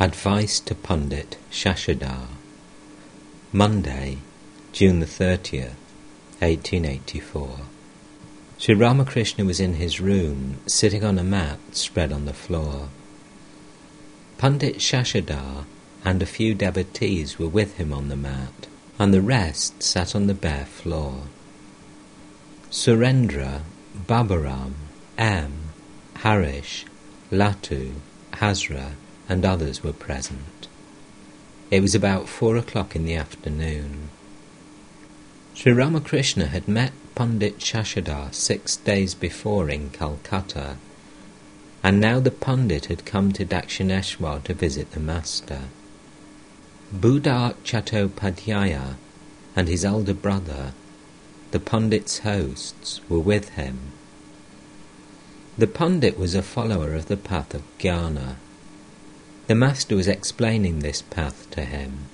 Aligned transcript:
Advice 0.00 0.58
to 0.58 0.74
Pundit 0.74 1.36
Shashadhar 1.52 2.26
Monday, 3.52 4.18
June 4.72 4.98
the 4.98 5.06
30th, 5.06 5.76
1884. 6.40 7.60
Sri 8.58 8.74
Ramakrishna 8.74 9.44
was 9.44 9.60
in 9.60 9.74
his 9.74 10.00
room, 10.00 10.56
sitting 10.66 11.04
on 11.04 11.16
a 11.16 11.22
mat 11.22 11.60
spread 11.70 12.12
on 12.12 12.24
the 12.24 12.32
floor. 12.32 12.88
Pundit 14.36 14.78
Shashadhar 14.78 15.64
and 16.04 16.20
a 16.20 16.26
few 16.26 16.54
devotees 16.54 17.38
were 17.38 17.46
with 17.46 17.76
him 17.76 17.92
on 17.92 18.08
the 18.08 18.16
mat, 18.16 18.66
and 18.98 19.14
the 19.14 19.22
rest 19.22 19.80
sat 19.80 20.16
on 20.16 20.26
the 20.26 20.34
bare 20.34 20.66
floor. 20.66 21.22
Surendra, 22.68 23.60
Baburam, 23.96 24.72
M, 25.16 25.52
Harish, 26.16 26.84
Latu, 27.30 27.92
Hazra, 28.32 28.94
and 29.28 29.44
others 29.44 29.82
were 29.82 29.92
present. 29.92 30.68
It 31.70 31.80
was 31.80 31.94
about 31.94 32.28
four 32.28 32.56
o'clock 32.56 32.94
in 32.94 33.04
the 33.04 33.14
afternoon. 33.14 34.10
Sri 35.54 35.72
Ramakrishna 35.72 36.46
had 36.46 36.68
met 36.68 36.92
Pandit 37.14 37.58
Shashadhar 37.58 38.34
six 38.34 38.76
days 38.76 39.14
before 39.14 39.70
in 39.70 39.90
Calcutta, 39.90 40.76
and 41.82 42.00
now 42.00 42.20
the 42.20 42.30
Pandit 42.30 42.86
had 42.86 43.04
come 43.04 43.32
to 43.32 43.44
Dakshineshwar 43.44 44.42
to 44.44 44.54
visit 44.54 44.92
the 44.92 45.00
Master. 45.00 45.62
Bhudar 46.94 47.54
Chattopadhyaya 47.64 48.94
and 49.56 49.68
his 49.68 49.84
elder 49.84 50.14
brother, 50.14 50.72
the 51.50 51.60
Pandit's 51.60 52.18
hosts, 52.18 53.00
were 53.08 53.20
with 53.20 53.50
him. 53.50 53.92
The 55.56 55.66
Pandit 55.68 56.18
was 56.18 56.34
a 56.34 56.42
follower 56.42 56.94
of 56.94 57.06
the 57.06 57.16
path 57.16 57.54
of 57.54 57.62
Jnana 57.78 58.36
the 59.46 59.54
Master 59.54 59.94
was 59.94 60.08
explaining 60.08 60.78
this 60.78 61.02
path 61.02 61.50
to 61.50 61.64
him. 61.64 62.06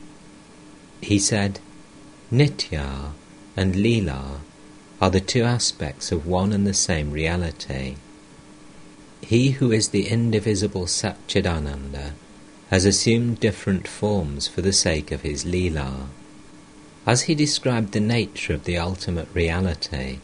He 1.01 1.19
said, 1.19 1.61
Nitya 2.33 3.13
and 3.57 3.75
Leela 3.75 4.41
are 5.01 5.11
the 5.11 5.21
two 5.21 5.45
aspects 5.45 6.13
of 6.13 6.27
one 6.27 6.53
and 6.53 6.67
the 6.67 6.75
same 6.75 7.11
reality. 7.11 7.97
He 9.23 9.51
who 9.53 9.71
is 9.71 9.89
the 9.89 10.09
indivisible 10.09 10.87
Satchidananda 10.87 12.13
has 12.71 12.85
assumed 12.85 13.41
different 13.41 13.87
forms 13.87 14.49
for 14.49 14.61
the 14.61 14.73
sake 14.73 15.11
of 15.11 15.23
his 15.23 15.45
Leela. 15.45 16.07
As 17.07 17.23
he 17.23 17.35
described 17.35 17.93
the 17.93 18.01
nature 18.01 18.55
of 18.55 18.65
the 18.65 18.79
ultimate 18.79 19.29
reality, 19.35 20.19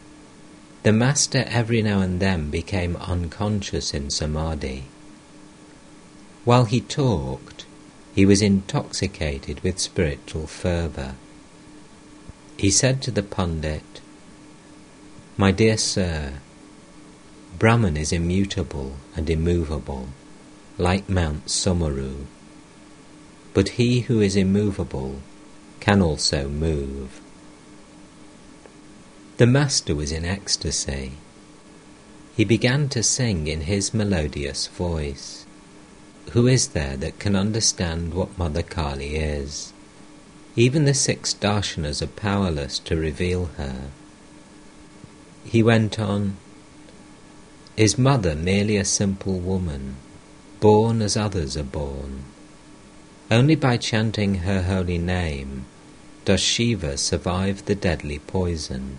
the 0.83 0.93
Master 0.93 1.43
every 1.47 1.81
now 1.81 2.01
and 2.01 2.19
then 2.19 2.49
became 2.49 2.95
unconscious 2.97 3.93
in 3.93 4.09
Samadhi. 4.09 4.85
While 6.47 6.63
he 6.63 6.79
talked, 6.79 7.65
he 8.15 8.25
was 8.25 8.41
intoxicated 8.41 9.59
with 9.63 9.79
spiritual 9.79 10.47
fervour. 10.47 11.15
He 12.55 12.71
said 12.71 13.01
to 13.01 13.11
the 13.11 13.21
pundit, 13.21 13.99
My 15.35 15.51
dear 15.51 15.75
sir, 15.75 16.35
Brahman 17.59 17.97
is 17.97 18.13
immutable 18.13 18.93
and 19.13 19.29
immovable, 19.29 20.07
like 20.77 21.09
Mount 21.09 21.47
Sumeru. 21.47 22.27
But 23.53 23.75
he 23.75 24.07
who 24.07 24.21
is 24.21 24.37
immovable 24.37 25.19
can 25.81 26.01
also 26.01 26.47
move. 26.47 27.19
The 29.35 29.47
Master 29.47 29.93
was 29.93 30.13
in 30.13 30.23
ecstasy. 30.23 31.11
He 32.37 32.45
began 32.45 32.87
to 32.87 33.03
sing 33.03 33.47
in 33.47 33.67
his 33.67 33.93
melodious 33.93 34.67
voice. 34.67 35.36
Who 36.31 36.45
is 36.45 36.69
there 36.69 36.97
that 36.97 37.19
can 37.19 37.35
understand 37.37 38.13
what 38.13 38.37
Mother 38.37 38.61
Kali 38.61 39.15
is? 39.15 39.71
Even 40.57 40.83
the 40.83 40.93
six 40.93 41.33
darshanas 41.33 42.01
are 42.01 42.07
powerless 42.07 42.79
to 42.79 42.97
reveal 42.97 43.45
her. 43.57 43.91
He 45.45 45.63
went 45.63 45.99
on, 45.99 46.35
Is 47.77 47.97
Mother 47.97 48.35
merely 48.35 48.75
a 48.75 48.83
simple 48.83 49.39
woman, 49.39 49.95
born 50.59 51.01
as 51.01 51.15
others 51.15 51.55
are 51.55 51.63
born? 51.63 52.25
Only 53.31 53.55
by 53.55 53.77
chanting 53.77 54.35
her 54.35 54.63
holy 54.63 54.97
name 54.97 55.65
does 56.25 56.41
Shiva 56.41 56.97
survive 56.97 57.65
the 57.65 57.75
deadly 57.75 58.19
poison. 58.19 58.97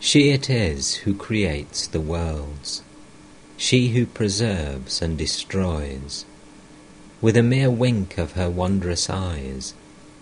She 0.00 0.30
it 0.30 0.50
is 0.50 0.96
who 0.96 1.14
creates 1.14 1.86
the 1.86 2.00
worlds 2.00 2.82
she 3.56 3.88
who 3.88 4.06
preserves 4.06 5.02
and 5.02 5.16
destroys. 5.16 6.24
With 7.20 7.36
a 7.36 7.42
mere 7.42 7.70
wink 7.70 8.18
of 8.18 8.32
her 8.32 8.50
wondrous 8.50 9.08
eyes, 9.08 9.74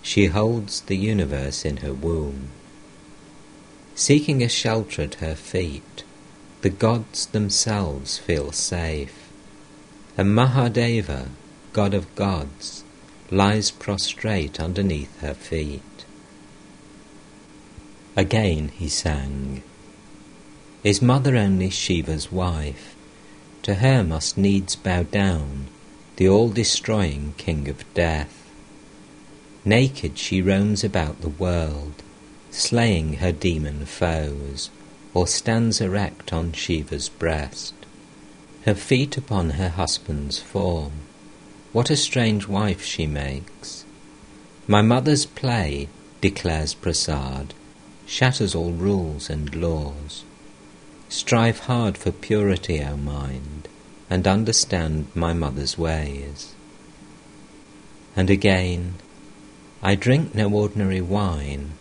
she 0.03 0.27
holds 0.27 0.83
the 0.83 0.97
universe 0.97 1.65
in 1.65 1.79
her 1.79 1.93
womb. 1.93 2.49
Seeking 3.95 4.43
a 4.43 4.49
shelter 4.49 5.03
at 5.03 5.15
her 5.17 5.35
feet, 5.35 6.05
the 6.63 6.71
gods 6.71 7.27
themselves 7.27 8.19
feel 8.19 8.53
safe. 8.53 9.31
And 10.17 10.35
Mahadeva, 10.35 11.29
god 11.73 11.95
of 11.95 12.15
gods, 12.15 12.85
lies 13.31 13.71
prostrate 13.71 14.61
underneath 14.61 15.21
her 15.21 15.35
feet. 15.35 15.83
Again 18.17 18.69
he 18.69 18.89
sang, 18.89 19.63
Is 20.83 21.01
mother 21.01 21.37
only 21.37 21.71
Shiva's 21.71 22.31
wife? 22.33 22.90
To 23.62 23.76
her 23.76 24.03
must 24.03 24.38
needs 24.38 24.76
bow 24.76 25.03
down 25.03 25.66
the 26.16 26.28
all-destroying 26.28 27.34
king 27.38 27.66
of 27.69 27.94
death. 27.94 28.50
Naked 29.65 30.19
she 30.19 30.43
roams 30.43 30.84
about 30.84 31.22
the 31.22 31.31
world, 31.31 32.03
slaying 32.50 33.15
her 33.15 33.32
demon 33.32 33.87
foes, 33.87 34.69
or 35.15 35.26
stands 35.26 35.81
erect 35.81 36.32
on 36.32 36.53
Shiva's 36.53 37.09
breast, 37.09 37.72
her 38.66 38.75
feet 38.75 39.16
upon 39.16 39.50
her 39.50 39.71
husband's 39.71 40.38
form. 40.38 40.92
What 41.72 41.88
a 41.88 41.97
strange 41.97 42.47
wife 42.47 42.84
she 42.84 43.06
makes! 43.06 43.87
My 44.66 44.82
mother's 44.82 45.25
play, 45.25 45.88
declares 46.21 46.75
Prasad, 46.75 47.54
shatters 48.06 48.54
all 48.54 48.72
rules 48.72 49.31
and 49.31 49.54
laws. 49.54 50.25
Strive 51.10 51.59
hard 51.59 51.98
for 51.98 52.12
purity, 52.12 52.81
O 52.84 52.97
mind, 52.97 53.66
and 54.09 54.28
understand 54.28 55.09
my 55.12 55.32
mother's 55.32 55.76
ways. 55.76 56.54
And 58.15 58.31
again, 58.31 58.94
I 59.82 59.97
drink 59.97 60.37
no 60.37 60.48
ordinary 60.48 61.00
wine, 61.00 61.72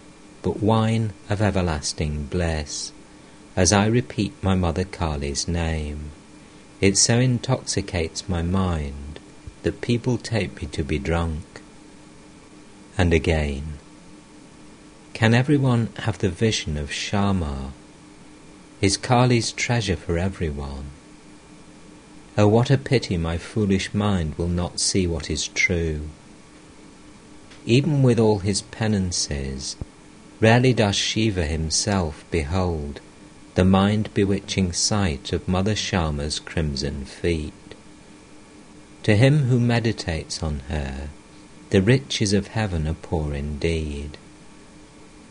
but 0.42 0.64
wine 0.64 1.14
of 1.30 1.44
everlasting 1.44 2.26
bliss, 2.26 2.92
as 3.56 3.72
I 3.72 3.86
repeat 3.86 4.34
my 4.42 4.56
mother 4.56 4.84
Kali's 4.84 5.48
name. 5.48 6.10
It 6.82 6.98
so 6.98 7.20
intoxicates 7.20 8.28
my 8.28 8.42
mind 8.42 9.20
that 9.62 9.82
people 9.82 10.18
take 10.18 10.60
me 10.60 10.68
to 10.70 10.84
be 10.84 10.98
drunk. 10.98 11.62
And 12.98 13.14
again, 13.14 13.78
can 15.14 15.36
everyone 15.36 15.90
have 15.98 16.18
the 16.18 16.30
vision 16.30 16.78
of 16.78 16.90
Shyama 16.90 17.74
is 18.82 18.98
Kali's 18.98 19.52
treasure 19.52 19.96
for 19.96 20.18
everyone. 20.18 20.86
Oh, 22.38 22.48
what 22.48 22.70
a 22.70 22.78
pity 22.78 23.18
my 23.18 23.38
foolish 23.38 23.94
mind 23.94 24.38
will 24.38 24.48
not 24.48 24.80
see 24.80 25.06
what 25.06 25.30
is 25.30 25.50
true. 25.50 26.10
Even 27.66 28.02
with 28.02 28.18
all 28.20 28.40
his 28.40 28.62
penances, 28.62 29.76
rarely 30.40 30.72
does 30.72 30.96
Shiva 30.96 31.46
himself 31.46 32.24
behold 32.32 33.02
the 33.56 33.66
mind 33.66 34.14
bewitching 34.14 34.72
sight 34.72 35.34
of 35.34 35.46
Mother 35.48 35.76
Shyama's 35.76 36.40
crimson 36.40 37.04
feet. 37.04 37.54
To 39.04 39.18
him 39.18 39.50
who 39.50 39.60
meditates 39.60 40.42
on 40.42 40.62
her, 40.70 41.10
the 41.72 41.82
riches 41.82 42.32
of 42.32 42.48
heaven 42.48 42.88
are 42.88 42.94
poor 42.94 43.34
indeed. 43.34 44.18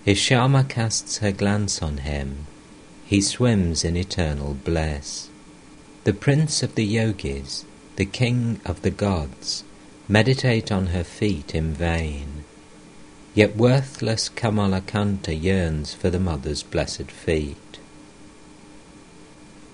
If 0.04 0.18
Shyama 0.18 0.68
casts 0.68 1.18
her 1.18 1.32
glance 1.32 1.80
on 1.80 1.98
him, 1.98 2.46
he 3.08 3.22
swims 3.22 3.84
in 3.84 3.96
eternal 3.96 4.52
bliss. 4.52 5.30
The 6.04 6.12
prince 6.12 6.62
of 6.62 6.74
the 6.74 6.84
yogis, 6.84 7.64
the 7.96 8.04
king 8.04 8.60
of 8.66 8.82
the 8.82 8.90
gods, 8.90 9.64
meditate 10.06 10.70
on 10.70 10.88
her 10.88 11.04
feet 11.04 11.54
in 11.54 11.72
vain. 11.72 12.44
Yet 13.34 13.56
worthless 13.56 14.28
Kamalakanta 14.28 15.32
yearns 15.32 15.94
for 15.94 16.10
the 16.10 16.20
mother's 16.20 16.62
blessed 16.62 17.10
feet. 17.10 17.78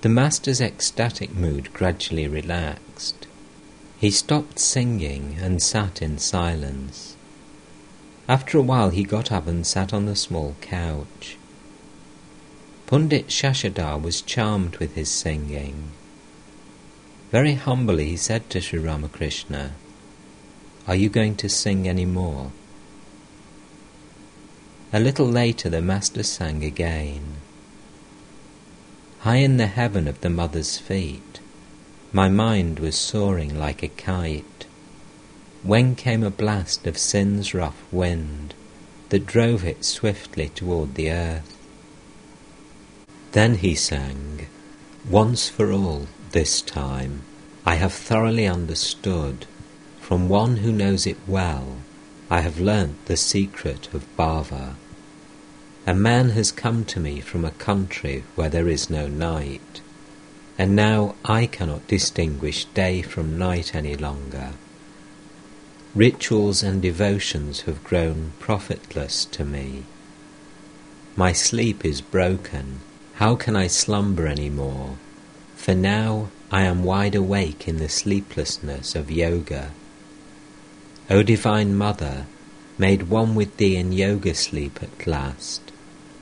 The 0.03 0.09
master's 0.09 0.61
ecstatic 0.61 1.35
mood 1.35 1.73
gradually 1.73 2.29
relaxed. 2.29 3.27
He 3.99 4.13
stopped 4.13 4.61
singing 4.61 5.39
and 5.41 5.61
sat 5.61 6.01
in 6.01 6.19
silence. 6.19 7.17
After 8.29 8.59
a 8.59 8.63
while 8.63 8.91
he 8.91 9.03
got 9.03 9.33
up 9.33 9.49
and 9.49 9.67
sat 9.67 9.93
on 9.93 10.07
the 10.07 10.15
small 10.15 10.55
couch. 10.61 11.37
Pundit 12.87 13.29
Shashadhar 13.29 14.01
was 14.01 14.21
charmed 14.21 14.77
with 14.77 14.95
his 14.95 15.11
singing. 15.11 15.91
Very 17.31 17.55
humbly 17.55 18.11
he 18.11 18.17
said 18.17 18.51
to 18.51 18.61
Sri 18.61 18.79
Ramakrishna, 18.79 19.73
Are 20.87 20.95
you 20.95 21.09
going 21.09 21.35
to 21.37 21.49
sing 21.49 21.89
any 21.89 22.05
more? 22.05 22.53
A 24.93 25.01
little 25.01 25.27
later 25.27 25.69
the 25.69 25.81
Master 25.81 26.23
sang 26.23 26.63
again. 26.63 27.37
High 29.21 29.37
in 29.37 29.57
the 29.57 29.67
heaven 29.67 30.07
of 30.07 30.21
the 30.21 30.31
mother's 30.31 30.79
feet, 30.79 31.41
my 32.13 32.29
mind 32.29 32.79
was 32.79 32.95
soaring 32.95 33.59
like 33.59 33.83
a 33.83 33.89
kite, 33.89 34.67
when 35.63 35.97
came 35.97 36.23
a 36.23 36.31
blast 36.31 36.87
of 36.87 36.99
sin's 36.99 37.55
rough 37.55 37.83
wind 37.91 38.53
that 39.09 39.27
drove 39.27 39.65
it 39.65 39.85
swiftly 39.85 40.51
toward 40.51 40.95
the 40.95 41.11
earth. 41.11 41.54
Then 43.35 43.57
he 43.57 43.75
sang, 43.75 44.47
Once 45.11 45.49
for 45.49 45.73
all, 45.73 46.07
this 46.31 46.63
time, 46.63 47.23
I 47.67 47.75
have 47.75 47.93
thoroughly 47.93 48.47
understood, 48.47 49.47
from 50.01 50.29
one 50.29 50.59
who 50.59 50.71
knows 50.71 51.05
it 51.05 51.17
well, 51.27 51.79
I 52.31 52.43
have 52.43 52.61
learnt 52.61 53.07
the 53.07 53.17
secret 53.17 53.93
of 53.93 54.07
bhava. 54.17 54.77
A 55.85 55.95
man 55.95 56.31
has 56.31 56.53
come 56.53 56.85
to 56.85 57.01
me 57.01 57.21
from 57.21 57.45
a 57.45 57.51
country 57.51 58.23
where 58.37 58.49
there 58.49 58.69
is 58.69 58.89
no 58.89 59.09
night, 59.09 59.81
and 60.57 60.77
now 60.77 61.17
I 61.25 61.47
cannot 61.47 61.89
distinguish 61.89 62.67
day 62.67 63.03
from 63.03 63.37
night 63.37 63.75
any 63.75 63.97
longer. 63.97 64.53
Rituals 65.93 66.63
and 66.63 66.81
devotions 66.81 67.63
have 67.63 67.83
grown 67.83 68.35
profitless 68.39 69.25
to 69.25 69.45
me. 69.45 69.87
My 71.17 71.33
sleep 71.33 71.85
is 71.85 72.01
broken. 72.01 72.79
How 73.17 73.37
can 73.37 73.55
I 73.55 73.69
slumber 73.69 74.27
any 74.27 74.51
more? 74.51 74.97
For 75.55 75.75
now 75.75 76.31
I 76.51 76.63
am 76.63 76.83
wide 76.83 77.15
awake 77.15 77.69
in 77.69 77.79
the 77.79 77.89
sleeplessness 77.89 78.95
of 78.95 79.11
yoga. 79.11 79.71
O 81.09 81.23
Divine 81.23 81.77
Mother, 81.77 82.27
made 82.77 83.05
one 83.05 83.35
with 83.35 83.57
Thee 83.57 83.77
in 83.77 83.93
yoga 83.93 84.35
sleep 84.35 84.83
at 84.83 85.07
last, 85.07 85.61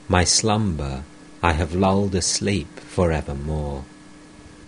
my 0.07 0.23
slumber 0.23 1.03
I 1.41 1.53
have 1.53 1.73
lulled 1.73 2.13
asleep 2.15 2.79
for 2.79 3.11
evermore. 3.11 3.85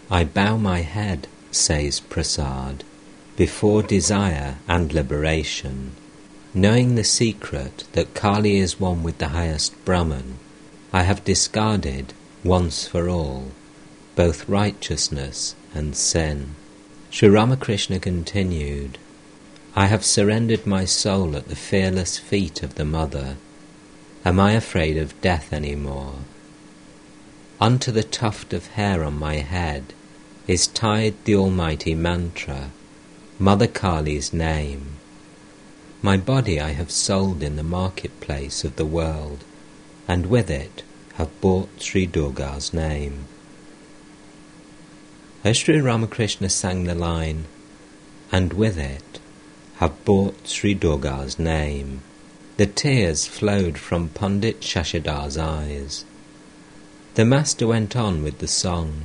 I 0.09 0.23
bow 0.23 0.57
my 0.57 0.81
head, 0.81 1.27
says 1.51 1.99
Prasad, 1.99 2.83
before 3.37 3.83
desire 3.83 4.57
and 4.67 4.93
liberation, 4.93 5.91
knowing 6.53 6.95
the 6.95 7.03
secret 7.03 7.83
that 7.93 8.13
Kali 8.13 8.57
is 8.57 8.79
one 8.79 9.03
with 9.03 9.19
the 9.19 9.29
highest 9.29 9.73
Brahman, 9.85 10.39
I 10.95 11.03
have 11.03 11.25
discarded 11.25 12.13
once 12.41 12.87
for 12.87 13.09
all 13.09 13.51
both 14.15 14.47
righteousness 14.47 15.53
and 15.73 15.93
sin. 15.93 16.55
Sri 17.09 17.27
Ramakrishna 17.27 17.99
continued, 17.99 18.97
I 19.75 19.87
have 19.87 20.05
surrendered 20.05 20.65
my 20.65 20.85
soul 20.85 21.35
at 21.35 21.49
the 21.49 21.55
fearless 21.57 22.17
feet 22.17 22.63
of 22.63 22.75
the 22.75 22.85
Mother. 22.85 23.35
Am 24.23 24.39
I 24.39 24.53
afraid 24.53 24.95
of 24.95 25.19
death 25.19 25.51
any 25.51 25.75
more? 25.75 26.19
Unto 27.59 27.91
the 27.91 28.01
tuft 28.01 28.53
of 28.53 28.67
hair 28.67 29.03
on 29.03 29.19
my 29.19 29.39
head 29.39 29.91
is 30.47 30.65
tied 30.65 31.15
the 31.25 31.35
almighty 31.35 31.93
mantra, 31.93 32.69
Mother 33.37 33.67
Kali's 33.67 34.31
name. 34.31 34.95
My 36.01 36.15
body 36.15 36.57
I 36.61 36.69
have 36.69 36.89
sold 36.89 37.43
in 37.43 37.57
the 37.57 37.63
marketplace 37.63 38.63
of 38.63 38.77
the 38.77 38.85
world, 38.85 39.43
and 40.07 40.25
with 40.27 40.49
it 40.49 40.83
have 41.15 41.41
bought 41.41 41.69
Sri 41.81 42.05
Durga's 42.05 42.73
name. 42.73 43.25
As 45.43 45.57
Sri 45.57 45.79
Ramakrishna 45.79 46.49
sang 46.49 46.83
the 46.83 46.95
line, 46.95 47.45
and 48.31 48.53
with 48.53 48.77
it 48.77 49.19
have 49.77 50.03
bought 50.05 50.47
Sri 50.47 50.73
Durga's 50.73 51.37
name, 51.37 52.01
the 52.57 52.65
tears 52.65 53.25
flowed 53.25 53.77
from 53.77 54.09
Pandit 54.09 54.61
Shashadhar's 54.61 55.37
eyes. 55.37 56.05
The 57.15 57.25
Master 57.25 57.67
went 57.67 57.95
on 57.95 58.23
with 58.23 58.39
the 58.39 58.47
song, 58.47 59.03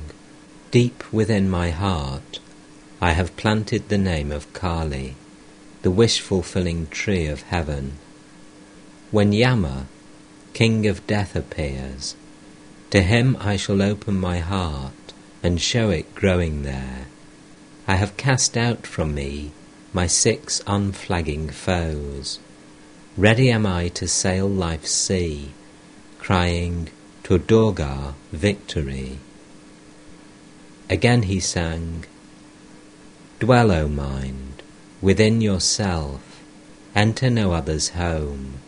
Deep 0.71 1.03
within 1.11 1.49
my 1.49 1.69
heart 1.69 2.39
I 3.01 3.13
have 3.13 3.35
planted 3.35 3.89
the 3.89 3.97
name 3.97 4.31
of 4.31 4.53
Kali, 4.53 5.15
the 5.81 5.89
wish-fulfilling 5.89 6.87
tree 6.87 7.25
of 7.25 7.41
heaven. 7.41 7.93
When 9.09 9.33
Yama, 9.33 9.87
king 10.53 10.87
of 10.87 11.05
death, 11.07 11.35
appears, 11.35 12.15
to 12.89 13.01
him 13.01 13.37
I 13.39 13.55
shall 13.57 13.81
open 13.81 14.15
my 14.15 14.39
heart 14.39 15.13
and 15.41 15.61
show 15.61 15.89
it 15.89 16.13
growing 16.13 16.63
there. 16.63 17.07
I 17.87 17.95
have 17.95 18.17
cast 18.17 18.57
out 18.57 18.85
from 18.85 19.15
me 19.15 19.51
my 19.93 20.07
six 20.07 20.61
unflagging 20.67 21.49
foes. 21.49 22.39
Ready 23.17 23.49
am 23.51 23.65
I 23.65 23.89
to 23.89 24.07
sail 24.07 24.47
life's 24.47 24.91
sea, 24.91 25.51
crying, 26.19 26.89
To 27.23 27.37
Durga, 27.37 28.15
victory. 28.31 29.19
Again 30.89 31.23
he 31.23 31.39
sang, 31.39 32.05
Dwell, 33.39 33.71
O 33.71 33.87
mind, 33.87 34.63
within 35.01 35.41
yourself, 35.41 36.41
enter 36.95 37.29
no 37.29 37.53
other's 37.53 37.89
home. 37.89 38.60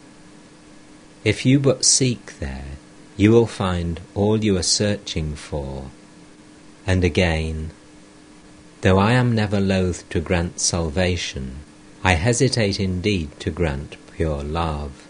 If 1.24 1.46
you 1.46 1.60
but 1.60 1.86
seek 1.86 2.40
there, 2.40 2.78
you 3.16 3.32
will 3.32 3.48
find 3.48 4.02
all 4.14 4.44
you 4.44 4.58
are 4.58 4.64
searching 4.64 5.36
for. 5.36 5.90
And 6.86 7.04
again, 7.04 7.72
though 8.82 8.98
I 8.98 9.14
am 9.14 9.34
never 9.34 9.62
loath 9.62 10.08
to 10.10 10.20
grant 10.20 10.60
salvation, 10.60 11.60
I 12.04 12.14
hesitate 12.14 12.80
indeed 12.80 13.30
to 13.40 13.52
grant 13.52 13.96
pure 14.16 14.44
love. 14.44 15.08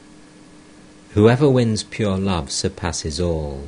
Whoever 1.14 1.50
wins 1.50 1.82
pure 1.84 2.18
love 2.18 2.52
surpasses 2.52 3.20
all. 3.20 3.68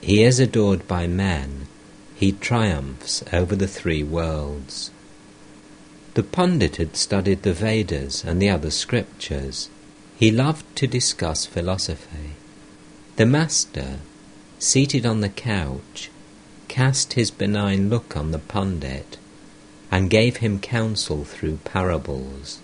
He 0.00 0.22
is 0.22 0.38
adored 0.38 0.86
by 0.86 1.08
men, 1.08 1.66
he 2.14 2.32
triumphs 2.32 3.24
over 3.32 3.56
the 3.56 3.66
three 3.66 4.04
worlds. 4.04 4.92
The 6.14 6.22
pundit 6.22 6.76
had 6.76 6.96
studied 6.96 7.42
the 7.42 7.52
Vedas 7.52 8.22
and 8.22 8.40
the 8.40 8.50
other 8.50 8.70
scriptures. 8.70 9.68
He 10.24 10.30
loved 10.30 10.64
to 10.76 10.86
discuss 10.86 11.44
philosophy. 11.44 12.30
The 13.16 13.26
Master, 13.26 13.98
seated 14.58 15.04
on 15.04 15.20
the 15.20 15.28
couch, 15.28 16.08
cast 16.66 17.12
his 17.12 17.30
benign 17.30 17.90
look 17.90 18.16
on 18.16 18.30
the 18.30 18.38
pundit 18.38 19.18
and 19.90 20.08
gave 20.08 20.38
him 20.38 20.60
counsel 20.60 21.26
through 21.26 21.58
parables. 21.64 22.62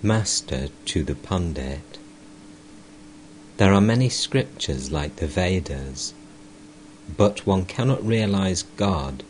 Master 0.00 0.68
to 0.84 1.02
the 1.02 1.16
pundit. 1.16 1.98
There 3.56 3.72
are 3.72 3.80
many 3.80 4.08
scriptures 4.08 4.92
like 4.92 5.16
the 5.16 5.26
Vedas, 5.26 6.14
but 7.16 7.48
one 7.48 7.64
cannot 7.64 8.06
realize 8.06 8.62
God 8.76 9.24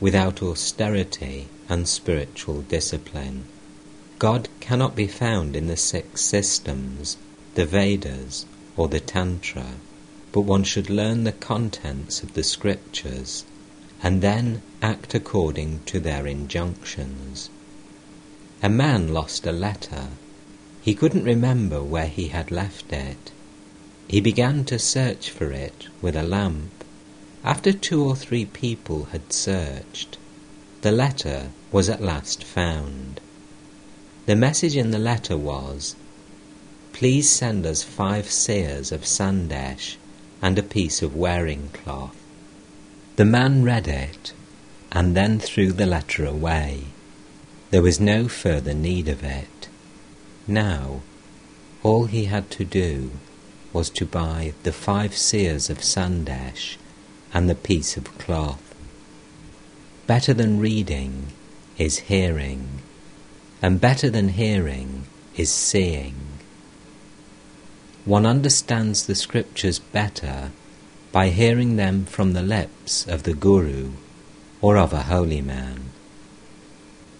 without 0.00 0.42
austerity 0.42 1.46
and 1.68 1.86
spiritual 1.86 2.62
discipline. 2.62 3.44
God 4.22 4.48
cannot 4.60 4.94
be 4.94 5.08
found 5.08 5.56
in 5.56 5.66
the 5.66 5.76
six 5.76 6.20
systems, 6.20 7.16
the 7.56 7.66
Vedas, 7.66 8.46
or 8.76 8.86
the 8.86 9.00
Tantra, 9.00 9.66
but 10.30 10.42
one 10.42 10.62
should 10.62 10.88
learn 10.88 11.24
the 11.24 11.32
contents 11.32 12.22
of 12.22 12.34
the 12.34 12.44
scriptures 12.44 13.44
and 14.00 14.22
then 14.22 14.62
act 14.80 15.16
according 15.16 15.80
to 15.86 15.98
their 15.98 16.24
injunctions. 16.24 17.50
A 18.62 18.68
man 18.68 19.12
lost 19.12 19.44
a 19.44 19.50
letter. 19.50 20.10
He 20.82 20.94
couldn't 20.94 21.24
remember 21.24 21.82
where 21.82 22.06
he 22.06 22.28
had 22.28 22.52
left 22.52 22.92
it. 22.92 23.32
He 24.06 24.20
began 24.20 24.64
to 24.66 24.78
search 24.78 25.30
for 25.30 25.50
it 25.50 25.88
with 26.00 26.14
a 26.14 26.22
lamp. 26.22 26.84
After 27.42 27.72
two 27.72 28.04
or 28.04 28.14
three 28.14 28.44
people 28.44 29.06
had 29.06 29.32
searched, 29.32 30.16
the 30.82 30.92
letter 30.92 31.50
was 31.72 31.88
at 31.88 32.00
last 32.00 32.44
found. 32.44 33.20
The 34.24 34.36
message 34.36 34.76
in 34.76 34.92
the 34.92 35.00
letter 35.00 35.36
was, 35.36 35.96
Please 36.92 37.28
send 37.28 37.66
us 37.66 37.82
five 37.82 38.30
seers 38.30 38.92
of 38.92 39.04
sandesh 39.04 39.96
and 40.40 40.56
a 40.56 40.62
piece 40.62 41.02
of 41.02 41.16
wearing 41.16 41.70
cloth. 41.72 42.16
The 43.16 43.24
man 43.24 43.64
read 43.64 43.88
it 43.88 44.32
and 44.92 45.16
then 45.16 45.40
threw 45.40 45.72
the 45.72 45.86
letter 45.86 46.24
away. 46.24 46.84
There 47.70 47.82
was 47.82 47.98
no 47.98 48.28
further 48.28 48.74
need 48.74 49.08
of 49.08 49.24
it. 49.24 49.68
Now, 50.46 51.00
all 51.82 52.04
he 52.04 52.26
had 52.26 52.48
to 52.52 52.64
do 52.64 53.10
was 53.72 53.90
to 53.90 54.06
buy 54.06 54.52
the 54.62 54.72
five 54.72 55.16
seers 55.16 55.68
of 55.68 55.78
sandesh 55.78 56.76
and 57.34 57.50
the 57.50 57.54
piece 57.56 57.96
of 57.96 58.18
cloth. 58.18 58.74
Better 60.06 60.32
than 60.34 60.60
reading 60.60 61.28
is 61.78 62.10
hearing, 62.10 62.81
and 63.62 63.80
better 63.80 64.10
than 64.10 64.30
hearing 64.30 65.04
is 65.36 65.50
seeing. 65.50 66.16
One 68.04 68.26
understands 68.26 69.06
the 69.06 69.14
scriptures 69.14 69.78
better 69.78 70.50
by 71.12 71.28
hearing 71.28 71.76
them 71.76 72.04
from 72.04 72.32
the 72.32 72.42
lips 72.42 73.06
of 73.06 73.22
the 73.22 73.34
Guru 73.34 73.92
or 74.60 74.76
of 74.76 74.92
a 74.92 75.02
holy 75.02 75.40
man. 75.40 75.90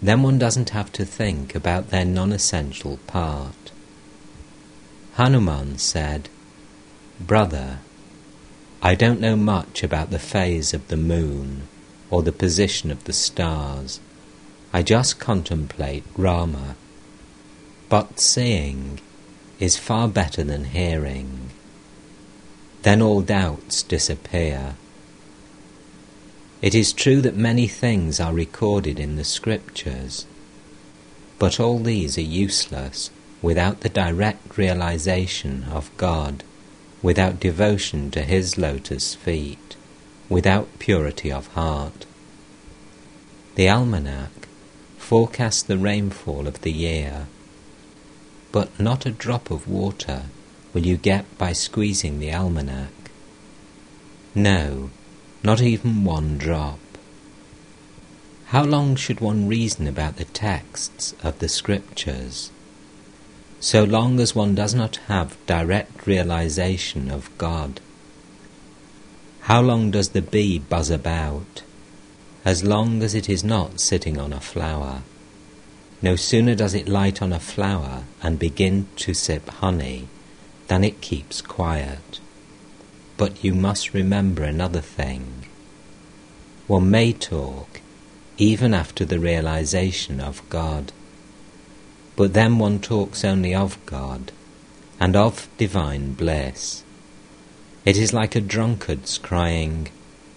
Then 0.01 0.21
one 0.21 0.37
doesn't 0.37 0.71
have 0.71 0.91
to 0.93 1.05
think 1.05 1.55
about 1.55 1.89
their 1.89 2.03
non-essential 2.03 2.97
part. 3.07 3.71
Hanuman 5.13 5.77
said, 5.77 6.27
Brother, 7.21 7.79
I 8.81 8.95
don't 8.95 9.21
know 9.21 9.37
much 9.37 9.81
about 9.81 10.09
the 10.09 10.19
phase 10.19 10.73
of 10.73 10.89
the 10.89 10.97
moon 10.97 11.69
or 12.09 12.21
the 12.21 12.33
position 12.33 12.91
of 12.91 13.05
the 13.05 13.13
stars. 13.13 14.01
I 14.75 14.81
just 14.81 15.19
contemplate 15.19 16.03
Rama. 16.17 16.75
But 17.89 18.19
seeing 18.19 18.99
is 19.59 19.77
far 19.77 20.07
better 20.07 20.43
than 20.43 20.65
hearing. 20.65 21.51
Then 22.81 22.99
all 22.99 23.21
doubts 23.21 23.83
disappear. 23.83 24.73
It 26.63 26.73
is 26.73 26.91
true 26.91 27.21
that 27.21 27.35
many 27.35 27.67
things 27.67 28.19
are 28.19 28.33
recorded 28.33 28.99
in 28.99 29.15
the 29.15 29.23
scriptures, 29.23 30.25
but 31.37 31.59
all 31.59 31.77
these 31.77 32.17
are 32.17 32.21
useless 32.21 33.11
without 33.43 33.81
the 33.81 33.89
direct 33.89 34.57
realization 34.57 35.65
of 35.69 35.95
God, 35.97 36.43
without 37.01 37.39
devotion 37.39 38.09
to 38.11 38.23
His 38.23 38.57
lotus 38.57 39.13
feet, 39.13 39.75
without 40.29 40.79
purity 40.79 41.31
of 41.31 41.47
heart. 41.47 42.05
The 43.55 43.69
almanac 43.69 44.42
forecasts 45.03 45.61
the 45.61 45.77
rainfall 45.77 46.47
of 46.47 46.61
the 46.61 46.71
year, 46.71 47.27
but 48.53 48.79
not 48.79 49.05
a 49.05 49.11
drop 49.11 49.51
of 49.51 49.67
water 49.67 50.23
will 50.73 50.85
you 50.85 50.95
get 50.95 51.25
by 51.37 51.51
squeezing 51.51 52.19
the 52.19 52.33
almanac. 52.33 53.11
No, 54.33 54.89
not 55.43 55.61
even 55.61 56.05
one 56.05 56.37
drop. 56.37 56.79
How 58.45 58.63
long 58.63 58.95
should 58.95 59.19
one 59.19 59.47
reason 59.47 59.87
about 59.87 60.15
the 60.15 60.25
texts 60.25 61.13
of 61.21 61.37
the 61.39 61.49
scriptures? 61.49 62.49
So 63.59 63.83
long 63.83 64.21
as 64.21 64.33
one 64.33 64.55
does 64.55 64.73
not 64.73 64.95
have 65.07 65.37
direct 65.45 66.07
realization 66.07 67.11
of 67.11 67.29
God. 67.37 67.81
How 69.41 69.61
long 69.61 69.91
does 69.91 70.09
the 70.09 70.21
bee 70.21 70.59
buzz 70.59 70.89
about? 70.89 71.63
As 72.45 72.63
long 72.63 73.01
as 73.03 73.15
it 73.15 73.29
is 73.29 73.43
not 73.43 73.79
sitting 73.79 74.17
on 74.17 74.33
a 74.33 74.39
flower. 74.39 75.03
No 76.01 76.15
sooner 76.15 76.55
does 76.55 76.73
it 76.73 76.89
light 76.89 77.21
on 77.21 77.31
a 77.31 77.39
flower 77.39 78.03
and 78.21 78.37
begin 78.37 78.87
to 78.97 79.13
sip 79.13 79.49
honey 79.49 80.07
than 80.67 80.83
it 80.83 81.01
keeps 81.01 81.41
quiet. 81.41 82.19
But 83.15 83.43
you 83.43 83.53
must 83.53 83.93
remember 83.93 84.43
another 84.43 84.81
thing. 84.81 85.45
One 86.67 86.89
may 86.91 87.13
talk 87.13 87.79
even 88.37 88.73
after 88.73 89.05
the 89.05 89.19
realization 89.19 90.19
of 90.19 90.47
God. 90.49 90.91
But 92.15 92.33
then 92.33 92.59
one 92.59 92.79
talks 92.79 93.23
only 93.23 93.53
of 93.53 93.83
God 93.85 94.31
and 94.99 95.15
of 95.15 95.47
divine 95.57 96.13
bliss. 96.13 96.83
It 97.85 97.97
is 97.97 98.13
like 98.13 98.35
a 98.35 98.41
drunkard's 98.41 99.17
crying, 99.17 99.89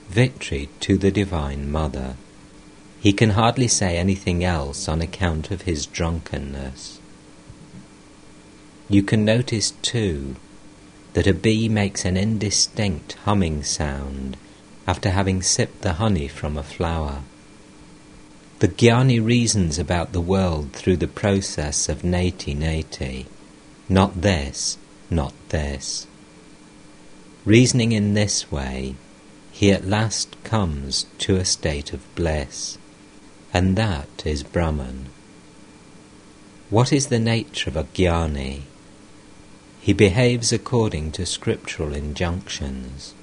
Victory 0.09 0.69
to 0.81 0.97
the 0.97 1.11
Divine 1.11 1.71
Mother. 1.71 2.17
He 3.01 3.13
can 3.13 3.31
hardly 3.31 3.69
say 3.69 3.97
anything 3.97 4.45
else 4.45 4.89
on 4.89 5.03
account 5.03 5.51
of 5.51 5.63
his 5.63 5.85
drunkenness. 5.87 7.01
You 8.89 9.03
can 9.03 9.25
notice 9.25 9.73
too 9.83 10.37
that 11.15 11.27
a 11.27 11.35
bee 11.35 11.69
makes 11.69 12.05
an 12.05 12.17
indistinct 12.17 13.15
humming 13.25 13.65
sound 13.65 14.37
after 14.87 15.11
having 15.11 15.43
sipped 15.43 15.83
the 15.83 15.95
honey 15.95 16.29
from 16.29 16.57
a 16.57 16.63
flower. 16.63 17.23
The 18.61 18.69
Jnani 18.69 19.25
reasons 19.25 19.79
about 19.79 20.13
the 20.13 20.21
world 20.21 20.73
through 20.73 20.99
the 20.99 21.09
process 21.09 21.89
of 21.89 22.03
neti 22.03 22.57
neti, 22.57 23.27
not 23.89 24.23
this, 24.23 24.79
not 25.11 25.35
this. 25.49 26.07
Reasoning 27.45 27.93
in 27.93 28.15
this 28.15 28.51
way, 28.51 28.95
he 29.57 29.73
at 29.73 29.89
last 29.89 30.37
comes 30.45 31.07
to 31.17 31.37
a 31.37 31.45
state 31.47 31.95
of 31.95 32.15
bliss, 32.15 32.77
and 33.55 33.75
that 33.75 34.23
is 34.27 34.43
Brahman. 34.43 35.07
What 36.69 36.93
is 36.93 37.07
the 37.07 37.19
nature 37.19 37.71
of 37.71 37.77
a 37.77 37.85
Jnani? 37.85 38.65
He 39.81 39.95
behaves 39.95 40.53
according 40.53 41.13
to 41.13 41.25
scriptural 41.25 41.95
injunctions. 41.95 43.15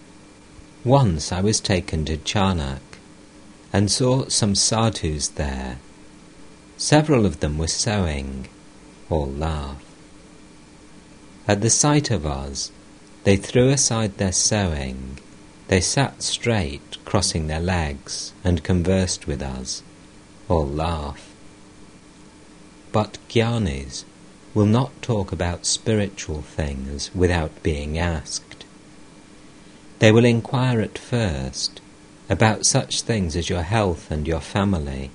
Once 0.83 1.31
I 1.31 1.39
was 1.39 1.59
taken 1.59 2.03
to 2.05 2.17
Charnak 2.17 2.97
and 3.71 3.91
saw 3.91 4.27
some 4.27 4.55
sadhus 4.55 5.27
there. 5.27 5.77
Several 6.77 7.27
of 7.27 7.41
them 7.41 7.59
were 7.59 7.67
sewing. 7.67 8.47
All 9.11 9.29
laugh. 9.29 9.85
At 11.47 11.61
the 11.61 11.69
sight 11.69 12.09
of 12.09 12.25
us, 12.25 12.71
they 13.23 13.37
threw 13.37 13.69
aside 13.69 14.17
their 14.17 14.31
sewing. 14.31 15.19
They 15.73 15.81
sat 15.81 16.21
straight, 16.21 17.03
crossing 17.03 17.47
their 17.47 17.59
legs, 17.59 18.31
and 18.43 18.63
conversed 18.63 19.25
with 19.25 19.41
us. 19.41 19.81
or 20.47 20.63
laugh. 20.63 21.33
But 22.91 23.17
Jnanis 23.27 24.03
will 24.53 24.67
not 24.67 24.91
talk 25.01 25.31
about 25.31 25.65
spiritual 25.65 26.43
things 26.43 27.09
without 27.15 27.63
being 27.63 27.97
asked. 27.97 28.65
They 29.97 30.11
will 30.11 30.25
inquire 30.25 30.79
at 30.79 30.99
first 30.99 31.81
about 32.29 32.67
such 32.67 33.01
things 33.01 33.35
as 33.35 33.49
your 33.49 33.63
health 33.63 34.11
and 34.11 34.27
your 34.27 34.41
family. 34.41 35.09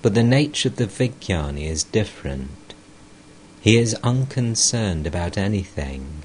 But 0.00 0.14
the 0.14 0.22
nature 0.22 0.70
of 0.70 0.76
the 0.76 0.86
Vijnani 0.86 1.66
is 1.66 1.84
different. 1.84 2.72
He 3.60 3.76
is 3.76 3.92
unconcerned 4.02 5.06
about 5.06 5.36
anything. 5.36 6.19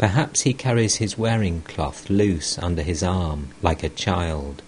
Perhaps 0.00 0.40
he 0.40 0.54
carries 0.54 0.94
his 0.94 1.18
wearing 1.18 1.60
cloth 1.60 2.08
loose 2.08 2.58
under 2.58 2.82
his 2.82 3.02
arm 3.02 3.48
like 3.60 3.82
a 3.82 3.90
child, 3.90 4.62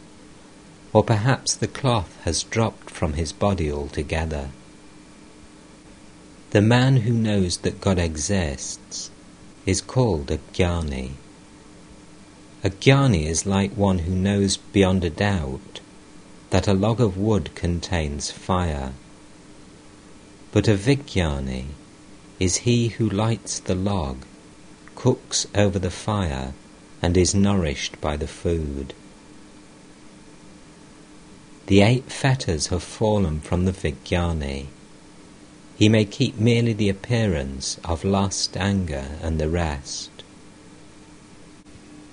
or 0.92 1.02
perhaps 1.02 1.54
the 1.54 1.66
cloth 1.66 2.18
has 2.24 2.42
dropped 2.42 2.90
from 2.90 3.14
his 3.14 3.32
body 3.32 3.72
altogether. 3.72 4.50
The 6.50 6.60
man 6.60 6.98
who 6.98 7.14
knows 7.14 7.56
that 7.64 7.80
God 7.80 7.98
exists 7.98 9.10
is 9.64 9.80
called 9.80 10.30
a 10.30 10.36
jnani. 10.52 11.12
A 12.62 12.68
jnani 12.68 13.24
is 13.24 13.46
like 13.46 13.72
one 13.72 14.00
who 14.00 14.14
knows 14.14 14.58
beyond 14.58 15.02
a 15.02 15.08
doubt 15.08 15.80
that 16.50 16.68
a 16.68 16.74
log 16.74 17.00
of 17.00 17.16
wood 17.16 17.54
contains 17.54 18.30
fire. 18.30 18.92
But 20.52 20.68
a 20.68 20.74
vijnani 20.74 21.68
is 22.38 22.68
he 22.68 22.88
who 22.88 23.08
lights 23.08 23.60
the 23.60 23.74
log, 23.74 24.26
cooks 25.02 25.46
over 25.54 25.78
the 25.78 25.90
fire, 25.90 26.54
and 27.02 27.16
is 27.16 27.34
nourished 27.34 28.00
by 28.00 28.16
the 28.16 28.28
food. 28.28 28.94
The 31.66 31.82
eight 31.82 32.12
fetters 32.12 32.68
have 32.68 32.82
fallen 32.82 33.40
from 33.40 33.64
the 33.64 33.72
vijnani 33.72 34.68
he 35.82 35.88
may 35.88 36.04
keep 36.04 36.38
merely 36.38 36.72
the 36.72 36.88
appearance 36.88 37.76
of 37.84 38.04
lust, 38.04 38.56
anger, 38.56 39.18
and 39.20 39.40
the 39.40 39.48
rest. 39.48 40.10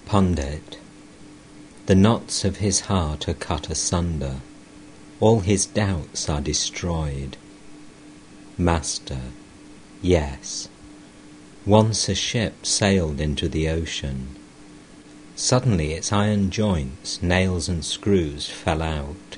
Pundit, 0.08 0.80
the 1.86 1.94
knots 1.94 2.44
of 2.44 2.58
his 2.58 2.80
heart 2.82 3.30
are 3.30 3.36
cut 3.36 3.70
asunder, 3.70 4.38
all 5.20 5.42
his 5.42 5.68
doubts 5.68 6.28
are 6.28 6.42
destroyed. 6.42 7.38
Master, 8.58 9.22
yes, 10.02 10.68
once 11.70 12.10
a 12.10 12.16
ship 12.16 12.66
sailed 12.66 13.22
into 13.22 13.48
the 13.48 13.70
ocean. 13.70 14.28
Suddenly 15.36 15.94
its 15.94 16.12
iron 16.12 16.50
joints, 16.50 17.22
nails, 17.22 17.70
and 17.70 17.86
screws 17.86 18.50
fell 18.50 18.82
out. 18.82 19.38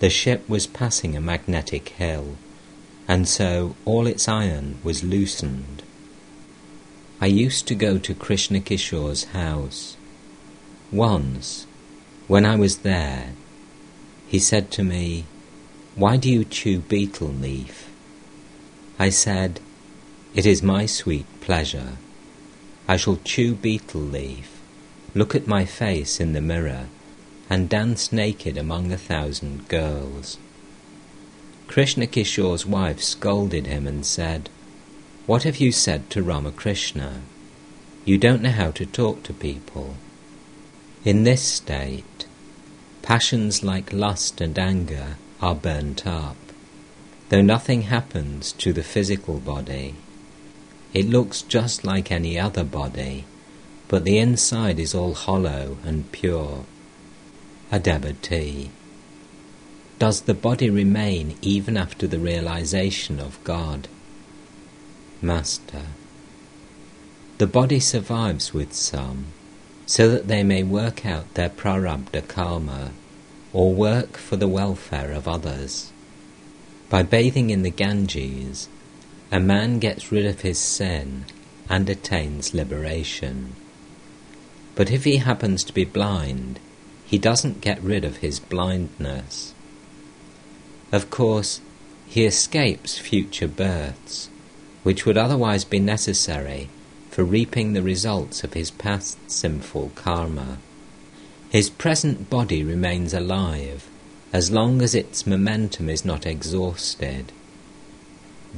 The 0.00 0.10
ship 0.10 0.48
was 0.48 0.66
passing 0.66 1.16
a 1.16 1.20
magnetic 1.20 1.90
hill 1.90 2.36
and 3.08 3.28
so 3.28 3.76
all 3.84 4.06
its 4.06 4.28
iron 4.28 4.78
was 4.82 5.04
loosened. 5.04 5.82
I 7.20 7.26
used 7.26 7.66
to 7.68 7.74
go 7.74 7.98
to 7.98 8.14
Krishna 8.14 8.60
Kishore's 8.60 9.24
house. 9.24 9.96
Once, 10.90 11.66
when 12.26 12.44
I 12.44 12.56
was 12.56 12.78
there, 12.78 13.32
he 14.26 14.38
said 14.38 14.70
to 14.72 14.82
me, 14.82 15.24
Why 15.94 16.16
do 16.16 16.30
you 16.30 16.44
chew 16.44 16.80
betel 16.80 17.28
leaf? 17.28 17.88
I 18.98 19.10
said, 19.10 19.60
It 20.34 20.44
is 20.44 20.62
my 20.62 20.86
sweet 20.86 21.26
pleasure. 21.46 21.92
I 22.88 22.96
shall 22.96 23.20
chew 23.22 23.54
betel 23.54 24.00
leaf, 24.00 24.60
look 25.14 25.32
at 25.36 25.46
my 25.46 25.64
face 25.64 26.18
in 26.18 26.32
the 26.32 26.40
mirror, 26.40 26.88
and 27.48 27.68
dance 27.68 28.10
naked 28.10 28.58
among 28.58 28.90
a 28.90 28.98
thousand 28.98 29.68
girls. 29.68 30.38
Krishna 31.68 32.08
Kishore's 32.08 32.66
wife 32.66 33.00
scolded 33.00 33.68
him 33.68 33.86
and 33.86 34.04
said, 34.04 34.50
What 35.26 35.44
have 35.44 35.58
you 35.58 35.70
said 35.70 36.10
to 36.10 36.22
Ramakrishna? 36.22 37.22
You 38.04 38.18
don't 38.18 38.42
know 38.42 38.50
how 38.50 38.72
to 38.72 38.84
talk 38.84 39.22
to 39.22 39.32
people. 39.32 39.94
In 41.04 41.22
this 41.22 41.42
state, 41.42 42.26
passions 43.02 43.62
like 43.62 43.92
lust 43.92 44.40
and 44.40 44.58
anger 44.58 45.16
are 45.40 45.54
burnt 45.54 46.08
up, 46.08 46.38
though 47.28 47.42
nothing 47.42 47.82
happens 47.82 48.50
to 48.54 48.72
the 48.72 48.82
physical 48.82 49.38
body. 49.38 49.94
It 50.96 51.10
looks 51.10 51.42
just 51.42 51.84
like 51.84 52.10
any 52.10 52.40
other 52.40 52.64
body, 52.64 53.26
but 53.86 54.04
the 54.04 54.16
inside 54.16 54.78
is 54.80 54.94
all 54.94 55.12
hollow 55.12 55.76
and 55.84 56.10
pure. 56.10 56.64
A 57.70 57.78
devotee. 57.78 58.70
Does 59.98 60.22
the 60.22 60.32
body 60.32 60.70
remain 60.70 61.36
even 61.42 61.76
after 61.76 62.06
the 62.06 62.18
realization 62.18 63.20
of 63.20 63.44
God? 63.44 63.88
Master. 65.20 65.82
The 67.36 67.46
body 67.46 67.78
survives 67.78 68.54
with 68.54 68.72
some, 68.72 69.26
so 69.84 70.08
that 70.08 70.28
they 70.28 70.42
may 70.42 70.62
work 70.62 71.04
out 71.04 71.34
their 71.34 71.50
prarabdha 71.50 72.26
karma, 72.26 72.92
or 73.52 73.74
work 73.74 74.16
for 74.16 74.36
the 74.36 74.48
welfare 74.48 75.12
of 75.12 75.28
others. 75.28 75.92
By 76.88 77.02
bathing 77.02 77.50
in 77.50 77.64
the 77.64 77.70
Ganges, 77.84 78.70
a 79.30 79.40
man 79.40 79.78
gets 79.78 80.12
rid 80.12 80.26
of 80.26 80.42
his 80.42 80.58
sin 80.58 81.24
and 81.68 81.88
attains 81.88 82.54
liberation. 82.54 83.54
But 84.74 84.90
if 84.90 85.04
he 85.04 85.16
happens 85.16 85.64
to 85.64 85.72
be 85.72 85.84
blind, 85.84 86.60
he 87.04 87.18
doesn't 87.18 87.60
get 87.60 87.82
rid 87.82 88.04
of 88.04 88.18
his 88.18 88.38
blindness. 88.38 89.54
Of 90.92 91.10
course, 91.10 91.60
he 92.06 92.24
escapes 92.24 92.98
future 92.98 93.48
births, 93.48 94.28
which 94.82 95.04
would 95.04 95.18
otherwise 95.18 95.64
be 95.64 95.80
necessary 95.80 96.68
for 97.10 97.24
reaping 97.24 97.72
the 97.72 97.82
results 97.82 98.44
of 98.44 98.54
his 98.54 98.70
past 98.70 99.18
sinful 99.30 99.92
karma. 99.94 100.58
His 101.50 101.70
present 101.70 102.30
body 102.30 102.62
remains 102.62 103.14
alive 103.14 103.88
as 104.32 104.50
long 104.50 104.82
as 104.82 104.94
its 104.94 105.26
momentum 105.26 105.88
is 105.88 106.04
not 106.04 106.26
exhausted. 106.26 107.32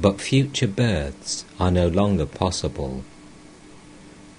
But 0.01 0.21
future 0.21 0.67
births 0.67 1.45
are 1.59 1.71
no 1.71 1.87
longer 1.87 2.25
possible. 2.25 3.03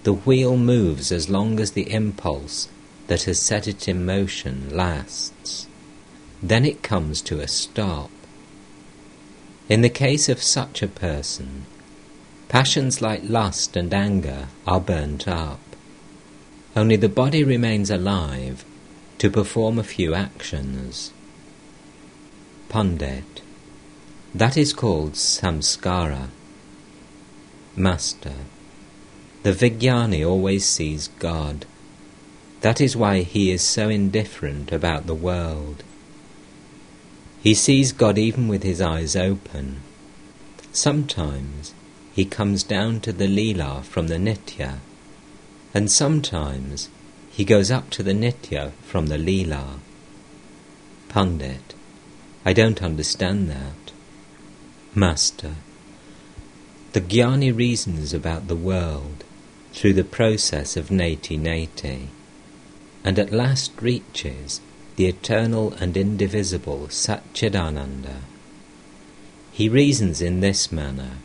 The 0.05 0.15
wheel 0.15 0.57
moves 0.57 1.13
as 1.13 1.29
long 1.29 1.61
as 1.61 1.73
the 1.73 1.91
impulse 1.93 2.69
that 3.09 3.25
has 3.25 3.39
set 3.39 3.69
it 3.69 3.89
in 3.89 4.07
motion 4.07 4.75
lasts. 4.75 5.67
Then 6.43 6.65
it 6.65 6.83
comes 6.83 7.21
to 7.23 7.41
a 7.41 7.49
stop. 7.49 8.11
In 9.69 9.83
the 9.83 9.91
case 9.91 10.29
of 10.29 10.43
such 10.43 10.83
a 10.83 10.89
person, 10.89 11.67
Passions 12.51 13.01
like 13.01 13.23
lust 13.23 13.77
and 13.77 13.95
anger 13.95 14.49
are 14.67 14.81
burnt 14.81 15.29
up. 15.29 15.61
Only 16.75 16.97
the 16.97 17.09
body 17.09 17.45
remains 17.45 17.91
alive 17.91 18.65
to 19.19 19.31
perform 19.31 19.79
a 19.79 19.85
few 19.85 20.15
actions. 20.15 21.13
Pundit. 22.69 23.40
That 24.35 24.57
is 24.57 24.73
called 24.73 25.15
samskara. 25.15 26.29
Master. 27.75 28.35
The 29.43 29.53
Vijnani 29.53 30.25
always 30.27 30.65
sees 30.65 31.09
God. 31.19 31.67
That 32.61 32.81
is 32.81 32.97
why 32.97 33.23
he 33.23 33.51
is 33.51 33.63
so 33.63 33.89
indifferent 33.89 34.71
about 34.71 35.07
the 35.07 35.15
world. 35.15 35.83
He 37.43 37.55
sees 37.55 37.93
God 37.93 38.19
even 38.19 38.47
with 38.47 38.63
his 38.63 38.81
eyes 38.81 39.17
open. 39.17 39.81
Sometimes 40.73 41.75
he 42.13 42.25
comes 42.25 42.63
down 42.63 43.01
to 43.01 43.13
the 43.13 43.27
Leela 43.27 43.83
from 43.83 44.09
the 44.09 44.19
Nitya, 44.19 44.79
and 45.75 45.91
sometimes 45.91 46.89
he 47.31 47.45
goes 47.45 47.71
up 47.71 47.91
to 47.91 48.03
the 48.03 48.13
Nitya 48.13 48.73
from 48.83 49.07
the 49.07 49.17
Leela. 49.17 49.79
Pundit, 51.09 51.75
I 52.45 52.53
don't 52.53 52.83
understand 52.83 53.51
that. 53.51 53.80
Master, 54.95 55.55
the 56.95 57.01
Jnani 57.01 57.57
reasons 57.57 58.13
about 58.13 58.49
the 58.49 58.57
world 58.57 59.23
through 59.73 59.93
the 59.93 60.03
process 60.03 60.77
of 60.77 60.89
neti 60.89 61.39
neti, 61.39 62.09
and 63.05 63.17
at 63.17 63.33
last 63.33 63.71
reaches 63.81 64.61
the 64.97 65.07
eternal 65.07 65.73
and 65.75 65.97
indivisible 65.97 66.89
Satchidananda. 66.89 68.17
He 69.53 69.69
reasons 69.69 70.21
in 70.21 70.41
this 70.41 70.73
manner 70.73 71.19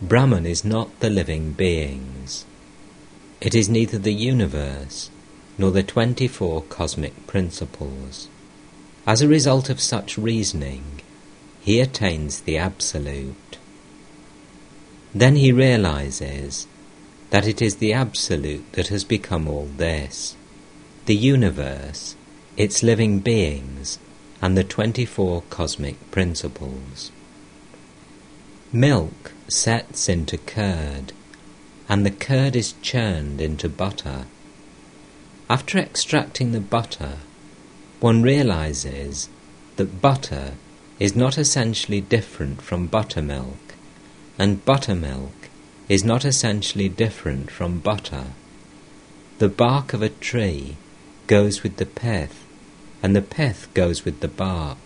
Brahman 0.00 0.46
is 0.46 0.64
not 0.64 1.00
the 1.00 1.10
living 1.10 1.52
beings. 1.52 2.46
It 3.38 3.54
is 3.54 3.68
neither 3.68 3.98
the 3.98 4.14
universe 4.14 5.10
nor 5.58 5.70
the 5.72 5.82
twenty-four 5.82 6.62
cosmic 6.70 7.26
principles. 7.26 8.28
As 9.06 9.20
a 9.20 9.28
result 9.28 9.68
of 9.68 9.78
such 9.78 10.16
reasoning, 10.16 11.02
he 11.66 11.80
attains 11.80 12.42
the 12.42 12.56
Absolute. 12.56 13.58
Then 15.12 15.34
he 15.34 15.50
realizes 15.50 16.68
that 17.30 17.44
it 17.44 17.60
is 17.60 17.76
the 17.76 17.92
Absolute 17.92 18.72
that 18.74 18.86
has 18.86 19.02
become 19.02 19.48
all 19.48 19.68
this, 19.76 20.36
the 21.06 21.16
universe, 21.16 22.14
its 22.56 22.84
living 22.84 23.18
beings, 23.18 23.98
and 24.40 24.56
the 24.56 24.62
twenty-four 24.62 25.42
cosmic 25.50 25.98
principles. 26.12 27.10
Milk 28.72 29.32
sets 29.48 30.08
into 30.08 30.38
curd, 30.38 31.12
and 31.88 32.06
the 32.06 32.12
curd 32.12 32.54
is 32.54 32.74
churned 32.80 33.40
into 33.40 33.68
butter. 33.68 34.26
After 35.50 35.78
extracting 35.78 36.52
the 36.52 36.60
butter, 36.60 37.14
one 37.98 38.22
realizes 38.22 39.28
that 39.74 40.00
butter 40.00 40.52
is 40.98 41.14
not 41.14 41.36
essentially 41.36 42.00
different 42.00 42.62
from 42.62 42.86
buttermilk, 42.86 43.74
and 44.38 44.64
buttermilk 44.64 45.48
is 45.88 46.04
not 46.04 46.24
essentially 46.24 46.88
different 46.88 47.50
from 47.50 47.78
butter. 47.78 48.26
The 49.38 49.48
bark 49.48 49.92
of 49.92 50.02
a 50.02 50.08
tree 50.08 50.76
goes 51.26 51.62
with 51.62 51.76
the 51.76 51.86
pith, 51.86 52.44
and 53.02 53.14
the 53.14 53.22
pith 53.22 53.68
goes 53.74 54.04
with 54.04 54.20
the 54.20 54.28
bark. 54.28 54.78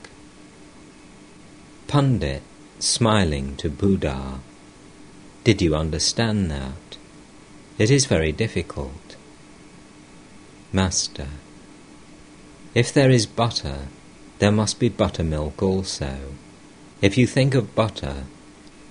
Pundit, 1.87 2.43
smiling 2.79 3.57
to 3.57 3.71
Bhudar, 3.71 4.41
did 5.45 5.63
you 5.63 5.75
understand 5.75 6.51
that? 6.51 6.97
It 7.79 7.91
is 7.91 8.05
very 8.07 8.31
difficult. 8.31 9.17
Master. 10.73 11.29
If 12.75 12.93
there 12.93 13.11
is 13.11 13.27
butter, 13.27 13.89
there 14.41 14.53
must 14.53 14.81
be 14.81 14.89
buttermilk 14.89 15.63
also. 15.63 16.17
If 17.01 17.17
you 17.17 17.27
think 17.27 17.55
of 17.55 17.75
butter, 17.75 18.25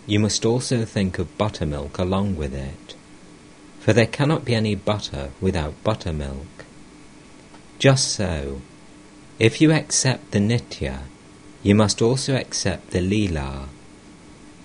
you 0.08 0.20
must 0.20 0.46
also 0.46 0.86
think 0.86 1.20
of 1.20 1.38
buttermilk 1.38 2.00
along 2.00 2.38
with 2.38 2.54
it, 2.54 2.96
for 3.80 3.92
there 3.92 4.08
cannot 4.08 4.46
be 4.46 4.56
any 4.56 4.76
butter 4.76 5.32
without 5.42 5.84
buttermilk. 5.84 6.66
Just 7.78 8.12
so, 8.12 8.62
if 9.38 9.60
you 9.60 9.72
accept 9.72 10.32
the 10.32 10.40
nitya, 10.40 11.00
you 11.62 11.76
must 11.76 12.02
also 12.02 12.36
accept 12.36 12.92
the 12.92 13.02
lila, 13.02 13.70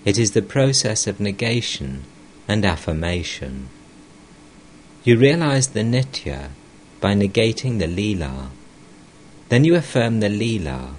it 0.05 0.19
is 0.19 0.31
the 0.31 0.41
process 0.41 1.07
of 1.07 1.19
negation 1.19 2.03
and 2.47 2.63
affirmation. 2.63 3.69
You 5.03 5.17
realize 5.17 5.69
the 5.69 5.81
nitya 5.81 6.49
by 7.01 7.15
negating 7.15 7.79
the 7.79 7.87
lila. 7.87 8.51
Then 9.49 9.63
you 9.63 9.75
affirm 9.75 10.19
the 10.19 10.29
lila, 10.29 10.95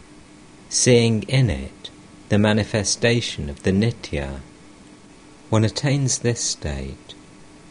seeing 0.69 1.25
in 1.25 1.51
it 1.51 1.91
the 2.29 2.39
manifestation 2.39 3.51
of 3.51 3.63
the 3.63 3.73
nitya. 3.73 4.41
One 5.51 5.65
attains 5.65 6.19
this 6.19 6.41
state 6.41 7.15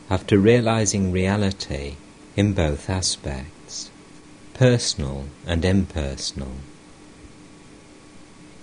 after 0.10 0.38
realizing 0.38 1.12
reality 1.12 1.96
in 2.36 2.54
both 2.54 2.90
aspects, 2.90 3.90
personal 4.54 5.26
and 5.46 5.64
impersonal. 5.64 6.56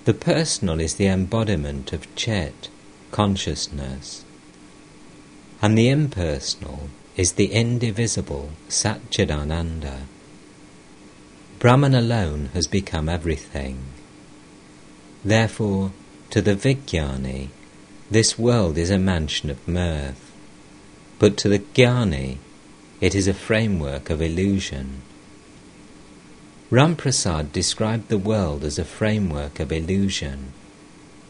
The 0.05 0.14
personal 0.14 0.81
is 0.81 0.94
the 0.94 1.07
embodiment 1.07 1.92
of 1.92 2.14
Chit, 2.14 2.68
consciousness, 3.11 4.25
and 5.61 5.79
the 5.79 5.88
impersonal 5.88 6.88
is 7.16 7.33
the 7.33 7.53
indivisible 7.53 8.51
Satchidananda. 8.68 10.01
Brahman 11.62 11.94
alone 11.94 12.51
has 12.55 12.66
become 12.66 13.09
everything. 13.09 13.79
Therefore, 15.25 15.92
to 16.31 16.42
the 16.42 16.57
Vijnani, 16.57 17.51
this 18.11 18.37
world 18.37 18.77
is 18.77 18.90
a 18.90 18.98
mansion 18.98 19.48
of 19.48 19.68
mirth, 19.68 20.33
but 21.20 21.37
to 21.37 21.48
the 21.48 21.61
Jnani, 21.61 22.38
it 23.01 23.14
is 23.14 23.29
a 23.29 23.33
framework 23.33 24.11
of 24.11 24.20
illusion. 24.20 25.03
Ramprasad 26.72 27.53
described 27.53 28.09
the 28.09 28.18
world 28.18 28.64
as 28.64 28.77
a 28.77 28.85
framework 28.85 29.61
of 29.61 29.70
illusion. 29.70 30.53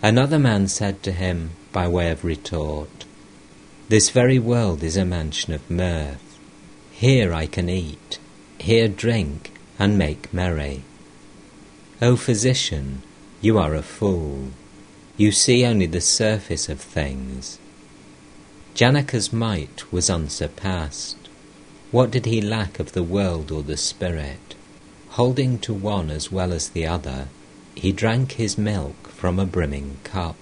Another 0.02 0.38
man 0.38 0.66
said 0.66 1.02
to 1.02 1.12
him, 1.12 1.50
by 1.72 1.86
way 1.86 2.10
of 2.10 2.24
retort, 2.24 3.04
This 3.90 4.08
very 4.08 4.38
world 4.38 4.82
is 4.82 4.96
a 4.96 5.04
mansion 5.04 5.52
of 5.52 5.70
mirth. 5.70 6.38
Here 6.90 7.34
I 7.34 7.44
can 7.44 7.68
eat, 7.68 8.18
here 8.58 8.88
drink, 8.88 9.51
and 9.78 9.98
make 9.98 10.32
merry. 10.32 10.82
O 12.00 12.16
physician, 12.16 13.02
you 13.40 13.58
are 13.58 13.74
a 13.74 13.82
fool. 13.82 14.48
You 15.16 15.32
see 15.32 15.64
only 15.64 15.86
the 15.86 16.00
surface 16.00 16.68
of 16.68 16.80
things. 16.80 17.58
Janaka's 18.74 19.32
might 19.32 19.92
was 19.92 20.08
unsurpassed. 20.08 21.28
What 21.90 22.10
did 22.10 22.24
he 22.24 22.40
lack 22.40 22.80
of 22.80 22.92
the 22.92 23.02
world 23.02 23.50
or 23.50 23.62
the 23.62 23.76
spirit? 23.76 24.54
Holding 25.10 25.58
to 25.58 25.74
one 25.74 26.10
as 26.10 26.32
well 26.32 26.52
as 26.52 26.70
the 26.70 26.86
other, 26.86 27.28
he 27.74 27.92
drank 27.92 28.32
his 28.32 28.56
milk 28.56 29.08
from 29.08 29.38
a 29.38 29.46
brimming 29.46 29.98
cup. 30.04 30.36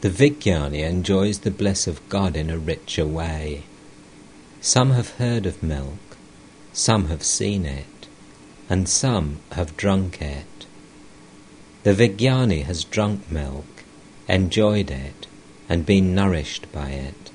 The 0.00 0.10
Vijnani 0.10 0.88
enjoys 0.88 1.40
the 1.40 1.50
bliss 1.50 1.86
of 1.86 2.06
God 2.08 2.36
in 2.36 2.50
a 2.50 2.58
richer 2.58 3.06
way. 3.06 3.64
Some 4.60 4.92
have 4.92 5.16
heard 5.16 5.46
of 5.46 5.62
milk, 5.62 6.07
some 6.78 7.06
have 7.06 7.24
seen 7.24 7.66
it, 7.66 8.06
and 8.70 8.88
some 8.88 9.40
have 9.50 9.76
drunk 9.76 10.22
it. 10.22 10.66
The 11.82 11.92
Vijnani 11.92 12.62
has 12.66 12.84
drunk 12.84 13.28
milk, 13.32 13.82
enjoyed 14.28 14.88
it, 14.88 15.26
and 15.68 15.84
been 15.84 16.14
nourished 16.14 16.70
by 16.70 16.90
it. 16.90 17.32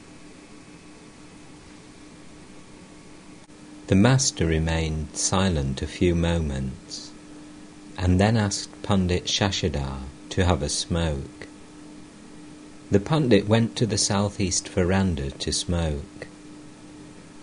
The 3.88 3.96
Master 3.96 4.46
remained 4.46 5.18
silent 5.18 5.82
a 5.82 5.88
few 5.88 6.16
moments, 6.16 7.12
and 7.98 8.22
then 8.22 8.38
asked 8.38 8.82
Pandit 8.82 9.26
Shashadhar 9.26 10.04
to 10.30 10.46
have 10.46 10.64
a 10.64 10.70
smoke. 10.70 11.48
The 12.90 13.02
Pandit 13.02 13.46
went 13.50 13.76
to 13.76 13.86
the 13.86 13.98
southeast 13.98 14.70
veranda 14.70 15.32
to 15.32 15.52
smoke. 15.52 16.28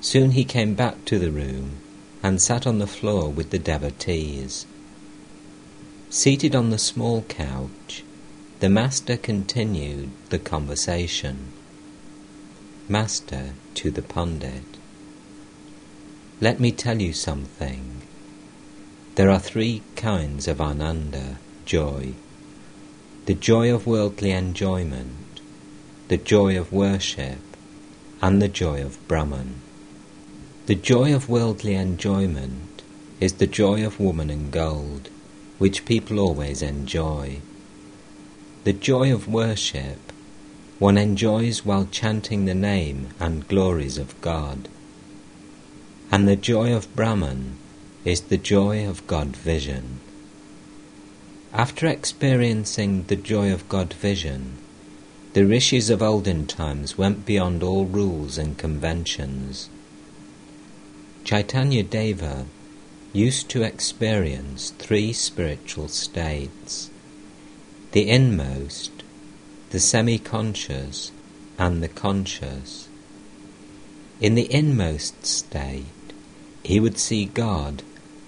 Soon 0.01 0.31
he 0.31 0.45
came 0.45 0.75
back 0.75 1.05
to 1.05 1.19
the 1.19 1.31
room 1.31 1.80
and 2.23 2.41
sat 2.41 2.67
on 2.67 2.79
the 2.79 2.87
floor 2.87 3.31
with 3.31 3.51
the 3.51 3.59
devotees. 3.59 4.67
Seated 6.11 6.55
on 6.55 6.71
the 6.71 6.79
small 6.79 7.23
couch, 7.23 8.05
the 8.61 8.69
Master 8.69 9.17
continued 9.17 10.11
the 10.29 10.39
conversation. 10.39 11.53
Master 12.89 13.55
to 13.75 13.91
the 13.91 14.03
Pandit. 14.03 14.65
Let 16.41 16.59
me 16.59 16.73
tell 16.73 17.01
you 17.01 17.13
something. 17.13 18.03
There 19.15 19.31
are 19.31 19.39
three 19.39 19.83
kinds 19.97 20.49
of 20.49 20.61
ananda, 20.61 21.39
joy. 21.65 22.15
The 23.27 23.35
joy 23.35 23.73
of 23.73 23.87
worldly 23.87 24.33
enjoyment, 24.33 25.41
the 26.09 26.17
joy 26.17 26.59
of 26.59 26.73
worship, 26.73 27.39
and 28.21 28.43
the 28.43 28.49
joy 28.49 28.83
of 28.83 29.07
Brahman. 29.07 29.61
The 30.71 30.77
joy 30.77 31.13
of 31.13 31.29
worldly 31.29 31.75
enjoyment 31.75 32.83
is 33.19 33.33
the 33.33 33.49
joy 33.49 33.85
of 33.85 33.99
woman 33.99 34.31
and 34.31 34.53
gold, 34.53 35.09
which 35.59 35.85
people 35.85 36.21
always 36.21 36.63
enjoy. 36.63 37.41
The 38.63 38.73
joy 38.73 39.13
of 39.13 39.27
worship 39.27 40.13
one 40.79 40.97
enjoys 40.97 41.65
while 41.65 41.89
chanting 41.91 42.45
the 42.45 42.55
name 42.55 43.09
and 43.19 43.49
glories 43.49 43.99
of 43.99 44.15
God. 44.21 44.69
And 46.13 46.29
the 46.29 46.37
joy 46.37 46.73
of 46.73 46.95
Brahman 46.95 47.57
is 48.05 48.21
the 48.21 48.39
joy 48.39 48.89
of 48.89 49.05
God 49.09 49.35
vision. 49.35 49.99
After 51.53 51.89
experiencing 51.89 53.07
the 53.09 53.17
joy 53.17 53.53
of 53.53 53.69
God 53.69 53.93
vision, 53.93 54.59
the 55.33 55.45
rishis 55.45 55.91
of 55.91 56.01
olden 56.01 56.47
times 56.47 56.97
went 56.97 57.27
beyond 57.27 57.65
all 57.65 57.87
rules 57.87 58.39
and 58.39 58.57
conventions. 58.57 59.69
Chaitanya 61.25 61.83
Deva 61.83 62.47
used 63.13 63.49
to 63.51 63.63
experience 63.63 64.71
three 64.79 65.13
spiritual 65.13 65.89
states 65.89 66.91
the 67.93 68.09
inmost, 68.09 68.91
the 69.71 69.81
semi 69.81 70.19
conscious, 70.19 71.11
and 71.59 71.83
the 71.83 71.89
conscious. 71.89 72.89
In 74.21 74.35
the 74.35 74.53
inmost 74.53 75.27
state, 75.27 75.85
he 76.63 76.79
would 76.79 76.99
see 76.99 77.25
God 77.25 77.83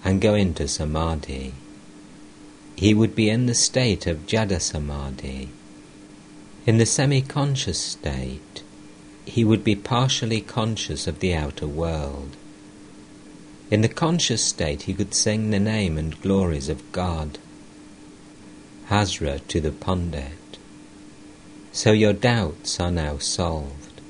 and 0.04 0.20
go 0.20 0.34
into 0.34 0.66
samadhi. 0.66 1.54
He 2.76 2.92
would 2.92 3.14
be 3.14 3.30
in 3.30 3.46
the 3.46 3.54
state 3.54 4.06
of 4.06 4.26
jada 4.26 4.60
samadhi 4.60 5.50
in 6.64 6.78
the 6.78 6.86
semi-conscious 6.86 7.78
state, 7.78 8.62
he 9.24 9.42
would 9.44 9.64
be 9.64 9.74
partially 9.74 10.40
conscious 10.40 11.08
of 11.08 11.18
the 11.18 11.34
outer 11.34 11.66
world. 11.66 12.36
In 13.72 13.80
the 13.80 13.88
conscious 13.88 14.44
state, 14.44 14.82
he 14.82 14.92
could 14.92 15.14
sing 15.14 15.48
the 15.48 15.58
name 15.58 15.96
and 15.96 16.20
glories 16.20 16.68
of 16.68 16.92
God. 16.92 17.38
Hazra 18.90 19.40
to 19.48 19.62
the 19.62 19.72
Pandit. 19.72 20.58
So 21.72 21.92
your 21.92 22.12
doubts 22.12 22.78
are 22.78 22.90
now 22.90 23.16
solved. 23.16 24.02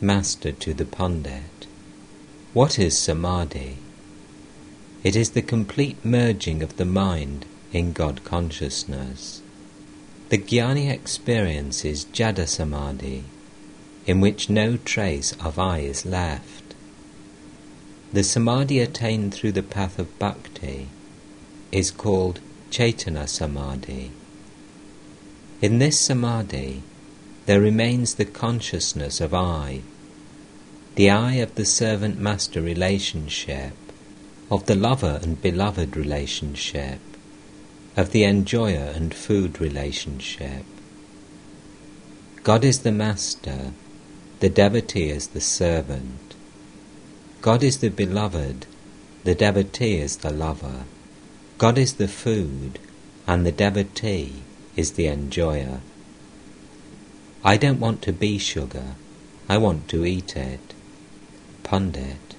Master 0.00 0.50
to 0.50 0.74
the 0.74 0.84
Pandit. 0.84 1.68
What 2.54 2.76
is 2.76 2.98
Samadhi? 2.98 3.76
It 5.04 5.14
is 5.14 5.30
the 5.30 5.40
complete 5.40 6.04
merging 6.04 6.64
of 6.64 6.76
the 6.76 6.84
mind 6.84 7.46
in 7.72 7.92
God 7.92 8.24
consciousness. 8.24 9.42
The 10.30 10.38
Jnani 10.38 10.90
experiences 10.90 12.04
Jada 12.06 12.48
Samadhi, 12.48 13.22
in 14.06 14.20
which 14.20 14.50
no 14.50 14.76
trace 14.76 15.34
of 15.34 15.56
I 15.56 15.78
is 15.78 16.04
left. 16.04 16.69
The 18.12 18.24
Samadhi 18.24 18.80
attained 18.80 19.32
through 19.32 19.52
the 19.52 19.62
path 19.62 19.96
of 19.96 20.18
Bhakti 20.18 20.88
is 21.70 21.92
called 21.92 22.40
Chaitanya 22.68 23.28
Samadhi. 23.28 24.10
In 25.62 25.78
this 25.78 25.96
Samadhi, 25.96 26.82
there 27.46 27.60
remains 27.60 28.14
the 28.14 28.24
consciousness 28.24 29.20
of 29.20 29.32
I, 29.32 29.82
the 30.96 31.08
I 31.08 31.34
of 31.34 31.54
the 31.54 31.64
servant 31.64 32.18
master 32.18 32.60
relationship, 32.60 33.74
of 34.50 34.66
the 34.66 34.74
lover 34.74 35.20
and 35.22 35.40
beloved 35.40 35.96
relationship, 35.96 36.98
of 37.96 38.10
the 38.10 38.24
enjoyer 38.24 38.92
and 38.92 39.14
food 39.14 39.60
relationship. 39.60 40.64
God 42.42 42.64
is 42.64 42.80
the 42.80 42.90
master, 42.90 43.72
the 44.40 44.48
devotee 44.48 45.10
is 45.10 45.28
the 45.28 45.40
servant. 45.40 46.29
God 47.40 47.62
is 47.62 47.78
the 47.78 47.88
beloved, 47.88 48.66
the 49.24 49.34
devotee 49.34 49.96
is 49.96 50.18
the 50.18 50.30
lover. 50.30 50.84
God 51.58 51.78
is 51.78 51.94
the 51.94 52.08
food, 52.08 52.78
and 53.26 53.46
the 53.46 53.52
devotee 53.52 54.42
is 54.76 54.92
the 54.92 55.06
enjoyer. 55.06 55.80
I 57.42 57.56
don't 57.56 57.80
want 57.80 58.02
to 58.02 58.12
be 58.12 58.38
sugar, 58.38 58.94
I 59.48 59.56
want 59.58 59.88
to 59.88 60.04
eat 60.04 60.36
it. 60.36 60.74
Pundit. 61.62 62.34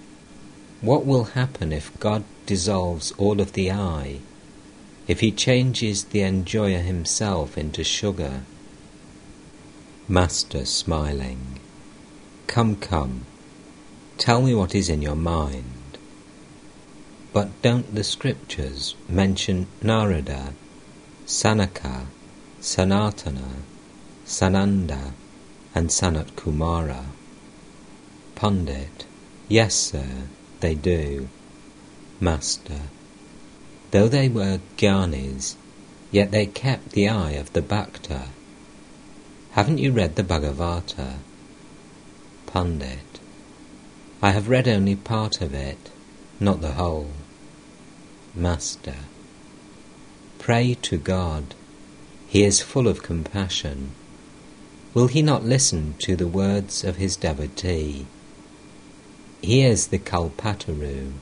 what 0.82 1.06
will 1.06 1.26
happen 1.36 1.72
if 1.72 1.98
God 2.00 2.24
dissolves 2.46 3.12
all 3.18 3.40
of 3.40 3.54
the 3.54 3.72
I 3.72 4.20
if 5.08 5.20
he 5.20 5.32
changes 5.32 6.06
the 6.06 6.22
enjoyer 6.22 6.80
himself 6.80 7.58
into 7.58 7.84
sugar. 7.84 8.42
Master 10.08 10.66
smiling, 10.66 11.60
Come, 12.48 12.76
come, 12.76 13.26
tell 14.22 14.44
me 14.44 14.54
what 14.54 14.76
is 14.76 14.88
in 14.88 15.02
your 15.02 15.16
mind. 15.16 15.98
But 17.34 17.50
don't 17.64 17.96
the 17.96 18.04
scriptures 18.04 18.94
mention 19.10 19.66
Narada, 19.82 20.54
Sanaka, 21.26 22.06
Sanatana, 22.62 23.64
Sananda, 24.24 25.14
and 25.74 25.90
Sanat 25.90 26.34
Kumara? 26.34 27.06
Pandit, 28.36 29.06
yes, 29.48 29.74
sir, 29.74 30.28
they 30.60 30.76
do. 30.76 31.28
Master, 32.20 32.82
Though 33.90 34.08
they 34.08 34.30
were 34.30 34.60
Jnanis, 34.78 35.56
yet 36.12 36.30
they 36.30 36.46
kept 36.46 36.92
the 36.92 37.10
eye 37.10 37.32
of 37.32 37.52
the 37.54 37.64
Bhakta. 37.64 38.28
Haven't 39.54 39.80
you 39.80 39.92
read 39.92 40.16
the 40.16 40.24
Bhagavata? 40.24 41.16
Pandit. 42.46 43.11
I 44.22 44.32
have 44.32 44.50
read 44.50 44.68
only 44.68 44.96
part 44.96 45.42
of 45.42 45.54
it, 45.54 45.90
not 46.40 46.62
the 46.62 46.74
whole. 46.74 47.12
Master. 48.36 48.96
Pray 50.38 50.76
to 50.84 50.98
God. 50.98 51.56
He 52.28 52.44
is 52.44 52.62
full 52.62 52.88
of 52.88 53.04
compassion. 53.04 53.92
Will 54.94 55.08
he 55.08 55.22
not 55.22 55.44
listen 55.44 55.96
to 56.00 56.16
the 56.16 56.28
words 56.28 56.84
of 56.84 56.98
his 56.98 57.16
devotee? 57.16 58.06
He 59.42 59.64
is 59.64 59.88
the 59.88 59.98
Kalpataru, 59.98 61.14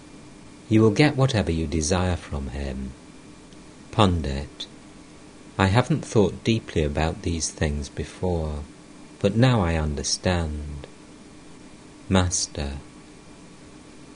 you 0.70 0.82
will 0.82 0.92
get 0.92 1.16
whatever 1.16 1.52
you 1.52 1.66
desire 1.66 2.16
from 2.16 2.50
him. 2.50 2.92
Pundit, 3.92 4.68
I 5.58 5.66
haven't 5.66 6.06
thought 6.06 6.44
deeply 6.44 6.84
about 6.84 7.24
these 7.24 7.50
things 7.50 7.90
before, 7.90 8.60
but 9.20 9.36
now 9.36 9.62
I 9.62 9.76
understand. 9.76 10.86
Master, 12.08 12.74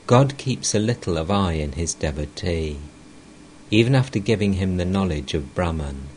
God 0.06 0.38
keeps 0.38 0.76
a 0.76 0.80
little 0.80 1.18
of 1.18 1.32
I 1.32 1.54
in 1.54 1.74
his 1.74 1.94
devotee, 1.94 2.78
even 3.72 3.96
after 3.96 4.20
giving 4.20 4.54
him 4.54 4.76
the 4.76 4.84
knowledge 4.84 5.34
of 5.34 5.56
Brahman. 5.56 6.10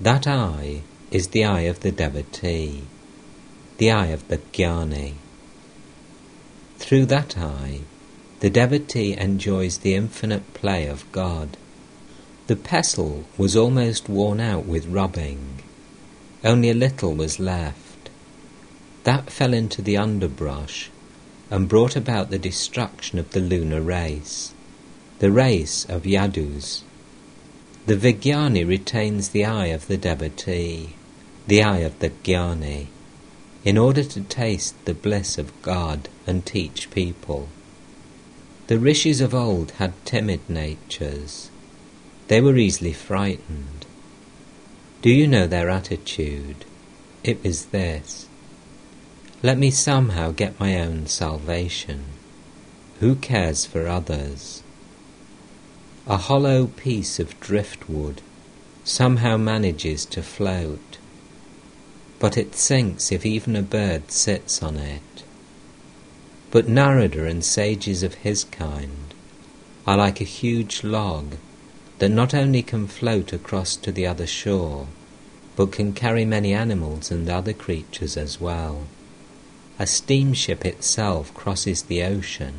That 0.00 0.28
I 0.28 0.82
is 1.10 1.28
the 1.28 1.44
eye 1.44 1.62
of 1.62 1.80
the 1.80 1.90
devotee, 1.90 2.84
the 3.78 3.90
eye 3.90 4.06
of 4.06 4.28
the 4.28 4.38
jnani. 4.38 5.14
Through 6.78 7.06
that 7.06 7.36
eye, 7.36 7.80
the 8.38 8.50
devotee 8.50 9.14
enjoys 9.14 9.78
the 9.78 9.94
infinite 9.96 10.54
play 10.54 10.86
of 10.86 11.10
God. 11.10 11.56
The 12.46 12.54
pestle 12.54 13.24
was 13.36 13.56
almost 13.56 14.08
worn 14.08 14.38
out 14.38 14.66
with 14.66 14.86
rubbing. 14.86 15.62
Only 16.44 16.70
a 16.70 16.74
little 16.74 17.12
was 17.12 17.40
left. 17.40 18.08
That 19.02 19.30
fell 19.30 19.52
into 19.52 19.82
the 19.82 19.96
underbrush 19.96 20.90
and 21.50 21.68
brought 21.68 21.96
about 21.96 22.30
the 22.30 22.38
destruction 22.38 23.18
of 23.18 23.30
the 23.30 23.40
lunar 23.40 23.80
race, 23.80 24.52
the 25.18 25.30
race 25.30 25.84
of 25.88 26.02
Yadus. 26.02 26.82
The 27.86 27.96
Vijnani 27.96 28.66
retains 28.66 29.28
the 29.28 29.44
eye 29.44 29.66
of 29.66 29.86
the 29.86 29.96
devotee, 29.96 30.94
the 31.46 31.62
eye 31.62 31.78
of 31.78 31.98
the 32.00 32.10
Jnani, 32.10 32.88
in 33.64 33.78
order 33.78 34.02
to 34.02 34.20
taste 34.22 34.74
the 34.84 34.94
bliss 34.94 35.38
of 35.38 35.52
God 35.62 36.08
and 36.26 36.44
teach 36.44 36.90
people. 36.90 37.48
The 38.66 38.78
rishis 38.78 39.20
of 39.20 39.34
old 39.34 39.72
had 39.72 39.92
timid 40.04 40.40
natures. 40.48 41.50
They 42.26 42.40
were 42.40 42.56
easily 42.56 42.92
frightened. 42.92 43.86
Do 45.02 45.10
you 45.10 45.28
know 45.28 45.46
their 45.46 45.70
attitude? 45.70 46.64
It 47.22 47.44
was 47.44 47.66
this. 47.66 48.25
Let 49.42 49.58
me 49.58 49.70
somehow 49.70 50.30
get 50.30 50.58
my 50.58 50.80
own 50.80 51.06
salvation. 51.06 52.04
Who 53.00 53.16
cares 53.16 53.66
for 53.66 53.86
others? 53.86 54.62
A 56.06 56.16
hollow 56.16 56.68
piece 56.68 57.18
of 57.18 57.38
driftwood 57.38 58.22
somehow 58.82 59.36
manages 59.36 60.06
to 60.06 60.22
float, 60.22 60.96
but 62.18 62.38
it 62.38 62.54
sinks 62.54 63.12
if 63.12 63.26
even 63.26 63.56
a 63.56 63.62
bird 63.62 64.10
sits 64.10 64.62
on 64.62 64.78
it. 64.78 65.22
But 66.50 66.66
Narada 66.66 67.26
and 67.26 67.44
sages 67.44 68.02
of 68.02 68.14
his 68.14 68.44
kind 68.44 69.12
are 69.86 69.98
like 69.98 70.20
a 70.20 70.24
huge 70.24 70.82
log 70.82 71.34
that 71.98 72.08
not 72.08 72.32
only 72.32 72.62
can 72.62 72.86
float 72.86 73.34
across 73.34 73.76
to 73.76 73.92
the 73.92 74.06
other 74.06 74.26
shore, 74.26 74.86
but 75.56 75.72
can 75.72 75.92
carry 75.92 76.24
many 76.24 76.54
animals 76.54 77.10
and 77.10 77.28
other 77.28 77.52
creatures 77.52 78.16
as 78.16 78.40
well. 78.40 78.86
A 79.78 79.86
steamship 79.86 80.64
itself 80.64 81.34
crosses 81.34 81.82
the 81.82 82.02
ocean 82.02 82.54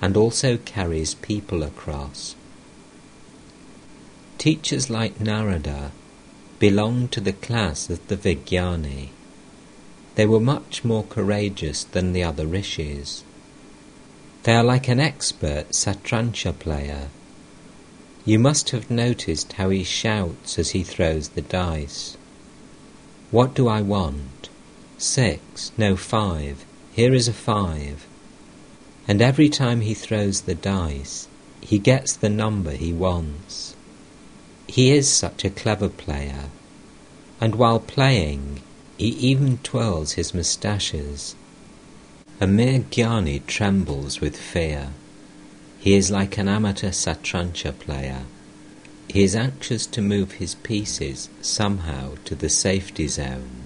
and 0.00 0.16
also 0.16 0.56
carries 0.58 1.14
people 1.14 1.64
across. 1.64 2.36
Teachers 4.38 4.88
like 4.88 5.20
Narada 5.20 5.90
belonged 6.60 7.10
to 7.12 7.20
the 7.20 7.32
class 7.32 7.90
of 7.90 8.06
the 8.06 8.16
Vijnani. 8.16 9.08
They 10.14 10.26
were 10.26 10.40
much 10.40 10.84
more 10.84 11.02
courageous 11.02 11.82
than 11.82 12.12
the 12.12 12.22
other 12.22 12.46
rishis. 12.46 13.24
They 14.44 14.54
are 14.54 14.64
like 14.64 14.88
an 14.88 15.00
expert 15.00 15.70
satrancha 15.70 16.56
player. 16.56 17.08
You 18.24 18.38
must 18.38 18.70
have 18.70 18.90
noticed 18.90 19.54
how 19.54 19.70
he 19.70 19.82
shouts 19.82 20.58
as 20.58 20.70
he 20.70 20.84
throws 20.84 21.30
the 21.30 21.42
dice. 21.42 22.16
What 23.32 23.54
do 23.54 23.66
I 23.66 23.80
want? 23.82 24.37
Six, 25.00 25.70
no 25.78 25.96
five. 25.96 26.64
Here 26.92 27.14
is 27.14 27.28
a 27.28 27.32
five. 27.32 28.04
And 29.06 29.22
every 29.22 29.48
time 29.48 29.80
he 29.80 29.94
throws 29.94 30.40
the 30.40 30.56
dice, 30.56 31.28
he 31.60 31.78
gets 31.78 32.16
the 32.16 32.28
number 32.28 32.72
he 32.72 32.92
wants. 32.92 33.76
He 34.66 34.90
is 34.90 35.08
such 35.08 35.44
a 35.44 35.50
clever 35.50 35.88
player, 35.88 36.50
and 37.40 37.54
while 37.54 37.78
playing, 37.78 38.60
he 38.98 39.10
even 39.10 39.58
twirls 39.58 40.12
his 40.14 40.34
moustaches. 40.34 41.36
A 42.40 42.48
mere 42.48 42.80
jnani 42.80 43.46
trembles 43.46 44.20
with 44.20 44.36
fear. 44.36 44.88
He 45.78 45.94
is 45.94 46.10
like 46.10 46.38
an 46.38 46.48
amateur 46.48 46.90
satrancha 46.90 47.78
player. 47.78 48.24
He 49.08 49.22
is 49.22 49.36
anxious 49.36 49.86
to 49.86 50.02
move 50.02 50.32
his 50.32 50.56
pieces 50.56 51.30
somehow 51.40 52.16
to 52.24 52.34
the 52.34 52.50
safety 52.50 53.06
zone, 53.06 53.64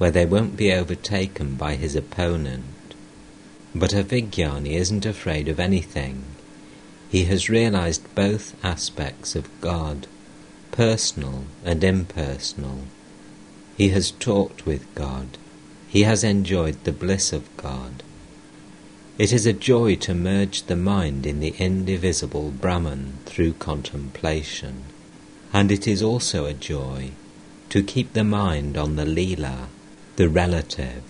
where 0.00 0.10
they 0.10 0.24
won't 0.24 0.56
be 0.56 0.72
overtaken 0.72 1.56
by 1.56 1.74
his 1.74 1.94
opponent. 1.94 2.64
But 3.74 3.92
a 3.92 4.02
Vijnani 4.02 4.70
isn't 4.70 5.04
afraid 5.04 5.46
of 5.46 5.60
anything. 5.60 6.24
He 7.10 7.24
has 7.24 7.50
realized 7.50 8.14
both 8.14 8.54
aspects 8.64 9.36
of 9.36 9.50
God, 9.60 10.06
personal 10.72 11.44
and 11.66 11.84
impersonal. 11.84 12.84
He 13.76 13.90
has 13.90 14.12
talked 14.12 14.64
with 14.64 14.86
God. 14.94 15.36
He 15.86 16.04
has 16.04 16.24
enjoyed 16.24 16.82
the 16.84 16.92
bliss 16.92 17.30
of 17.30 17.54
God. 17.58 18.02
It 19.18 19.34
is 19.34 19.44
a 19.44 19.52
joy 19.52 19.96
to 19.96 20.14
merge 20.14 20.62
the 20.62 20.76
mind 20.76 21.26
in 21.26 21.40
the 21.40 21.54
indivisible 21.58 22.52
Brahman 22.52 23.18
through 23.26 23.52
contemplation, 23.52 24.84
and 25.52 25.70
it 25.70 25.86
is 25.86 26.02
also 26.02 26.46
a 26.46 26.54
joy 26.54 27.10
to 27.68 27.82
keep 27.82 28.14
the 28.14 28.24
mind 28.24 28.78
on 28.78 28.96
the 28.96 29.04
Leela, 29.04 29.66
the 30.20 30.28
relative, 30.28 31.02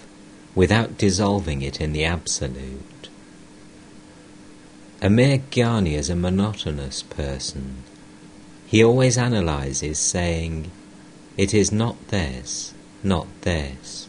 without 0.54 0.96
dissolving 0.96 1.62
it 1.62 1.80
in 1.80 1.92
the 1.92 2.04
absolute. 2.04 3.08
A 5.02 5.10
mere 5.10 5.42
is 5.52 6.08
a 6.08 6.14
monotonous 6.14 7.02
person. 7.02 7.82
He 8.68 8.84
always 8.84 9.18
analyzes, 9.18 9.98
saying, 9.98 10.70
it 11.36 11.52
is 11.52 11.72
not 11.72 11.96
this, 12.06 12.72
not 13.02 13.26
this. 13.40 14.08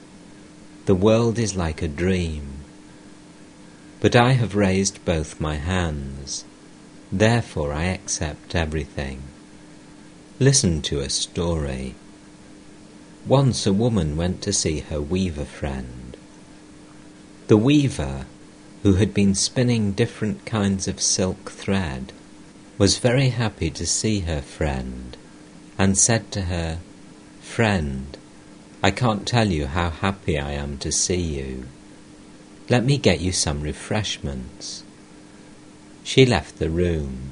The 0.86 0.94
world 0.94 1.40
is 1.40 1.56
like 1.56 1.82
a 1.82 1.88
dream. 1.88 2.60
But 4.02 4.16
I 4.16 4.34
have 4.34 4.54
raised 4.54 5.04
both 5.04 5.42
my 5.42 5.56
hands, 5.56 6.46
therefore 7.12 7.74
I 7.74 7.86
accept 7.86 8.54
everything. 8.54 9.24
Listen 10.40 10.84
to 10.84 11.00
a 11.00 11.10
story. 11.10 11.96
Once 13.28 13.68
a 13.68 13.74
woman 13.74 14.18
went 14.18 14.42
to 14.42 14.52
see 14.52 14.80
her 14.80 15.00
weaver 15.00 15.46
friend. 15.46 16.18
The 17.48 17.58
weaver, 17.58 18.26
who 18.82 18.96
had 18.96 19.14
been 19.14 19.36
spinning 19.36 19.92
different 19.92 20.46
kinds 20.46 20.88
of 20.88 21.00
silk 21.00 21.52
thread, 21.52 22.14
was 22.80 22.98
very 22.98 23.30
happy 23.30 23.70
to 23.70 23.86
see 23.86 24.22
her 24.22 24.42
friend, 24.42 25.16
and 25.78 25.98
said 25.98 26.32
to 26.32 26.44
her, 26.44 26.80
Friend, 27.42 28.18
I 28.82 28.90
can't 28.90 29.28
tell 29.28 29.50
you 29.50 29.68
how 29.68 29.92
happy 29.92 30.40
I 30.40 30.54
am 30.54 30.80
to 30.80 30.92
see 30.92 31.22
you. 31.22 31.66
Let 32.70 32.84
me 32.84 32.98
get 32.98 33.20
you 33.20 33.32
some 33.32 33.62
refreshments. 33.62 34.84
She 36.04 36.26
left 36.26 36.58
the 36.58 36.72
room. 36.72 37.32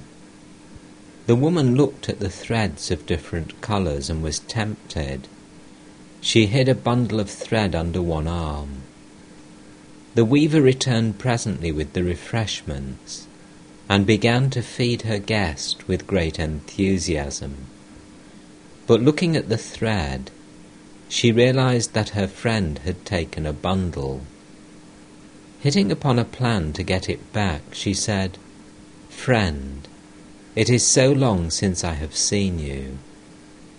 The 1.25 1.35
woman 1.35 1.75
looked 1.75 2.09
at 2.09 2.19
the 2.19 2.29
threads 2.29 2.91
of 2.91 3.07
different 3.07 3.59
colours 3.61 4.09
and 4.09 4.21
was 4.21 4.39
tempted. 4.39 5.27
She 6.21 6.47
hid 6.47 6.67
a 6.67 6.75
bundle 6.75 7.19
of 7.19 7.29
thread 7.29 7.75
under 7.75 8.01
one 8.01 8.27
arm. 8.27 8.83
The 10.15 10.25
weaver 10.25 10.61
returned 10.61 11.17
presently 11.17 11.71
with 11.71 11.93
the 11.93 12.03
refreshments 12.03 13.27
and 13.87 14.05
began 14.05 14.49
to 14.51 14.61
feed 14.61 15.03
her 15.03 15.17
guest 15.17 15.87
with 15.87 16.07
great 16.07 16.37
enthusiasm. 16.37 17.65
But 18.85 19.01
looking 19.01 19.35
at 19.35 19.49
the 19.49 19.57
thread, 19.57 20.29
she 21.07 21.31
realized 21.31 21.93
that 21.93 22.09
her 22.09 22.27
friend 22.27 22.79
had 22.79 23.05
taken 23.05 23.45
a 23.45 23.53
bundle. 23.53 24.21
Hitting 25.59 25.91
upon 25.91 26.19
a 26.19 26.25
plan 26.25 26.73
to 26.73 26.83
get 26.83 27.09
it 27.09 27.33
back, 27.33 27.61
she 27.73 27.93
said, 27.93 28.37
Friend, 29.09 29.87
it 30.55 30.69
is 30.69 30.85
so 30.85 31.11
long 31.11 31.49
since 31.49 31.83
I 31.83 31.93
have 31.93 32.15
seen 32.15 32.59
you. 32.59 32.97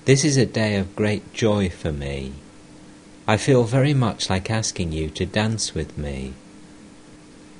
This 0.07 0.25
is 0.25 0.39
a 0.39 0.47
day 0.47 0.77
of 0.77 0.97
great 0.97 1.33
joy 1.35 1.69
for 1.69 1.93
me. 1.93 2.33
I 3.29 3.37
feel 3.37 3.65
very 3.65 3.93
much 3.93 4.31
like 4.31 4.51
asking 4.51 4.93
you 4.93 5.11
to 5.11 5.27
dance 5.27 5.75
with 5.75 5.99
me. 5.99 6.33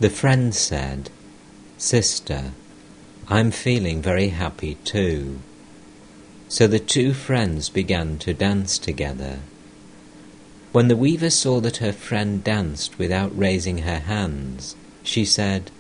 The 0.01 0.09
friend 0.09 0.55
said, 0.55 1.11
Sister, 1.77 2.53
I'm 3.29 3.51
feeling 3.51 4.01
very 4.01 4.31
happy 4.31 4.77
too. 4.85 5.41
So 6.49 6.67
the 6.67 6.79
two 6.79 7.13
friends 7.13 7.69
began 7.69 8.19
to 8.21 8.33
dance 8.33 8.79
together. 8.79 9.41
When 10.73 10.89
the 10.89 10.97
weaver 10.97 11.31
saw 11.31 11.61
that 11.61 11.77
her 11.77 11.93
friend 11.93 12.43
danced 12.43 12.99
without 12.99 13.37
raising 13.39 13.79
her 13.79 13.99
hands, 14.01 14.77
she 15.03 15.27
said, 15.27 15.71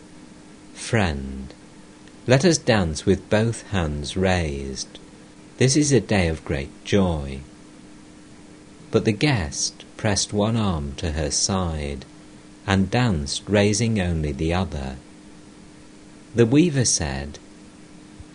Friend, 0.75 1.53
let 2.27 2.45
us 2.45 2.59
dance 2.59 3.07
with 3.07 3.31
both 3.31 3.67
hands 3.71 4.17
raised. 4.17 5.00
This 5.61 5.77
is 5.77 5.93
a 5.93 6.01
day 6.01 6.29
of 6.29 6.43
great 6.43 6.71
joy. 6.87 7.41
But 8.91 9.05
the 9.05 9.13
guest 9.13 9.85
pressed 9.99 10.33
one 10.33 10.57
arm 10.57 10.95
to 10.97 11.13
her 11.13 11.31
side 11.31 12.07
and 12.67 12.91
danced 12.91 13.43
raising 13.47 14.01
only 14.01 14.33
the 14.33 14.55
other, 14.55 14.97
The 16.35 16.47
weaver 16.47 16.87
said, 16.87 17.39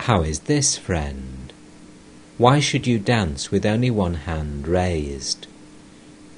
How 0.05 0.21
is 0.21 0.41
this, 0.41 0.77
friend? 0.77 1.51
Why 2.37 2.59
should 2.59 2.85
you 2.85 2.99
dance 2.99 3.49
with 3.49 3.65
only 3.65 3.89
one 3.89 4.29
hand 4.29 4.67
raised? 4.67 5.47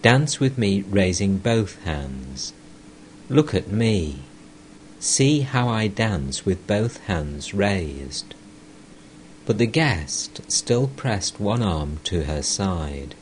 Dance 0.01 0.39
with 0.39 0.57
me 0.57 0.83
raising 0.83 1.37
both 1.37 1.83
hands. 1.83 2.53
Look 3.27 3.53
at 3.53 3.67
me. 3.67 4.19
See 5.01 5.41
how 5.41 5.67
I 5.67 5.87
dance 5.87 6.45
with 6.45 6.65
both 6.65 6.99
hands 7.07 7.53
raised. 7.53 8.35
But 9.47 9.59
the 9.59 9.65
guest 9.65 10.41
still 10.51 10.87
pressed 10.87 11.39
one 11.39 11.63
arm 11.63 11.99
to 12.03 12.25
her 12.25 12.43
side. 12.43 13.15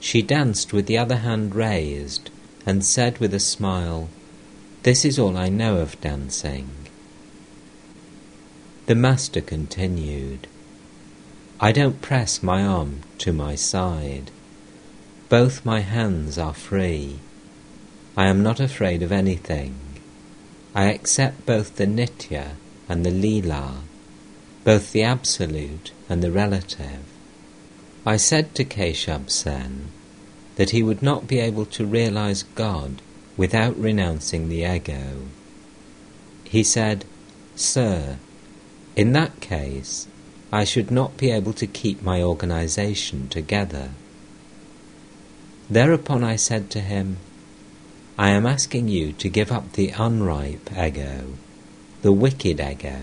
She 0.00 0.20
danced 0.20 0.74
with 0.74 0.84
the 0.84 0.98
other 0.98 1.16
hand 1.16 1.54
raised 1.54 2.28
and 2.66 2.84
said 2.84 3.16
with 3.16 3.32
a 3.32 3.40
smile, 3.40 4.10
This 4.82 5.02
is 5.02 5.18
all 5.18 5.34
I 5.34 5.48
know 5.48 5.78
of 5.78 5.98
dancing. 6.02 6.68
The 8.84 8.94
Master 8.94 9.40
continued, 9.40 10.46
I 11.58 11.72
don't 11.72 12.02
press 12.02 12.42
my 12.42 12.62
arm 12.62 13.00
to 13.18 13.32
my 13.32 13.54
side. 13.54 14.30
Both 15.30 15.64
my 15.64 15.80
hands 15.80 16.36
are 16.36 16.52
free. 16.52 17.18
I 18.14 18.26
am 18.26 18.42
not 18.42 18.60
afraid 18.60 19.02
of 19.02 19.10
anything. 19.10 19.74
I 20.74 20.92
accept 20.92 21.46
both 21.46 21.76
the 21.76 21.86
Nitya 21.86 22.56
and 22.90 23.06
the 23.06 23.10
Leela, 23.10 23.76
both 24.66 24.90
the 24.90 25.02
absolute 25.04 25.92
and 26.08 26.24
the 26.24 26.30
relative. 26.32 26.98
I 28.04 28.16
said 28.16 28.52
to 28.56 28.64
Keshab 28.64 29.30
Sen 29.30 29.92
that 30.56 30.70
he 30.70 30.82
would 30.82 31.02
not 31.02 31.28
be 31.28 31.38
able 31.38 31.66
to 31.66 31.86
realize 31.86 32.42
God 32.56 33.00
without 33.36 33.78
renouncing 33.78 34.48
the 34.48 34.64
ego. 34.64 35.28
He 36.42 36.64
said, 36.64 37.04
Sir, 37.54 38.16
in 38.96 39.12
that 39.12 39.40
case, 39.40 40.08
I 40.52 40.64
should 40.64 40.90
not 40.90 41.16
be 41.16 41.30
able 41.30 41.52
to 41.52 41.66
keep 41.68 42.02
my 42.02 42.20
organization 42.20 43.28
together. 43.28 43.90
Thereupon 45.70 46.24
I 46.24 46.34
said 46.34 46.70
to 46.70 46.80
him, 46.80 47.18
I 48.18 48.30
am 48.30 48.46
asking 48.46 48.88
you 48.88 49.12
to 49.12 49.28
give 49.28 49.52
up 49.52 49.74
the 49.74 49.90
unripe 49.90 50.76
ego, 50.76 51.34
the 52.02 52.12
wicked 52.12 52.58
ego, 52.58 52.98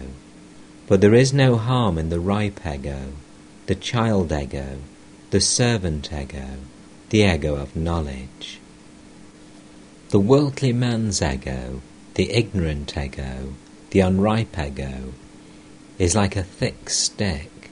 but 0.94 1.02
there 1.02 1.16
is 1.16 1.34
no 1.34 1.56
harm 1.56 1.98
in 1.98 2.10
the 2.10 2.20
ripe 2.20 2.64
ego, 2.68 3.14
the 3.66 3.74
child 3.74 4.32
ego, 4.32 4.78
the 5.32 5.42
servant 5.42 6.14
ego, 6.14 6.46
the 7.10 7.24
ego 7.24 7.56
of 7.56 7.76
knowledge. 7.76 8.60
The 10.10 10.20
worldly 10.20 10.72
man's 10.72 11.20
ego, 11.20 11.82
the 12.14 12.32
ignorant 12.32 12.96
ego, 12.96 13.56
the 13.90 14.02
unripe 14.02 14.56
ego, 14.60 15.16
is 15.98 16.14
like 16.14 16.36
a 16.36 16.44
thick 16.44 16.92
stick. 16.92 17.72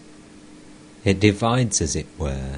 It 1.06 1.20
divides, 1.20 1.80
as 1.80 1.96
it 1.96 2.08
were, 2.18 2.56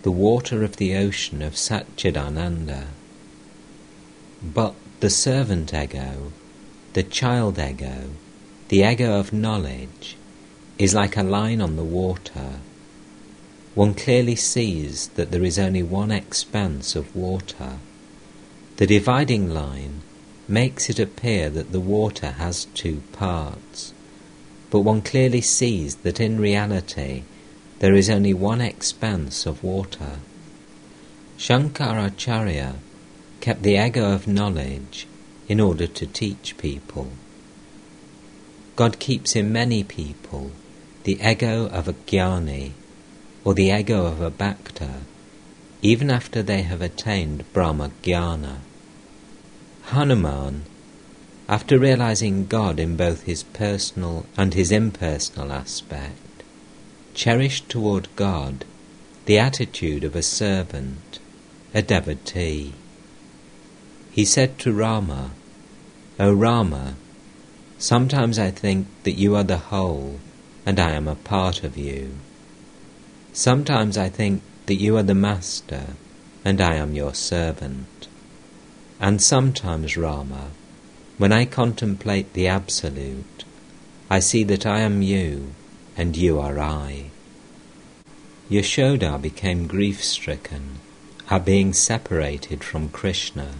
the 0.00 0.10
water 0.10 0.64
of 0.64 0.76
the 0.76 0.96
ocean 0.96 1.42
of 1.42 1.56
Satchidananda. 1.56 2.86
But 4.42 4.74
the 5.00 5.10
servant 5.10 5.74
ego, 5.74 6.32
the 6.94 7.02
child 7.02 7.58
ego, 7.58 8.12
the 8.70 8.84
ego 8.84 9.18
of 9.18 9.32
knowledge, 9.32 10.16
is 10.78 10.94
like 10.94 11.16
a 11.16 11.24
line 11.24 11.60
on 11.60 11.74
the 11.74 11.82
water. 11.82 12.60
One 13.74 13.94
clearly 13.94 14.36
sees 14.36 15.08
that 15.16 15.32
there 15.32 15.42
is 15.42 15.58
only 15.58 15.82
one 15.82 16.12
expanse 16.12 16.94
of 16.94 17.16
water. 17.16 17.80
The 18.76 18.86
dividing 18.86 19.52
line 19.52 20.02
makes 20.46 20.88
it 20.88 21.00
appear 21.00 21.50
that 21.50 21.72
the 21.72 21.80
water 21.80 22.30
has 22.42 22.66
two 22.66 23.02
parts, 23.10 23.92
but 24.70 24.80
one 24.82 25.02
clearly 25.02 25.40
sees 25.40 25.96
that 25.96 26.20
in 26.20 26.38
reality 26.38 27.24
there 27.80 27.96
is 27.96 28.08
only 28.08 28.32
one 28.32 28.60
expanse 28.60 29.46
of 29.46 29.64
water. 29.64 30.20
Shankaracharya 31.36 32.74
kept 33.40 33.64
the 33.64 33.84
ego 33.84 34.12
of 34.12 34.28
knowledge 34.28 35.08
in 35.48 35.58
order 35.58 35.88
to 35.88 36.06
teach 36.06 36.56
people. 36.56 37.10
God 38.80 38.98
keeps 38.98 39.36
in 39.36 39.52
many 39.52 39.84
people 39.84 40.52
the 41.04 41.18
ego 41.22 41.66
of 41.66 41.86
a 41.86 41.92
jnani 41.92 42.72
or 43.44 43.52
the 43.52 43.70
ego 43.70 44.06
of 44.06 44.22
a 44.22 44.30
bhakta 44.30 45.02
even 45.82 46.10
after 46.10 46.42
they 46.42 46.62
have 46.62 46.80
attained 46.80 47.44
Brahma 47.52 47.90
Jnana. 48.02 48.60
Hanuman, 49.92 50.64
after 51.46 51.78
realizing 51.78 52.46
God 52.46 52.80
in 52.80 52.96
both 52.96 53.24
his 53.24 53.42
personal 53.42 54.24
and 54.38 54.54
his 54.54 54.72
impersonal 54.72 55.52
aspect, 55.52 56.42
cherished 57.12 57.68
toward 57.68 58.08
God 58.16 58.64
the 59.26 59.38
attitude 59.38 60.04
of 60.04 60.16
a 60.16 60.22
servant, 60.22 61.18
a 61.74 61.82
devotee. 61.82 62.72
He 64.10 64.24
said 64.24 64.58
to 64.60 64.72
Rama, 64.72 65.32
O 66.18 66.32
Rama, 66.32 66.94
sometimes 67.80 68.38
I 68.38 68.50
think 68.50 68.86
that 69.02 69.18
you 69.18 69.34
are 69.34 69.42
the 69.42 69.56
whole 69.56 70.20
and 70.64 70.78
I 70.78 70.90
am 70.92 71.08
a 71.08 71.16
part 71.16 71.64
of 71.64 71.76
you. 71.76 72.12
Sometimes 73.32 73.98
I 73.98 74.08
think 74.08 74.42
that 74.66 74.76
you 74.76 74.96
are 74.96 75.02
the 75.02 75.14
master 75.14 75.86
and 76.44 76.60
I 76.60 76.74
am 76.74 76.94
your 76.94 77.14
servant. 77.14 78.06
And 79.00 79.22
sometimes, 79.22 79.96
Rama, 79.96 80.50
when 81.16 81.32
I 81.32 81.44
contemplate 81.46 82.34
the 82.34 82.46
Absolute, 82.46 83.44
I 84.10 84.20
see 84.20 84.44
that 84.44 84.66
I 84.66 84.80
am 84.80 85.02
you 85.02 85.54
and 85.96 86.16
you 86.16 86.38
are 86.38 86.58
I. 86.58 87.06
Yashoda 88.50 89.20
became 89.20 89.66
grief 89.66 90.04
stricken 90.04 90.80
at 91.30 91.44
being 91.44 91.72
separated 91.72 92.62
from 92.62 92.90
Krishna 92.90 93.54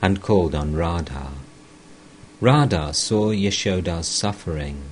and 0.00 0.22
called 0.22 0.54
on 0.54 0.74
Radha. 0.74 1.33
Radha 2.44 2.92
saw 2.92 3.30
Yashoda's 3.30 4.06
suffering 4.06 4.82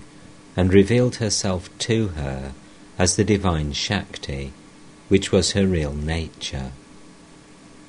and 0.56 0.72
revealed 0.72 1.16
herself 1.16 1.68
to 1.80 2.08
her 2.16 2.54
as 2.98 3.16
the 3.16 3.24
divine 3.24 3.72
Shakti, 3.74 4.54
which 5.08 5.30
was 5.30 5.52
her 5.52 5.66
real 5.66 5.92
nature. 5.92 6.72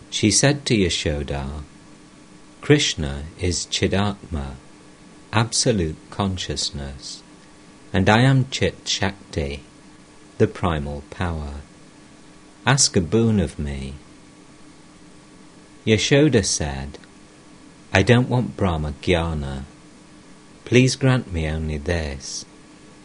She 0.10 0.32
said 0.32 0.66
to 0.66 0.76
Yashoda, 0.76 1.64
Krishna 2.60 3.24
is 3.40 3.66
Chidatma, 3.68 4.56
absolute 5.32 5.96
consciousness 6.10 7.24
and 7.94 8.10
I 8.10 8.20
am 8.20 8.50
Chit 8.50 8.86
Shakti, 8.86 9.64
the 10.40 10.48
primal 10.48 11.04
power. 11.10 11.62
Ask 12.66 12.98
a 12.98 13.02
boon 13.02 13.40
of 13.40 13.58
me. 13.58 13.94
Yashoda 15.86 16.44
said, 16.44 16.98
I 17.96 18.02
don't 18.02 18.28
want 18.28 18.58
Brahma 18.58 18.96
Jnana. 19.04 19.66
Please 20.66 20.96
grant 20.96 21.32
me 21.32 21.48
only 21.48 21.78
this, 21.78 22.44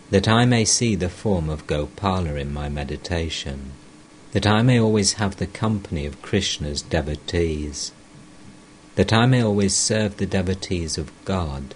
that 0.09 0.27
I 0.27 0.47
may 0.47 0.65
see 0.65 0.95
the 0.95 1.11
form 1.11 1.51
of 1.51 1.67
Gopala 1.67 2.41
in 2.41 2.55
my 2.55 2.71
meditation, 2.71 3.73
that 4.33 4.47
I 4.47 4.63
may 4.63 4.81
always 4.81 5.15
have 5.15 5.37
the 5.37 5.47
company 5.47 6.07
of 6.07 6.23
Krishna's 6.23 6.81
devotees, 6.81 7.93
that 8.95 9.13
I 9.13 9.27
may 9.27 9.43
always 9.43 9.77
serve 9.77 10.17
the 10.17 10.25
devotees 10.25 10.97
of 10.97 11.13
God, 11.27 11.75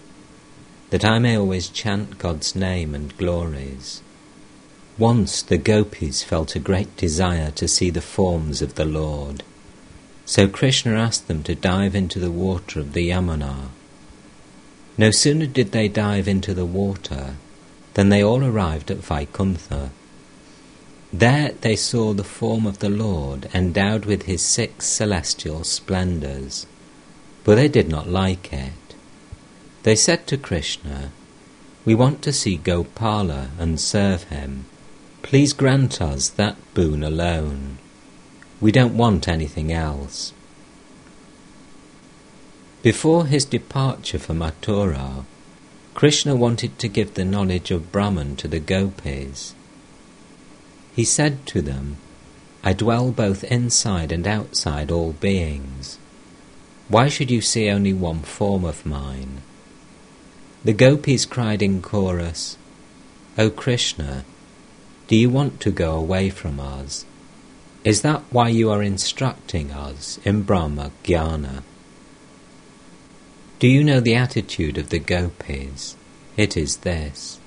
that 0.88 1.05
I 1.05 1.18
may 1.18 1.37
always 1.37 1.68
chant 1.68 2.16
God's 2.16 2.57
name 2.57 2.94
and 2.94 3.14
glories. 3.18 4.01
Once 4.96 5.42
the 5.42 5.59
gopis 5.59 6.22
felt 6.22 6.57
a 6.57 6.59
great 6.59 6.96
desire 6.96 7.51
to 7.51 7.68
see 7.68 7.90
the 7.90 8.01
forms 8.01 8.62
of 8.62 8.77
the 8.77 8.87
Lord, 8.87 9.42
so 10.33 10.49
Krishna 10.49 10.95
asked 10.95 11.29
them 11.29 11.42
to 11.42 11.55
dive 11.55 11.95
into 11.95 12.18
the 12.18 12.31
water 12.31 12.80
of 12.80 12.95
the 12.95 13.11
Yamuna. 13.11 13.68
No 14.97 15.11
sooner 15.11 15.45
did 15.45 15.72
they 15.72 15.89
dive 15.89 16.26
into 16.26 16.55
the 16.55 16.64
water 16.64 17.35
than 17.93 18.09
they 18.09 18.24
all 18.24 18.43
arrived 18.43 18.91
at 18.91 19.05
Vaikuntha. 19.05 19.91
There 21.12 21.53
they 21.61 21.76
saw 21.76 22.14
the 22.14 22.24
form 22.24 22.66
of 22.66 22.78
the 22.78 22.89
Lord 22.89 23.51
endowed 23.53 24.07
with 24.07 24.22
his 24.22 24.41
six 24.41 24.87
celestial 24.87 25.64
splendours, 25.64 26.64
but 27.45 27.57
they 27.57 27.68
did 27.68 27.91
not 27.91 28.09
like 28.09 28.55
it. 28.55 28.95
They 29.83 29.95
said 29.95 30.26
to 30.28 30.39
Krishna, 30.39 31.11
We 31.85 31.95
want 31.95 32.22
to 32.22 32.33
see 32.33 32.57
Gopala 32.57 33.51
and 33.59 33.78
serve 33.78 34.22
him. 34.30 34.64
Please 35.20 35.53
grant 35.53 36.01
us 36.01 36.30
that 36.30 36.57
boon 36.72 37.05
alone. 37.05 37.76
We 38.63 38.71
don't 38.71 38.97
want 38.97 39.27
anything 39.27 39.73
else. 39.73 40.33
Before 42.81 43.27
his 43.27 43.45
departure 43.45 44.21
for 44.21 44.35
Mathura, 44.35 45.25
Krishna 45.95 46.37
wanted 46.37 46.79
to 46.79 46.87
give 46.87 47.15
the 47.15 47.25
knowledge 47.25 47.73
of 47.73 47.91
Brahman 47.91 48.37
to 48.37 48.47
the 48.47 48.61
gopis. 48.61 49.57
He 50.95 51.03
said 51.03 51.45
to 51.47 51.61
them, 51.61 51.97
I 52.63 52.73
dwell 52.73 53.11
both 53.11 53.43
inside 53.43 54.13
and 54.13 54.29
outside 54.29 54.93
all 54.93 55.15
beings. 55.15 55.99
Why 56.89 57.09
should 57.09 57.33
you 57.33 57.41
see 57.41 57.69
only 57.69 57.93
one 57.93 58.21
form 58.21 58.65
of 58.65 58.87
mine? 58.87 59.43
The 60.63 60.73
gopis 60.73 61.27
cried 61.27 61.63
in 61.63 61.83
chorus, 61.83 62.57
O 63.37 63.51
Krishna, 63.51 64.25
do 65.09 65.17
you 65.17 65.31
want 65.31 65.59
to 65.63 65.73
go 65.73 65.97
away 65.97 66.31
from 66.31 66.61
us? 66.61 67.05
Is 67.85 68.03
that 68.03 68.22
why 68.30 68.49
you 68.49 68.70
are 68.70 68.83
instructing 68.83 69.72
us 69.72 70.20
in 70.24 70.43
Brahma 70.43 70.93
Jnana? 71.03 71.62
Do 73.59 73.66
you 73.66 73.83
know 73.83 73.99
the 73.99 74.14
attitude 74.14 74.78
of 74.78 74.91
the 74.91 75.01
gopis? 75.01 75.97
It 76.37 76.57
is 76.57 76.78
this. 76.78 77.41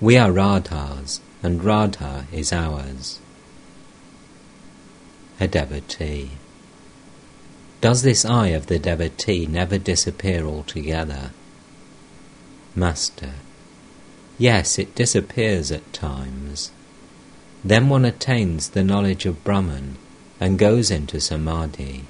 We 0.00 0.16
are 0.16 0.30
Radha's, 0.30 1.20
and 1.42 1.64
Radha 1.64 2.26
is 2.32 2.52
ours. 2.52 3.18
A 5.40 5.48
devotee. 5.48 6.30
Does 7.80 8.02
this 8.02 8.24
eye 8.24 8.48
of 8.48 8.66
the 8.66 8.78
devotee 8.78 9.46
never 9.46 9.78
disappear 9.78 10.44
altogether? 10.44 11.30
Master. 12.76 13.34
Yes, 14.38 14.78
it 14.78 14.94
disappears 14.94 15.72
at 15.72 15.92
times. 15.92 16.70
Then 17.68 17.90
one 17.90 18.06
attains 18.06 18.70
the 18.70 18.82
knowledge 18.82 19.26
of 19.26 19.44
Brahman 19.44 19.98
and 20.40 20.58
goes 20.58 20.90
into 20.90 21.20
samadhi. 21.20 22.04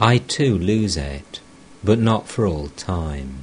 I 0.00 0.18
too 0.18 0.58
lose 0.58 0.96
it, 0.96 1.38
but 1.84 2.00
not 2.00 2.26
for 2.26 2.44
all 2.44 2.66
time. 2.70 3.42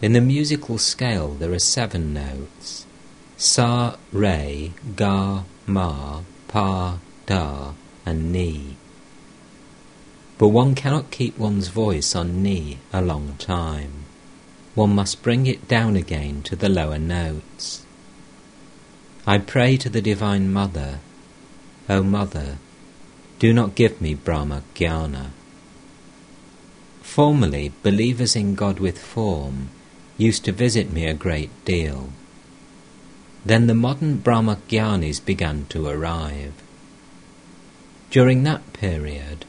In 0.00 0.14
the 0.14 0.22
musical 0.22 0.78
scale 0.78 1.34
there 1.34 1.52
are 1.52 1.58
seven 1.58 2.14
notes 2.14 2.86
Sa, 3.36 3.96
Re, 4.10 4.72
Ga, 4.96 5.44
Ma, 5.66 6.22
Pa, 6.48 7.00
Da, 7.26 7.74
and 8.06 8.32
Ni. 8.32 8.76
But 10.38 10.48
one 10.48 10.74
cannot 10.74 11.10
keep 11.10 11.36
one's 11.36 11.68
voice 11.68 12.16
on 12.16 12.42
Ni 12.42 12.78
a 12.94 13.02
long 13.02 13.34
time. 13.38 13.92
One 14.74 14.94
must 14.94 15.22
bring 15.22 15.44
it 15.44 15.68
down 15.68 15.96
again 15.96 16.40
to 16.44 16.56
the 16.56 16.70
lower 16.70 16.98
notes. 16.98 17.84
I 19.28 19.36
pray 19.36 19.76
to 19.76 19.90
the 19.90 20.00
Divine 20.00 20.50
Mother, 20.54 21.00
O 21.86 22.02
Mother, 22.02 22.56
do 23.38 23.52
not 23.52 23.74
give 23.74 24.00
me 24.00 24.14
Brahma 24.14 24.62
Jnana. 24.74 25.32
Formerly, 27.02 27.72
believers 27.82 28.34
in 28.34 28.54
God 28.54 28.80
with 28.80 28.98
form 28.98 29.68
used 30.16 30.46
to 30.46 30.52
visit 30.52 30.94
me 30.94 31.04
a 31.04 31.12
great 31.12 31.50
deal. 31.66 32.08
Then 33.44 33.66
the 33.66 33.74
modern 33.74 34.16
Brahmajnanis 34.16 35.22
began 35.22 35.66
to 35.66 35.86
arrive. 35.86 36.54
During 38.10 38.44
that 38.44 38.72
period, 38.72 39.44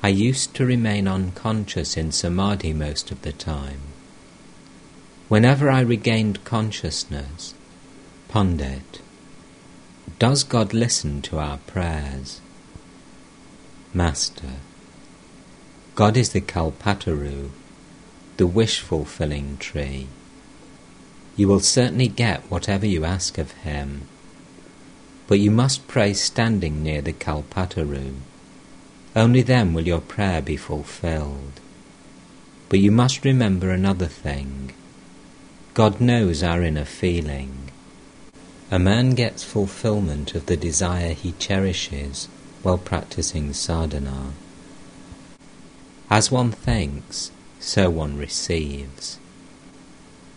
I 0.00 0.10
used 0.10 0.54
to 0.54 0.64
remain 0.64 1.08
unconscious 1.08 1.96
in 1.96 2.12
samadhi 2.12 2.72
most 2.72 3.10
of 3.10 3.22
the 3.22 3.32
time. 3.32 3.80
Whenever 5.26 5.68
I 5.68 5.80
regained 5.80 6.44
consciousness, 6.44 7.54
Pandit, 8.28 9.00
does 10.18 10.42
God 10.42 10.74
listen 10.74 11.22
to 11.22 11.38
our 11.38 11.58
prayers? 11.58 12.40
Master, 13.94 14.56
God 15.94 16.16
is 16.16 16.30
the 16.30 16.40
Kalpataru, 16.40 17.50
the 18.36 18.46
wish 18.46 18.80
fulfilling 18.80 19.58
tree. 19.58 20.08
You 21.36 21.46
will 21.46 21.60
certainly 21.60 22.08
get 22.08 22.50
whatever 22.50 22.84
you 22.84 23.04
ask 23.04 23.38
of 23.38 23.52
Him, 23.62 24.08
but 25.28 25.38
you 25.38 25.52
must 25.52 25.86
pray 25.86 26.14
standing 26.14 26.82
near 26.82 27.00
the 27.00 27.12
Kalpataru. 27.12 28.14
Only 29.14 29.42
then 29.42 29.72
will 29.72 29.86
your 29.86 30.00
prayer 30.00 30.42
be 30.42 30.56
fulfilled. 30.56 31.60
But 32.68 32.80
you 32.80 32.90
must 32.90 33.24
remember 33.24 33.70
another 33.70 34.06
thing. 34.06 34.72
God 35.74 36.00
knows 36.00 36.42
our 36.42 36.62
inner 36.62 36.84
feeling. 36.84 37.67
A 38.70 38.78
man 38.78 39.12
gets 39.12 39.42
fulfillment 39.42 40.34
of 40.34 40.44
the 40.44 40.56
desire 40.56 41.14
he 41.14 41.32
cherishes 41.32 42.28
while 42.62 42.76
practicing 42.76 43.54
sadhana. 43.54 44.32
As 46.10 46.30
one 46.30 46.52
thinks, 46.52 47.30
so 47.58 47.88
one 47.88 48.18
receives. 48.18 49.18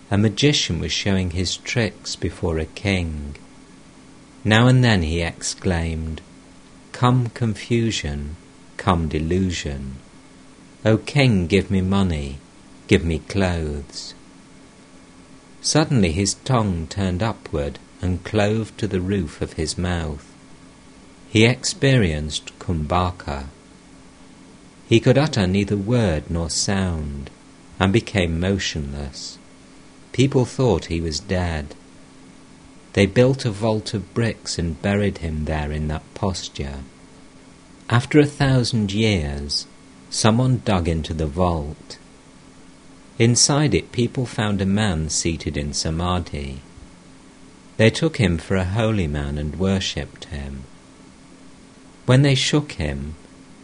A 0.10 0.18
magician 0.18 0.80
was 0.80 0.94
showing 0.94 1.32
his 1.32 1.58
tricks 1.58 2.16
before 2.16 2.58
a 2.58 2.66
king. 2.66 3.36
Now 4.46 4.68
and 4.68 4.82
then 4.82 5.02
he 5.02 5.22
exclaimed, 5.22 6.22
Come 6.94 7.32
confusion, 7.32 8.38
come 8.78 9.10
delusion. 9.10 9.98
O 10.86 10.98
king, 10.98 11.48
give 11.48 11.70
me 11.70 11.82
money, 11.82 12.38
give 12.88 13.04
me 13.04 13.20
clothes. 13.20 14.14
Suddenly 15.62 16.14
his 16.14 16.36
tongue 16.46 16.88
turned 16.88 17.22
upward 17.22 17.78
and 18.02 18.24
clove 18.24 18.76
to 18.78 18.88
the 18.88 19.02
roof 19.02 19.42
of 19.42 19.54
his 19.54 19.78
mouth. 19.78 20.28
He 21.30 21.46
experienced 21.46 22.58
kumbhaka. 22.60 23.46
He 24.90 25.00
could 25.00 25.18
utter 25.18 25.48
neither 25.48 25.78
word 25.78 26.30
nor 26.30 26.50
sound, 26.50 27.30
and 27.80 27.94
became 27.94 28.40
motionless. 28.40 29.38
People 30.12 30.46
thought 30.46 30.86
he 30.86 31.00
was 31.00 31.20
dead. 31.20 31.76
They 32.94 33.06
built 33.06 33.46
a 33.46 33.52
vault 33.52 33.94
of 33.94 34.14
bricks 34.14 34.60
and 34.60 34.82
buried 34.82 35.20
him 35.20 35.46
there 35.46 35.72
in 35.72 35.88
that 35.88 36.04
posture. 36.14 36.80
After 37.90 38.20
a 38.20 38.26
thousand 38.26 38.92
years, 38.92 39.66
someone 40.10 40.62
dug 40.66 40.90
into 40.90 41.14
the 41.14 41.28
vault. 41.28 41.98
Inside 43.18 43.74
it, 43.74 43.92
people 43.92 44.26
found 44.26 44.62
a 44.62 44.66
man 44.66 45.10
seated 45.10 45.56
in 45.56 45.74
samadhi. 45.74 46.60
They 47.78 47.90
took 47.90 48.18
him 48.18 48.38
for 48.38 48.56
a 48.56 48.66
holy 48.66 49.08
man 49.08 49.38
and 49.38 49.58
worshipped 49.58 50.26
him. 50.26 50.64
When 52.06 52.22
they 52.22 52.36
shook 52.36 52.74
him, 52.74 53.16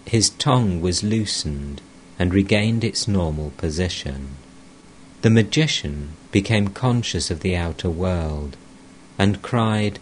his 0.06 0.30
tongue 0.30 0.82
was 0.82 1.04
loosened 1.04 1.82
and 2.18 2.34
regained 2.34 2.84
its 2.84 3.08
normal 3.08 3.52
position. 3.58 4.38
The 5.22 5.30
magician 5.30 6.14
became 6.32 6.70
conscious 6.70 7.30
of 7.30 7.42
the 7.42 7.56
outer 7.56 7.90
world 7.90 8.58
and 9.20 9.42
cried, 9.42 10.00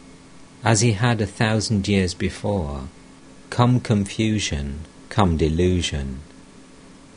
as 0.63 0.81
he 0.81 0.93
had 0.93 1.21
a 1.21 1.27
thousand 1.27 1.87
years 1.87 2.13
before, 2.13 2.89
Come 3.49 3.79
confusion, 3.79 4.81
come 5.09 5.37
delusion. 5.37 6.19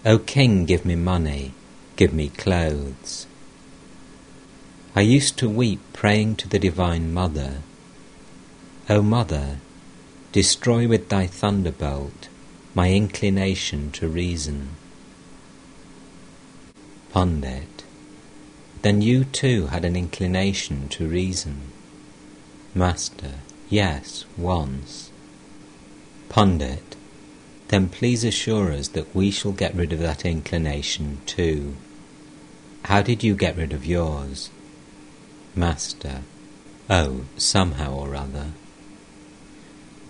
O 0.04 0.18
king, 0.18 0.64
give 0.64 0.84
me 0.84 0.94
money, 0.94 1.52
give 1.96 2.12
me 2.12 2.28
clothes. 2.28 3.26
I 4.94 5.02
used 5.02 5.36
to 5.38 5.48
weep 5.48 5.80
praying 5.92 6.36
to 6.36 6.48
the 6.48 6.58
Divine 6.58 7.12
Mother, 7.12 7.58
O 8.88 9.02
Mother, 9.02 9.58
destroy 10.32 10.88
with 10.88 11.08
thy 11.08 11.26
thunderbolt 11.26 12.28
my 12.74 12.92
inclination 12.92 13.90
to 13.92 14.08
reason. 14.08 14.70
Pandit, 17.12 17.84
then 18.82 19.02
you 19.02 19.24
too 19.24 19.66
had 19.66 19.84
an 19.84 19.96
inclination 19.96 20.88
to 20.88 21.06
reason. 21.06 21.72
Master, 22.74 23.34
yes, 23.68 24.24
once. 24.36 25.10
Pandit, 26.28 26.96
then 27.68 27.88
please 27.88 28.24
assure 28.24 28.72
us 28.72 28.88
that 28.88 29.14
we 29.14 29.30
shall 29.30 29.52
get 29.52 29.74
rid 29.74 29.92
of 29.92 29.98
that 29.98 30.24
inclination 30.24 31.18
too. 31.26 31.76
How 32.84 33.02
did 33.02 33.22
you 33.22 33.34
get 33.34 33.56
rid 33.56 33.72
of 33.72 33.84
yours? 33.84 34.50
Master, 35.58 36.22
oh, 36.88 37.24
somehow 37.36 37.92
or 37.94 38.14
other. 38.14 38.52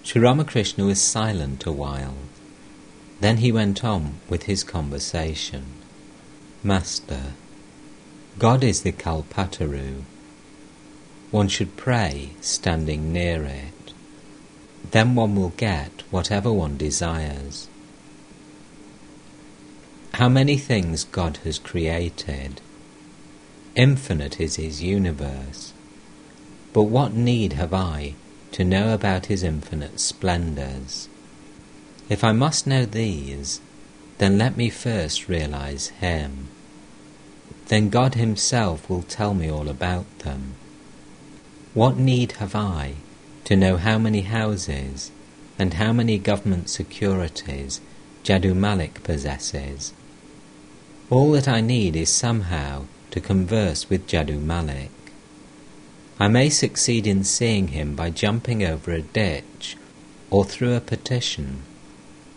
Sri 0.03 0.21
Ramakrishna 0.21 0.85
was 0.85 1.01
silent 1.01 1.67
a 1.67 1.73
while. 1.73 2.17
Then 3.21 3.39
he 3.39 3.51
went 3.51 3.83
on 3.83 4.15
with 4.29 4.45
his 4.45 4.63
conversation. 4.63 5.65
Master, 6.63 7.33
God 8.39 8.63
is 8.63 8.83
the 8.83 8.93
Kalpataru. 8.93 10.03
One 11.31 11.49
should 11.49 11.77
pray 11.77 12.31
standing 12.41 13.13
near 13.13 13.43
it 13.45 13.73
then 14.91 15.15
one 15.15 15.35
will 15.35 15.53
get 15.57 16.03
whatever 16.11 16.53
one 16.53 16.77
desires. 16.77 17.69
How 20.15 20.29
many 20.29 20.57
things 20.57 21.05
God 21.05 21.39
has 21.39 21.59
created! 21.59 22.61
Infinite 23.79 24.41
is 24.41 24.57
His 24.57 24.83
universe. 24.83 25.73
But 26.73 26.83
what 26.83 27.15
need 27.15 27.53
have 27.53 27.73
I 27.73 28.15
to 28.51 28.65
know 28.65 28.93
about 28.93 29.27
His 29.27 29.45
infinite 29.45 30.01
splendours? 30.01 31.09
If 32.09 32.25
I 32.25 32.33
must 32.33 32.67
know 32.67 32.85
these, 32.85 33.61
then 34.19 34.37
let 34.37 34.57
me 34.57 34.69
first 34.69 35.29
realize 35.29 35.91
Him. 36.01 36.49
Then 37.69 37.89
God 37.89 38.17
Himself 38.17 38.91
will 38.91 39.03
tell 39.03 39.33
me 39.33 39.49
all 39.49 39.69
about 39.69 40.07
them. 40.19 40.55
What 41.73 41.97
need 41.97 42.33
have 42.33 42.57
I 42.57 42.95
to 43.45 43.55
know 43.55 43.77
how 43.77 43.97
many 43.97 44.23
houses 44.23 45.13
and 45.57 45.75
how 45.75 45.93
many 45.93 46.19
government 46.19 46.69
securities 46.69 47.81
Jadu 48.25 48.57
Malik 48.57 49.05
possesses. 49.05 49.93
All 51.11 51.31
that 51.31 51.47
I 51.47 51.61
need 51.61 51.95
is 51.95 52.11
somehow 52.11 52.87
to 53.11 53.21
converse 53.21 53.89
with 53.89 54.07
Jadu 54.07 54.41
Malik. 54.41 54.91
I 56.21 56.29
may 56.29 56.51
succeed 56.51 57.07
in 57.07 57.25
seeing 57.25 57.69
him 57.69 57.95
by 57.95 58.11
jumping 58.11 58.65
over 58.65 58.93
a 58.93 59.03
ditch, 59.03 59.77
or 60.31 60.45
through 60.45 60.75
a 60.75 60.81
petition, 60.81 61.63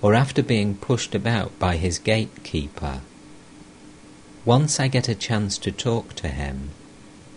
or 0.01 0.13
after 0.13 0.43
being 0.43 0.75
pushed 0.75 1.15
about 1.15 1.57
by 1.59 1.77
his 1.77 1.99
gatekeeper. 1.99 3.01
Once 4.45 4.79
I 4.79 4.87
get 4.87 5.09
a 5.09 5.15
chance 5.15 5.57
to 5.59 5.71
talk 5.71 6.13
to 6.15 6.27
him, 6.27 6.71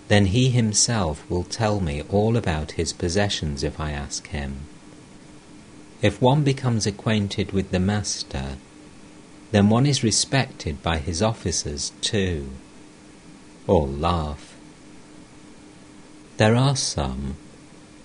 then 0.08 0.26
he 0.26 0.50
himself 0.50 1.28
will 1.30 1.44
tell 1.44 1.80
me 1.80 2.02
all 2.10 2.36
about 2.36 2.72
his 2.72 2.92
possessions 2.92 3.62
if 3.64 3.80
I 3.80 3.92
ask 3.92 4.28
him. 4.28 4.60
If 6.02 6.20
one 6.20 6.44
becomes 6.44 6.86
acquainted 6.86 7.52
with 7.52 7.70
the 7.70 7.80
Master, 7.80 8.56
then 9.50 9.70
one 9.70 9.86
is 9.86 10.04
respected 10.04 10.82
by 10.82 10.98
his 10.98 11.22
officers 11.22 11.92
too. 12.02 12.50
All 13.66 13.88
laugh. 13.88 14.54
There 16.36 16.54
are 16.54 16.76
some 16.76 17.36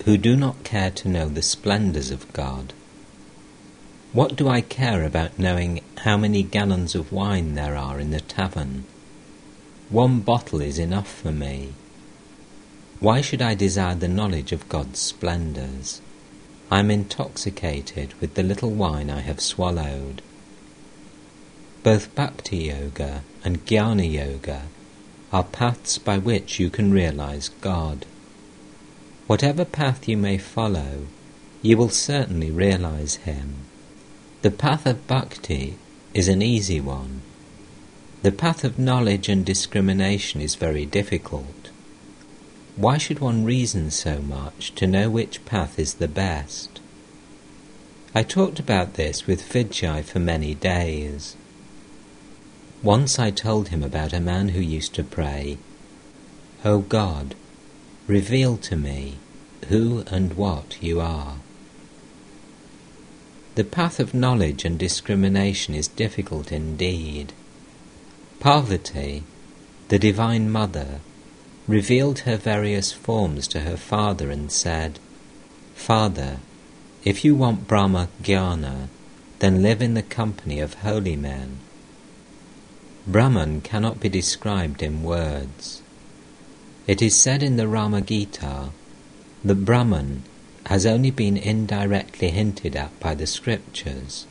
who 0.05 0.17
do 0.17 0.37
not 0.37 0.63
care 0.63 0.89
to 0.91 1.09
know 1.09 1.27
the 1.27 1.41
splendours 1.41 2.11
of 2.11 2.31
God. 2.31 2.71
What 4.13 4.37
do 4.37 4.47
I 4.47 4.61
care 4.61 5.03
about 5.03 5.37
knowing 5.37 5.81
how 5.97 6.15
many 6.15 6.43
gallons 6.43 6.95
of 6.95 7.11
wine 7.11 7.55
there 7.55 7.75
are 7.75 7.99
in 7.99 8.11
the 8.11 8.21
tavern? 8.21 8.85
One 9.89 10.21
bottle 10.21 10.61
is 10.61 10.79
enough 10.79 11.11
for 11.11 11.33
me. 11.33 11.73
Why 13.01 13.19
should 13.19 13.41
I 13.41 13.53
desire 13.53 13.95
the 13.95 14.07
knowledge 14.07 14.53
of 14.53 14.69
God's 14.69 14.99
splendours? 14.99 15.99
I 16.71 16.79
am 16.79 16.89
intoxicated 16.89 18.13
with 18.21 18.35
the 18.35 18.43
little 18.43 18.71
wine 18.71 19.09
I 19.09 19.19
have 19.21 19.41
swallowed. 19.41 20.21
Both 21.83 22.15
Bhakti 22.15 22.57
Yoga 22.57 23.23
and 23.43 23.65
Jnana 23.65 24.09
Yoga 24.09 24.63
are 25.31 25.43
paths 25.43 25.97
by 25.97 26.17
which 26.17 26.59
you 26.59 26.69
can 26.69 26.91
realize 26.91 27.49
God. 27.61 28.05
Whatever 29.27 29.65
path 29.65 30.07
you 30.07 30.17
may 30.17 30.37
follow, 30.37 31.05
you 31.61 31.77
will 31.77 31.89
certainly 31.89 32.49
realize 32.49 33.15
Him. 33.15 33.55
The 34.41 34.51
path 34.51 34.85
of 34.85 35.05
Bhakti 35.07 35.75
is 36.13 36.27
an 36.27 36.41
easy 36.41 36.79
one. 36.79 37.21
The 38.21 38.31
path 38.31 38.63
of 38.63 38.79
knowledge 38.79 39.29
and 39.29 39.45
discrimination 39.45 40.41
is 40.41 40.55
very 40.55 40.85
difficult. 40.85 41.69
Why 42.75 42.97
should 42.97 43.19
one 43.19 43.45
reason 43.45 43.91
so 43.91 44.19
much 44.19 44.73
to 44.75 44.87
know 44.87 45.09
which 45.09 45.45
path 45.45 45.77
is 45.77 45.95
the 45.95 46.07
best? 46.07 46.79
I 48.15 48.23
talked 48.23 48.59
about 48.59 48.95
this 48.95 49.27
with 49.27 49.47
Vijay 49.47 50.03
for 50.03 50.19
many 50.19 50.55
days. 50.55 51.35
Once 52.81 53.19
I 53.19 53.29
told 53.29 53.67
him 53.67 53.83
about 53.83 54.13
a 54.13 54.21
man 54.21 54.49
who 54.49 54.61
used 54.61 54.93
to 54.95 55.03
pray, 55.03 55.57
O 56.63 56.75
oh 56.75 56.79
God, 56.79 57.35
reveal 58.07 58.55
to 58.57 58.77
me 58.77 59.17
who 59.67 60.03
and 60.07 60.33
what 60.35 60.77
you 60.81 61.01
are. 61.01 61.35
The 63.55 63.65
path 63.65 63.99
of 63.99 64.13
knowledge 64.13 64.63
and 64.63 64.79
discrimination 64.79 65.75
is 65.75 65.89
difficult 65.89 66.53
indeed. 66.53 67.33
Parvati, 68.39 69.23
the 69.89 69.99
Divine 69.99 70.49
Mother, 70.49 71.01
revealed 71.67 72.19
her 72.19 72.37
various 72.37 72.93
forms 72.93 73.47
to 73.49 73.59
her 73.61 73.75
father 73.75 74.31
and 74.31 74.49
said, 74.49 74.99
Father, 75.75 76.37
if 77.03 77.25
you 77.25 77.35
want 77.35 77.67
Brahma 77.67 78.07
Jnana, 78.23 78.87
then 79.39 79.61
live 79.61 79.81
in 79.81 79.95
the 79.95 80.03
company 80.03 80.61
of 80.61 80.75
holy 80.75 81.17
men. 81.17 81.59
Brahman 83.11 83.61
cannot 83.61 83.99
be 83.99 84.07
described 84.07 84.83
in 84.83 85.01
words. 85.01 85.81
It 86.85 87.01
is 87.01 87.19
said 87.19 87.41
in 87.41 87.57
the 87.57 87.67
Rama 87.67 88.01
Gita 88.01 88.69
that 89.43 89.65
Brahman 89.65 90.21
has 90.67 90.85
only 90.85 91.09
been 91.09 91.35
indirectly 91.35 92.29
hinted 92.29 92.75
at 92.75 92.99
by 92.99 93.15
the 93.15 93.25
scriptures. 93.25 94.27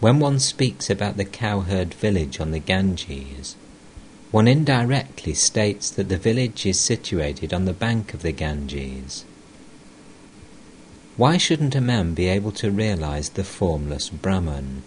When 0.00 0.20
one 0.20 0.40
speaks 0.40 0.90
about 0.90 1.16
the 1.16 1.24
cowherd 1.24 1.94
village 1.94 2.38
on 2.38 2.50
the 2.50 2.58
Ganges, 2.58 3.56
one 4.30 4.46
indirectly 4.46 5.32
states 5.32 5.88
that 5.88 6.10
the 6.10 6.18
village 6.18 6.66
is 6.66 6.78
situated 6.78 7.54
on 7.54 7.64
the 7.64 7.72
bank 7.72 8.12
of 8.12 8.20
the 8.20 8.32
Ganges. 8.32 9.24
Why 11.16 11.38
shouldn't 11.38 11.74
a 11.74 11.80
man 11.80 12.12
be 12.12 12.26
able 12.26 12.52
to 12.52 12.70
realize 12.70 13.30
the 13.30 13.44
formless 13.44 14.10
Brahman? 14.10 14.82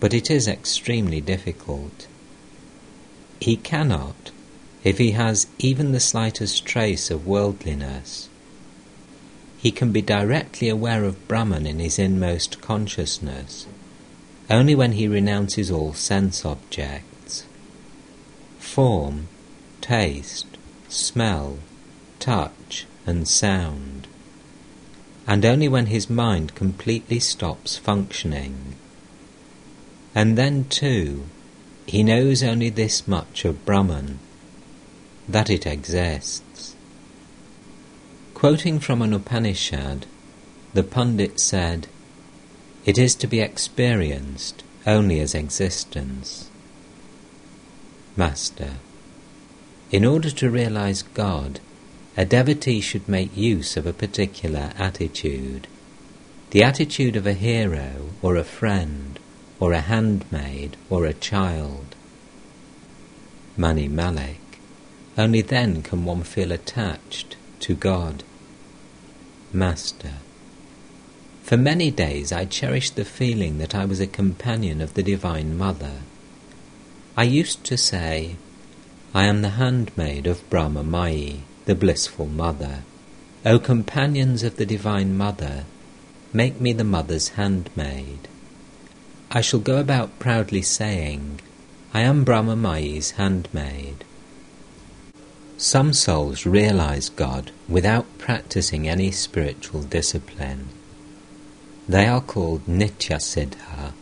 But 0.00 0.14
it 0.14 0.30
is 0.30 0.46
extremely 0.46 1.20
difficult. 1.20 2.06
He 3.40 3.56
cannot 3.56 4.30
if 4.84 4.98
he 4.98 5.12
has 5.12 5.46
even 5.58 5.92
the 5.92 6.00
slightest 6.00 6.64
trace 6.64 7.10
of 7.10 7.26
worldliness. 7.26 8.28
He 9.58 9.70
can 9.70 9.90
be 9.90 10.02
directly 10.02 10.68
aware 10.68 11.04
of 11.04 11.26
Brahman 11.26 11.66
in 11.66 11.80
his 11.80 11.98
inmost 11.98 12.60
consciousness 12.60 13.66
only 14.48 14.74
when 14.74 14.92
he 14.92 15.08
renounces 15.08 15.70
all 15.70 15.92
sense 15.92 16.44
objects 16.44 17.44
form, 18.58 19.26
taste, 19.80 20.46
smell, 20.88 21.58
touch, 22.18 22.86
and 23.06 23.26
sound, 23.26 24.06
and 25.26 25.44
only 25.46 25.66
when 25.66 25.86
his 25.86 26.10
mind 26.10 26.54
completely 26.54 27.18
stops 27.18 27.78
functioning. 27.78 28.74
And 30.16 30.38
then, 30.38 30.64
too, 30.64 31.26
he 31.84 32.02
knows 32.02 32.42
only 32.42 32.70
this 32.70 33.06
much 33.06 33.44
of 33.44 33.66
Brahman, 33.66 34.18
that 35.28 35.50
it 35.50 35.66
exists. 35.66 36.74
Quoting 38.32 38.80
from 38.80 39.02
an 39.02 39.12
Upanishad, 39.12 40.06
the 40.72 40.82
Pundit 40.82 41.38
said, 41.38 41.86
It 42.86 42.96
is 42.96 43.14
to 43.16 43.26
be 43.26 43.40
experienced 43.40 44.64
only 44.86 45.20
as 45.20 45.34
existence. 45.34 46.48
Master. 48.16 48.76
In 49.90 50.06
order 50.06 50.30
to 50.30 50.50
realize 50.50 51.02
God, 51.02 51.60
a 52.16 52.24
devotee 52.24 52.80
should 52.80 53.06
make 53.06 53.36
use 53.36 53.76
of 53.76 53.86
a 53.86 53.92
particular 53.92 54.72
attitude. 54.78 55.66
The 56.52 56.62
attitude 56.62 57.16
of 57.16 57.26
a 57.26 57.34
hero, 57.34 58.12
or 58.22 58.36
a 58.36 58.44
friend, 58.44 59.15
or 59.58 59.72
a 59.72 59.80
handmaid, 59.80 60.76
or 60.90 61.06
a 61.06 61.14
child. 61.14 61.94
Mani 63.56 63.88
Malik, 63.88 64.40
Only 65.18 65.40
then 65.40 65.82
can 65.82 66.04
one 66.04 66.22
feel 66.22 66.52
attached 66.52 67.36
to 67.60 67.74
God. 67.74 68.22
Master. 69.52 70.14
For 71.42 71.56
many 71.56 71.90
days 71.90 72.32
I 72.32 72.44
cherished 72.44 72.96
the 72.96 73.04
feeling 73.04 73.56
that 73.58 73.74
I 73.74 73.86
was 73.86 74.00
a 74.00 74.06
companion 74.06 74.82
of 74.82 74.92
the 74.92 75.02
Divine 75.02 75.56
Mother. 75.56 76.02
I 77.16 77.22
used 77.22 77.64
to 77.64 77.78
say, 77.78 78.36
I 79.14 79.24
am 79.24 79.40
the 79.40 79.56
handmaid 79.56 80.26
of 80.26 80.48
Brahma 80.50 80.84
Mayi, 80.84 81.40
the 81.64 81.74
blissful 81.74 82.26
mother. 82.26 82.82
O 83.46 83.58
companions 83.58 84.42
of 84.42 84.56
the 84.56 84.66
Divine 84.66 85.16
Mother, 85.16 85.64
make 86.32 86.60
me 86.60 86.74
the 86.74 86.84
Mother's 86.84 87.28
handmaid. 87.30 88.28
I 89.36 89.42
shall 89.42 89.60
go 89.60 89.76
about 89.76 90.18
proudly 90.18 90.62
saying, 90.62 91.40
I 91.92 92.00
am 92.00 92.24
Brahma 92.24 92.56
Mayi's 92.56 93.10
handmaid. 93.20 94.02
Some 95.58 95.92
souls 95.92 96.46
realize 96.46 97.10
God 97.10 97.50
without 97.68 98.06
practicing 98.16 98.88
any 98.88 99.10
spiritual 99.10 99.82
discipline. 99.82 100.68
They 101.86 102.06
are 102.06 102.22
called 102.22 102.64
Nitya 102.66 103.18
Siddha, 103.20 103.92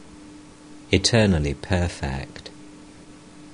eternally 0.92 1.54
perfect. 1.54 2.50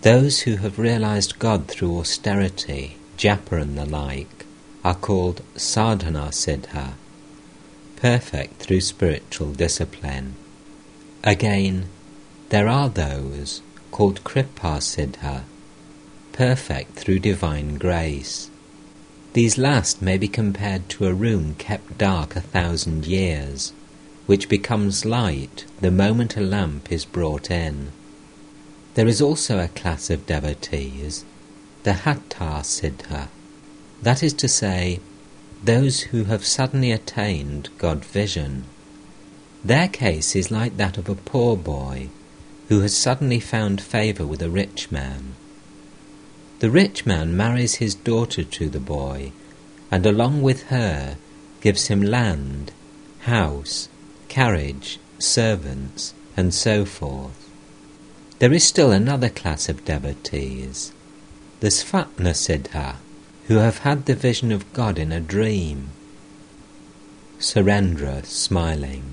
Those 0.02 0.40
who 0.40 0.56
have 0.56 0.78
realized 0.78 1.38
God 1.38 1.66
through 1.66 1.98
austerity, 1.98 2.98
japa 3.16 3.62
and 3.62 3.78
the 3.78 3.86
like, 3.86 4.44
are 4.84 4.94
called 4.94 5.40
sadhana 5.56 6.28
siddha, 6.30 6.92
perfect 7.96 8.56
through 8.56 8.82
spiritual 8.82 9.52
discipline. 9.52 10.34
Again, 11.22 11.84
there 12.48 12.66
are 12.66 12.88
those 12.88 13.60
called 13.90 14.24
kripa 14.24 14.80
perfect 16.32 16.92
through 16.94 17.18
divine 17.18 17.74
grace. 17.74 18.48
These 19.34 19.58
last 19.58 20.00
may 20.00 20.16
be 20.16 20.28
compared 20.28 20.88
to 20.88 21.06
a 21.06 21.12
room 21.12 21.56
kept 21.58 21.98
dark 21.98 22.36
a 22.36 22.40
thousand 22.40 23.06
years, 23.06 23.74
which 24.24 24.48
becomes 24.48 25.04
light 25.04 25.66
the 25.82 25.90
moment 25.90 26.38
a 26.38 26.40
lamp 26.40 26.90
is 26.90 27.04
brought 27.04 27.50
in. 27.50 27.92
There 28.94 29.06
is 29.06 29.20
also 29.20 29.58
a 29.58 29.68
class 29.68 30.08
of 30.08 30.26
devotees, 30.26 31.26
the 31.82 31.92
Hatha 31.92 32.62
Siddha, 32.62 33.28
that 34.00 34.22
is 34.22 34.32
to 34.32 34.48
say, 34.48 35.00
those 35.62 36.00
who 36.00 36.24
have 36.24 36.46
suddenly 36.46 36.90
attained 36.90 37.68
God 37.76 38.06
vision. 38.06 38.64
Their 39.64 39.88
case 39.88 40.34
is 40.34 40.50
like 40.50 40.76
that 40.78 40.96
of 40.96 41.08
a 41.08 41.14
poor 41.14 41.56
boy 41.56 42.08
who 42.68 42.80
has 42.80 42.96
suddenly 42.96 43.40
found 43.40 43.80
favour 43.80 44.24
with 44.24 44.40
a 44.40 44.48
rich 44.48 44.90
man. 44.90 45.34
The 46.60 46.70
rich 46.70 47.04
man 47.04 47.36
marries 47.36 47.74
his 47.76 47.94
daughter 47.94 48.44
to 48.44 48.68
the 48.68 48.80
boy, 48.80 49.32
and 49.90 50.06
along 50.06 50.42
with 50.42 50.64
her 50.64 51.16
gives 51.60 51.88
him 51.88 52.00
land, 52.00 52.72
house, 53.20 53.88
carriage, 54.28 54.98
servants, 55.18 56.14
and 56.36 56.54
so 56.54 56.84
forth. 56.84 57.50
There 58.38 58.52
is 58.52 58.64
still 58.64 58.92
another 58.92 59.28
class 59.28 59.68
of 59.68 59.84
devotees, 59.84 60.92
the 61.60 61.68
Svapna 61.68 62.34
Siddha, 62.34 62.96
who 63.48 63.56
have 63.56 63.78
had 63.78 64.06
the 64.06 64.14
vision 64.14 64.52
of 64.52 64.72
God 64.72 64.98
in 64.98 65.12
a 65.12 65.20
dream. 65.20 65.90
Surendra, 67.38 68.24
smiling. 68.24 69.09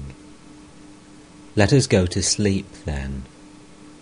Let 1.57 1.73
us 1.73 1.87
go 1.87 2.05
to 2.05 2.21
sleep 2.21 2.67
then. 2.85 3.23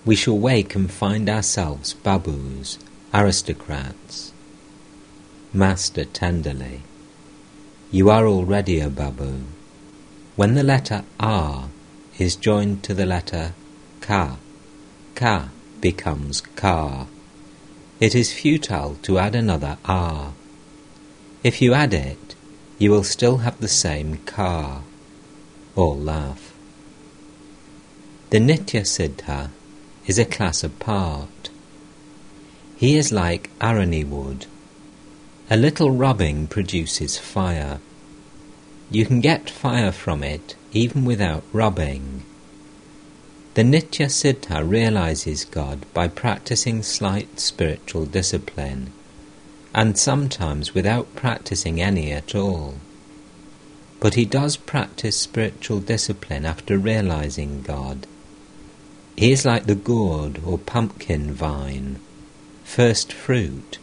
We 0.03 0.18
shall 0.18 0.38
wake 0.38 0.76
and 0.76 0.91
find 0.91 1.30
ourselves 1.30 1.95
babus, 2.03 2.78
aristocrats. 3.14 4.34
Master 5.53 6.03
tenderly, 6.03 6.82
you 7.91 8.10
are 8.10 8.28
already 8.28 8.82
a 8.82 8.89
babu. 8.89 9.45
When 10.36 10.56
the 10.56 10.64
letter 10.64 11.06
R 11.18 11.70
is 12.18 12.36
joined 12.36 12.84
to 12.84 12.93
the 12.93 13.06
letter 13.06 13.53
Ka, 14.01 14.36
Ka 15.16 15.47
becomes 15.80 16.41
Ka. 16.58 17.08
It 18.01 18.14
is 18.14 18.34
futile 18.34 18.97
to 19.03 19.18
add 19.18 19.34
another 19.34 19.78
R. 19.86 20.34
If 21.41 21.62
you 21.62 21.74
add 21.74 21.93
it, 21.93 22.36
you 22.78 22.91
will 22.91 23.06
still 23.06 23.38
have 23.38 23.62
the 23.62 23.70
same 23.70 24.18
Ka. 24.26 24.82
All 25.78 25.97
laugh. 25.97 26.45
The 28.32 28.39
Nitya 28.39 28.82
Siddha 28.82 29.51
is 30.07 30.17
a 30.17 30.26
class 30.26 30.63
apart. 30.63 31.51
He 32.76 32.97
is 32.97 33.11
like 33.11 33.51
arani 33.59 34.03
wood. 34.03 34.47
A 35.47 35.55
little 35.55 35.91
rubbing 35.91 36.47
produces 36.47 37.19
fire. 37.19 37.80
You 38.89 39.05
can 39.05 39.21
get 39.21 39.47
fire 39.47 39.91
from 39.91 40.23
it 40.23 40.55
even 40.73 41.05
without 41.05 41.43
rubbing. 41.53 42.23
The 43.53 43.61
Nitya 43.61 44.09
Siddha 44.09 44.67
realizes 44.67 45.45
God 45.45 45.86
by 45.93 46.07
practicing 46.07 46.82
slight 46.82 47.39
spiritual 47.39 48.07
discipline, 48.07 48.91
and 49.73 49.99
sometimes 49.99 50.73
without 50.73 51.15
practicing 51.15 51.80
any 51.80 52.11
at 52.11 52.34
all. 52.34 52.73
But 53.99 54.15
he 54.15 54.26
does 54.26 54.57
practice 54.57 55.15
spiritual 55.15 55.80
discipline 55.80 56.43
after 56.43 56.80
realizing 56.80 57.61
God. 57.61 58.07
He 59.16 59.32
is 59.32 59.45
like 59.45 59.66
the 59.66 59.76
gourd 59.76 60.41
or 60.45 60.57
pumpkin 60.57 61.34
vine 61.34 61.99
first 62.66 63.13
fruit, 63.13 63.78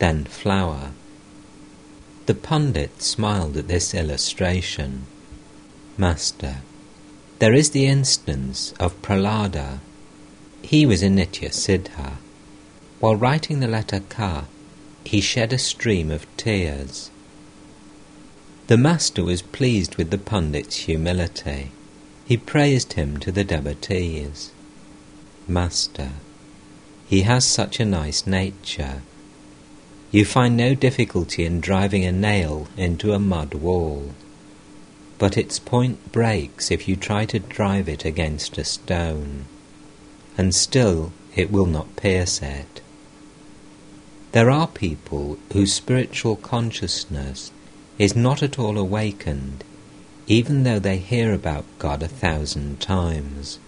then 0.00 0.24
flower. 0.24 0.90
The 2.26 2.34
pundit 2.34 3.00
smiled 3.00 3.56
at 3.56 3.68
this 3.68 3.94
illustration. 3.94 5.06
Master, 5.96 6.56
there 7.38 7.54
is 7.54 7.70
the 7.70 7.86
instance 7.86 8.74
of 8.78 9.00
Prahlada. 9.00 9.78
He 10.60 10.84
was 10.84 11.02
a 11.02 11.08
Nitya 11.08 11.52
Siddha. 11.52 12.18
While 13.00 13.16
writing 13.16 13.60
the 13.60 13.68
letter 13.68 14.00
Ka, 14.00 14.44
he 15.04 15.20
shed 15.20 15.52
a 15.52 15.58
stream 15.58 16.10
of 16.10 16.26
tears. 16.36 17.10
The 18.66 18.76
master 18.76 19.24
was 19.24 19.42
pleased 19.42 19.96
with 19.96 20.10
the 20.10 20.18
pundit's 20.18 20.76
humility. 20.76 21.70
He 22.26 22.36
praised 22.36 22.94
him 22.94 23.18
to 23.18 23.30
the 23.30 23.44
devotees. 23.44 24.50
Master, 25.46 26.12
he 27.06 27.22
has 27.22 27.44
such 27.44 27.78
a 27.78 27.84
nice 27.84 28.26
nature. 28.26 29.02
You 30.10 30.24
find 30.24 30.56
no 30.56 30.74
difficulty 30.74 31.44
in 31.44 31.60
driving 31.60 32.04
a 32.04 32.12
nail 32.12 32.68
into 32.76 33.12
a 33.12 33.18
mud 33.18 33.52
wall, 33.52 34.14
but 35.18 35.36
its 35.36 35.58
point 35.58 36.12
breaks 36.12 36.70
if 36.70 36.88
you 36.88 36.96
try 36.96 37.26
to 37.26 37.38
drive 37.38 37.88
it 37.88 38.04
against 38.04 38.56
a 38.56 38.64
stone, 38.64 39.44
and 40.38 40.54
still 40.54 41.12
it 41.36 41.50
will 41.50 41.66
not 41.66 41.96
pierce 41.96 42.40
it. 42.40 42.80
There 44.32 44.50
are 44.50 44.66
people 44.66 45.38
whose 45.52 45.72
spiritual 45.72 46.36
consciousness 46.36 47.52
is 47.98 48.16
not 48.16 48.42
at 48.42 48.58
all 48.58 48.78
awakened, 48.78 49.62
even 50.26 50.62
though 50.62 50.78
they 50.78 50.96
hear 50.96 51.32
about 51.34 51.64
God 51.78 52.02
a 52.02 52.08
thousand 52.08 52.80
times. 52.80 53.58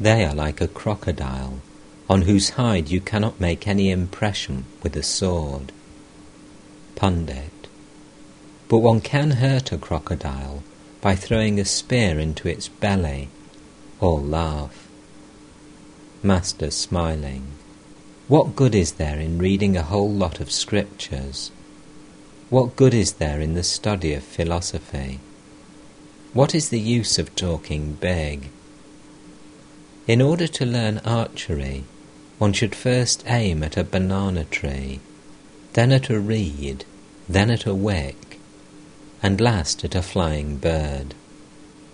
They 0.00 0.24
are 0.24 0.34
like 0.34 0.62
a 0.62 0.68
crocodile 0.68 1.60
on 2.08 2.22
whose 2.22 2.50
hide 2.50 2.88
you 2.88 3.02
cannot 3.02 3.38
make 3.38 3.68
any 3.68 3.90
impression 3.90 4.64
with 4.82 4.96
a 4.96 5.02
sword. 5.02 5.72
Pundit. 6.96 7.68
But 8.68 8.78
one 8.78 9.02
can 9.02 9.32
hurt 9.32 9.72
a 9.72 9.76
crocodile 9.78 10.62
by 11.02 11.16
throwing 11.16 11.60
a 11.60 11.66
spear 11.66 12.18
into 12.18 12.48
its 12.48 12.66
belly. 12.66 13.28
All 14.00 14.22
laugh. 14.22 14.88
Master 16.22 16.70
smiling. 16.70 17.48
What 18.26 18.56
good 18.56 18.74
is 18.74 18.92
there 18.92 19.18
in 19.18 19.38
reading 19.38 19.76
a 19.76 19.82
whole 19.82 20.10
lot 20.10 20.40
of 20.40 20.50
scriptures? 20.50 21.50
What 22.48 22.74
good 22.74 22.94
is 22.94 23.14
there 23.14 23.40
in 23.40 23.52
the 23.52 23.62
study 23.62 24.14
of 24.14 24.24
philosophy? 24.24 25.20
What 26.32 26.54
is 26.54 26.70
the 26.70 26.80
use 26.80 27.18
of 27.18 27.36
talking 27.36 27.94
big? 28.00 28.48
In 30.06 30.22
order 30.22 30.46
to 30.46 30.66
learn 30.66 30.98
archery, 31.04 31.84
one 32.38 32.52
should 32.52 32.74
first 32.74 33.22
aim 33.26 33.62
at 33.62 33.76
a 33.76 33.84
banana 33.84 34.44
tree, 34.44 34.98
then 35.74 35.92
at 35.92 36.08
a 36.10 36.18
reed, 36.18 36.84
then 37.28 37.50
at 37.50 37.66
a 37.66 37.74
wick, 37.74 38.40
and 39.22 39.40
last 39.40 39.84
at 39.84 39.94
a 39.94 40.02
flying 40.02 40.56
bird. 40.56 41.14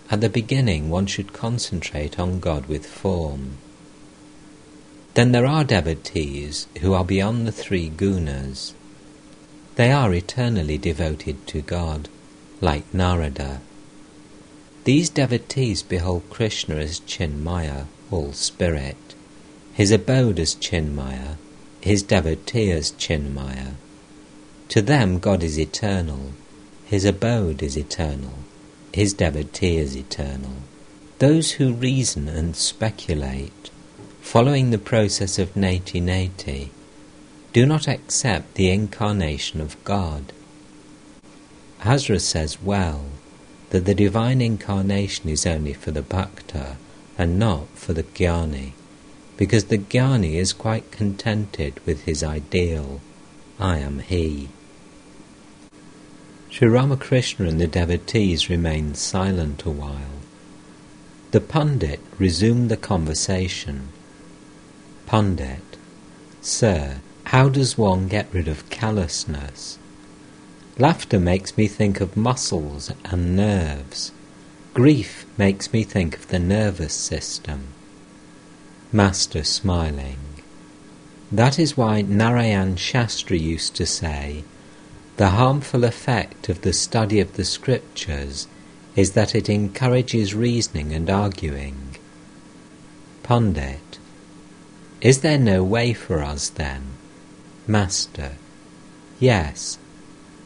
At 0.09 0.21
the 0.21 0.29
beginning 0.29 0.89
one 0.89 1.05
should 1.05 1.33
concentrate 1.33 2.17
on 2.17 2.39
God 2.39 2.67
with 2.67 2.85
form. 2.85 3.57
Then 5.13 5.31
there 5.33 5.45
are 5.45 5.63
devotees 5.65 6.67
who 6.79 6.93
are 6.93 7.03
beyond 7.03 7.45
the 7.45 7.51
three 7.51 7.89
gunas. 7.89 8.73
They 9.75 9.91
are 9.91 10.13
eternally 10.13 10.77
devoted 10.77 11.45
to 11.47 11.61
God, 11.61 12.07
like 12.61 12.91
Narada. 12.93 13.59
These 14.85 15.09
devotees 15.09 15.83
behold 15.83 16.23
Krishna 16.29 16.75
as 16.75 17.01
Chinmaya, 17.01 17.87
all 18.11 18.33
spirit 18.33 18.97
his 19.77 19.91
abode 19.91 20.39
is 20.39 20.55
Chinmaya, 20.55 21.37
his 21.81 22.01
devotee 22.01 22.71
as 22.71 22.93
Chinmaya. 22.93 23.75
To 24.69 24.81
them 24.81 25.19
God 25.19 25.43
is 25.43 25.59
eternal, 25.59 26.31
his 26.87 27.05
abode 27.05 27.61
is 27.61 27.77
eternal, 27.77 28.39
his 28.91 29.13
devotee 29.13 29.77
is 29.77 29.95
eternal. 29.95 30.63
Those 31.19 31.51
who 31.51 31.73
reason 31.73 32.27
and 32.27 32.55
speculate, 32.55 33.69
following 34.19 34.71
the 34.71 34.79
process 34.79 35.37
of 35.37 35.53
neti 35.53 36.01
neti, 36.01 36.69
do 37.53 37.67
not 37.67 37.87
accept 37.87 38.55
the 38.55 38.71
incarnation 38.71 39.61
of 39.61 39.77
God. 39.83 40.33
Hazra 41.81 42.19
says 42.19 42.59
well 42.63 43.05
that 43.69 43.85
the 43.85 43.93
divine 43.93 44.41
incarnation 44.41 45.29
is 45.29 45.45
only 45.45 45.73
for 45.73 45.91
the 45.91 46.01
bhakta 46.01 46.77
and 47.17 47.39
not 47.39 47.67
for 47.75 47.93
the 47.93 48.03
jnani 48.03 48.73
because 49.37 49.65
the 49.65 49.77
jnani 49.77 50.33
is 50.35 50.51
quite 50.51 50.91
contented 50.91 51.79
with 51.85 52.03
his 52.03 52.23
ideal, 52.23 52.99
I 53.59 53.77
am 53.77 53.99
he. 53.99 54.49
Sri 56.49 56.67
Ramakrishna 56.67 57.47
and 57.47 57.61
the 57.61 57.67
devotees 57.67 58.49
remained 58.49 58.97
silent 58.97 59.63
a 59.63 59.69
while. 59.69 60.21
The 61.31 61.41
pundit 61.41 61.99
resumed 62.17 62.69
the 62.69 62.77
conversation. 62.77 63.89
Pundit, 65.05 65.77
Sir, 66.41 67.01
how 67.25 67.49
does 67.49 67.77
one 67.77 68.07
get 68.07 68.33
rid 68.33 68.47
of 68.47 68.69
callousness? 68.71 69.77
Laughter 70.79 71.19
makes 71.19 71.57
me 71.57 71.67
think 71.67 72.01
of 72.01 72.17
muscles 72.17 72.91
and 73.05 73.35
nerves. 73.35 74.11
Grief 74.77 75.25
makes 75.39 75.73
me 75.73 75.81
think 75.81 76.15
of 76.15 76.27
the 76.27 76.37
nervous 76.37 76.93
system. 76.93 77.69
Master 78.91 79.43
smiling. 79.43 80.19
That 81.31 81.57
is 81.57 81.75
why 81.75 82.03
Narayan 82.03 82.75
Shastri 82.75 83.39
used 83.39 83.75
to 83.77 83.87
say, 83.87 84.43
the 85.15 85.29
harmful 85.29 85.83
effect 85.83 86.47
of 86.47 86.61
the 86.61 86.73
study 86.73 87.19
of 87.19 87.33
the 87.33 87.43
scriptures 87.43 88.47
is 88.95 89.13
that 89.13 89.33
it 89.33 89.49
encourages 89.49 90.35
reasoning 90.35 90.93
and 90.93 91.09
arguing. 91.09 91.95
Pundit. 93.23 93.97
Is 95.01 95.21
there 95.21 95.39
no 95.39 95.63
way 95.63 95.93
for 95.93 96.21
us 96.21 96.49
then? 96.49 96.83
Master. 97.65 98.33
Yes, 99.19 99.79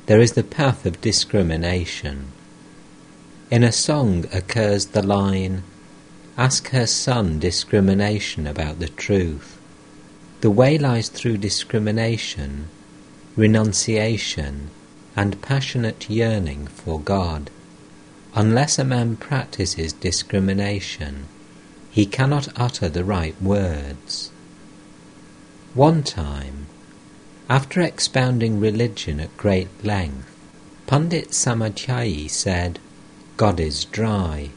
there 0.05 0.21
is 0.21 0.31
the 0.31 0.43
path 0.43 0.85
of 0.85 1.01
discrimination. 1.01 2.31
In 3.51 3.65
a 3.65 3.73
song 3.73 4.23
occurs 4.31 4.85
the 4.85 5.05
line, 5.05 5.63
ask 6.37 6.69
her 6.69 6.87
son 6.87 7.37
discrimination 7.37 8.47
about 8.47 8.79
the 8.79 8.87
truth. 8.87 9.59
The 10.39 10.49
way 10.49 10.77
lies 10.77 11.09
through 11.09 11.39
discrimination, 11.39 12.69
renunciation, 13.35 14.69
and 15.17 15.41
passionate 15.41 16.09
yearning 16.09 16.67
for 16.67 16.97
God. 17.01 17.49
Unless 18.35 18.79
a 18.79 18.85
man 18.85 19.17
practices 19.17 19.91
discrimination, 19.91 21.25
he 21.89 22.05
cannot 22.05 22.47
utter 22.55 22.87
the 22.87 23.03
right 23.03 23.35
words. 23.41 24.31
One 25.73 26.03
time, 26.03 26.67
after 27.49 27.81
expounding 27.81 28.61
religion 28.61 29.19
at 29.19 29.35
great 29.35 29.67
length, 29.83 30.33
Pandit 30.87 31.31
Samadhyayi 31.31 32.29
said, 32.29 32.79
God 33.41 33.59
is 33.59 33.85
dry. 33.85 34.51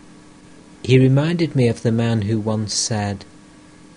He 0.82 0.98
reminded 0.98 1.56
me 1.56 1.68
of 1.68 1.80
the 1.80 1.90
man 1.90 2.20
who 2.28 2.38
once 2.38 2.74
said, 2.74 3.24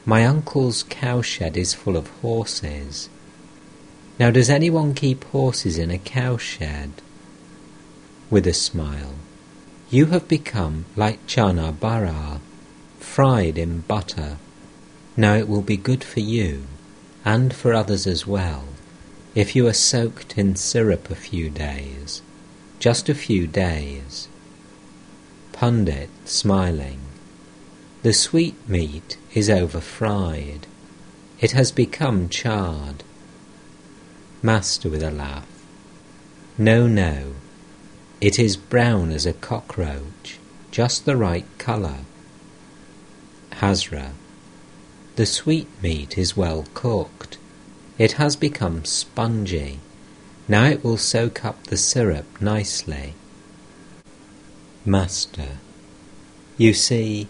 My 0.05 0.23
uncle's 0.23 0.83
cowshed 0.83 1.57
is 1.57 1.73
full 1.73 1.97
of 1.97 2.07
horses. 2.21 3.09
Now, 4.17 4.31
does 4.31 4.49
anyone 4.49 4.93
keep 4.93 5.25
horses 5.25 5.77
in 5.77 5.91
a 5.91 5.97
cowshed? 5.97 7.01
With 8.29 8.47
a 8.47 8.53
smile, 8.53 9.15
you 9.89 10.05
have 10.05 10.29
become 10.29 10.85
like 10.95 11.27
chana 11.27 11.77
bara, 11.77 12.39
fried 12.97 13.57
in 13.57 13.81
butter. 13.81 14.37
Now 15.17 15.33
it 15.33 15.49
will 15.49 15.63
be 15.63 15.75
good 15.75 16.01
for 16.01 16.21
you, 16.21 16.65
and 17.25 17.53
for 17.53 17.73
others 17.73 18.07
as 18.07 18.25
well, 18.25 18.63
if 19.35 19.53
you 19.53 19.67
are 19.67 19.73
soaked 19.73 20.37
in 20.37 20.55
syrup 20.55 21.09
a 21.09 21.15
few 21.15 21.49
days, 21.49 22.21
just 22.79 23.09
a 23.09 23.13
few 23.13 23.47
days. 23.47 24.26
Pundit, 25.57 26.11
smiling, 26.23 26.99
the 28.03 28.13
sweetmeat 28.13 29.17
is 29.33 29.49
over 29.49 29.81
fried. 29.81 30.67
It 31.39 31.53
has 31.53 31.71
become 31.71 32.29
charred. 32.29 33.03
Master 34.43 34.87
with 34.87 35.01
a 35.01 35.09
laugh, 35.09 35.47
no, 36.59 36.85
no, 36.85 37.33
it 38.21 38.37
is 38.37 38.55
brown 38.55 39.09
as 39.09 39.25
a 39.25 39.33
cockroach, 39.33 40.37
just 40.69 41.05
the 41.05 41.17
right 41.17 41.47
colour. 41.57 42.01
Hazra, 43.53 44.11
the 45.15 45.25
sweetmeat 45.25 46.19
is 46.19 46.37
well 46.37 46.67
cooked. 46.75 47.39
It 47.97 48.11
has 48.21 48.35
become 48.35 48.85
spongy. 48.85 49.79
Now 50.47 50.65
it 50.65 50.83
will 50.83 50.97
soak 50.97 51.43
up 51.43 51.63
the 51.63 51.77
syrup 51.77 52.39
nicely. 52.39 53.15
Master, 54.87 55.57
you 56.57 56.73
see, 56.73 57.27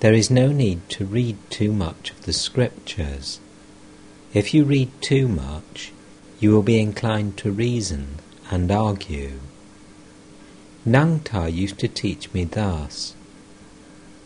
there 0.00 0.12
is 0.12 0.30
no 0.30 0.52
need 0.52 0.86
to 0.90 1.06
read 1.06 1.38
too 1.48 1.72
much 1.72 2.10
of 2.10 2.26
the 2.26 2.32
scriptures. 2.34 3.40
If 4.34 4.52
you 4.52 4.64
read 4.64 4.90
too 5.00 5.26
much, 5.26 5.92
you 6.40 6.50
will 6.50 6.62
be 6.62 6.78
inclined 6.78 7.38
to 7.38 7.50
reason 7.50 8.18
and 8.50 8.70
argue. 8.70 9.40
Nangta 10.86 11.50
used 11.50 11.78
to 11.78 11.88
teach 11.88 12.30
me 12.34 12.44
thus. 12.44 13.14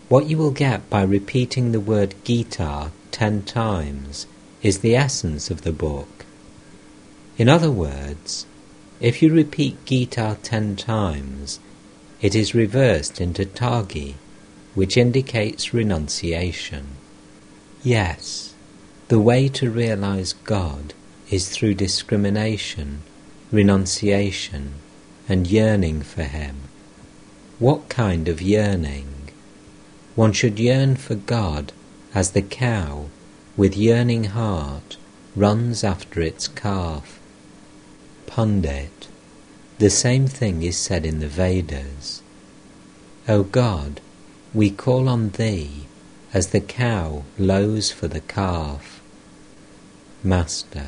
What 0.08 0.26
you 0.26 0.36
will 0.36 0.50
get 0.50 0.90
by 0.90 1.02
repeating 1.04 1.70
the 1.70 1.78
word 1.78 2.16
Gita 2.24 2.90
ten 3.12 3.44
times 3.44 4.26
is 4.64 4.80
the 4.80 4.96
essence 4.96 5.48
of 5.48 5.62
the 5.62 5.72
book. 5.72 6.26
In 7.38 7.48
other 7.48 7.70
words, 7.70 8.46
if 8.98 9.22
you 9.22 9.32
repeat 9.32 9.84
Gita 9.84 10.38
ten 10.42 10.74
times, 10.74 11.60
it 12.20 12.34
is 12.34 12.54
reversed 12.54 13.20
into 13.20 13.44
Tagi, 13.44 14.16
which 14.74 14.96
indicates 14.96 15.74
renunciation. 15.74 16.86
Yes, 17.82 18.54
the 19.08 19.20
way 19.20 19.48
to 19.48 19.70
realize 19.70 20.32
God 20.44 20.94
is 21.30 21.48
through 21.48 21.74
discrimination, 21.74 23.02
renunciation, 23.52 24.74
and 25.28 25.46
yearning 25.46 26.02
for 26.02 26.24
Him. 26.24 26.56
What 27.58 27.88
kind 27.88 28.28
of 28.28 28.42
yearning? 28.42 29.30
One 30.14 30.32
should 30.32 30.58
yearn 30.58 30.96
for 30.96 31.14
God 31.14 31.72
as 32.14 32.30
the 32.30 32.42
cow 32.42 33.08
with 33.56 33.76
yearning 33.76 34.24
heart, 34.24 34.96
runs 35.36 35.84
after 35.84 36.20
its 36.20 36.48
calf. 36.48 37.20
Pundit, 38.26 39.08
the 39.78 39.90
same 39.90 40.26
thing 40.26 40.62
is 40.62 40.76
said 40.76 41.04
in 41.04 41.18
the 41.20 41.28
Vedas. 41.28 42.22
O 43.26 43.42
God, 43.42 44.00
we 44.52 44.70
call 44.70 45.08
on 45.08 45.30
Thee 45.30 45.86
as 46.32 46.48
the 46.48 46.60
cow 46.60 47.24
lows 47.38 47.90
for 47.90 48.06
the 48.06 48.20
calf. 48.20 49.00
Master, 50.22 50.86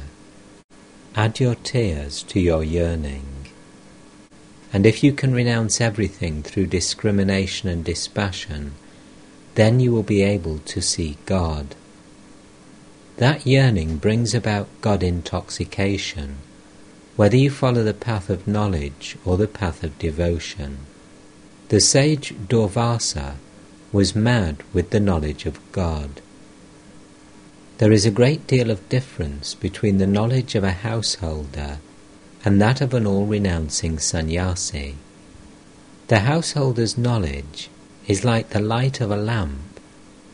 add 1.14 1.40
your 1.40 1.56
tears 1.56 2.22
to 2.24 2.38
your 2.40 2.62
yearning. 2.62 3.26
And 4.72 4.86
if 4.86 5.02
you 5.02 5.12
can 5.12 5.32
renounce 5.32 5.80
everything 5.80 6.42
through 6.42 6.66
discrimination 6.66 7.68
and 7.68 7.84
dispassion, 7.84 8.74
then 9.56 9.80
you 9.80 9.90
will 9.90 10.02
be 10.02 10.22
able 10.22 10.58
to 10.58 10.80
see 10.80 11.16
God. 11.26 11.74
That 13.16 13.46
yearning 13.46 13.96
brings 13.96 14.34
about 14.34 14.68
God 14.80 15.02
intoxication, 15.02 16.36
whether 17.16 17.36
you 17.36 17.50
follow 17.50 17.82
the 17.82 17.94
path 17.94 18.28
of 18.28 18.46
knowledge 18.46 19.16
or 19.24 19.36
the 19.36 19.48
path 19.48 19.82
of 19.82 19.98
devotion. 19.98 20.78
The 21.68 21.80
sage 21.80 22.34
Durvasa 22.48 23.36
was 23.90 24.14
mad 24.14 24.62
with 24.72 24.90
the 24.90 25.00
knowledge 25.00 25.46
of 25.46 25.58
God. 25.72 26.20
There 27.78 27.92
is 27.92 28.06
a 28.06 28.10
great 28.10 28.46
deal 28.46 28.70
of 28.70 28.88
difference 28.88 29.54
between 29.54 29.98
the 29.98 30.06
knowledge 30.06 30.54
of 30.54 30.64
a 30.64 30.72
householder 30.72 31.78
and 32.44 32.60
that 32.60 32.80
of 32.80 32.94
an 32.94 33.06
all 33.06 33.26
renouncing 33.26 33.98
sannyasi. 33.98 34.94
The 36.08 36.20
householder's 36.20 36.96
knowledge 36.96 37.68
is 38.06 38.24
like 38.24 38.50
the 38.50 38.60
light 38.60 39.00
of 39.00 39.10
a 39.10 39.16
lamp 39.16 39.80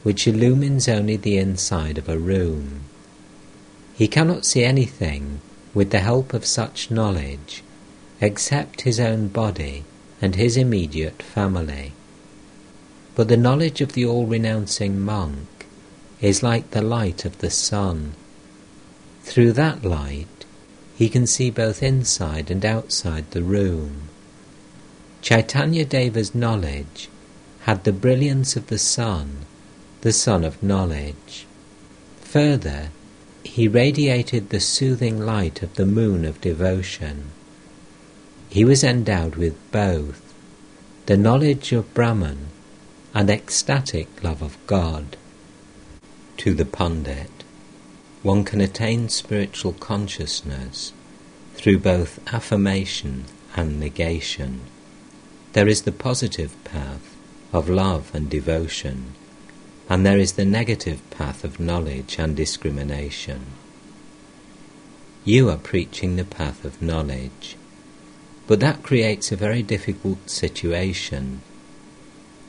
which 0.03 0.27
illumines 0.27 0.89
only 0.89 1.17
the 1.17 1.39
inside 1.39 1.97
of 1.97 2.09
a 2.09 2.19
room. 2.19 2.81
He 3.95 4.09
cannot 4.09 4.45
see 4.45 4.65
anything 4.65 5.41
with 5.75 5.91
the 5.91 6.01
help 6.01 6.35
of 6.35 6.45
such 6.45 6.91
knowledge 6.91 7.63
except 8.21 8.83
his 8.83 9.01
own 9.01 9.29
body 9.29 9.85
and 10.21 10.37
his 10.37 10.57
immediate 10.57 11.23
family. 11.23 11.93
But 13.15 13.29
the 13.29 13.37
knowledge 13.37 13.81
of 13.81 13.93
the 13.93 14.05
all 14.07 14.27
renouncing 14.27 15.01
monk 15.01 15.67
is 16.21 16.43
like 16.43 16.71
the 16.71 16.83
light 16.83 17.25
of 17.25 17.39
the 17.39 17.51
sun. 17.51 18.15
Through 19.23 19.53
that 19.53 19.85
light, 19.85 20.45
he 20.97 21.09
can 21.09 21.27
see 21.27 21.51
both 21.51 21.83
inside 21.83 22.51
and 22.51 22.65
outside 22.65 23.31
the 23.31 23.43
room. 23.43 24.09
Chaitanya 25.21 25.85
Deva's 25.85 26.35
knowledge 26.35 27.09
had 27.63 27.85
the 27.85 27.93
brilliance 27.93 28.57
of 28.57 28.69
the 28.69 28.79
sun 28.79 29.47
the 30.03 30.13
sun 30.13 30.45
of 30.45 30.61
knowledge. 30.63 31.47
Further, 32.23 32.91
he 33.53 33.69
radiated 33.69 34.49
the 34.49 34.59
soothing 34.59 35.21
light 35.21 35.63
of 35.63 35.75
the 35.75 35.85
moon 35.85 36.25
of 36.25 36.41
devotion. 36.41 37.25
He 38.49 38.65
was 38.65 38.83
endowed 38.83 39.37
with 39.37 39.55
both 39.71 40.33
the 41.05 41.19
knowledge 41.19 41.71
of 41.71 41.93
Brahman 41.93 42.47
and 43.13 43.29
ecstatic 43.29 44.25
love 44.25 44.41
of 44.41 44.57
God. 44.67 45.19
To 46.39 46.55
the 46.55 46.65
Pandit, 46.65 47.45
one 48.23 48.43
can 48.45 48.63
attain 48.63 49.11
spiritual 49.11 49.75
consciousness 49.75 50.95
through 51.55 51.81
both 51.81 52.21
affirmation 52.33 53.27
and 53.55 53.79
negation. 53.79 54.63
There 55.53 55.69
is 55.69 55.83
the 55.83 55.93
positive 55.93 56.57
path 56.65 57.15
of 57.53 57.69
love 57.69 58.15
and 58.15 58.31
devotion 58.31 59.13
and 59.93 60.07
there 60.07 60.17
is 60.17 60.33
the 60.33 60.45
negative 60.47 61.03
path 61.11 61.45
of 61.45 61.61
knowledge 61.61 62.19
and 62.19 62.35
discrimination. 62.35 63.45
You 65.23 65.51
are 65.51 65.59
preaching 65.59 66.17
the 66.17 66.25
path 66.25 66.65
of 66.65 66.81
knowledge, 66.81 67.59
but 68.47 68.59
that 68.61 68.83
creates 68.83 69.31
a 69.31 69.37
very 69.37 69.63
difficult 69.63 70.31
situation. 70.31 71.43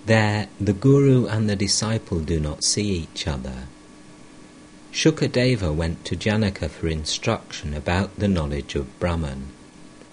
There, 0.05 0.47
the 0.57 0.71
guru 0.71 1.27
and 1.27 1.49
the 1.49 1.57
disciple 1.57 2.21
do 2.21 2.39
not 2.39 2.63
see 2.63 2.87
each 2.87 3.27
other. 3.27 3.67
Shukadeva 4.93 5.75
went 5.75 6.05
to 6.05 6.15
Janaka 6.15 6.69
for 6.69 6.87
instruction 6.87 7.73
about 7.73 8.17
the 8.17 8.29
knowledge 8.29 8.73
of 8.75 8.97
Brahman. 9.01 9.47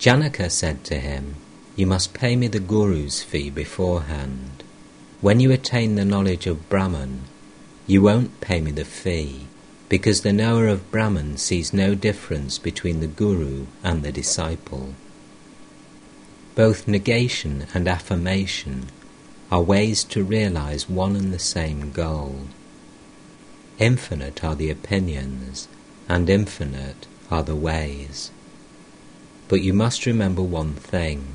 Janaka 0.01 0.51
said 0.51 0.83
to 0.87 0.99
him, 0.99 1.37
You 1.77 1.87
must 1.87 2.13
pay 2.13 2.35
me 2.35 2.49
the 2.49 2.59
guru's 2.59 3.23
fee 3.23 3.51
beforehand. 3.51 4.60
When 5.21 5.39
you 5.39 5.53
attain 5.53 5.97
the 5.97 6.05
knowledge 6.07 6.47
of 6.47 6.71
Brahman, 6.71 7.25
you 7.87 8.01
won't 8.01 8.41
pay 8.41 8.63
me 8.63 8.71
the 8.71 8.87
fee, 8.87 9.49
because 9.91 10.23
the 10.23 10.33
knower 10.33 10.67
of 10.67 10.91
Brahman 10.91 11.37
sees 11.37 11.75
no 11.75 11.95
difference 11.95 12.59
between 12.59 13.01
the 13.01 13.07
Guru 13.07 13.67
and 13.85 14.03
the 14.03 14.13
disciple. 14.13 14.95
Both 16.55 16.89
negation 16.89 17.67
and 17.75 17.87
affirmation 17.87 18.87
are 19.53 19.61
ways 19.61 20.05
to 20.05 20.25
realize 20.25 20.89
one 20.89 21.17
and 21.17 21.35
the 21.35 21.39
same 21.39 21.93
goal. 21.93 22.47
Infinite 23.79 24.43
are 24.43 24.55
the 24.55 24.71
opinions 24.71 25.69
and 26.09 26.31
infinite 26.31 27.07
are 27.31 27.43
the 27.43 27.57
ways. 27.57 28.31
But 29.49 29.61
you 29.61 29.75
must 29.75 30.07
remember 30.07 30.43
one 30.43 30.75
thing. 30.75 31.27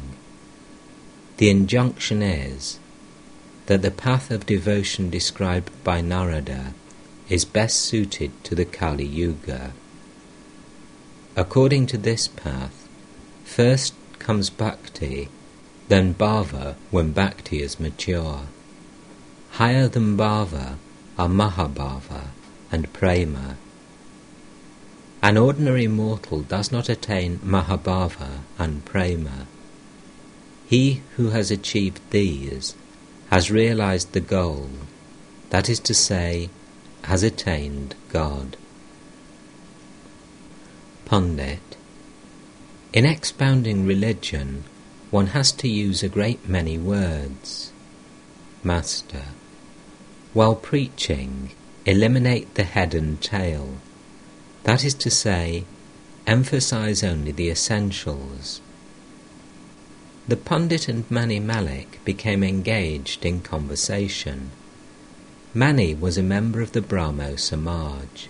The 1.37 1.51
injunction 1.51 2.23
is 2.23 2.79
that 3.65 3.81
the 3.81 3.91
path 3.91 4.29
of 4.29 4.45
devotion 4.45 5.09
described 5.09 5.71
by 5.83 6.01
Narada 6.01 6.73
is 7.29 7.45
best 7.45 7.79
suited 7.79 8.31
to 8.43 8.53
the 8.53 8.65
Kali 8.65 9.05
Yuga. 9.05 9.73
According 11.35 11.87
to 11.87 11.97
this 11.97 12.27
path, 12.27 12.87
first 13.43 13.93
comes 14.19 14.49
bhakti, 14.49 15.29
then 15.87 16.13
bhava 16.13 16.75
when 16.91 17.11
bhakti 17.11 17.61
is 17.61 17.79
mature. 17.79 18.41
Higher 19.51 19.87
than 19.87 20.15
bhava 20.15 20.77
are 21.17 21.27
mahabhava 21.27 22.27
and 22.71 22.91
prema. 22.93 23.57
An 25.21 25.37
ordinary 25.37 25.87
mortal 25.87 26.41
does 26.41 26.71
not 26.71 26.87
attain 26.87 27.39
mahabhava 27.39 28.41
and 28.59 28.85
prema. 28.85 29.47
He 30.67 31.01
who 31.15 31.29
has 31.29 31.51
achieved 31.51 31.99
these 32.11 32.75
has 33.29 33.51
realized 33.51 34.13
the 34.13 34.19
goal, 34.19 34.69
that 35.49 35.69
is 35.69 35.79
to 35.79 35.93
say, 35.93 36.49
has 37.03 37.23
attained 37.23 37.95
God. 38.09 38.57
Pundit 41.05 41.77
In 42.93 43.05
expounding 43.05 43.85
religion, 43.85 44.63
one 45.11 45.27
has 45.27 45.51
to 45.53 45.67
use 45.67 46.01
a 46.01 46.09
great 46.09 46.49
many 46.49 46.77
words. 46.77 47.71
Master 48.63 49.25
While 50.33 50.55
preaching, 50.55 51.51
eliminate 51.85 52.55
the 52.55 52.63
head 52.63 52.95
and 52.95 53.21
tail. 53.21 53.77
That 54.63 54.83
is 54.83 54.95
to 54.95 55.11
say, 55.11 55.65
emphasize 56.25 57.03
only 57.03 57.31
the 57.31 57.49
essentials. 57.49 58.61
The 60.27 60.37
Pundit 60.37 60.87
and 60.87 61.09
Mani 61.11 61.39
Malik 61.39 61.99
became 62.03 62.43
engaged 62.43 63.23
in 63.27 63.41
conversation. 63.41 64.49
Mani 65.53 65.93
was 65.93 66.17
a 66.17 66.23
member 66.23 66.61
of 66.61 66.71
the 66.71 66.81
Brahmo 66.81 67.35
Samaj. 67.35 68.27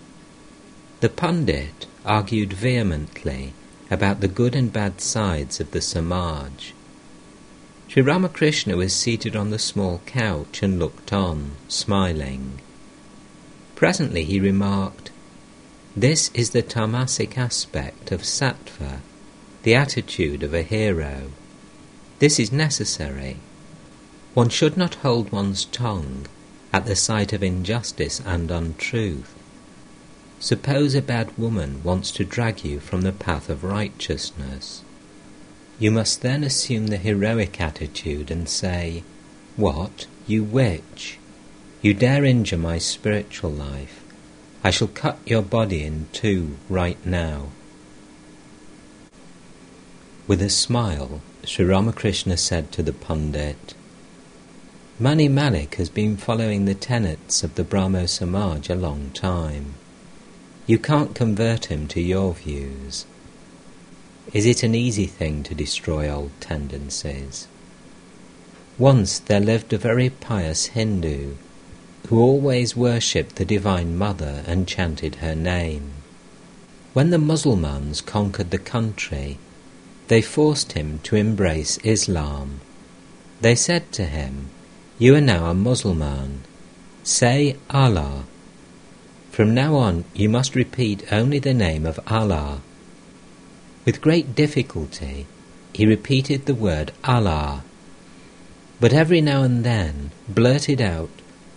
The 0.99 1.07
Pundit 1.07 1.85
argued 2.05 2.51
vehemently 2.51 3.53
about 3.89 4.19
the 4.19 4.27
good 4.27 4.57
and 4.57 4.73
bad 4.73 4.99
sides 4.99 5.61
of 5.61 5.71
the 5.71 5.79
Samaj. 5.79 6.73
Sri 7.87 8.01
Ramakrishna 8.01 8.75
was 8.75 8.93
seated 8.93 9.33
on 9.37 9.51
the 9.51 9.57
small 9.57 10.01
couch 10.05 10.61
and 10.61 10.77
looked 10.77 11.13
on, 11.13 11.51
smiling. 11.69 12.59
Presently 13.75 14.25
he 14.25 14.41
remarked, 14.41 15.11
This 15.95 16.29
is 16.33 16.49
the 16.49 16.61
tamasic 16.61 17.37
aspect 17.37 18.11
of 18.11 18.23
sattva, 18.23 18.99
the 19.63 19.75
attitude 19.75 20.43
of 20.43 20.53
a 20.53 20.61
hero. 20.61 21.31
This 22.19 22.39
is 22.39 22.51
necessary. 22.51 23.37
One 24.33 24.49
should 24.49 24.77
not 24.77 24.95
hold 24.95 25.31
one's 25.31 25.65
tongue 25.65 26.27
at 26.71 26.85
the 26.85 26.95
sight 26.95 27.33
of 27.33 27.43
injustice 27.43 28.21
and 28.25 28.49
untruth. 28.51 29.33
Suppose 30.39 30.95
a 30.95 31.01
bad 31.01 31.37
woman 31.37 31.81
wants 31.83 32.11
to 32.11 32.23
drag 32.23 32.63
you 32.63 32.79
from 32.79 33.01
the 33.01 33.11
path 33.11 33.49
of 33.49 33.63
righteousness. 33.63 34.81
You 35.79 35.91
must 35.91 36.21
then 36.21 36.43
assume 36.43 36.87
the 36.87 36.97
heroic 36.97 37.59
attitude 37.59 38.31
and 38.31 38.47
say, 38.47 39.03
What, 39.55 40.07
you 40.27 40.43
witch! 40.43 41.17
You 41.81 41.93
dare 41.93 42.23
injure 42.23 42.57
my 42.57 42.77
spiritual 42.77 43.51
life. 43.51 44.01
I 44.63 44.71
shall 44.71 44.87
cut 44.87 45.19
your 45.25 45.41
body 45.41 45.83
in 45.83 46.07
two 46.13 46.57
right 46.69 47.03
now. 47.05 47.49
With 50.27 50.41
a 50.41 50.49
smile, 50.49 51.21
Sri 51.47 51.63
Ramakrishna 51.63 52.37
said 52.37 52.71
to 52.71 52.81
the 52.81 52.91
Pundit, 52.91 53.75
Mani 54.97 55.27
Malik 55.27 55.75
has 55.75 55.89
been 55.89 56.17
following 56.17 56.65
the 56.65 56.73
tenets 56.73 57.43
of 57.43 57.53
the 57.53 57.63
Brahmo 57.63 58.07
Samaj 58.07 58.67
a 58.67 58.75
long 58.75 59.11
time. 59.13 59.75
You 60.65 60.79
can't 60.79 61.13
convert 61.13 61.65
him 61.65 61.87
to 61.89 62.01
your 62.01 62.33
views. 62.33 63.05
Is 64.33 64.47
it 64.47 64.63
an 64.63 64.73
easy 64.73 65.05
thing 65.05 65.43
to 65.43 65.53
destroy 65.53 66.09
old 66.09 66.31
tendencies? 66.39 67.47
Once 68.79 69.19
there 69.19 69.39
lived 69.39 69.71
a 69.71 69.77
very 69.77 70.09
pious 70.09 70.67
Hindu 70.67 71.35
who 72.07 72.19
always 72.19 72.75
worshipped 72.75 73.35
the 73.35 73.45
Divine 73.45 73.95
Mother 73.95 74.43
and 74.47 74.67
chanted 74.67 75.15
her 75.15 75.35
name. 75.35 75.91
When 76.93 77.11
the 77.11 77.19
Mussulmans 77.19 78.03
conquered 78.03 78.49
the 78.49 78.57
country, 78.57 79.37
they 80.07 80.21
forced 80.21 80.73
him 80.73 80.99
to 81.03 81.15
embrace 81.15 81.77
Islam. 81.83 82.61
They 83.41 83.55
said 83.55 83.91
to 83.93 84.05
him, 84.05 84.49
You 84.99 85.15
are 85.15 85.21
now 85.21 85.49
a 85.49 85.53
Mussulman. 85.53 86.41
Say 87.03 87.57
Allah. 87.69 88.25
From 89.31 89.53
now 89.53 89.75
on, 89.75 90.05
you 90.13 90.29
must 90.29 90.55
repeat 90.55 91.11
only 91.11 91.39
the 91.39 91.53
name 91.53 91.85
of 91.85 91.99
Allah. 92.07 92.61
With 93.85 94.01
great 94.01 94.33
difficulty, 94.33 95.27
he 95.73 95.85
repeated 95.85 96.45
the 96.45 96.55
word 96.55 96.93
Allah, 97.03 97.63
but 98.79 98.93
every 98.93 99.21
now 99.21 99.43
and 99.43 99.63
then 99.63 100.11
blurted 100.29 100.81
out 100.81 101.09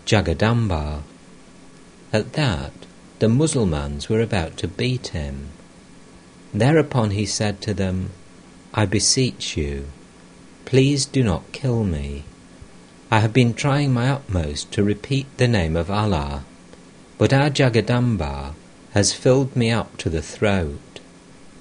Jagadamba. 0.06 1.02
At 2.12 2.32
that, 2.32 2.72
the 3.20 3.28
Mussulmans 3.28 4.08
were 4.08 4.20
about 4.20 4.56
to 4.58 4.68
beat 4.68 5.08
him. 5.08 5.50
Thereupon 6.52 7.10
he 7.10 7.26
said 7.26 7.60
to 7.62 7.74
them, 7.74 8.10
I 8.74 8.86
beseech 8.86 9.56
you, 9.56 9.86
please 10.64 11.06
do 11.06 11.24
not 11.24 11.52
kill 11.52 11.84
me. 11.84 12.24
I 13.10 13.20
have 13.20 13.32
been 13.32 13.54
trying 13.54 13.92
my 13.92 14.10
utmost 14.10 14.70
to 14.72 14.84
repeat 14.84 15.26
the 15.38 15.48
name 15.48 15.76
of 15.76 15.90
Allah, 15.90 16.44
but 17.16 17.32
our 17.32 17.48
Jagadamba 17.48 18.54
has 18.92 19.14
filled 19.14 19.56
me 19.56 19.70
up 19.70 19.96
to 19.98 20.10
the 20.10 20.20
throat. 20.20 21.00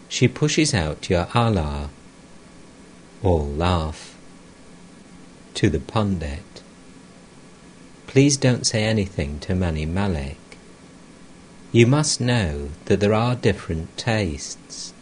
She 0.10 0.28
pushes 0.28 0.74
out 0.74 1.10
your 1.10 1.28
Allah. 1.34 1.90
All 3.24 3.48
laugh. 3.48 4.18
To 5.56 5.70
the 5.70 5.80
Pundit. 5.80 6.62
Please 8.08 8.38
don't 8.38 8.66
say 8.66 8.84
anything 8.84 9.40
to 9.40 9.56
Mani 9.56 9.86
Malik. 9.86 10.38
You 11.72 11.88
must 11.88 12.22
know 12.22 12.70
that 12.86 13.00
there 13.00 13.14
are 13.14 13.36
different 13.36 13.98
tastes. 13.98 14.94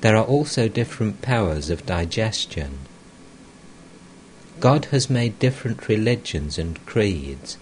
There 0.00 0.16
are 0.16 0.24
also 0.24 0.68
different 0.68 1.22
powers 1.22 1.70
of 1.70 1.86
digestion. 1.86 2.78
God 4.60 4.86
has 4.86 5.10
made 5.10 5.38
different 5.38 5.88
religions 5.88 6.58
and 6.58 6.84
creeds 6.86 7.56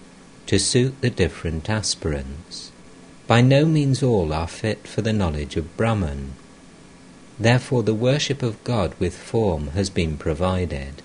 to 0.47 0.59
suit 0.59 0.99
the 1.01 1.09
different 1.09 1.69
aspirants. 1.69 2.71
By 3.27 3.41
no 3.41 3.65
means 3.65 4.03
all 4.03 4.31
are 4.31 4.47
fit 4.47 4.87
for 4.87 5.01
the 5.01 5.13
knowledge 5.13 5.55
of 5.55 5.75
Brahman. 5.75 6.33
Therefore, 7.39 7.83
the 7.83 7.93
worship 7.93 8.43
of 8.43 8.63
God 8.63 8.93
with 8.99 9.17
form 9.17 9.69
has 9.69 9.89
been 9.89 10.17
provided. 10.17 11.01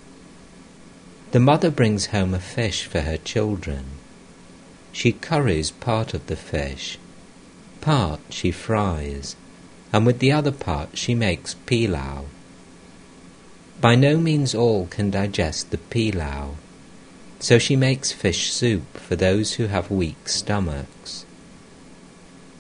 The 1.33 1.41
mother 1.41 1.71
brings 1.71 2.07
home 2.07 2.35
a 2.35 2.41
fish 2.41 2.85
for 2.85 3.01
her 3.03 3.17
children. 3.17 3.85
She 4.93 5.13
curries 5.13 5.71
part 5.71 6.13
of 6.13 6.27
the 6.27 6.37
fish, 6.37 6.99
part 7.81 8.21
she 8.31 8.51
fries, 8.51 9.37
and 9.93 10.07
with 10.07 10.19
the 10.19 10.33
other 10.33 10.53
part 10.53 10.97
she 10.97 11.15
makes 11.15 11.55
pilau. 11.67 12.25
By 13.81 13.95
no 13.95 14.19
means 14.19 14.55
all 14.55 14.87
can 14.87 15.11
digest 15.11 15.71
the 15.71 15.79
pilau, 15.79 16.57
so 17.39 17.59
she 17.59 17.77
makes 17.77 18.13
fish 18.13 18.53
soup 18.53 18.99
for 18.99 19.17
those 19.17 19.55
who 19.55 19.67
have 19.67 19.91
weak 19.91 20.29
stomachs. 20.29 21.25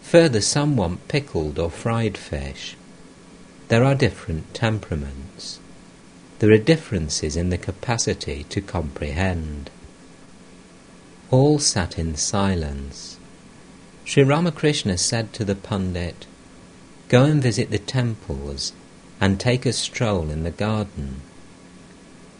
Further, 0.03 0.41
some 0.41 0.77
want 0.77 1.07
pickled 1.09 1.59
or 1.59 1.71
fried 1.71 2.19
fish. 2.19 2.77
There 3.69 3.85
are 3.85 3.95
different 3.95 4.53
temperaments. 4.55 5.61
There 6.41 6.51
are 6.51 6.59
differences 6.59 7.37
in 7.37 7.51
the 7.51 7.59
capacity 7.59 8.45
to 8.49 8.61
comprehend. 8.61 9.71
All 11.31 11.59
sat 11.61 11.99
in 11.99 12.17
silence. 12.17 13.19
Sri 14.05 14.25
Ramakrishna 14.25 14.99
said 14.99 15.33
to 15.35 15.45
the 15.45 15.55
Pundit, 15.55 16.27
Go 17.11 17.25
and 17.25 17.43
visit 17.43 17.73
the 17.73 17.79
temples 17.81 18.73
and 19.21 19.41
take 19.41 19.67
a 19.67 19.73
stroll 19.73 20.31
in 20.31 20.45
the 20.45 20.53
garden. 20.53 21.23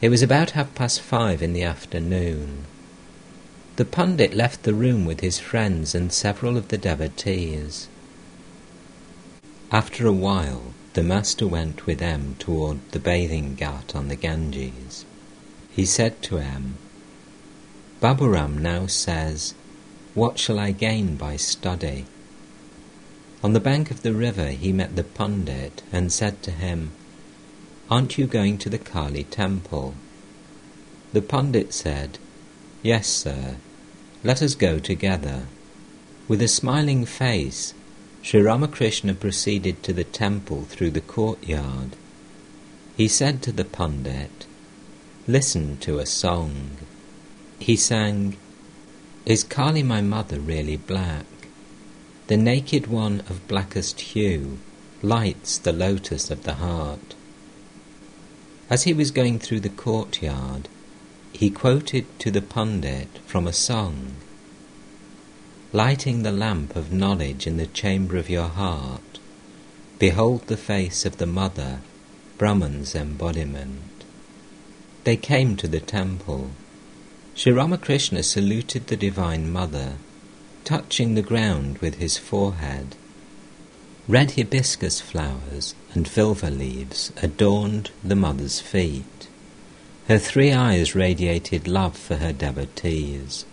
It 0.01 0.11
was 0.11 0.23
about 0.23 0.53
half 0.53 0.73
past 0.77 1.01
five 1.01 1.43
in 1.43 1.55
the 1.55 1.65
afternoon. 1.65 2.67
The 3.75 3.85
pundit 3.85 4.33
left 4.33 4.63
the 4.63 4.73
room 4.73 5.05
with 5.05 5.23
his 5.23 5.41
friends 5.41 5.93
and 5.93 6.13
several 6.13 6.57
of 6.57 6.69
the 6.69 6.79
devotees. 6.79 7.89
After 9.73 10.07
a 10.07 10.13
while, 10.13 10.73
the 10.93 11.03
master 11.03 11.49
went 11.49 11.87
with 11.87 12.01
M 12.01 12.37
toward 12.39 12.79
the 12.93 13.01
bathing 13.01 13.57
ghat 13.57 13.97
on 13.97 14.07
the 14.07 14.15
Ganges. 14.15 15.05
He 15.73 15.85
said 15.85 16.23
to 16.23 16.39
M, 16.39 16.77
Baburam 18.01 18.59
now 18.59 18.87
says, 18.87 19.55
What 20.15 20.39
shall 20.39 20.61
I 20.61 20.71
gain 20.71 21.17
by 21.17 21.35
study? 21.37 22.07
On 23.43 23.55
the 23.55 23.61
bank 23.61 23.91
of 23.91 24.03
the 24.03 24.13
river 24.13 24.49
he 24.49 24.71
met 24.71 24.97
the 24.97 25.05
pundit 25.05 25.83
and 25.91 26.13
said 26.13 26.43
to 26.43 26.51
him, 26.51 26.91
Aren't 27.91 28.19
you 28.19 28.27
going 28.27 28.59
to 28.59 28.69
the 28.69 28.79
Kali 28.79 29.25
temple? 29.25 29.95
The 31.15 31.23
pundit 31.23 31.73
said, 31.73 32.19
Yes, 32.83 33.09
sir. 33.09 33.57
Let 34.23 34.43
us 34.43 34.55
go 34.55 34.79
together. 34.79 35.47
With 36.29 36.43
a 36.43 36.49
smiling 36.49 37.07
face, 37.07 37.73
Sri 38.21 38.43
Ramakrishna 38.43 39.15
proceeded 39.15 39.83
to 39.83 39.95
the 39.95 40.05
temple 40.05 40.65
through 40.65 40.91
the 40.91 41.01
courtyard. 41.01 41.97
He 42.97 43.09
said 43.09 43.43
to 43.43 43.53
the 43.53 43.65
pundit, 43.65 44.45
Listen 45.27 45.79
to 45.79 45.99
a 45.99 46.05
song. 46.05 46.77
He 47.59 47.75
sang, 47.75 48.37
Is 49.25 49.45
Kali 49.45 49.83
my 49.83 50.03
mother 50.03 50.39
really 50.39 50.77
black? 50.77 51.25
The 52.31 52.37
naked 52.37 52.87
one 52.87 53.23
of 53.29 53.49
blackest 53.49 54.01
hue 54.01 54.61
lights 55.03 55.59
the 55.59 55.73
lotus 55.73 56.31
of 56.31 56.45
the 56.45 56.55
heart. 56.55 57.17
As 58.71 58.85
he 58.85 58.93
was 58.93 59.11
going 59.11 59.41
through 59.41 59.59
the 59.59 59.69
courtyard, 59.69 60.69
he 61.33 61.51
quoted 61.51 62.07
to 62.21 62.31
the 62.31 62.41
pundit 62.41 63.09
from 63.27 63.49
a 63.49 63.53
song 63.53 64.15
Lighting 65.73 66.23
the 66.23 66.31
lamp 66.31 66.77
of 66.77 66.93
knowledge 66.93 67.49
in 67.49 67.57
the 67.57 67.67
chamber 67.67 68.17
of 68.17 68.31
your 68.31 68.47
heart, 68.47 69.19
behold 69.99 70.47
the 70.47 70.57
face 70.57 71.05
of 71.05 71.17
the 71.17 71.27
Mother, 71.27 71.81
Brahman's 72.39 72.95
embodiment. 72.95 74.05
They 75.03 75.17
came 75.17 75.57
to 75.57 75.67
the 75.67 75.81
temple. 75.81 76.53
Sri 77.35 77.51
Ramakrishna 77.51 78.23
saluted 78.23 78.87
the 78.87 78.97
Divine 78.97 79.51
Mother 79.51 79.97
touching 80.71 81.17
the 81.17 81.31
ground 81.33 81.77
with 81.79 81.97
his 81.97 82.17
forehead. 82.17 82.95
Red 84.07 84.31
hibiscus 84.37 85.01
flowers 85.01 85.75
and 85.95 86.07
vilva 86.07 86.49
leaves 86.49 87.13
adorned 87.21 87.91
the 88.05 88.15
mother's 88.15 88.61
feet. 88.61 89.27
Her 90.07 90.17
three 90.17 90.53
eyes 90.53 90.95
radiated 90.95 91.67
love 91.67 91.97
for 91.97 92.19
her 92.19 92.33
devotees. 92.33 93.45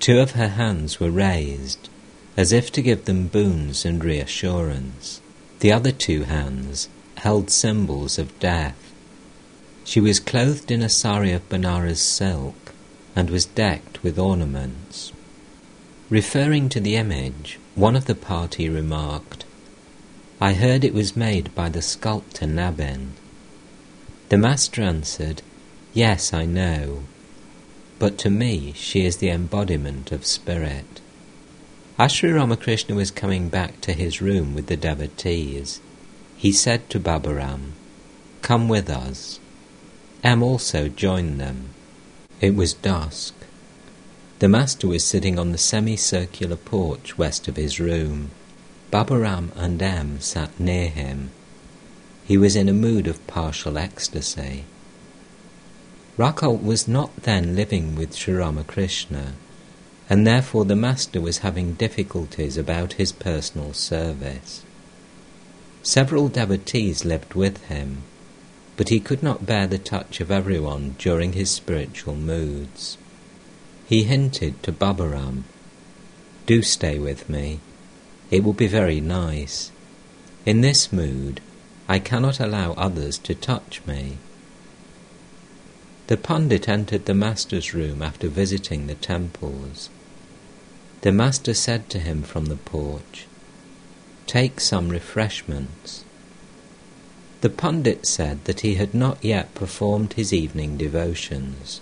Two 0.00 0.18
of 0.18 0.32
her 0.32 0.48
hands 0.48 0.98
were 0.98 1.12
raised, 1.12 1.88
as 2.36 2.50
if 2.50 2.72
to 2.72 2.82
give 2.82 3.04
them 3.04 3.28
boons 3.28 3.84
and 3.84 4.02
reassurance. 4.02 5.20
The 5.60 5.70
other 5.70 5.92
two 5.92 6.24
hands 6.24 6.88
held 7.18 7.48
symbols 7.48 8.18
of 8.18 8.36
death. 8.40 8.92
She 9.84 10.00
was 10.00 10.18
clothed 10.18 10.72
in 10.72 10.82
a 10.82 10.88
sari 10.88 11.30
of 11.30 11.48
Benares 11.48 12.00
silk 12.00 12.72
and 13.14 13.30
was 13.30 13.44
decked 13.44 14.02
with 14.02 14.18
ornaments. 14.18 15.12
Referring 16.10 16.70
to 16.70 16.80
the 16.80 16.96
image, 16.96 17.58
one 17.74 17.94
of 17.94 18.06
the 18.06 18.14
party 18.14 18.66
remarked, 18.70 19.44
I 20.40 20.54
heard 20.54 20.82
it 20.82 20.94
was 20.94 21.14
made 21.14 21.54
by 21.54 21.68
the 21.68 21.82
sculptor 21.82 22.46
Nabin. 22.46 23.10
The 24.30 24.38
master 24.38 24.80
answered, 24.80 25.42
Yes, 25.92 26.32
I 26.32 26.46
know, 26.46 27.02
but 27.98 28.16
to 28.18 28.30
me 28.30 28.72
she 28.74 29.04
is 29.04 29.18
the 29.18 29.28
embodiment 29.28 30.10
of 30.10 30.24
spirit. 30.24 31.02
As 31.98 32.22
Ramakrishna 32.22 32.94
was 32.94 33.10
coming 33.10 33.50
back 33.50 33.80
to 33.82 33.92
his 33.92 34.22
room 34.22 34.54
with 34.54 34.68
the 34.68 34.78
devotees, 34.78 35.80
he 36.38 36.52
said 36.52 36.88
to 36.88 36.98
Baburam, 36.98 37.72
Come 38.40 38.66
with 38.66 38.88
us. 38.88 39.40
M 40.24 40.42
also 40.42 40.88
joined 40.88 41.38
them. 41.38 41.70
It 42.40 42.54
was 42.54 42.72
dusk. 42.72 43.34
The 44.40 44.48
master 44.48 44.86
was 44.86 45.02
sitting 45.02 45.36
on 45.36 45.50
the 45.50 45.58
semicircular 45.58 46.54
porch 46.54 47.18
west 47.18 47.48
of 47.48 47.56
his 47.56 47.80
room. 47.80 48.30
Baburam 48.92 49.50
and 49.56 49.82
M 49.82 50.20
sat 50.20 50.60
near 50.60 50.86
him. 50.88 51.30
He 52.24 52.36
was 52.36 52.54
in 52.54 52.68
a 52.68 52.72
mood 52.72 53.08
of 53.08 53.26
partial 53.26 53.76
ecstasy. 53.76 54.64
Rakhal 56.16 56.62
was 56.62 56.86
not 56.86 57.24
then 57.24 57.56
living 57.56 57.96
with 57.96 58.14
Sri 58.14 58.34
Ramakrishna, 58.34 59.34
and 60.08 60.24
therefore 60.24 60.64
the 60.64 60.76
master 60.76 61.20
was 61.20 61.38
having 61.38 61.74
difficulties 61.74 62.56
about 62.56 62.92
his 62.92 63.10
personal 63.10 63.72
service. 63.72 64.62
Several 65.82 66.28
devotees 66.28 67.04
lived 67.04 67.34
with 67.34 67.64
him, 67.64 68.02
but 68.76 68.88
he 68.88 69.00
could 69.00 69.22
not 69.22 69.46
bear 69.46 69.66
the 69.66 69.78
touch 69.78 70.20
of 70.20 70.30
everyone 70.30 70.94
during 70.96 71.32
his 71.32 71.50
spiritual 71.50 72.14
moods. 72.14 72.98
He 73.88 74.04
hinted 74.04 74.62
to 74.64 74.72
Baburam, 74.72 75.44
Do 76.44 76.60
stay 76.60 76.98
with 76.98 77.30
me. 77.30 77.60
It 78.30 78.44
will 78.44 78.52
be 78.52 78.66
very 78.66 79.00
nice. 79.00 79.72
In 80.44 80.60
this 80.60 80.92
mood, 80.92 81.40
I 81.88 81.98
cannot 81.98 82.38
allow 82.38 82.72
others 82.72 83.16
to 83.18 83.34
touch 83.34 83.80
me. 83.86 84.18
The 86.08 86.18
pundit 86.18 86.68
entered 86.68 87.06
the 87.06 87.14
Master's 87.14 87.72
room 87.72 88.02
after 88.02 88.28
visiting 88.28 88.88
the 88.88 88.94
temples. 88.94 89.88
The 91.00 91.12
Master 91.12 91.54
said 91.54 91.88
to 91.88 91.98
him 91.98 92.22
from 92.22 92.46
the 92.46 92.56
porch, 92.56 93.26
Take 94.26 94.60
some 94.60 94.90
refreshments. 94.90 96.04
The 97.40 97.48
pundit 97.48 98.04
said 98.04 98.44
that 98.44 98.60
he 98.60 98.74
had 98.74 98.92
not 98.92 99.24
yet 99.24 99.54
performed 99.54 100.12
his 100.12 100.34
evening 100.34 100.76
devotions. 100.76 101.80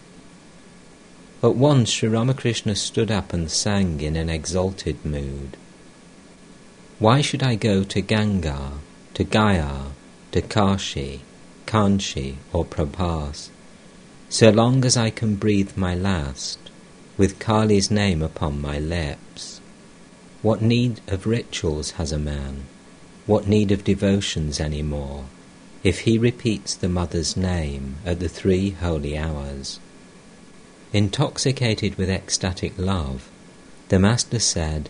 At 1.43 1.55
once 1.55 1.91
Sri 1.91 2.09
Ramakrishna 2.09 2.74
stood 2.76 3.11
up 3.11 3.34
and 3.34 3.51
sang 3.51 4.01
in 4.01 4.16
an 4.16 4.30
exalted 4.30 5.05
mood. 5.05 5.59
Why 6.99 7.20
should 7.20 7.43
I 7.43 7.57
go 7.57 7.84
to 7.84 8.01
Ganga, 8.01 8.72
to 9.12 9.22
Gaya, 9.22 9.93
to 10.32 10.41
Kashi, 10.41 11.20
Kanchi, 11.66 12.37
or 12.55 12.64
Prabhas, 12.64 13.51
so 14.30 14.49
long 14.49 14.82
as 14.87 14.97
I 14.97 15.11
can 15.11 15.37
breathe 15.37 15.76
my 15.76 15.95
last, 15.95 16.59
with 17.18 17.39
Kali's 17.39 17.91
name 17.91 18.22
upon 18.22 18.59
my 18.59 18.78
lips? 18.78 19.61
What 20.41 20.62
need 20.62 21.03
of 21.07 21.26
rituals 21.26 21.93
has 21.93 22.12
a 22.12 22.18
man? 22.18 22.64
What 23.26 23.47
need 23.47 23.70
of 23.72 23.84
devotions 23.84 24.59
any 24.59 24.82
more, 24.82 25.26
if 25.84 26.01
he 26.01 26.16
repeats 26.16 26.74
the 26.74 26.89
Mother's 26.89 27.37
name 27.37 27.97
at 28.07 28.20
the 28.20 28.28
three 28.30 28.70
holy 28.70 29.18
hours? 29.18 29.80
Intoxicated 30.97 31.97
with 31.97 32.09
ecstatic 32.09 32.72
love, 32.78 33.28
the 33.90 33.99
Master 33.99 34.38
said, 34.38 34.88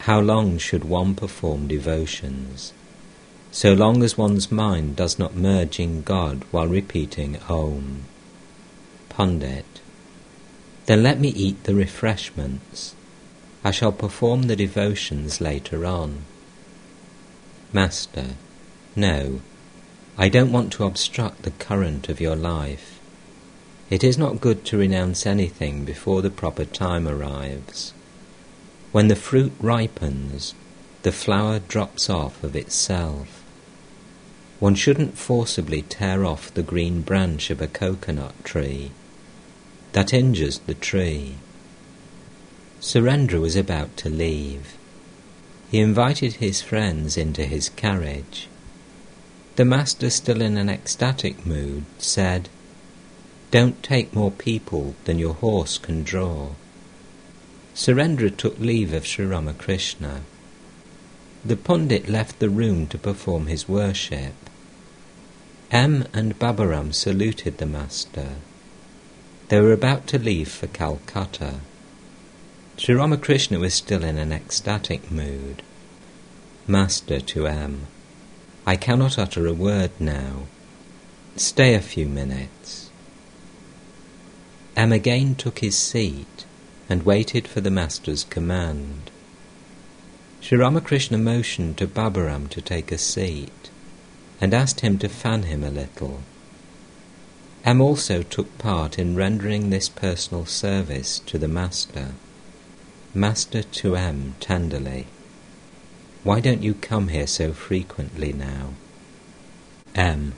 How 0.00 0.20
long 0.20 0.58
should 0.58 0.84
one 0.84 1.14
perform 1.14 1.68
devotions? 1.68 2.74
So 3.50 3.72
long 3.72 4.02
as 4.02 4.18
one's 4.18 4.52
mind 4.52 4.94
does 4.94 5.18
not 5.18 5.34
merge 5.34 5.80
in 5.80 6.02
God 6.02 6.44
while 6.50 6.66
repeating 6.66 7.38
Om. 7.48 8.02
Pandit. 9.08 9.80
Then 10.84 11.02
let 11.02 11.18
me 11.18 11.30
eat 11.30 11.64
the 11.64 11.74
refreshments. 11.74 12.94
I 13.64 13.70
shall 13.70 13.92
perform 13.92 14.42
the 14.42 14.56
devotions 14.56 15.40
later 15.40 15.86
on. 15.86 16.26
Master. 17.72 18.34
No, 18.94 19.40
I 20.18 20.28
don't 20.28 20.52
want 20.52 20.74
to 20.74 20.84
obstruct 20.84 21.44
the 21.44 21.52
current 21.52 22.10
of 22.10 22.20
your 22.20 22.36
life. 22.36 22.98
It 23.92 24.02
is 24.02 24.16
not 24.16 24.40
good 24.40 24.64
to 24.64 24.78
renounce 24.78 25.26
anything 25.26 25.84
before 25.84 26.22
the 26.22 26.30
proper 26.30 26.64
time 26.64 27.06
arrives. 27.06 27.92
When 28.90 29.08
the 29.08 29.14
fruit 29.14 29.52
ripens, 29.60 30.54
the 31.02 31.12
flower 31.12 31.58
drops 31.58 32.08
off 32.08 32.42
of 32.42 32.56
itself. 32.56 33.44
One 34.60 34.76
shouldn't 34.76 35.18
forcibly 35.18 35.82
tear 35.82 36.24
off 36.24 36.54
the 36.54 36.62
green 36.62 37.02
branch 37.02 37.50
of 37.50 37.60
a 37.60 37.66
coconut 37.66 38.32
tree. 38.44 38.92
That 39.92 40.14
injures 40.14 40.60
the 40.60 40.72
tree. 40.72 41.34
Surendra 42.80 43.40
was 43.40 43.56
about 43.56 43.94
to 43.98 44.08
leave. 44.08 44.78
He 45.70 45.80
invited 45.80 46.36
his 46.36 46.62
friends 46.62 47.18
into 47.18 47.44
his 47.44 47.68
carriage. 47.68 48.48
The 49.56 49.66
master, 49.66 50.08
still 50.08 50.40
in 50.40 50.56
an 50.56 50.70
ecstatic 50.70 51.44
mood, 51.44 51.84
said, 51.98 52.48
don't 53.52 53.82
take 53.82 54.14
more 54.14 54.30
people 54.30 54.94
than 55.04 55.18
your 55.18 55.34
horse 55.34 55.76
can 55.76 56.02
draw. 56.02 56.48
Surendra 57.74 58.34
took 58.34 58.58
leave 58.58 58.94
of 58.94 59.06
Sri 59.06 59.26
Ramakrishna. 59.26 60.22
The 61.44 61.56
Pundit 61.56 62.08
left 62.08 62.38
the 62.38 62.48
room 62.48 62.86
to 62.86 62.96
perform 62.96 63.46
his 63.48 63.68
worship. 63.68 64.32
M 65.70 66.06
and 66.14 66.38
Baburam 66.38 66.94
saluted 66.94 67.58
the 67.58 67.66
Master. 67.66 68.36
They 69.48 69.60
were 69.60 69.72
about 69.72 70.06
to 70.08 70.18
leave 70.18 70.50
for 70.50 70.66
Calcutta. 70.68 71.56
Sri 72.78 72.94
Ramakrishna 72.94 73.58
was 73.58 73.74
still 73.74 74.02
in 74.02 74.16
an 74.16 74.32
ecstatic 74.32 75.10
mood. 75.10 75.62
Master 76.66 77.20
to 77.20 77.46
M, 77.46 77.86
I 78.66 78.76
cannot 78.76 79.18
utter 79.18 79.46
a 79.46 79.52
word 79.52 79.90
now. 80.00 80.44
Stay 81.36 81.74
a 81.74 81.80
few 81.80 82.06
minutes. 82.06 82.81
M 84.76 84.90
again 84.90 85.34
took 85.34 85.58
his 85.58 85.76
seat 85.76 86.46
and 86.88 87.02
waited 87.02 87.46
for 87.46 87.60
the 87.60 87.70
master's 87.70 88.24
command. 88.24 89.10
Sri 90.40 90.58
Ramakrishna 90.58 91.18
motioned 91.18 91.76
to 91.78 91.86
Baburam 91.86 92.48
to 92.48 92.60
take 92.60 92.90
a 92.90 92.98
seat 92.98 93.70
and 94.40 94.54
asked 94.54 94.80
him 94.80 94.98
to 94.98 95.08
fan 95.08 95.44
him 95.44 95.62
a 95.62 95.70
little. 95.70 96.22
M 97.64 97.80
also 97.80 98.22
took 98.22 98.58
part 98.58 98.98
in 98.98 99.14
rendering 99.14 99.70
this 99.70 99.88
personal 99.88 100.46
service 100.46 101.20
to 101.20 101.38
the 101.38 101.48
Master. 101.48 102.14
Master 103.14 103.62
to 103.62 103.94
M 103.94 104.34
tenderly, 104.40 105.06
Why 106.24 106.40
don't 106.40 106.62
you 106.62 106.74
come 106.74 107.08
here 107.08 107.26
so 107.26 107.52
frequently 107.52 108.32
now? 108.32 108.70
M. 109.94 110.32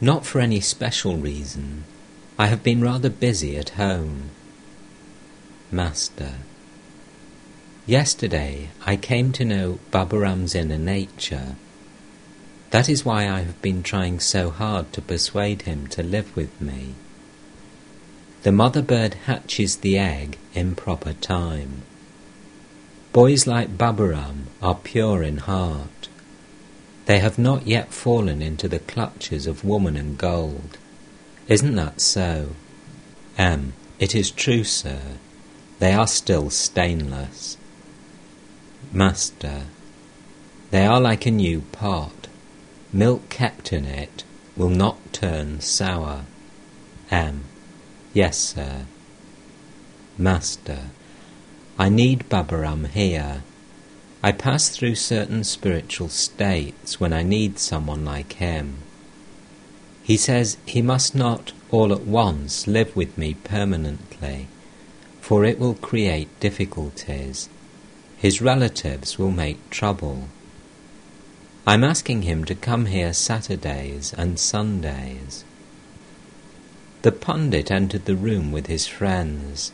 Not 0.00 0.24
for 0.24 0.40
any 0.40 0.60
special 0.60 1.16
reason. 1.16 1.84
I 2.36 2.46
have 2.46 2.64
been 2.64 2.80
rather 2.80 3.10
busy 3.10 3.56
at 3.56 3.70
home. 3.70 4.30
Master. 5.70 6.34
Yesterday 7.86 8.70
I 8.84 8.96
came 8.96 9.30
to 9.32 9.44
know 9.44 9.78
Baburam's 9.92 10.56
inner 10.56 10.78
nature. 10.78 11.54
That 12.70 12.88
is 12.88 13.04
why 13.04 13.28
I 13.28 13.42
have 13.42 13.62
been 13.62 13.84
trying 13.84 14.18
so 14.18 14.50
hard 14.50 14.92
to 14.94 15.00
persuade 15.00 15.62
him 15.62 15.86
to 15.88 16.02
live 16.02 16.34
with 16.34 16.60
me. 16.60 16.94
The 18.42 18.50
mother 18.50 18.82
bird 18.82 19.14
hatches 19.26 19.76
the 19.76 19.96
egg 19.96 20.36
in 20.54 20.74
proper 20.74 21.12
time. 21.12 21.82
Boys 23.12 23.46
like 23.46 23.78
Baburam 23.78 24.46
are 24.60 24.74
pure 24.74 25.22
in 25.22 25.36
heart. 25.36 26.08
They 27.06 27.20
have 27.20 27.38
not 27.38 27.68
yet 27.68 27.92
fallen 27.92 28.42
into 28.42 28.66
the 28.66 28.80
clutches 28.80 29.46
of 29.46 29.64
woman 29.64 29.96
and 29.96 30.18
gold. 30.18 30.78
Isn't 31.48 31.74
that 31.76 32.00
so? 32.00 32.50
M. 33.36 33.74
It 33.98 34.14
is 34.14 34.30
true, 34.30 34.64
sir. 34.64 35.00
They 35.78 35.92
are 35.92 36.06
still 36.06 36.50
stainless. 36.50 37.56
Master. 38.92 39.64
They 40.70 40.86
are 40.86 41.00
like 41.00 41.26
a 41.26 41.30
new 41.30 41.62
pot. 41.72 42.28
Milk 42.92 43.28
kept 43.28 43.72
in 43.72 43.84
it 43.84 44.24
will 44.56 44.70
not 44.70 45.12
turn 45.12 45.60
sour. 45.60 46.24
M. 47.10 47.44
Yes, 48.12 48.38
sir. 48.38 48.86
Master. 50.16 50.90
I 51.78 51.88
need 51.88 52.28
Baburam 52.28 52.86
here. 52.88 53.42
I 54.22 54.32
pass 54.32 54.68
through 54.68 54.94
certain 54.94 55.44
spiritual 55.44 56.08
states 56.08 57.00
when 57.00 57.12
I 57.12 57.22
need 57.22 57.58
someone 57.58 58.04
like 58.04 58.34
him. 58.34 58.78
He 60.04 60.18
says 60.18 60.58
he 60.66 60.82
must 60.82 61.14
not 61.14 61.52
all 61.70 61.90
at 61.90 62.02
once 62.06 62.66
live 62.66 62.94
with 62.94 63.16
me 63.16 63.32
permanently, 63.42 64.48
for 65.22 65.46
it 65.46 65.58
will 65.58 65.74
create 65.74 66.28
difficulties. 66.40 67.48
His 68.18 68.42
relatives 68.42 69.18
will 69.18 69.30
make 69.30 69.70
trouble. 69.70 70.28
I'm 71.66 71.82
asking 71.82 72.22
him 72.22 72.44
to 72.44 72.54
come 72.54 72.86
here 72.86 73.14
Saturdays 73.14 74.12
and 74.12 74.38
Sundays. 74.38 75.42
The 77.00 77.12
pundit 77.12 77.70
entered 77.70 78.04
the 78.04 78.14
room 78.14 78.52
with 78.52 78.66
his 78.66 78.86
friends. 78.86 79.72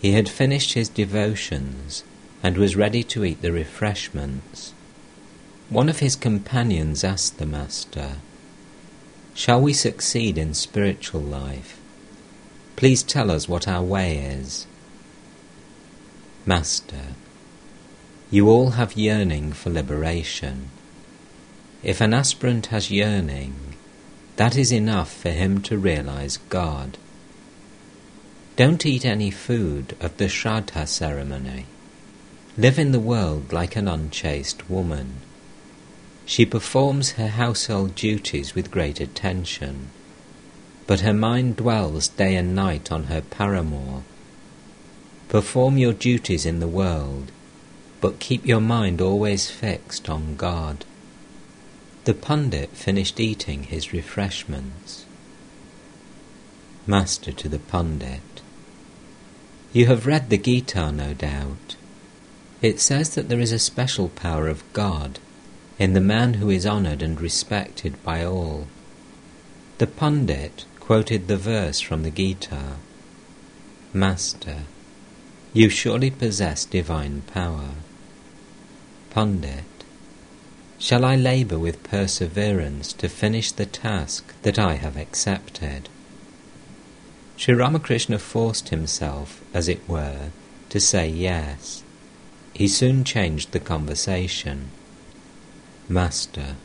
He 0.00 0.12
had 0.12 0.28
finished 0.28 0.74
his 0.74 0.88
devotions 0.88 2.04
and 2.44 2.56
was 2.56 2.76
ready 2.76 3.02
to 3.04 3.24
eat 3.24 3.42
the 3.42 3.50
refreshments. 3.50 4.72
One 5.68 5.88
of 5.88 5.98
his 5.98 6.14
companions 6.14 7.02
asked 7.02 7.38
the 7.38 7.46
Master, 7.46 8.18
Shall 9.34 9.60
we 9.60 9.72
succeed 9.72 10.36
in 10.36 10.54
spiritual 10.54 11.22
life? 11.22 11.80
Please 12.76 13.02
tell 13.02 13.30
us 13.30 13.48
what 13.48 13.66
our 13.66 13.82
way 13.82 14.18
is. 14.18 14.66
Master, 16.44 17.14
you 18.30 18.48
all 18.48 18.70
have 18.70 18.96
yearning 18.96 19.52
for 19.52 19.70
liberation. 19.70 20.70
If 21.82 22.00
an 22.00 22.12
aspirant 22.12 22.66
has 22.66 22.90
yearning, 22.90 23.54
that 24.36 24.56
is 24.56 24.72
enough 24.72 25.12
for 25.12 25.30
him 25.30 25.60
to 25.62 25.78
realize 25.78 26.38
God. 26.48 26.98
Don't 28.56 28.84
eat 28.84 29.04
any 29.04 29.30
food 29.30 29.96
of 30.00 30.16
the 30.18 30.26
Shraddha 30.26 30.86
ceremony. 30.86 31.66
Live 32.58 32.78
in 32.78 32.92
the 32.92 33.00
world 33.00 33.52
like 33.52 33.76
an 33.76 33.88
unchaste 33.88 34.68
woman. 34.68 35.16
She 36.24 36.46
performs 36.46 37.12
her 37.12 37.28
household 37.28 37.94
duties 37.94 38.54
with 38.54 38.70
great 38.70 39.00
attention, 39.00 39.90
but 40.86 41.00
her 41.00 41.12
mind 41.12 41.56
dwells 41.56 42.08
day 42.08 42.36
and 42.36 42.54
night 42.54 42.92
on 42.92 43.04
her 43.04 43.22
paramour. 43.22 44.02
Perform 45.28 45.78
your 45.78 45.92
duties 45.92 46.46
in 46.46 46.60
the 46.60 46.68
world, 46.68 47.32
but 48.00 48.20
keep 48.20 48.46
your 48.46 48.60
mind 48.60 49.00
always 49.00 49.50
fixed 49.50 50.08
on 50.08 50.36
God. 50.36 50.84
The 52.04 52.14
pundit 52.14 52.70
finished 52.70 53.18
eating 53.18 53.64
his 53.64 53.92
refreshments. 53.92 55.06
Master 56.86 57.32
to 57.32 57.48
the 57.48 57.60
pundit, 57.60 58.42
You 59.72 59.86
have 59.86 60.06
read 60.06 60.30
the 60.30 60.38
Gita, 60.38 60.92
no 60.92 61.14
doubt. 61.14 61.76
It 62.60 62.80
says 62.80 63.14
that 63.14 63.28
there 63.28 63.40
is 63.40 63.52
a 63.52 63.58
special 63.58 64.08
power 64.08 64.48
of 64.48 64.70
God 64.72 65.18
in 65.78 65.92
the 65.92 66.00
man 66.00 66.34
who 66.34 66.50
is 66.50 66.66
honoured 66.66 67.02
and 67.02 67.20
respected 67.20 68.02
by 68.02 68.24
all. 68.24 68.66
The 69.78 69.86
pundit 69.86 70.64
quoted 70.80 71.28
the 71.28 71.36
verse 71.36 71.80
from 71.80 72.02
the 72.02 72.10
Gita 72.10 72.76
Master, 73.94 74.62
you 75.52 75.68
surely 75.68 76.10
possess 76.10 76.64
divine 76.64 77.22
power. 77.26 77.70
Pundit, 79.10 79.64
shall 80.78 81.04
I 81.04 81.14
labour 81.14 81.58
with 81.58 81.82
perseverance 81.82 82.94
to 82.94 83.08
finish 83.10 83.52
the 83.52 83.66
task 83.66 84.32
that 84.42 84.58
I 84.58 84.74
have 84.76 84.96
accepted? 84.96 85.90
Sri 87.36 87.54
Ramakrishna 87.54 88.18
forced 88.18 88.70
himself, 88.70 89.42
as 89.52 89.68
it 89.68 89.86
were, 89.86 90.30
to 90.70 90.80
say 90.80 91.06
yes. 91.06 91.82
He 92.54 92.66
soon 92.66 93.04
changed 93.04 93.52
the 93.52 93.60
conversation. 93.60 94.70
Master, 95.92 96.56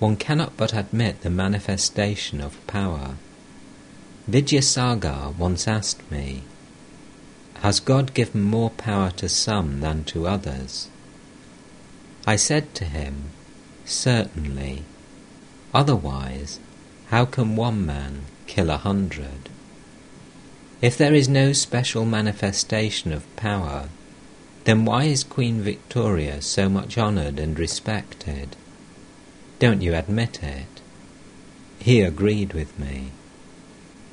one 0.00 0.16
cannot 0.16 0.56
but 0.56 0.74
admit 0.74 1.20
the 1.20 1.30
manifestation 1.30 2.40
of 2.40 2.66
power. 2.66 3.14
Vidyasagar 4.28 5.36
once 5.38 5.68
asked 5.68 6.10
me, 6.10 6.42
Has 7.62 7.78
God 7.78 8.14
given 8.14 8.42
more 8.42 8.70
power 8.70 9.12
to 9.12 9.28
some 9.28 9.78
than 9.78 10.02
to 10.06 10.26
others? 10.26 10.88
I 12.26 12.34
said 12.34 12.74
to 12.74 12.86
him, 12.86 13.30
Certainly. 13.84 14.82
Otherwise, 15.72 16.58
how 17.10 17.24
can 17.24 17.54
one 17.54 17.86
man 17.86 18.22
kill 18.48 18.70
a 18.70 18.78
hundred? 18.78 19.48
If 20.82 20.98
there 20.98 21.14
is 21.14 21.28
no 21.28 21.52
special 21.52 22.04
manifestation 22.04 23.12
of 23.12 23.36
power, 23.36 23.90
then 24.68 24.84
why 24.84 25.04
is 25.04 25.24
Queen 25.24 25.62
Victoria 25.62 26.42
so 26.42 26.68
much 26.68 26.98
honoured 26.98 27.38
and 27.38 27.58
respected? 27.58 28.54
Don't 29.58 29.80
you 29.80 29.94
admit 29.94 30.42
it? 30.42 30.82
He 31.78 32.02
agreed 32.02 32.52
with 32.52 32.78
me. 32.78 33.12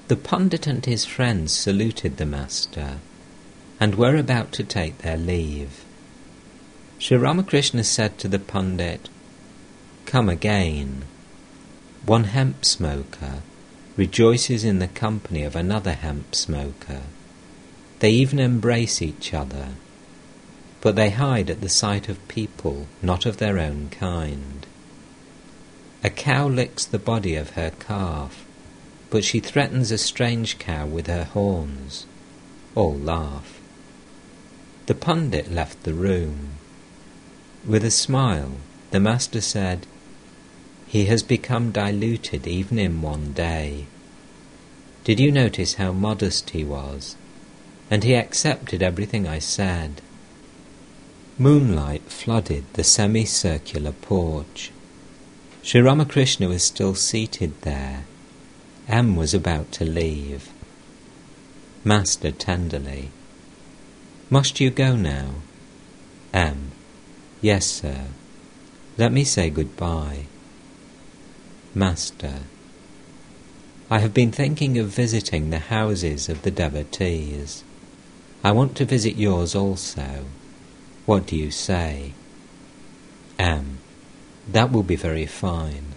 The 0.08 0.16
pundit 0.16 0.66
and 0.66 0.86
his 0.86 1.04
friends 1.04 1.52
saluted 1.52 2.16
the 2.16 2.26
master 2.26 3.00
and 3.82 3.96
were 3.96 4.16
about 4.16 4.54
to 4.54 4.64
take 4.64 5.00
their 5.00 5.18
leave. 5.18 5.84
Sri 7.00 7.18
Ramakrishna 7.18 7.84
said 7.84 8.18
to 8.20 8.30
the 8.30 8.40
pundit, 8.40 9.10
Come 10.06 10.30
again. 10.30 11.04
One 12.06 12.24
hemp 12.24 12.64
smoker 12.64 13.42
rejoices 13.98 14.64
in 14.64 14.80
the 14.80 14.88
company 14.88 15.44
of 15.44 15.58
another 15.58 15.92
hemp 15.92 16.34
smoker. 16.34 17.02
They 18.00 18.12
even 18.12 18.40
embrace 18.40 19.02
each 19.02 19.34
other 19.34 19.72
but 20.86 20.96
they 20.96 21.10
hide 21.10 21.50
at 21.50 21.62
the 21.62 21.68
sight 21.68 22.08
of 22.10 22.28
people 22.28 22.86
not 23.02 23.26
of 23.26 23.38
their 23.38 23.58
own 23.58 23.90
kind. 23.90 24.68
A 26.04 26.12
cow 26.12 26.48
licks 26.48 26.86
the 26.86 27.00
body 27.00 27.36
of 27.36 27.50
her 27.54 27.72
calf, 27.80 28.46
but 29.10 29.24
she 29.24 29.40
threatens 29.40 29.90
a 29.90 29.98
strange 29.98 30.60
cow 30.60 30.86
with 30.86 31.08
her 31.08 31.24
horns. 31.24 32.06
All 32.76 32.94
laugh. 32.94 33.60
The 34.86 34.94
pundit 34.94 35.52
left 35.52 35.82
the 35.82 35.96
room. 35.96 36.50
With 37.66 37.84
a 37.84 37.90
smile, 37.90 38.52
the 38.92 39.00
master 39.00 39.42
said, 39.42 39.88
He 40.86 41.06
has 41.06 41.24
become 41.24 41.72
diluted 41.72 42.46
even 42.46 42.78
in 42.78 43.02
one 43.02 43.34
day. 43.34 43.88
Did 45.04 45.20
you 45.20 45.32
notice 45.32 45.74
how 45.82 45.94
modest 45.94 46.52
he 46.52 46.64
was? 46.64 47.16
And 47.90 48.04
he 48.04 48.14
accepted 48.14 48.84
everything 48.84 49.28
I 49.28 49.40
said. 49.40 50.04
Moonlight 51.38 52.04
flooded 52.04 52.64
the 52.74 52.84
semicircular 52.86 53.92
porch. 53.92 54.72
Sri 55.64 55.82
Ramakrishna 55.82 56.48
was 56.48 56.64
still 56.64 56.96
seated 56.96 57.62
there. 57.64 58.06
M 58.88 59.18
was 59.18 59.34
about 59.34 59.74
to 59.74 59.84
leave. 59.84 60.50
Master 61.84 62.32
tenderly, 62.32 63.10
Must 64.30 64.62
you 64.62 64.70
go 64.70 64.96
now? 64.96 65.32
M. 66.34 66.72
Yes, 67.42 67.66
sir. 67.66 68.06
Let 68.98 69.12
me 69.12 69.26
say 69.26 69.50
goodbye. 69.50 70.28
Master. 71.74 72.44
I 73.92 74.00
have 74.00 74.14
been 74.14 74.32
thinking 74.32 74.78
of 74.78 74.88
visiting 74.88 75.50
the 75.50 75.60
houses 75.60 76.30
of 76.30 76.44
the 76.44 76.52
devotees. 76.52 77.66
I 78.42 78.54
want 78.54 78.78
to 78.78 78.86
visit 78.86 79.18
yours 79.18 79.54
also. 79.54 80.28
What 81.06 81.28
do 81.28 81.36
you 81.36 81.52
say? 81.52 82.14
M. 83.38 83.78
That 84.48 84.72
will 84.72 84.84
be 84.84 84.96
very 84.96 85.26
fine. 85.26 85.94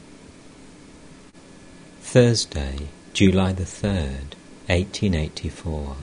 Thursday, 2.02 2.88
July 3.14 3.52
the 3.52 3.64
3rd, 3.64 4.34
1884. 4.66 5.96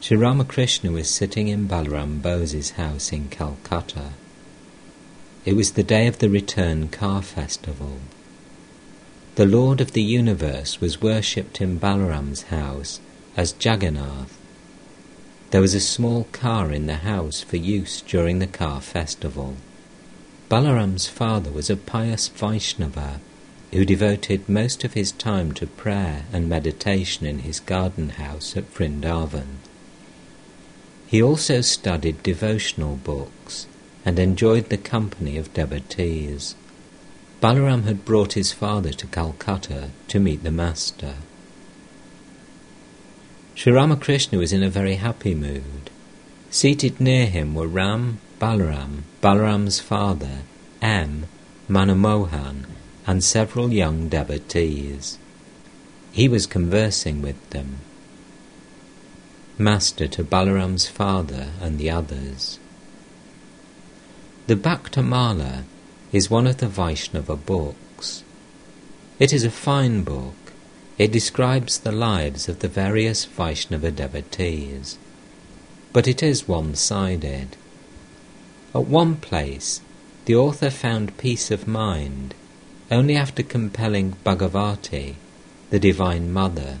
Sri 0.00 0.16
Ramakrishna 0.16 0.90
was 0.90 1.08
sitting 1.08 1.48
in 1.48 1.66
Balaram 1.66 2.20
Bose's 2.20 2.72
house 2.72 3.12
in 3.12 3.28
Calcutta. 3.28 4.10
It 5.44 5.54
was 5.54 5.72
the 5.72 5.82
day 5.82 6.06
of 6.06 6.18
the 6.18 6.30
return 6.30 6.88
car 6.88 7.20
festival. 7.22 7.98
The 9.34 9.46
Lord 9.46 9.80
of 9.80 9.92
the 9.92 10.02
universe 10.02 10.80
was 10.80 11.02
worshipped 11.02 11.60
in 11.60 11.78
Balaram's 11.78 12.44
house 12.44 13.00
as 13.36 13.54
Jagannath. 13.60 14.38
There 15.54 15.60
was 15.60 15.76
a 15.76 15.78
small 15.78 16.24
car 16.32 16.72
in 16.72 16.86
the 16.86 17.06
house 17.06 17.40
for 17.40 17.58
use 17.58 18.00
during 18.00 18.40
the 18.40 18.48
car 18.48 18.80
festival. 18.80 19.54
Balaram's 20.48 21.06
father 21.06 21.52
was 21.52 21.70
a 21.70 21.76
pious 21.76 22.26
Vaishnava 22.26 23.20
who 23.72 23.84
devoted 23.84 24.48
most 24.48 24.82
of 24.82 24.94
his 24.94 25.12
time 25.12 25.52
to 25.52 25.68
prayer 25.68 26.24
and 26.32 26.48
meditation 26.48 27.24
in 27.24 27.38
his 27.46 27.60
garden 27.60 28.08
house 28.08 28.56
at 28.56 28.68
Vrindavan. 28.74 29.58
He 31.06 31.22
also 31.22 31.60
studied 31.60 32.24
devotional 32.24 32.96
books 32.96 33.68
and 34.04 34.18
enjoyed 34.18 34.70
the 34.70 34.76
company 34.76 35.38
of 35.38 35.54
devotees. 35.54 36.56
Balaram 37.40 37.84
had 37.84 38.04
brought 38.04 38.32
his 38.32 38.50
father 38.50 38.90
to 38.90 39.06
Calcutta 39.06 39.90
to 40.08 40.18
meet 40.18 40.42
the 40.42 40.50
Master. 40.50 41.14
Sri 43.54 43.72
Ramakrishna 43.72 44.38
was 44.38 44.52
in 44.52 44.62
a 44.62 44.68
very 44.68 44.96
happy 44.96 45.34
mood. 45.34 45.90
Seated 46.50 47.00
near 47.00 47.26
him 47.26 47.54
were 47.54 47.68
Ram, 47.68 48.18
Balaram, 48.40 49.04
Balaram's 49.20 49.78
father, 49.80 50.40
M, 50.82 51.26
Manomohan, 51.68 52.66
and 53.06 53.22
several 53.22 53.72
young 53.72 54.08
devotees. 54.08 55.18
He 56.10 56.28
was 56.28 56.46
conversing 56.46 57.22
with 57.22 57.50
them. 57.50 57.78
Master 59.56 60.08
to 60.08 60.24
Balaram's 60.24 60.88
father 60.88 61.50
and 61.60 61.78
the 61.78 61.90
others. 61.90 62.58
The 64.48 64.56
Bhaktamala 64.56 65.62
is 66.12 66.28
one 66.28 66.46
of 66.46 66.58
the 66.58 66.68
Vaishnava 66.68 67.36
books. 67.36 68.24
It 69.18 69.32
is 69.32 69.44
a 69.44 69.50
fine 69.50 70.02
book. 70.02 70.43
It 70.96 71.10
describes 71.10 71.78
the 71.78 71.90
lives 71.90 72.48
of 72.48 72.60
the 72.60 72.68
various 72.68 73.24
Vaishnava 73.24 73.90
devotees. 73.90 74.96
But 75.92 76.06
it 76.06 76.22
is 76.22 76.46
one 76.46 76.76
sided. 76.76 77.56
At 78.72 78.86
one 78.86 79.16
place, 79.16 79.80
the 80.26 80.36
author 80.36 80.70
found 80.70 81.18
peace 81.18 81.50
of 81.50 81.66
mind 81.66 82.34
only 82.92 83.16
after 83.16 83.42
compelling 83.42 84.14
Bhagavati, 84.24 85.16
the 85.70 85.80
Divine 85.80 86.32
Mother, 86.32 86.78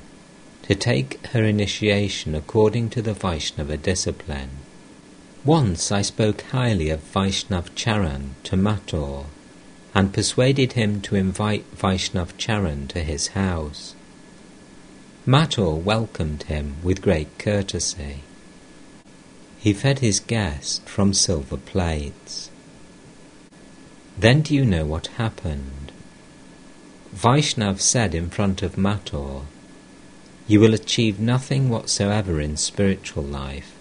to 0.62 0.76
take 0.76 1.26
her 1.28 1.42
initiation 1.42 2.36
according 2.36 2.90
to 2.90 3.02
the 3.02 3.14
Vaishnava 3.14 3.76
discipline. 3.76 4.50
Once 5.44 5.90
I 5.90 6.02
spoke 6.02 6.42
highly 6.42 6.88
of 6.88 7.00
Vaishnav 7.00 7.74
Charan 7.74 8.36
to 8.44 8.56
Mathur 8.56 9.24
and 9.92 10.14
persuaded 10.14 10.74
him 10.74 11.00
to 11.00 11.16
invite 11.16 11.64
Vaishnav 11.76 12.36
Charan 12.38 12.86
to 12.88 13.00
his 13.00 13.28
house. 13.28 13.96
Mathur 15.26 15.74
welcomed 15.74 16.42
him 16.42 16.76
with 16.82 17.00
great 17.00 17.38
courtesy. 17.38 18.20
He 19.58 19.72
fed 19.72 20.00
his 20.00 20.20
guest 20.20 20.86
from 20.86 21.14
silver 21.14 21.56
plates. 21.56 22.50
Then 24.18 24.42
do 24.42 24.54
you 24.54 24.66
know 24.66 24.84
what 24.84 25.06
happened? 25.16 25.92
Vaishnav 27.14 27.80
said 27.80 28.14
in 28.14 28.28
front 28.28 28.60
of 28.60 28.76
Mathur, 28.76 29.46
You 30.46 30.60
will 30.60 30.74
achieve 30.74 31.18
nothing 31.18 31.70
whatsoever 31.70 32.38
in 32.38 32.58
spiritual 32.58 33.22
life 33.24 33.74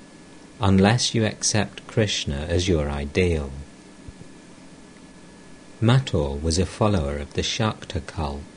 unless 0.61 1.13
you 1.13 1.25
accept 1.25 1.85
Krishna 1.87 2.45
as 2.47 2.69
your 2.69 2.89
ideal. 2.89 3.51
Mathur 5.81 6.41
was 6.41 6.57
a 6.57 6.65
follower 6.65 7.17
of 7.17 7.33
the 7.33 7.41
Shakta 7.43 7.99
cult 8.07 8.52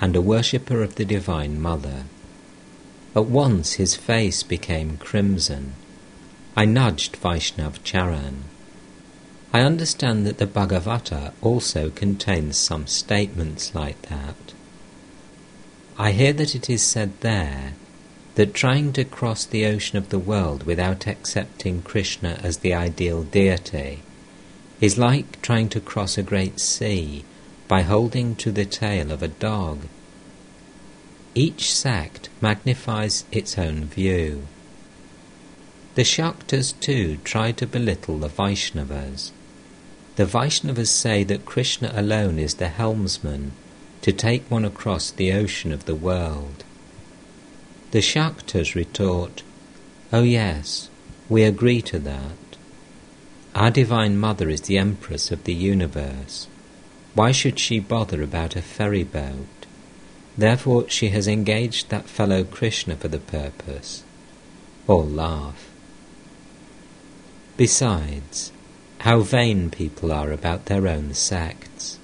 and 0.00 0.14
a 0.14 0.20
worshipper 0.20 0.82
of 0.82 0.96
the 0.96 1.04
Divine 1.04 1.60
Mother. 1.60 2.04
At 3.14 3.26
once 3.26 3.74
his 3.74 3.94
face 3.94 4.42
became 4.42 4.98
crimson. 4.98 5.74
I 6.56 6.64
nudged 6.64 7.16
Vaishnav 7.16 7.82
Charan. 7.82 8.44
I 9.52 9.60
understand 9.60 10.26
that 10.26 10.38
the 10.38 10.46
Bhagavata 10.46 11.32
also 11.40 11.90
contains 11.90 12.58
some 12.58 12.86
statements 12.86 13.74
like 13.74 14.02
that. 14.02 14.36
I 15.98 16.12
hear 16.12 16.34
that 16.34 16.54
it 16.54 16.68
is 16.68 16.82
said 16.82 17.18
there 17.20 17.72
that 18.34 18.52
trying 18.52 18.92
to 18.92 19.04
cross 19.04 19.46
the 19.46 19.64
ocean 19.64 19.96
of 19.96 20.10
the 20.10 20.18
world 20.18 20.64
without 20.64 21.06
accepting 21.06 21.80
Krishna 21.80 22.38
as 22.42 22.58
the 22.58 22.74
ideal 22.74 23.22
deity 23.22 24.02
is 24.78 24.98
like 24.98 25.40
trying 25.40 25.70
to 25.70 25.80
cross 25.80 26.18
a 26.18 26.22
great 26.22 26.60
sea 26.60 27.24
by 27.68 27.82
holding 27.82 28.36
to 28.36 28.52
the 28.52 28.64
tail 28.64 29.10
of 29.10 29.22
a 29.22 29.28
dog. 29.28 29.80
Each 31.34 31.72
sect 31.72 32.28
magnifies 32.40 33.24
its 33.30 33.58
own 33.58 33.84
view. 33.84 34.46
The 35.94 36.02
Shaktas 36.02 36.78
too 36.80 37.18
try 37.24 37.52
to 37.52 37.66
belittle 37.66 38.18
the 38.18 38.28
Vaishnavas. 38.28 39.32
The 40.16 40.26
Vaishnavas 40.26 40.88
say 40.88 41.24
that 41.24 41.44
Krishna 41.44 41.92
alone 41.94 42.38
is 42.38 42.54
the 42.54 42.68
helmsman 42.68 43.52
to 44.02 44.12
take 44.12 44.50
one 44.50 44.64
across 44.64 45.10
the 45.10 45.32
ocean 45.32 45.72
of 45.72 45.84
the 45.84 45.94
world. 45.94 46.64
The 47.90 48.00
Shaktas 48.00 48.74
retort, 48.74 49.42
Oh 50.12 50.22
yes, 50.22 50.88
we 51.28 51.42
agree 51.42 51.82
to 51.82 51.98
that. 51.98 52.56
Our 53.54 53.70
Divine 53.70 54.16
Mother 54.18 54.48
is 54.48 54.62
the 54.62 54.78
Empress 54.78 55.30
of 55.30 55.44
the 55.44 55.54
universe. 55.54 56.46
Why 57.16 57.32
should 57.32 57.58
she 57.58 57.80
bother 57.80 58.22
about 58.22 58.56
a 58.56 58.60
ferry 58.60 59.02
boat? 59.02 59.64
Therefore 60.36 60.86
she 60.90 61.08
has 61.08 61.26
engaged 61.26 61.88
that 61.88 62.10
fellow 62.10 62.44
Krishna 62.44 62.94
for 62.94 63.08
the 63.08 63.18
purpose. 63.18 64.04
All 64.86 65.06
laugh. 65.06 65.70
Besides, 67.56 68.52
how 68.98 69.20
vain 69.20 69.70
people 69.70 70.12
are 70.12 70.30
about 70.30 70.66
their 70.66 70.86
own 70.86 71.14
sects. 71.14 71.98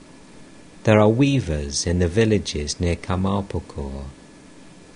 There 0.84 0.98
are 0.98 1.10
weavers 1.10 1.86
in 1.86 1.98
the 1.98 2.09
villages 2.09 2.80
near 2.80 2.97
Kamarpukur. 2.97 4.05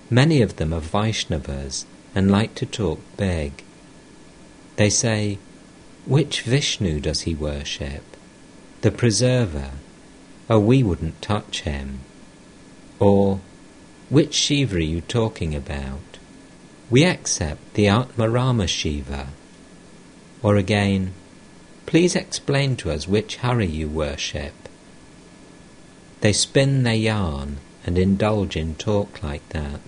Many 0.09 0.41
of 0.41 0.55
them 0.55 0.73
are 0.73 0.81
Vaishnavas 0.81 1.85
and 2.15 2.31
like 2.31 2.55
to 2.55 2.65
talk 2.65 2.99
big. 3.17 3.63
They 4.77 4.89
say, 4.89 5.37
Which 6.07 6.41
Vishnu 6.41 7.01
does 7.01 7.21
he 7.21 7.35
worship? 7.35 8.03
The 8.81 8.89
Preserver. 8.89 9.73
Oh, 10.49 10.59
we 10.59 10.83
wouldn't 10.83 11.21
touch 11.21 11.61
him. 11.61 11.99
Or, 12.99 13.41
Which 14.09 14.33
Shiva 14.33 14.77
are 14.77 14.79
you 14.79 15.01
talking 15.01 15.53
about? 15.53 16.17
We 16.89 17.03
accept 17.03 17.73
the 17.73 17.87
Atmarama 17.87 18.67
Shiva. 18.67 19.27
Or 20.41 20.55
again, 20.55 21.13
Please 21.87 22.17
explain 22.17 22.75
to 22.75 22.91
us 22.91 23.07
which 23.07 23.37
Hari 23.37 23.65
you 23.67 23.87
worship. 23.87 24.53
They 26.19 26.33
spin 26.33 26.83
their 26.83 26.93
yarn 26.93 27.59
and 27.85 27.97
indulge 27.97 28.57
in 28.57 28.75
talk 28.75 29.23
like 29.23 29.47
that. 29.49 29.79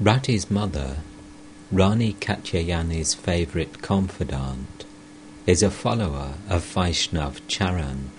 Rati's 0.00 0.50
mother, 0.50 0.98
Rani 1.70 2.14
Katyayani's 2.14 3.14
favourite 3.14 3.80
confidant, 3.80 4.84
is 5.46 5.62
a 5.62 5.70
follower 5.70 6.34
of 6.50 6.64
Vaishnav 6.64 7.40
Charan. 7.46 8.10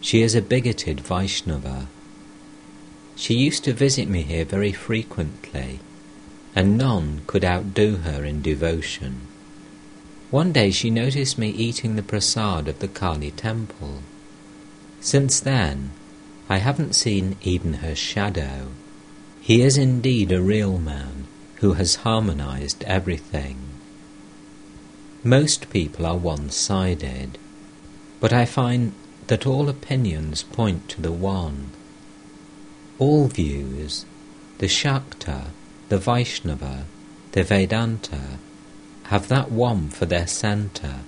She 0.00 0.22
is 0.22 0.34
a 0.34 0.42
bigoted 0.42 1.00
Vaishnava. 1.00 1.88
She 3.16 3.34
used 3.34 3.64
to 3.64 3.72
visit 3.72 4.08
me 4.08 4.22
here 4.22 4.44
very 4.44 4.72
frequently, 4.72 5.80
and 6.56 6.78
none 6.78 7.22
could 7.26 7.44
outdo 7.44 7.96
her 7.96 8.24
in 8.24 8.40
devotion. 8.40 9.20
One 10.30 10.52
day 10.52 10.70
she 10.70 10.90
noticed 10.90 11.38
me 11.38 11.50
eating 11.50 11.96
the 11.96 12.02
prasad 12.02 12.66
of 12.68 12.78
the 12.78 12.88
Kali 12.88 13.30
temple. 13.32 14.02
Since 15.00 15.40
then, 15.40 15.90
I 16.48 16.58
haven't 16.58 16.94
seen 16.94 17.36
even 17.42 17.74
her 17.74 17.94
shadow. 17.94 18.68
He 19.40 19.62
is 19.62 19.76
indeed 19.76 20.32
a 20.32 20.40
real 20.40 20.78
man 20.78 21.26
who 21.56 21.74
has 21.74 22.06
harmonized 22.06 22.84
everything. 22.84 23.56
Most 25.22 25.68
people 25.70 26.06
are 26.06 26.16
one 26.16 26.48
sided, 26.50 27.36
but 28.18 28.32
I 28.32 28.46
find 28.46 28.92
that 29.30 29.46
all 29.46 29.68
opinions 29.68 30.42
point 30.42 30.88
to 30.88 31.00
the 31.00 31.12
one. 31.12 31.70
All 32.98 33.28
views, 33.28 34.04
the 34.58 34.66
Shakta, 34.66 35.50
the 35.88 35.98
Vaishnava, 35.98 36.84
the 37.30 37.44
Vedanta, 37.44 38.38
have 39.04 39.28
that 39.28 39.52
one 39.52 39.88
for 39.88 40.04
their 40.04 40.26
centre. 40.26 40.98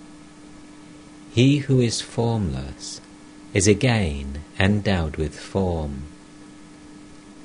He 1.33 1.59
who 1.67 1.81
is 1.81 2.01
formless 2.01 3.01
is 3.55 3.67
again 3.67 4.45
endowed 4.57 5.17
with 5.17 5.37
form. 5.37 6.05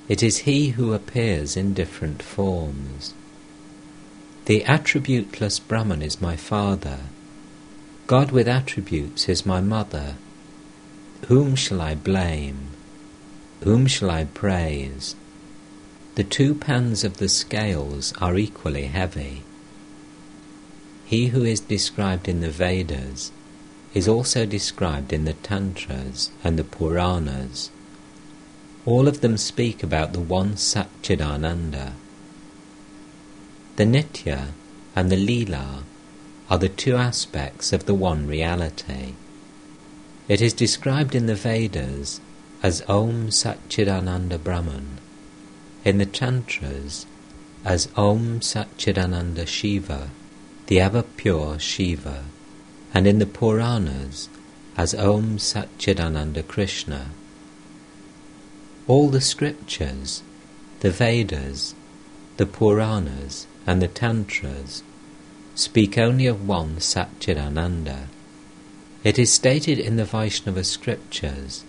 It 0.08 0.22
is 0.22 0.45
he 0.49 0.70
who 0.70 0.94
appears 0.94 1.58
in 1.58 1.74
different 1.74 2.22
forms. 2.22 3.16
The 4.45 4.62
attributeless 4.62 5.60
Brahman 5.60 6.04
is 6.04 6.22
my 6.22 6.36
father. 6.36 6.99
God 8.06 8.30
with 8.30 8.48
attributes 8.48 9.28
is 9.28 9.44
my 9.44 9.60
mother. 9.60 10.18
Whom 11.26 11.56
shall 11.56 11.81
I 11.81 11.95
blame? 11.95 12.69
Whom 13.64 13.88
shall 13.88 14.10
I 14.10 14.26
praise? 14.26 15.15
The 16.15 16.23
two 16.23 16.56
pans 16.56 17.03
of 17.03 17.18
the 17.18 17.27
scales 17.27 18.14
are 18.22 18.38
equally 18.38 18.85
heavy. 18.85 19.44
He 21.06 21.27
who 21.27 21.44
is 21.44 21.60
described 21.60 22.27
in 22.27 22.41
the 22.41 22.49
Vedas 22.49 23.31
is 23.94 24.07
also 24.07 24.45
described 24.45 25.11
in 25.11 25.26
the 25.26 25.34
Tantras 25.34 26.31
and 26.44 26.57
the 26.57 26.64
Puranas. 26.64 27.72
All 28.85 29.07
of 29.07 29.22
them 29.22 29.38
speak 29.38 29.84
about 29.84 30.14
the 30.14 30.19
one 30.19 30.53
Satchidananda. 30.53 31.94
The 33.76 33.85
Nitya 33.85 34.48
and 34.95 35.11
the 35.11 35.15
Leela 35.18 35.84
are 36.49 36.57
the 36.57 36.69
two 36.69 36.95
aspects 36.95 37.73
of 37.73 37.85
the 37.85 37.94
one 37.94 38.27
reality. 38.27 39.14
It 40.28 40.41
is 40.41 40.52
described 40.52 41.16
in 41.16 41.26
the 41.28 41.36
Vedas 41.36 42.20
as 42.62 42.84
Om 42.90 43.30
Satchidananda 43.30 44.38
Brahman, 44.44 44.98
in 45.86 45.99
the 45.99 46.06
Tantras 46.06 47.06
as 47.64 47.88
Om 47.95 48.41
Satchidananda 48.41 49.48
Shiva, 49.48 50.10
the 50.66 50.82
ever 50.82 51.04
pure 51.04 51.58
Shiva, 51.60 52.26
and 52.94 53.08
in 53.08 53.20
the 53.20 53.26
Puranas 53.26 54.28
as 54.76 54.94
Om 54.94 55.38
Satchidananda 55.38 56.45
Krishna. 56.45 57.12
All 58.86 59.08
the 59.08 59.22
scriptures, 59.22 60.24
the 60.82 60.91
Vedas, 60.91 61.74
the 62.36 62.45
Puranas, 62.45 63.48
and 63.66 63.82
the 63.82 63.88
Tantras 63.88 64.84
speak 65.56 65.98
only 65.98 66.26
of 66.28 66.45
one 66.45 66.82
Satchidananda. 66.82 68.08
It 69.08 69.18
is 69.18 69.32
stated 69.32 69.80
in 69.80 69.96
the 69.96 70.04
Vaishnava 70.04 70.66
scriptures 70.66 71.64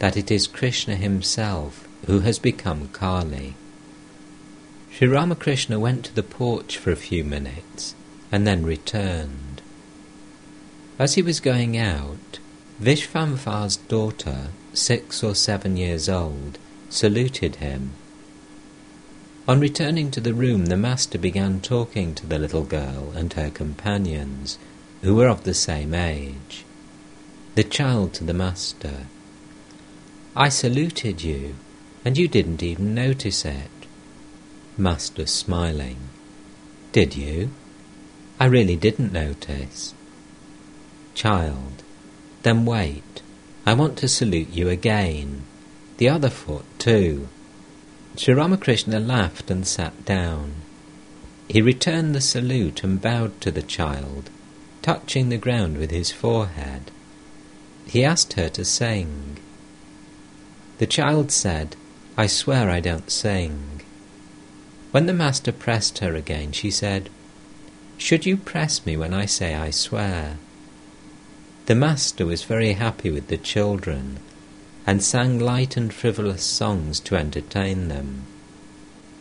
that 0.00 0.16
it 0.16 0.32
is 0.32 0.48
Krishna 0.48 0.96
himself 0.96 1.86
who 2.06 2.18
has 2.26 2.40
become 2.40 2.88
Kali. 2.88 3.54
Sri 4.90 5.06
Ramakrishna 5.06 5.78
went 5.78 6.04
to 6.06 6.12
the 6.12 6.24
porch 6.24 6.76
for 6.76 6.90
a 6.90 6.96
few 6.96 7.22
minutes 7.22 7.94
and 8.32 8.44
then 8.44 8.66
returned. 8.66 9.62
As 10.98 11.14
he 11.14 11.22
was 11.22 11.38
going 11.38 11.76
out, 11.76 12.40
Vishvambar's 12.80 13.76
daughter, 13.76 14.48
six 14.74 15.22
or 15.22 15.36
seven 15.36 15.76
years 15.76 16.08
old, 16.08 16.58
saluted 16.90 17.62
him. 17.62 17.92
On 19.46 19.60
returning 19.60 20.10
to 20.10 20.20
the 20.20 20.34
room, 20.34 20.66
the 20.66 20.76
master 20.76 21.16
began 21.16 21.60
talking 21.60 22.12
to 22.16 22.26
the 22.26 22.40
little 22.40 22.64
girl 22.64 23.12
and 23.14 23.32
her 23.34 23.50
companions, 23.50 24.58
who 25.02 25.14
were 25.14 25.28
of 25.28 25.44
the 25.44 25.54
same 25.54 25.94
age. 25.94 26.61
The 27.54 27.64
child 27.64 28.14
to 28.14 28.24
the 28.24 28.32
master, 28.32 29.06
I 30.34 30.48
saluted 30.48 31.22
you, 31.22 31.56
and 32.02 32.16
you 32.16 32.26
didn't 32.26 32.62
even 32.62 32.94
notice 32.94 33.44
it. 33.44 33.68
Master 34.78 35.26
smiling. 35.26 35.98
Did 36.92 37.14
you? 37.14 37.50
I 38.40 38.46
really 38.46 38.76
didn't 38.76 39.12
notice. 39.12 39.92
Child. 41.12 41.82
Then 42.42 42.64
wait. 42.64 43.20
I 43.66 43.74
want 43.74 43.98
to 43.98 44.08
salute 44.08 44.48
you 44.48 44.70
again. 44.70 45.42
The 45.98 46.08
other 46.08 46.30
foot, 46.30 46.64
too. 46.78 47.28
Sri 48.16 48.32
Ramakrishna 48.32 48.98
laughed 48.98 49.50
and 49.50 49.66
sat 49.66 50.06
down. 50.06 50.54
He 51.48 51.60
returned 51.60 52.14
the 52.14 52.22
salute 52.22 52.82
and 52.82 52.98
bowed 52.98 53.38
to 53.42 53.50
the 53.50 53.60
child, 53.60 54.30
touching 54.80 55.28
the 55.28 55.36
ground 55.36 55.76
with 55.76 55.90
his 55.90 56.10
forehead. 56.10 56.91
He 57.92 58.06
asked 58.06 58.32
her 58.40 58.48
to 58.48 58.64
sing. 58.64 59.36
The 60.78 60.86
child 60.86 61.30
said, 61.30 61.76
I 62.16 62.26
swear 62.26 62.70
I 62.70 62.80
don't 62.80 63.10
sing. 63.10 63.82
When 64.92 65.04
the 65.04 65.12
master 65.12 65.52
pressed 65.52 65.98
her 65.98 66.14
again, 66.14 66.52
she 66.52 66.70
said, 66.70 67.10
Should 67.98 68.24
you 68.24 68.38
press 68.38 68.86
me 68.86 68.96
when 68.96 69.12
I 69.12 69.26
say 69.26 69.54
I 69.54 69.68
swear? 69.68 70.38
The 71.66 71.74
master 71.74 72.24
was 72.24 72.44
very 72.44 72.72
happy 72.72 73.10
with 73.10 73.28
the 73.28 73.36
children 73.36 74.20
and 74.86 75.04
sang 75.04 75.38
light 75.38 75.76
and 75.76 75.92
frivolous 75.92 76.44
songs 76.44 76.98
to 77.00 77.16
entertain 77.16 77.88
them. 77.88 78.22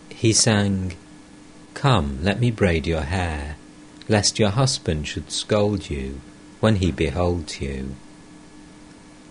He 0.07 0.31
sang, 0.31 0.95
Come, 1.73 2.19
let 2.23 2.39
me 2.39 2.51
braid 2.51 2.87
your 2.87 3.01
hair, 3.01 3.57
lest 4.07 4.39
your 4.39 4.51
husband 4.51 5.09
should 5.09 5.29
scold 5.29 5.89
you 5.89 6.21
when 6.61 6.77
he 6.77 6.93
beholds 6.93 7.59
you. 7.59 7.97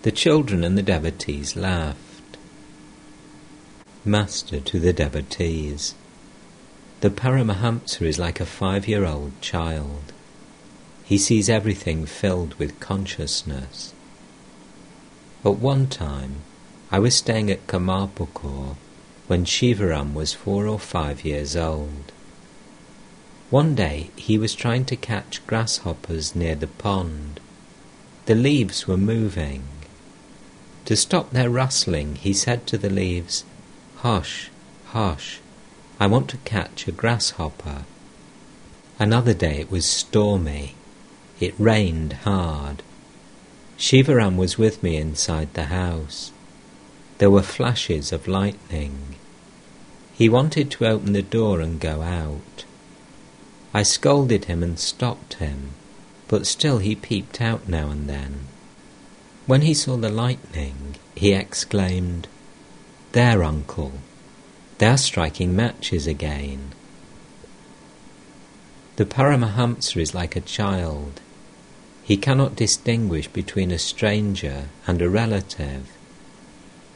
The 0.03 0.11
children 0.11 0.63
and 0.63 0.75
the 0.75 0.81
devotees 0.81 1.55
laughed. 1.55 2.37
Master 4.03 4.59
to 4.59 4.79
the 4.79 4.93
devotees. 4.93 5.93
The 7.01 7.11
Paramahamsa 7.11 8.01
is 8.01 8.17
like 8.17 8.39
a 8.39 8.47
five 8.47 8.87
year 8.87 9.05
old 9.05 9.39
child. 9.41 10.11
He 11.03 11.19
sees 11.19 11.49
everything 11.49 12.07
filled 12.07 12.55
with 12.55 12.79
consciousness. 12.79 13.93
At 15.45 15.57
one 15.57 15.85
time, 15.85 16.37
I 16.91 16.97
was 16.97 17.13
staying 17.13 17.51
at 17.51 17.67
Kamarpukur 17.67 18.77
when 19.27 19.45
Shivaram 19.45 20.15
was 20.15 20.33
four 20.33 20.65
or 20.67 20.79
five 20.79 21.23
years 21.23 21.55
old. 21.55 22.11
One 23.51 23.75
day 23.75 24.09
he 24.15 24.39
was 24.39 24.55
trying 24.55 24.85
to 24.85 24.95
catch 24.95 25.45
grasshoppers 25.45 26.35
near 26.35 26.55
the 26.55 26.65
pond. 26.65 27.39
The 28.25 28.33
leaves 28.35 28.87
were 28.87 28.97
moving. 28.97 29.63
To 30.85 30.95
stop 30.95 31.31
their 31.31 31.49
rustling, 31.49 32.15
he 32.15 32.33
said 32.33 32.65
to 32.67 32.77
the 32.77 32.89
leaves, 32.89 33.43
Hush, 33.97 34.49
hush, 34.87 35.39
I 35.99 36.07
want 36.07 36.29
to 36.29 36.37
catch 36.37 36.87
a 36.87 36.91
grasshopper. 36.91 37.85
Another 38.97 39.33
day 39.33 39.59
it 39.59 39.71
was 39.71 39.85
stormy. 39.85 40.75
It 41.39 41.53
rained 41.57 42.13
hard. 42.23 42.83
Shivaram 43.77 44.37
was 44.37 44.57
with 44.57 44.83
me 44.83 44.97
inside 44.97 45.53
the 45.53 45.65
house. 45.65 46.31
There 47.17 47.31
were 47.31 47.41
flashes 47.41 48.11
of 48.11 48.27
lightning. 48.27 49.15
He 50.13 50.29
wanted 50.29 50.69
to 50.71 50.87
open 50.87 51.13
the 51.13 51.21
door 51.21 51.61
and 51.61 51.79
go 51.79 52.01
out. 52.01 52.65
I 53.73 53.83
scolded 53.83 54.45
him 54.45 54.61
and 54.61 54.77
stopped 54.77 55.35
him, 55.35 55.71
but 56.27 56.45
still 56.45 56.79
he 56.79 56.95
peeped 56.95 57.41
out 57.41 57.67
now 57.67 57.89
and 57.89 58.09
then. 58.09 58.47
When 59.51 59.63
he 59.63 59.73
saw 59.73 59.97
the 59.97 60.09
lightning, 60.09 60.95
he 61.13 61.33
exclaimed, 61.33 62.29
there, 63.11 63.43
uncle. 63.43 63.91
They 64.77 64.87
are 64.87 64.97
striking 64.97 65.53
matches 65.53 66.07
again. 66.07 66.71
The 68.95 69.03
Paramahamsa 69.03 69.99
is 69.99 70.15
like 70.15 70.37
a 70.37 70.47
child. 70.57 71.19
He 72.01 72.15
cannot 72.15 72.55
distinguish 72.55 73.27
between 73.27 73.71
a 73.71 73.77
stranger 73.77 74.69
and 74.87 75.01
a 75.01 75.09
relative. 75.09 75.91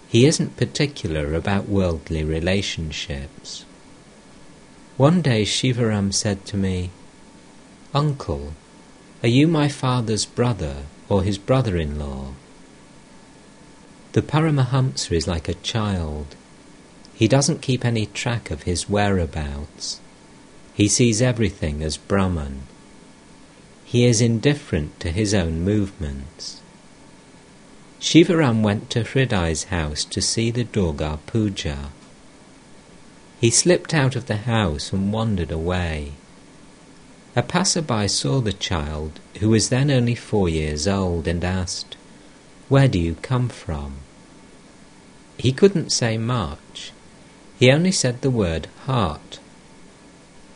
He 0.07 0.25
isn't 0.25 0.55
particular 0.55 1.33
about 1.33 1.67
worldly 1.67 2.23
relationships. 2.23 3.65
One 4.95 5.21
day 5.21 5.43
Shivaram 5.43 6.13
said 6.13 6.45
to 6.45 6.55
me, 6.55 6.91
Uncle, 7.93 8.53
are 9.21 9.27
you 9.27 9.45
my 9.45 9.67
father's 9.67 10.23
brother 10.23 10.83
or 11.09 11.21
his 11.21 11.37
brother 11.37 11.75
in 11.75 11.99
law? 11.99 12.31
The 14.15 14.21
Paramahamsa 14.21 15.11
is 15.11 15.27
like 15.27 15.49
a 15.49 15.55
child. 15.55 16.37
He 17.15 17.27
doesn't 17.27 17.61
keep 17.61 17.83
any 17.83 18.05
track 18.05 18.49
of 18.49 18.63
his 18.63 18.87
whereabouts. 18.87 19.99
He 20.73 20.87
sees 20.87 21.21
everything 21.21 21.83
as 21.83 21.97
Brahman. 21.97 22.61
He 23.83 24.05
is 24.05 24.21
indifferent 24.21 24.97
to 25.01 25.11
his 25.11 25.33
own 25.33 25.65
movements. 25.65 26.61
Shivaram 27.99 28.61
went 28.61 28.89
to 28.91 29.03
Hriday's 29.03 29.65
house 29.65 30.05
to 30.05 30.21
see 30.21 30.49
the 30.49 30.63
Durga 30.63 31.19
Puja. 31.27 31.89
He 33.41 33.49
slipped 33.49 33.93
out 33.93 34.15
of 34.15 34.27
the 34.27 34.47
house 34.47 34.93
and 34.93 35.11
wandered 35.11 35.51
away. 35.51 36.13
A 37.35 37.43
passerby 37.43 38.07
saw 38.07 38.39
the 38.39 38.53
child, 38.53 39.19
who 39.41 39.49
was 39.49 39.67
then 39.67 39.91
only 39.91 40.15
four 40.15 40.47
years 40.47 40.87
old, 40.87 41.27
and 41.27 41.43
asked, 41.43 41.97
Where 42.69 42.87
do 42.87 42.97
you 42.97 43.15
come 43.15 43.49
from? 43.49 43.97
He 45.37 45.51
couldn't 45.51 45.91
say 45.91 46.17
march. 46.17 46.91
He 47.59 47.71
only 47.71 47.91
said 47.91 48.21
the 48.21 48.29
word 48.29 48.67
heart. 48.85 49.39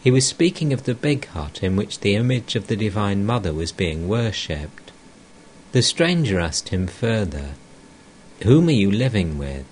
He 0.01 0.11
was 0.11 0.25
speaking 0.25 0.71
of 0.71 0.83
the 0.83 0.95
big 0.95 1.25
hut 1.27 1.61
in 1.61 1.75
which 1.75 1.99
the 1.99 2.15
image 2.15 2.55
of 2.55 2.67
the 2.67 2.75
Divine 2.75 3.25
Mother 3.25 3.53
was 3.53 3.71
being 3.71 4.07
worshipped. 4.07 4.91
The 5.71 5.81
stranger 5.81 6.39
asked 6.39 6.69
him 6.69 6.87
further, 6.87 7.55
Whom 8.43 8.69
are 8.69 8.71
you 8.71 8.89
living 8.89 9.37
with? 9.37 9.65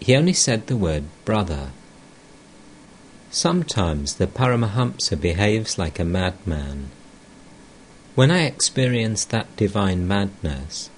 He 0.00 0.14
only 0.14 0.34
said 0.34 0.66
the 0.66 0.76
word 0.76 1.04
brother. 1.24 1.70
Sometimes 3.30 4.14
the 4.14 4.26
Paramahamsa 4.26 5.20
behaves 5.20 5.78
like 5.78 5.98
a 5.98 6.04
madman. 6.04 6.90
When 8.14 8.30
I 8.30 8.44
experienced 8.44 9.30
that 9.30 9.56
divine 9.56 10.06
madness, 10.06 10.90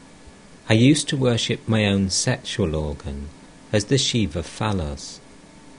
I 0.68 0.74
used 0.74 1.08
to 1.08 1.16
worship 1.16 1.60
my 1.68 1.86
own 1.86 2.10
sexual 2.10 2.74
organ 2.74 3.28
as 3.72 3.84
the 3.84 3.98
Shiva 3.98 4.42
phallus, 4.42 5.20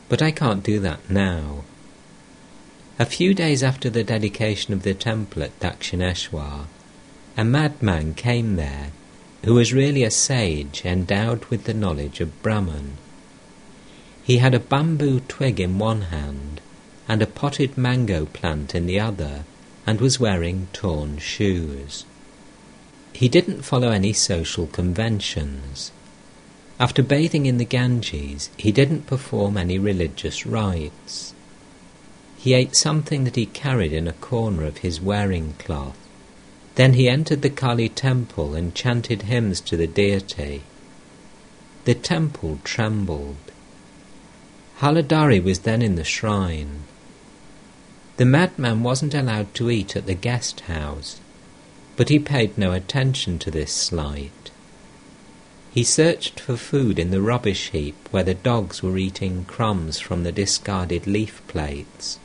but 0.07 0.21
I 0.21 0.31
can't 0.31 0.63
do 0.63 0.79
that 0.79 1.09
now. 1.09 1.65
A 2.97 3.05
few 3.05 3.33
days 3.33 3.63
after 3.63 3.89
the 3.89 4.05
dedication 4.05 4.73
of 4.73 4.83
the 4.83 4.93
temple 4.93 5.43
at 5.43 5.59
Dakshineshwar, 5.59 6.67
a 7.35 7.43
madman 7.43 8.13
came 8.13 8.55
there 8.55 8.91
who 9.43 9.55
was 9.55 9.73
really 9.73 10.03
a 10.03 10.09
sage 10.09 10.83
endowed 10.85 11.43
with 11.45 11.65
the 11.65 11.73
knowledge 11.73 12.21
of 12.21 12.41
Brahman. 12.41 12.97
He 14.23 14.37
had 14.37 14.55
a 14.55 14.59
bamboo 14.59 15.19
twig 15.27 15.59
in 15.59 15.79
one 15.79 16.03
hand 16.03 16.61
and 17.09 17.21
a 17.21 17.27
potted 17.27 17.77
mango 17.77 18.25
plant 18.25 18.73
in 18.73 18.85
the 18.85 19.01
other 19.01 19.43
and 19.85 19.99
was 19.99 20.19
wearing 20.19 20.69
torn 20.71 21.17
shoes. 21.17 22.05
He 23.17 23.29
didn't 23.29 23.63
follow 23.63 23.89
any 23.89 24.13
social 24.13 24.67
conventions. 24.67 25.91
After 26.79 27.01
bathing 27.01 27.47
in 27.47 27.57
the 27.57 27.65
Ganges, 27.65 28.51
he 28.57 28.71
didn't 28.71 29.07
perform 29.07 29.57
any 29.57 29.79
religious 29.79 30.45
rites. 30.45 31.33
He 32.37 32.53
ate 32.53 32.75
something 32.75 33.23
that 33.23 33.35
he 33.35 33.47
carried 33.47 33.91
in 33.91 34.07
a 34.07 34.13
corner 34.13 34.65
of 34.65 34.77
his 34.85 35.01
wearing 35.01 35.55
cloth. 35.57 35.97
Then 36.75 36.93
he 36.93 37.09
entered 37.09 37.41
the 37.41 37.49
Kali 37.49 37.89
temple 37.89 38.53
and 38.53 38.75
chanted 38.75 39.23
hymns 39.23 39.61
to 39.61 39.75
the 39.75 39.87
deity. 39.87 40.61
The 41.85 41.95
temple 41.95 42.59
trembled. 42.63 43.37
Haladhari 44.81 45.43
was 45.43 45.61
then 45.61 45.81
in 45.81 45.95
the 45.95 46.03
shrine. 46.03 46.83
The 48.17 48.25
madman 48.25 48.83
wasn't 48.83 49.15
allowed 49.15 49.55
to 49.55 49.71
eat 49.71 49.95
at 49.95 50.05
the 50.05 50.13
guest 50.13 50.59
house, 50.69 51.19
but 51.97 52.09
he 52.09 52.19
paid 52.19 52.57
no 52.57 52.71
attention 52.71 53.37
to 53.39 53.51
this 53.51 53.73
slight. 53.73 54.51
He 55.73 55.83
searched 55.83 56.39
for 56.39 56.55
food 56.55 56.97
in 56.97 57.11
the 57.11 57.21
rubbish 57.21 57.69
heap 57.71 57.95
where 58.11 58.23
the 58.23 58.33
dogs 58.33 58.81
were 58.81 58.97
eating 58.97 59.45
crumbs 59.45 59.99
from 59.99 60.23
the 60.23 60.31
discarded 60.31 61.05
leaf 61.05 61.41
plates. 61.47 62.19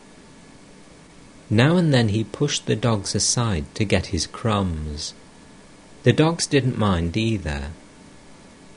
Now 1.50 1.76
and 1.76 1.92
then 1.92 2.10
he 2.10 2.24
pushed 2.24 2.66
the 2.66 2.76
dogs 2.76 3.14
aside 3.14 3.66
to 3.74 3.84
get 3.84 4.06
his 4.06 4.26
crumbs. 4.26 5.12
The 6.02 6.12
dogs 6.12 6.46
didn't 6.46 6.78
mind 6.78 7.16
either. 7.16 7.72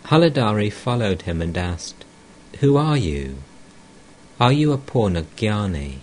Haladhari 0.05 0.71
followed 0.71 1.21
him 1.21 1.41
and 1.41 1.57
asked, 1.57 2.03
Who 2.59 2.77
are 2.77 2.97
you? 2.97 3.37
Are 4.39 4.51
you 4.51 4.73
a 4.73 4.77
Purna 4.77 5.23
Jnani? 5.37 5.99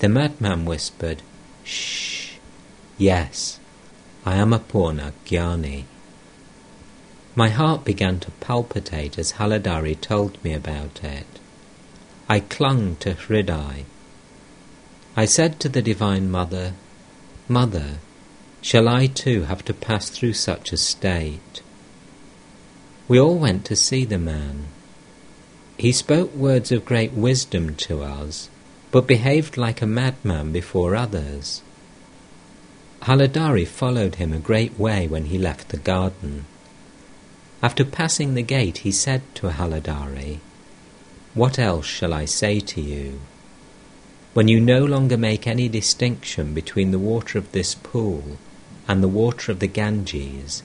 The 0.00 0.08
madman 0.08 0.64
whispered, 0.64 1.22
Shh. 1.62 2.23
Yes, 2.96 3.58
I 4.24 4.36
am 4.36 4.52
a 4.52 4.58
Purna 4.58 5.12
Jnani. 5.26 5.84
My 7.34 7.48
heart 7.48 7.84
began 7.84 8.20
to 8.20 8.30
palpitate 8.32 9.18
as 9.18 9.32
Haladhari 9.32 10.00
told 10.00 10.42
me 10.44 10.52
about 10.52 11.02
it. 11.02 11.26
I 12.28 12.40
clung 12.40 12.96
to 12.96 13.14
Hriday 13.14 13.84
I 15.16 15.26
said 15.26 15.60
to 15.60 15.68
the 15.68 15.82
Divine 15.82 16.28
Mother, 16.28 16.72
Mother, 17.48 17.98
shall 18.60 18.88
I 18.88 19.06
too 19.06 19.42
have 19.42 19.64
to 19.66 19.74
pass 19.74 20.08
through 20.08 20.32
such 20.32 20.72
a 20.72 20.76
state? 20.76 21.62
We 23.06 23.20
all 23.20 23.38
went 23.38 23.64
to 23.66 23.76
see 23.76 24.04
the 24.04 24.18
man. 24.18 24.66
He 25.76 25.92
spoke 25.92 26.34
words 26.34 26.72
of 26.72 26.84
great 26.84 27.12
wisdom 27.12 27.76
to 27.76 28.02
us, 28.02 28.48
but 28.90 29.06
behaved 29.06 29.56
like 29.56 29.82
a 29.82 29.86
madman 29.86 30.50
before 30.50 30.96
others. 30.96 31.62
Haladhari 33.04 33.66
followed 33.66 34.16
him 34.16 34.32
a 34.32 34.38
great 34.38 34.78
way 34.78 35.06
when 35.06 35.26
he 35.26 35.38
left 35.38 35.68
the 35.70 35.76
garden. 35.76 36.44
After 37.62 37.84
passing 37.84 38.34
the 38.34 38.42
gate, 38.42 38.78
he 38.78 38.92
said 38.92 39.22
to 39.36 39.50
Haladhari, 39.50 40.40
What 41.34 41.58
else 41.58 41.86
shall 41.86 42.12
I 42.12 42.24
say 42.24 42.60
to 42.60 42.80
you? 42.80 43.20
when 44.34 44.48
you 44.48 44.60
no 44.60 44.84
longer 44.84 45.16
make 45.16 45.46
any 45.46 45.68
distinction 45.68 46.52
between 46.52 46.90
the 46.90 46.98
water 46.98 47.38
of 47.38 47.52
this 47.52 47.74
pool 47.76 48.36
and 48.88 49.00
the 49.02 49.08
water 49.08 49.52
of 49.52 49.60
the 49.60 49.68
Ganges, 49.68 50.64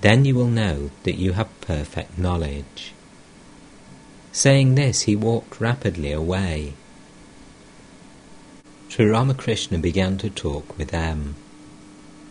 then 0.00 0.24
you 0.24 0.34
will 0.34 0.48
know 0.48 0.90
that 1.02 1.16
you 1.16 1.32
have 1.34 1.60
perfect 1.60 2.18
knowledge. 2.18 2.94
Saying 4.32 4.74
this, 4.74 5.02
he 5.02 5.14
walked 5.14 5.60
rapidly 5.60 6.12
away. 6.12 6.72
Sri 8.88 9.04
Ramakrishna 9.04 9.78
began 9.78 10.16
to 10.18 10.30
talk 10.30 10.76
with 10.78 10.94
M. 10.94 11.36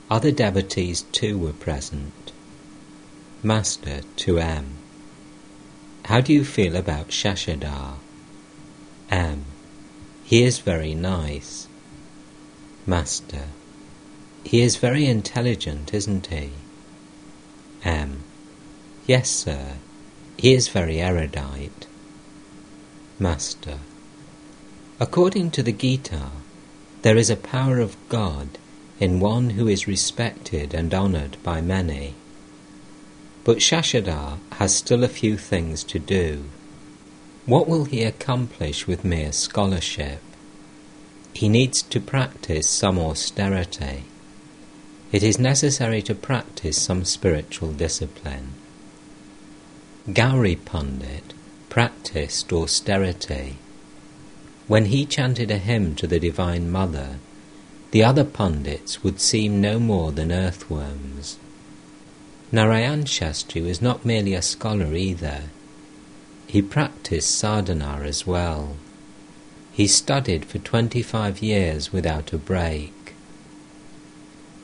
Other 0.10 0.32
devotees 0.32 1.04
too 1.12 1.38
were 1.38 1.54
present. 1.54 2.32
Master 3.42 4.02
to 4.18 4.38
M. 4.38 4.78
How 6.06 6.22
do 6.22 6.34
you 6.34 6.44
feel 6.44 6.76
about 6.76 7.10
Shashadhar? 7.10 7.96
M. 9.10 9.46
He 10.24 10.44
is 10.44 10.60
very 10.60 10.94
nice. 10.94 11.68
Master. 12.86 13.48
He 14.44 14.62
is 14.62 14.76
very 14.76 15.06
intelligent, 15.06 15.94
isn't 15.94 16.28
he? 16.28 16.52
M. 17.84 18.24
Yes, 19.08 19.30
sir. 19.30 19.74
He 20.38 20.54
is 20.54 20.68
very 20.68 21.00
erudite. 21.00 21.88
Master. 23.20 23.80
According 25.00 25.52
to 25.52 25.64
the 25.64 25.72
Gita, 25.72 26.32
there 27.04 27.18
is 27.18 27.30
a 27.30 27.36
power 27.36 27.80
of 27.80 27.96
God 28.10 28.58
in 29.00 29.20
one 29.20 29.52
who 29.52 29.68
is 29.68 29.88
respected 29.88 30.74
and 30.74 30.94
honoured 30.94 31.38
by 31.44 31.62
many. 31.62 32.16
But 33.44 33.58
Shashadhar 33.58 34.38
has 34.54 34.76
still 34.76 35.04
a 35.04 35.10
few 35.10 35.38
things 35.38 35.84
to 35.86 36.00
do. 36.00 36.46
What 37.46 37.68
will 37.68 37.86
he 37.86 38.04
accomplish 38.04 38.88
with 38.88 39.04
mere 39.04 39.34
scholarship? 39.34 40.22
He 41.34 41.50
needs 41.50 41.82
to 41.82 42.00
practice 42.00 42.70
some 42.70 42.98
austerity. 42.98 44.06
It 45.12 45.24
is 45.24 45.38
necessary 45.40 46.02
to 46.04 46.16
practice 46.16 46.82
some 46.82 47.04
spiritual 47.04 47.74
discipline. 47.74 48.54
Gauri 50.12 50.56
Pandit 50.56 51.34
practiced 51.70 52.54
austerity. 52.54 53.58
When 54.68 54.86
he 54.86 55.06
chanted 55.06 55.52
a 55.52 55.58
hymn 55.58 55.96
to 55.96 56.08
the 56.08 56.20
Divine 56.20 56.72
Mother, 56.72 57.20
the 57.94 58.04
other 58.04 58.24
pundits 58.24 59.04
would 59.04 59.22
seem 59.22 59.62
no 59.62 59.78
more 59.78 60.12
than 60.12 60.32
earthworms. 60.32 61.38
Narayan 62.52 63.04
Shastri 63.04 63.62
was 63.62 63.84
not 63.84 64.04
merely 64.04 64.34
a 64.34 64.42
scholar 64.42 64.96
either. 64.96 65.44
He 66.48 66.64
practiced 66.64 67.38
sadhana 67.38 68.02
as 68.04 68.26
well. 68.26 68.78
He 69.72 69.86
studied 69.86 70.44
for 70.44 70.58
25 70.58 71.44
years 71.44 71.94
without 71.94 72.34
a 72.34 72.40
break. 72.40 73.14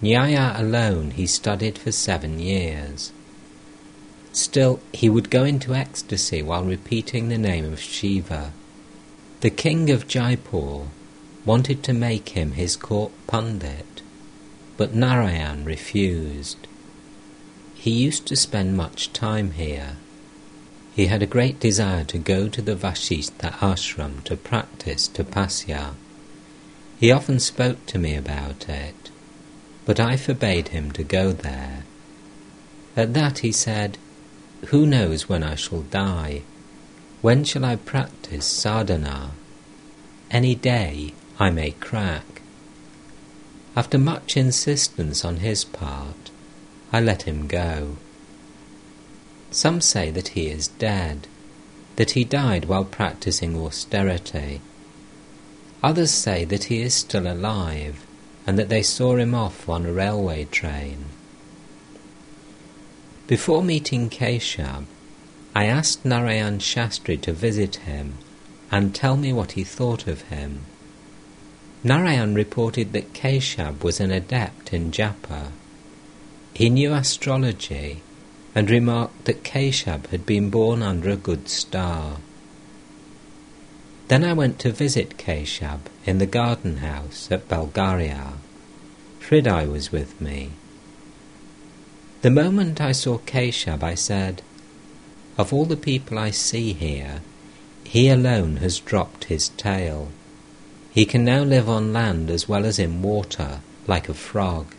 Nyaya 0.01 0.59
alone 0.59 1.11
he 1.11 1.27
studied 1.27 1.77
for 1.77 1.91
seven 1.91 2.39
years. 2.39 3.11
Still, 4.33 4.79
he 4.91 5.07
would 5.07 5.29
go 5.29 5.43
into 5.43 5.75
ecstasy 5.75 6.41
while 6.41 6.63
repeating 6.63 7.29
the 7.29 7.37
name 7.37 7.71
of 7.71 7.79
Shiva. 7.79 8.53
The 9.41 9.51
king 9.51 9.91
of 9.91 10.07
Jaipur 10.07 10.87
wanted 11.49 11.81
to 11.81 11.93
make 11.93 12.29
him 12.37 12.51
his 12.51 12.75
court 12.75 13.11
pundit, 13.25 14.03
but 14.77 14.93
Narayan 14.93 15.65
refused. 15.65 16.67
He 17.73 17.89
used 17.89 18.27
to 18.27 18.35
spend 18.35 18.77
much 18.77 19.11
time 19.13 19.49
here. 19.53 19.97
He 20.95 21.07
had 21.07 21.23
a 21.23 21.33
great 21.35 21.59
desire 21.59 22.03
to 22.03 22.19
go 22.19 22.49
to 22.49 22.61
the 22.61 22.75
Vashistha 22.75 23.53
ashram 23.53 24.23
to 24.25 24.37
practice 24.37 25.07
tapasya. 25.07 25.95
He 26.99 27.11
often 27.11 27.39
spoke 27.39 27.83
to 27.87 27.97
me 27.97 28.15
about 28.15 28.69
it, 28.69 29.09
but 29.85 29.99
I 29.99 30.17
forbade 30.17 30.67
him 30.67 30.91
to 30.91 31.03
go 31.03 31.31
there. 31.31 31.83
At 32.95 33.15
that 33.15 33.39
he 33.39 33.51
said, 33.51 33.97
Who 34.67 34.85
knows 34.85 35.27
when 35.27 35.41
I 35.41 35.55
shall 35.55 35.81
die? 35.81 36.43
When 37.23 37.43
shall 37.43 37.65
I 37.65 37.75
practice 37.75 38.45
sadhana? 38.45 39.31
Any 40.29 40.53
day 40.53 41.13
I 41.39 41.49
may 41.49 41.71
crack. 41.71 42.41
After 43.75 43.97
much 43.97 44.35
insistence 44.35 45.23
on 45.23 45.37
his 45.37 45.63
part, 45.63 46.31
I 46.91 46.99
let 46.99 47.21
him 47.21 47.47
go. 47.47 47.95
Some 49.49 49.79
say 49.79 50.11
that 50.11 50.29
he 50.29 50.47
is 50.47 50.67
dead, 50.67 51.27
that 51.95 52.11
he 52.11 52.23
died 52.25 52.65
while 52.65 52.83
practicing 52.83 53.55
austerity. 53.55 54.59
Others 55.81 56.11
say 56.11 56.43
that 56.45 56.65
he 56.65 56.81
is 56.81 56.93
still 56.93 57.25
alive 57.25 58.05
and 58.45 58.59
that 58.59 58.69
they 58.69 58.83
saw 58.83 59.15
him 59.15 59.33
off 59.33 59.69
on 59.69 59.85
a 59.85 59.93
railway 59.93 60.45
train. 60.45 61.05
Before 63.27 63.63
meeting 63.63 64.09
Keshab, 64.09 64.85
I 65.55 65.65
asked 65.65 66.03
Narayan 66.03 66.59
Shastri 66.59 67.19
to 67.21 67.31
visit 67.31 67.77
him 67.77 68.15
and 68.71 68.93
tell 68.93 69.15
me 69.15 69.31
what 69.31 69.53
he 69.53 69.63
thought 69.63 70.05
of 70.05 70.23
him. 70.23 70.65
Narayan 71.81 72.33
reported 72.33 72.91
that 72.91 73.13
Keshab 73.13 73.83
was 73.83 74.01
an 74.01 74.11
adept 74.11 74.73
in 74.73 74.91
japa. 74.91 75.51
He 76.53 76.69
knew 76.69 76.93
astrology 76.93 78.01
and 78.53 78.69
remarked 78.69 79.25
that 79.25 79.45
Keshab 79.45 80.07
had 80.07 80.25
been 80.25 80.49
born 80.49 80.83
under 80.83 81.09
a 81.09 81.15
good 81.15 81.47
star. 81.47 82.17
Then 84.09 84.25
I 84.25 84.33
went 84.33 84.59
to 84.59 84.71
visit 84.71 85.17
Keshab 85.17 85.81
in 86.05 86.17
the 86.17 86.25
garden 86.25 86.77
house 86.77 87.29
at 87.31 87.47
Belgharia. 87.47 88.33
Hriday 89.21 89.71
was 89.71 89.91
with 89.91 90.19
me. 90.19 90.49
The 92.23 92.31
moment 92.31 92.81
I 92.81 92.91
saw 92.91 93.19
Keshab, 93.19 93.83
I 93.83 93.95
said, 93.95 94.41
Of 95.37 95.53
all 95.53 95.65
the 95.65 95.77
people 95.77 96.19
I 96.19 96.31
see 96.31 96.73
here, 96.73 97.21
he 97.85 98.09
alone 98.09 98.57
has 98.57 98.79
dropped 98.79 99.25
his 99.25 99.49
tail. 99.49 100.09
He 100.91 101.05
can 101.05 101.23
now 101.23 101.43
live 101.43 101.69
on 101.69 101.93
land 101.93 102.31
as 102.31 102.49
well 102.49 102.65
as 102.65 102.79
in 102.79 103.01
water, 103.01 103.59
like 103.87 104.09
a 104.09 104.13
frog. 104.13 104.73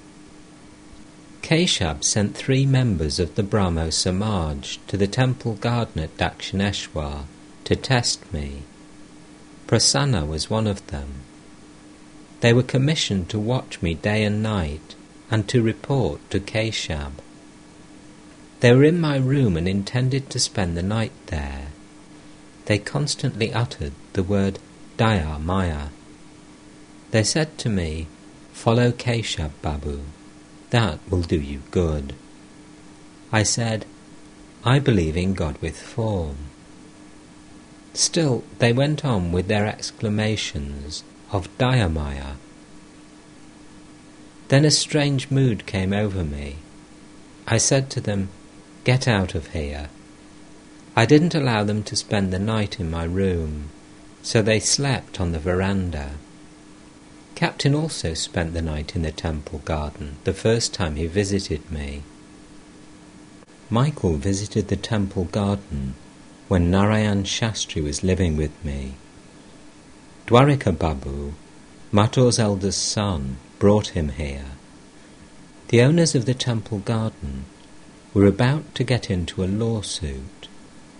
Keshab 1.42 2.04
sent 2.04 2.36
three 2.36 2.66
members 2.66 3.18
of 3.18 3.34
the 3.34 3.42
Brahmo 3.42 3.90
Samaj 3.90 4.78
to 4.88 4.96
the 4.96 5.06
temple 5.06 5.54
garden 5.54 6.02
at 6.02 6.16
Dakshineshwar 6.16 7.24
to 7.64 7.76
test 7.76 8.32
me. 8.32 8.62
Prasanna 9.66 10.26
was 10.26 10.50
one 10.50 10.66
of 10.66 10.84
them. 10.88 11.22
They 12.40 12.52
were 12.52 12.62
commissioned 12.64 13.28
to 13.30 13.38
watch 13.38 13.80
me 13.80 13.94
day 13.94 14.24
and 14.24 14.42
night 14.42 14.96
and 15.30 15.48
to 15.48 15.62
report 15.62 16.28
to 16.30 16.40
Keshab. 16.40 17.12
They 18.60 18.72
were 18.72 18.84
in 18.84 19.00
my 19.00 19.16
room 19.16 19.56
and 19.56 19.68
intended 19.68 20.28
to 20.30 20.38
spend 20.40 20.76
the 20.76 20.82
night 20.82 21.12
there. 21.26 21.68
They 22.66 22.78
constantly 22.78 23.52
uttered 23.52 23.92
the 24.12 24.22
word 24.22 24.58
Dayamaya. 24.98 25.88
They 27.10 27.24
said 27.24 27.58
to 27.58 27.68
me, 27.68 28.06
Follow 28.52 28.92
Keshab 28.92 29.50
Babu. 29.62 30.00
That 30.70 31.00
will 31.10 31.22
do 31.22 31.40
you 31.40 31.62
good. 31.70 32.14
I 33.32 33.42
said, 33.42 33.84
I 34.64 34.78
believe 34.78 35.16
in 35.16 35.34
God 35.34 35.56
with 35.62 35.80
form. 35.80 36.36
Still, 37.94 38.44
they 38.58 38.72
went 38.72 39.04
on 39.04 39.32
with 39.32 39.48
their 39.48 39.66
exclamations 39.66 41.02
of 41.32 41.48
Dayamaya. 41.58 42.36
Then 44.48 44.64
a 44.64 44.70
strange 44.70 45.30
mood 45.30 45.66
came 45.66 45.92
over 45.92 46.22
me. 46.22 46.56
I 47.46 47.58
said 47.58 47.90
to 47.90 48.00
them, 48.00 48.28
Get 48.84 49.08
out 49.08 49.34
of 49.34 49.48
here. 49.48 49.88
I 50.96 51.06
didn't 51.06 51.34
allow 51.34 51.64
them 51.64 51.82
to 51.84 51.96
spend 51.96 52.32
the 52.32 52.38
night 52.38 52.78
in 52.78 52.90
my 52.90 53.04
room, 53.04 53.70
so 54.22 54.42
they 54.42 54.60
slept 54.60 55.20
on 55.20 55.32
the 55.32 55.38
veranda. 55.38 56.12
Captain 57.40 57.74
also 57.74 58.12
spent 58.12 58.52
the 58.52 58.60
night 58.60 58.94
in 58.94 59.00
the 59.00 59.10
temple 59.10 59.60
garden 59.60 60.16
the 60.24 60.34
first 60.34 60.74
time 60.74 60.96
he 60.96 61.06
visited 61.06 61.70
me. 61.70 62.02
Michael 63.70 64.16
visited 64.16 64.68
the 64.68 64.76
temple 64.76 65.24
garden 65.24 65.94
when 66.48 66.70
Narayan 66.70 67.24
Shastri 67.24 67.82
was 67.82 68.04
living 68.04 68.36
with 68.36 68.52
me. 68.62 68.92
Dwarika 70.26 70.70
Babu, 70.78 71.32
Mathur's 71.90 72.38
eldest 72.38 72.86
son, 72.86 73.38
brought 73.58 73.96
him 73.96 74.10
here. 74.10 74.50
The 75.68 75.80
owners 75.80 76.14
of 76.14 76.26
the 76.26 76.34
temple 76.34 76.80
garden 76.80 77.46
were 78.12 78.26
about 78.26 78.74
to 78.74 78.84
get 78.84 79.10
into 79.10 79.42
a 79.42 79.46
lawsuit 79.46 80.48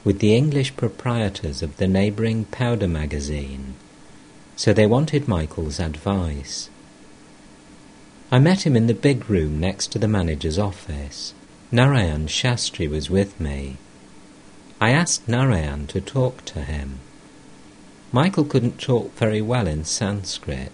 with 0.05 0.21
the 0.21 0.35
English 0.35 0.75
proprietors 0.75 1.61
of 1.63 1.77
the 1.77 1.87
neighbouring 1.87 2.47
powder 2.47 2.89
magazine 2.89 3.75
so 4.61 4.75
they 4.75 4.85
wanted 4.87 5.27
Michael's 5.27 5.81
advice. 5.81 6.69
I 8.31 8.39
met 8.39 8.67
him 8.67 8.77
in 8.77 8.89
the 8.89 9.03
big 9.09 9.31
room 9.31 9.59
next 9.59 9.87
to 9.93 9.99
the 9.99 10.07
manager's 10.07 10.59
office. 10.59 11.33
Narayan 11.73 12.27
Shastri 12.27 12.87
was 12.87 13.09
with 13.09 13.41
me. 13.41 13.79
I 14.79 14.91
asked 14.91 15.27
Narayan 15.27 15.87
to 15.87 16.03
talk 16.03 16.45
to 16.45 16.61
him. 16.61 16.99
Michael 18.13 18.45
couldn't 18.45 18.79
talk 18.79 19.17
very 19.17 19.41
well 19.41 19.67
in 19.67 19.87
Sanskrit. 19.87 20.73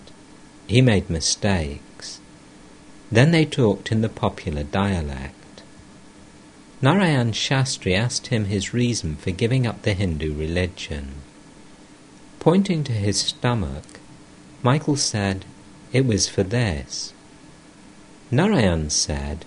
He 0.67 0.81
made 0.81 1.09
mistakes. 1.09 2.19
Then 3.13 3.31
they 3.31 3.45
talked 3.45 3.93
in 3.93 4.01
the 4.01 4.09
popular 4.09 4.65
dialect. 4.65 5.63
Narayan 6.83 7.31
Shastri 7.31 7.97
asked 7.97 8.27
him 8.27 8.47
his 8.47 8.75
reason 8.75 9.15
for 9.15 9.31
giving 9.31 9.65
up 9.65 9.83
the 9.83 9.93
Hindu 9.93 10.35
religion. 10.35 11.23
Pointing 12.47 12.85
to 12.85 12.93
his 12.93 13.19
stomach, 13.19 13.99
Michael 14.63 14.95
said, 14.95 15.45
It 15.93 16.07
was 16.07 16.29
for 16.29 16.45
this. 16.45 17.13
Narayan 18.31 18.89
said, 18.89 19.45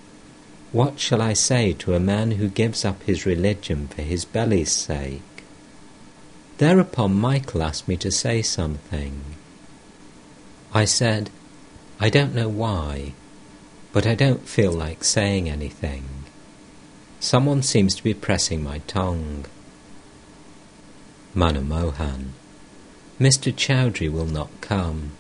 What 0.74 1.00
shall 1.00 1.22
I 1.22 1.32
say 1.32 1.72
to 1.76 1.94
a 1.94 2.00
man 2.02 2.32
who 2.32 2.50
gives 2.50 2.84
up 2.84 3.02
his 3.04 3.26
religion 3.26 3.88
for 3.88 4.02
his 4.02 4.26
belly's 4.26 4.74
sake? 4.74 5.46
Thereupon 6.58 7.14
Michael 7.14 7.64
asked 7.64 7.88
me 7.88 7.96
to 7.96 8.12
say 8.12 8.42
something. 8.42 9.22
I 10.74 10.84
said, 10.84 11.30
I 12.02 12.10
don't 12.10 12.36
know 12.36 12.50
why, 12.50 13.14
but 13.94 14.06
I 14.06 14.14
don't 14.14 14.46
feel 14.46 14.74
like 14.74 15.06
saying 15.06 15.50
anything. 15.50 16.04
Someone 17.22 17.64
seems 17.64 17.96
to 17.96 18.04
be 18.04 18.14
pressing 18.14 18.62
my 18.62 18.80
tongue. 18.80 19.46
Manomohan. 21.34 22.34
Mr. 23.20 23.54
Chowdhury 23.54 24.08
will 24.08 24.26
not 24.26 24.50
come. 24.62 25.12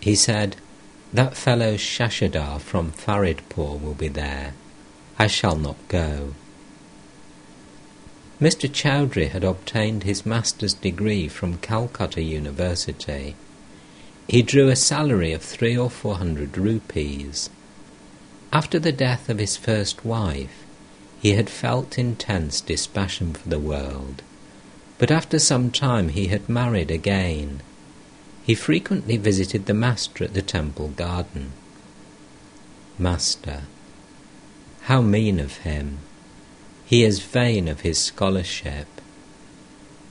He 0.00 0.14
said, 0.14 0.56
That 1.12 1.36
fellow 1.36 1.76
Shashadhar 1.76 2.60
from 2.60 2.92
Faridpur 2.92 3.78
will 3.78 3.92
be 3.92 4.08
there. 4.08 4.54
I 5.18 5.26
shall 5.26 5.56
not 5.56 5.76
go. 5.88 6.34
Mr. 8.40 8.72
Chowdhury 8.72 9.28
had 9.28 9.44
obtained 9.44 10.04
his 10.04 10.24
master's 10.24 10.72
degree 10.72 11.28
from 11.28 11.58
Calcutta 11.58 12.22
University. 12.22 13.36
He 14.26 14.40
drew 14.40 14.68
a 14.68 14.76
salary 14.76 15.32
of 15.34 15.42
three 15.42 15.76
or 15.76 15.90
four 15.90 16.14
hundred 16.16 16.56
rupees. 16.56 17.50
After 18.50 18.78
the 18.78 18.92
death 18.92 19.28
of 19.28 19.38
his 19.38 19.58
first 19.58 20.06
wife, 20.06 20.64
he 21.20 21.32
had 21.32 21.50
felt 21.50 21.98
intense 21.98 22.62
dispassion 22.62 23.34
for 23.34 23.50
the 23.50 23.58
world 23.58 24.22
but 25.00 25.10
after 25.10 25.38
some 25.38 25.70
time 25.70 26.10
he 26.10 26.26
had 26.26 26.46
married 26.46 26.90
again. 26.90 27.62
He 28.44 28.54
frequently 28.54 29.16
visited 29.16 29.64
the 29.64 29.72
master 29.72 30.24
at 30.24 30.34
the 30.34 30.42
temple 30.42 30.88
garden. 30.88 31.52
Master, 32.98 33.62
how 34.82 35.00
mean 35.00 35.40
of 35.40 35.56
him! 35.58 36.00
He 36.84 37.02
is 37.02 37.20
vain 37.20 37.66
of 37.66 37.80
his 37.80 37.98
scholarship. 37.98 38.88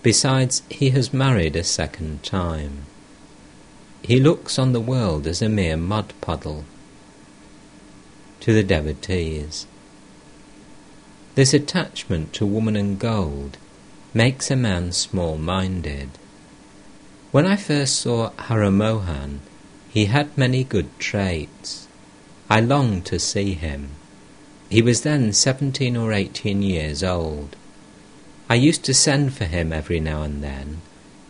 Besides, 0.01 0.63
he 0.69 0.89
has 0.89 1.13
married 1.13 1.55
a 1.55 1.63
second 1.63 2.23
time. 2.23 2.85
He 4.01 4.19
looks 4.19 4.57
on 4.57 4.73
the 4.73 4.81
world 4.81 5.27
as 5.27 5.43
a 5.43 5.49
mere 5.49 5.77
mud 5.77 6.13
puddle. 6.19 6.65
To 8.39 8.53
the 8.53 8.63
devotees, 8.63 9.67
this 11.35 11.53
attachment 11.53 12.33
to 12.33 12.45
woman 12.47 12.75
and 12.75 12.97
gold 12.97 13.57
makes 14.13 14.49
a 14.49 14.55
man 14.55 14.91
small 14.91 15.37
minded. 15.37 16.09
When 17.31 17.45
I 17.45 17.55
first 17.55 17.99
saw 17.99 18.31
Haramohan, 18.31 19.39
he 19.89 20.05
had 20.05 20.37
many 20.37 20.63
good 20.63 20.89
traits. 20.99 21.87
I 22.49 22.59
longed 22.59 23.05
to 23.07 23.19
see 23.19 23.53
him. 23.53 23.91
He 24.69 24.81
was 24.81 25.01
then 25.01 25.33
seventeen 25.33 25.95
or 25.95 26.11
eighteen 26.11 26.61
years 26.61 27.03
old. 27.03 27.55
I 28.49 28.55
used 28.55 28.83
to 28.85 28.93
send 28.93 29.33
for 29.33 29.45
him 29.45 29.71
every 29.71 29.99
now 29.99 30.23
and 30.23 30.43
then, 30.43 30.81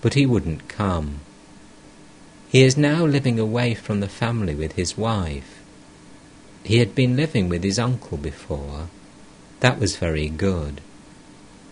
but 0.01 0.13
he 0.13 0.25
wouldn't 0.25 0.69
come. 0.69 1.19
He 2.49 2.63
is 2.63 2.77
now 2.77 3.05
living 3.05 3.37
away 3.37 3.75
from 3.75 3.99
the 3.99 4.07
family 4.07 4.55
with 4.55 4.73
his 4.73 4.97
wife. 4.97 5.61
He 6.63 6.77
had 6.77 6.95
been 6.95 7.17
living 7.17 7.49
with 7.49 7.63
his 7.63 7.77
uncle 7.77 8.17
before. 8.17 8.87
That 9.59 9.79
was 9.79 9.97
very 9.97 10.29
good. 10.29 10.79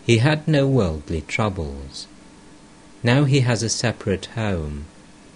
He 0.07 0.19
had 0.19 0.47
no 0.47 0.65
worldly 0.65 1.19
troubles. 1.19 2.07
Now 3.03 3.25
he 3.25 3.41
has 3.41 3.61
a 3.61 3.67
separate 3.67 4.27
home, 4.27 4.85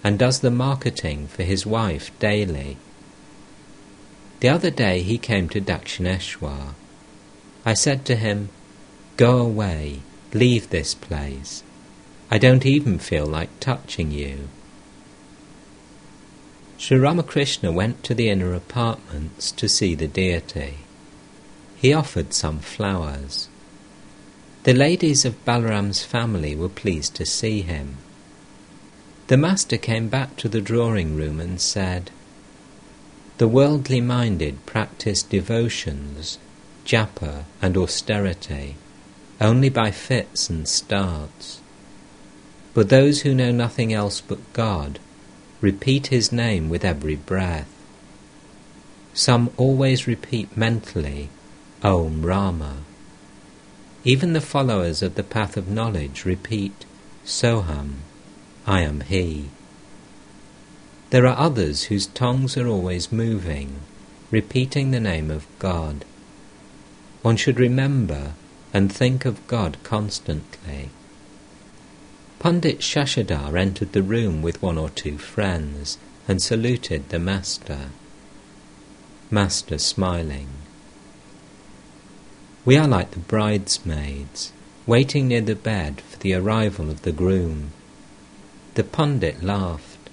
and 0.02 0.18
does 0.18 0.40
the 0.40 0.50
marketing 0.50 1.26
for 1.26 1.42
his 1.42 1.66
wife 1.66 2.10
daily. 2.18 2.78
The 4.40 4.48
other 4.48 4.70
day 4.70 5.02
he 5.02 5.18
came 5.18 5.50
to 5.50 5.60
Dakshineshwar. 5.60 6.72
I 7.66 7.74
said 7.74 8.06
to 8.06 8.16
him, 8.16 8.48
Go 9.18 9.40
away, 9.40 10.00
leave 10.32 10.70
this 10.70 10.94
place. 10.94 11.62
I 12.30 12.38
don't 12.38 12.64
even 12.64 12.98
feel 12.98 13.26
like 13.26 13.60
touching 13.60 14.10
you. 14.10 14.48
Sri 16.78 16.98
Ramakrishna 16.98 17.70
went 17.70 18.02
to 18.04 18.14
the 18.14 18.30
inner 18.30 18.54
apartments 18.54 19.52
to 19.52 19.68
see 19.68 19.94
the 19.94 20.08
deity. 20.08 20.78
He 21.76 21.92
offered 21.92 22.32
some 22.32 22.60
flowers. 22.60 23.50
The 24.64 24.74
ladies 24.74 25.24
of 25.24 25.44
Balaram's 25.44 26.04
family 26.04 26.54
were 26.54 26.68
pleased 26.68 27.16
to 27.16 27.26
see 27.26 27.62
him. 27.62 27.96
The 29.26 29.36
master 29.36 29.76
came 29.76 30.08
back 30.08 30.36
to 30.36 30.48
the 30.48 30.60
drawing 30.60 31.16
room 31.16 31.40
and 31.40 31.60
said, 31.60 32.12
The 33.38 33.48
worldly 33.48 34.00
minded 34.00 34.64
practice 34.64 35.24
devotions, 35.24 36.38
japa, 36.84 37.42
and 37.60 37.76
austerity 37.76 38.76
only 39.40 39.68
by 39.68 39.90
fits 39.90 40.48
and 40.48 40.68
starts. 40.68 41.60
But 42.72 42.88
those 42.88 43.22
who 43.22 43.34
know 43.34 43.50
nothing 43.50 43.92
else 43.92 44.20
but 44.20 44.52
God 44.52 45.00
repeat 45.60 46.06
his 46.06 46.30
name 46.30 46.68
with 46.68 46.84
every 46.84 47.16
breath. 47.16 47.68
Some 49.12 49.50
always 49.56 50.06
repeat 50.06 50.56
mentally, 50.56 51.30
Om 51.82 52.24
Rama. 52.24 52.76
Even 54.04 54.32
the 54.32 54.40
followers 54.40 55.00
of 55.00 55.14
the 55.14 55.22
path 55.22 55.56
of 55.56 55.68
knowledge 55.68 56.24
repeat, 56.24 56.84
Soham, 57.24 57.98
I 58.66 58.80
am 58.80 59.02
He. 59.02 59.50
There 61.10 61.26
are 61.26 61.38
others 61.38 61.84
whose 61.84 62.06
tongues 62.06 62.56
are 62.56 62.66
always 62.66 63.12
moving, 63.12 63.80
repeating 64.30 64.90
the 64.90 64.98
name 64.98 65.30
of 65.30 65.46
God. 65.60 66.04
One 67.22 67.36
should 67.36 67.60
remember 67.60 68.32
and 68.74 68.92
think 68.92 69.24
of 69.24 69.46
God 69.46 69.76
constantly. 69.84 70.88
Pandit 72.40 72.80
Shashadhar 72.80 73.56
entered 73.56 73.92
the 73.92 74.02
room 74.02 74.42
with 74.42 74.60
one 74.60 74.78
or 74.78 74.90
two 74.90 75.16
friends 75.16 75.96
and 76.26 76.42
saluted 76.42 77.10
the 77.10 77.20
Master. 77.20 77.90
Master 79.30 79.78
smiling. 79.78 80.48
We 82.64 82.76
are 82.76 82.86
like 82.86 83.10
the 83.10 83.18
bridesmaids, 83.18 84.52
waiting 84.86 85.26
near 85.26 85.40
the 85.40 85.56
bed 85.56 86.00
for 86.00 86.16
the 86.18 86.34
arrival 86.34 86.90
of 86.90 87.02
the 87.02 87.10
groom. 87.10 87.72
The 88.74 88.84
pundit 88.84 89.42
laughed. 89.42 90.08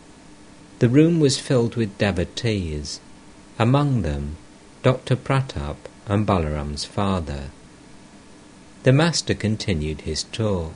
The 0.80 0.90
room 0.90 1.20
was 1.20 1.40
filled 1.40 1.76
with 1.76 1.98
devotees, 2.00 3.00
among 3.60 4.02
them 4.02 4.38
Dr. 4.82 5.16
Pratap 5.16 5.76
and 6.08 6.26
Balaram's 6.26 6.86
father. 6.86 7.52
The 8.82 8.94
Master 8.94 9.36
continued 9.36 10.02
his 10.02 10.24
talk. 10.24 10.74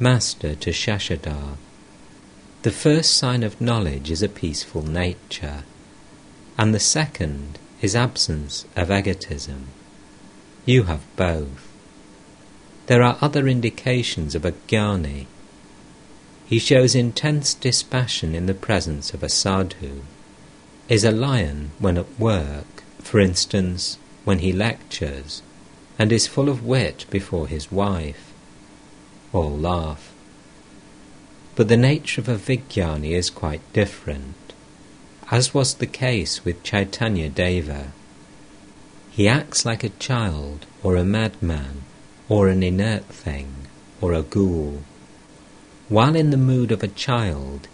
Master 0.00 0.56
to 0.56 0.70
Shashadhar. 0.70 1.58
The 2.62 2.72
first 2.72 3.16
sign 3.16 3.44
of 3.44 3.60
knowledge 3.60 4.10
is 4.10 4.22
a 4.22 4.28
peaceful 4.28 4.82
nature, 4.82 5.62
and 6.58 6.74
the 6.74 6.80
second 6.80 7.60
is 7.84 7.94
absence 7.94 8.64
of 8.74 8.90
egotism. 8.90 9.66
You 10.64 10.84
have 10.84 11.02
both. 11.16 11.68
There 12.86 13.02
are 13.02 13.18
other 13.20 13.46
indications 13.46 14.34
of 14.34 14.46
a 14.46 14.52
jnani. 14.52 15.26
He 16.46 16.58
shows 16.58 16.94
intense 16.94 17.52
dispassion 17.52 18.34
in 18.34 18.46
the 18.46 18.54
presence 18.54 19.12
of 19.12 19.22
a 19.22 19.28
sadhu, 19.28 20.02
is 20.88 21.04
a 21.04 21.10
lion 21.10 21.72
when 21.78 21.98
at 21.98 22.18
work, 22.18 22.82
for 23.00 23.20
instance, 23.20 23.98
when 24.24 24.38
he 24.38 24.50
lectures, 24.52 25.42
and 25.98 26.10
is 26.10 26.26
full 26.26 26.48
of 26.48 26.64
wit 26.64 27.04
before 27.10 27.48
his 27.48 27.70
wife 27.70 28.32
all 29.34 29.58
laugh. 29.58 30.10
But 31.54 31.68
the 31.68 31.76
nature 31.76 32.22
of 32.22 32.28
a 32.28 32.36
Vijnani 32.36 33.10
is 33.10 33.28
quite 33.28 33.60
different, 33.74 34.34
as 35.34 35.52
was 35.52 35.74
the 35.74 35.96
case 36.06 36.44
with 36.44 36.62
Chaitanya 36.62 37.28
Deva. 37.28 37.92
He 39.10 39.26
acts 39.26 39.66
like 39.66 39.82
a 39.82 39.98
child, 40.08 40.64
or 40.80 40.94
a 40.94 41.02
madman, 41.02 41.82
or 42.28 42.46
an 42.46 42.62
inert 42.62 43.06
thing, 43.06 43.48
or 44.00 44.12
a 44.12 44.22
ghoul. 44.22 44.84
While 45.88 46.14
in 46.14 46.30
the 46.30 46.36
mood 46.36 46.70
of 46.70 46.84
a 46.84 46.94
child, 47.06 47.66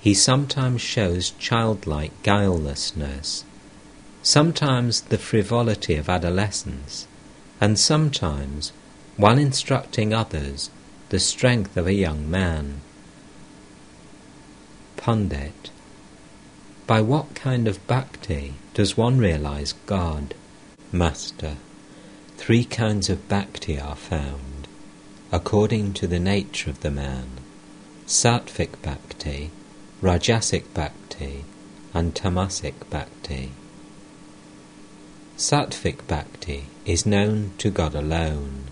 he 0.00 0.14
sometimes 0.14 0.80
shows 0.80 1.32
childlike 1.40 2.12
guilelessness, 2.22 3.42
sometimes 4.22 5.00
the 5.00 5.18
frivolity 5.18 5.96
of 5.96 6.08
adolescence, 6.08 7.08
and 7.60 7.80
sometimes, 7.80 8.70
while 9.16 9.38
instructing 9.38 10.14
others, 10.14 10.70
the 11.08 11.18
strength 11.18 11.76
of 11.76 11.88
a 11.88 11.94
young 11.94 12.30
man. 12.30 12.80
Pandit. 14.96 15.61
By 16.86 17.00
what 17.00 17.34
kind 17.34 17.68
of 17.68 17.86
bhakti 17.86 18.54
does 18.74 18.96
one 18.96 19.18
realize 19.18 19.74
God? 19.86 20.34
Master. 20.90 21.56
Three 22.36 22.64
kinds 22.64 23.08
of 23.08 23.28
bhakti 23.28 23.78
are 23.80 23.96
found, 23.96 24.66
according 25.30 25.92
to 25.94 26.06
the 26.06 26.18
nature 26.18 26.70
of 26.70 26.80
the 26.80 26.90
man 26.90 27.28
sattvic 28.12 28.82
bhakti, 28.82 29.50
rajasic 30.02 30.64
bhakti, 30.74 31.44
and 31.94 32.14
tamasic 32.14 32.74
bhakti. 32.90 33.52
Sattvic 35.36 36.06
bhakti 36.06 36.66
is 36.84 37.06
known 37.06 37.52
to 37.58 37.70
God 37.70 37.94
alone. 37.94 38.64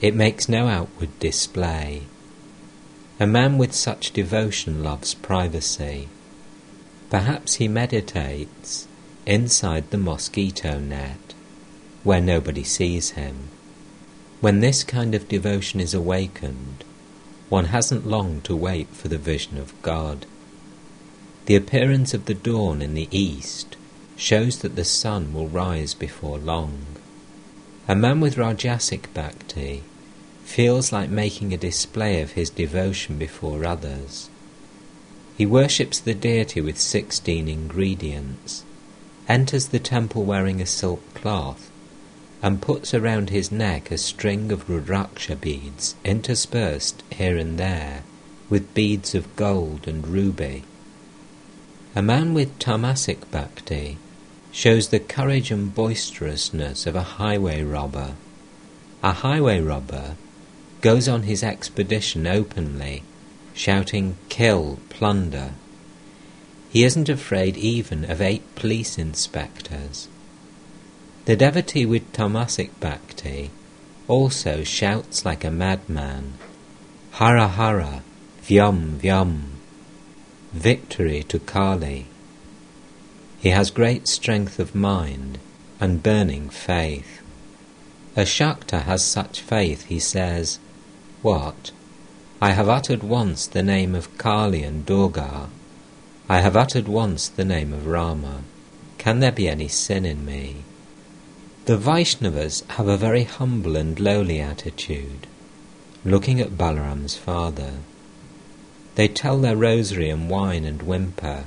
It 0.00 0.14
makes 0.14 0.48
no 0.48 0.66
outward 0.66 1.16
display. 1.20 2.02
A 3.20 3.26
man 3.26 3.58
with 3.58 3.74
such 3.74 4.12
devotion 4.12 4.82
loves 4.82 5.14
privacy. 5.14 6.08
Perhaps 7.10 7.54
he 7.54 7.68
meditates 7.68 8.86
inside 9.24 9.90
the 9.90 9.98
mosquito 9.98 10.78
net, 10.78 11.34
where 12.04 12.20
nobody 12.20 12.64
sees 12.64 13.10
him. 13.10 13.48
When 14.40 14.60
this 14.60 14.84
kind 14.84 15.14
of 15.14 15.28
devotion 15.28 15.80
is 15.80 15.94
awakened, 15.94 16.84
one 17.48 17.66
hasn't 17.66 18.06
long 18.06 18.42
to 18.42 18.54
wait 18.54 18.88
for 18.88 19.08
the 19.08 19.18
vision 19.18 19.56
of 19.56 19.80
God. 19.82 20.26
The 21.46 21.56
appearance 21.56 22.12
of 22.12 22.26
the 22.26 22.34
dawn 22.34 22.82
in 22.82 22.92
the 22.92 23.08
east 23.10 23.76
shows 24.16 24.58
that 24.58 24.76
the 24.76 24.84
sun 24.84 25.32
will 25.32 25.48
rise 25.48 25.94
before 25.94 26.38
long. 26.38 26.84
A 27.88 27.94
man 27.94 28.20
with 28.20 28.36
Rajasic 28.36 29.12
Bhakti 29.14 29.82
feels 30.44 30.92
like 30.92 31.08
making 31.08 31.54
a 31.54 31.56
display 31.56 32.20
of 32.20 32.32
his 32.32 32.50
devotion 32.50 33.16
before 33.16 33.64
others. 33.64 34.28
He 35.38 35.46
worships 35.46 36.00
the 36.00 36.14
deity 36.14 36.60
with 36.60 36.80
sixteen 36.80 37.46
ingredients, 37.46 38.64
enters 39.28 39.68
the 39.68 39.78
temple 39.78 40.24
wearing 40.24 40.60
a 40.60 40.66
silk 40.66 41.14
cloth, 41.14 41.70
and 42.42 42.60
puts 42.60 42.92
around 42.92 43.30
his 43.30 43.52
neck 43.52 43.92
a 43.92 43.98
string 43.98 44.50
of 44.50 44.66
Rudraksha 44.66 45.40
beads 45.40 45.94
interspersed 46.04 47.04
here 47.12 47.36
and 47.38 47.56
there 47.56 48.02
with 48.50 48.74
beads 48.74 49.14
of 49.14 49.36
gold 49.36 49.86
and 49.86 50.08
ruby. 50.08 50.64
A 51.94 52.02
man 52.02 52.34
with 52.34 52.58
tamasic 52.58 53.30
bhakti 53.30 53.96
shows 54.50 54.88
the 54.88 54.98
courage 54.98 55.52
and 55.52 55.72
boisterousness 55.72 56.84
of 56.84 56.96
a 56.96 57.14
highway 57.22 57.62
robber. 57.62 58.14
A 59.04 59.12
highway 59.12 59.60
robber 59.60 60.16
goes 60.80 61.06
on 61.06 61.22
his 61.22 61.44
expedition 61.44 62.26
openly, 62.26 63.04
shouting, 63.58 64.16
Kill, 64.28 64.78
plunder. 64.88 65.50
He 66.70 66.84
isn't 66.84 67.08
afraid 67.08 67.56
even 67.56 68.08
of 68.08 68.22
eight 68.22 68.54
police 68.54 68.96
inspectors. 68.96 70.06
The 71.24 71.34
devotee 71.34 71.84
with 71.84 72.12
tamasic 72.12 72.70
bhakti 72.78 73.50
also 74.06 74.62
shouts 74.62 75.24
like 75.24 75.42
a 75.42 75.50
madman, 75.50 76.34
Hara 77.12 77.48
Hara, 77.48 78.02
Vyom 78.42 78.98
Vyom, 79.00 79.40
victory 80.52 81.24
to 81.24 81.40
Kali. 81.40 82.06
He 83.40 83.48
has 83.50 83.70
great 83.72 84.06
strength 84.06 84.60
of 84.60 84.74
mind 84.74 85.38
and 85.80 86.02
burning 86.02 86.48
faith. 86.48 87.22
A 88.16 88.22
Shakta 88.22 88.82
has 88.82 89.04
such 89.04 89.40
faith, 89.40 89.86
he 89.86 89.98
says, 89.98 90.60
What? 91.22 91.72
I 92.40 92.52
have 92.52 92.68
uttered 92.68 93.02
once 93.02 93.48
the 93.48 93.64
name 93.64 93.96
of 93.96 94.16
Kali 94.16 94.62
and 94.62 94.86
Durga. 94.86 95.48
I 96.28 96.38
have 96.38 96.56
uttered 96.56 96.86
once 96.86 97.26
the 97.26 97.44
name 97.44 97.72
of 97.72 97.88
Rama. 97.88 98.42
Can 98.96 99.18
there 99.18 99.32
be 99.32 99.48
any 99.48 99.66
sin 99.66 100.06
in 100.06 100.24
me? 100.24 100.58
The 101.64 101.76
Vaishnavas 101.76 102.62
have 102.68 102.86
a 102.86 102.96
very 102.96 103.24
humble 103.24 103.74
and 103.74 103.98
lowly 103.98 104.40
attitude, 104.40 105.26
looking 106.04 106.38
at 106.38 106.56
Balaram's 106.56 107.16
father. 107.16 107.72
They 108.94 109.08
tell 109.08 109.40
their 109.40 109.56
rosary 109.56 110.08
and 110.08 110.30
whine 110.30 110.64
and 110.64 110.82
whimper. 110.82 111.42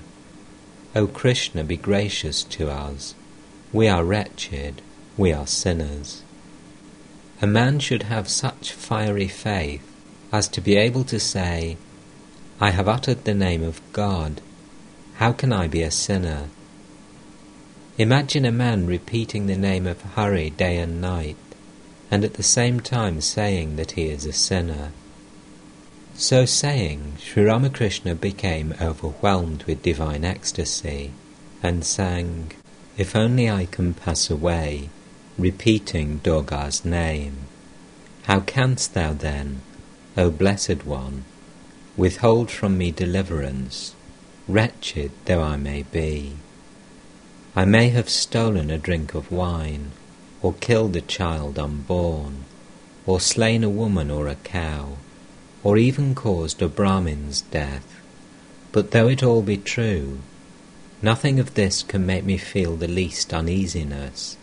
O 0.93 1.07
Krishna, 1.07 1.63
be 1.63 1.77
gracious 1.77 2.43
to 2.43 2.69
us. 2.69 3.15
We 3.71 3.87
are 3.87 4.03
wretched, 4.03 4.81
we 5.15 5.31
are 5.31 5.47
sinners. 5.47 6.23
A 7.41 7.47
man 7.47 7.79
should 7.79 8.03
have 8.03 8.27
such 8.27 8.73
fiery 8.73 9.29
faith 9.29 9.87
as 10.31 10.47
to 10.47 10.61
be 10.61 10.77
able 10.77 11.03
to 11.03 11.19
say, 11.19 11.77
I 12.59 12.71
have 12.71 12.87
uttered 12.87 13.25
the 13.25 13.33
name 13.33 13.63
of 13.63 13.81
God. 13.91 14.41
How 15.15 15.33
can 15.33 15.51
I 15.51 15.67
be 15.67 15.81
a 15.81 15.91
sinner? 15.91 16.49
Imagine 17.97 18.45
a 18.45 18.51
man 18.51 18.87
repeating 18.87 19.47
the 19.47 19.57
name 19.57 19.85
of 19.85 20.01
Hari 20.01 20.49
day 20.51 20.77
and 20.77 21.01
night, 21.01 21.37
and 22.09 22.23
at 22.23 22.35
the 22.35 22.43
same 22.43 22.79
time 22.79 23.21
saying 23.21 23.75
that 23.75 23.91
he 23.91 24.05
is 24.05 24.25
a 24.25 24.33
sinner. 24.33 24.91
So 26.15 26.45
saying, 26.45 27.17
Sri 27.19 27.43
Ramakrishna 27.43 28.15
became 28.15 28.75
overwhelmed 28.81 29.63
with 29.63 29.83
divine 29.83 30.23
ecstasy 30.23 31.11
and 31.63 31.85
sang, 31.85 32.51
If 32.97 33.15
only 33.15 33.49
I 33.49 33.65
can 33.65 33.93
pass 33.93 34.29
away, 34.29 34.89
repeating 35.37 36.19
Durga's 36.23 36.85
name. 36.85 37.37
How 38.23 38.41
canst 38.41 38.93
thou 38.93 39.13
then, 39.13 39.61
O 40.17 40.29
Blessed 40.29 40.85
One, 40.85 41.23
withhold 41.95 42.51
from 42.51 42.77
me 42.77 42.91
deliverance, 42.91 43.95
wretched 44.45 45.11
though 45.23 45.41
I 45.41 45.55
may 45.55 45.83
be? 45.83 46.33
I 47.55 47.63
may 47.63 47.87
have 47.89 48.09
stolen 48.09 48.69
a 48.69 48.77
drink 48.77 49.13
of 49.13 49.31
wine, 49.31 49.91
or 50.41 50.51
killed 50.51 50.97
a 50.97 51.01
child 51.01 51.57
unborn, 51.57 52.43
or 53.05 53.21
slain 53.21 53.63
a 53.63 53.69
woman 53.69 54.11
or 54.11 54.27
a 54.27 54.35
cow, 54.35 54.97
or 55.63 55.77
even 55.77 56.13
caused 56.13 56.61
a 56.61 56.67
Brahmin's 56.67 57.43
death. 57.43 57.87
But 58.73 58.91
though 58.91 59.07
it 59.07 59.23
all 59.23 59.41
be 59.41 59.55
true, 59.55 60.19
nothing 61.01 61.39
of 61.39 61.53
this 61.53 61.83
can 61.83 62.05
make 62.05 62.25
me 62.25 62.37
feel 62.37 62.75
the 62.75 62.89
least 62.89 63.33
uneasiness, 63.33 64.35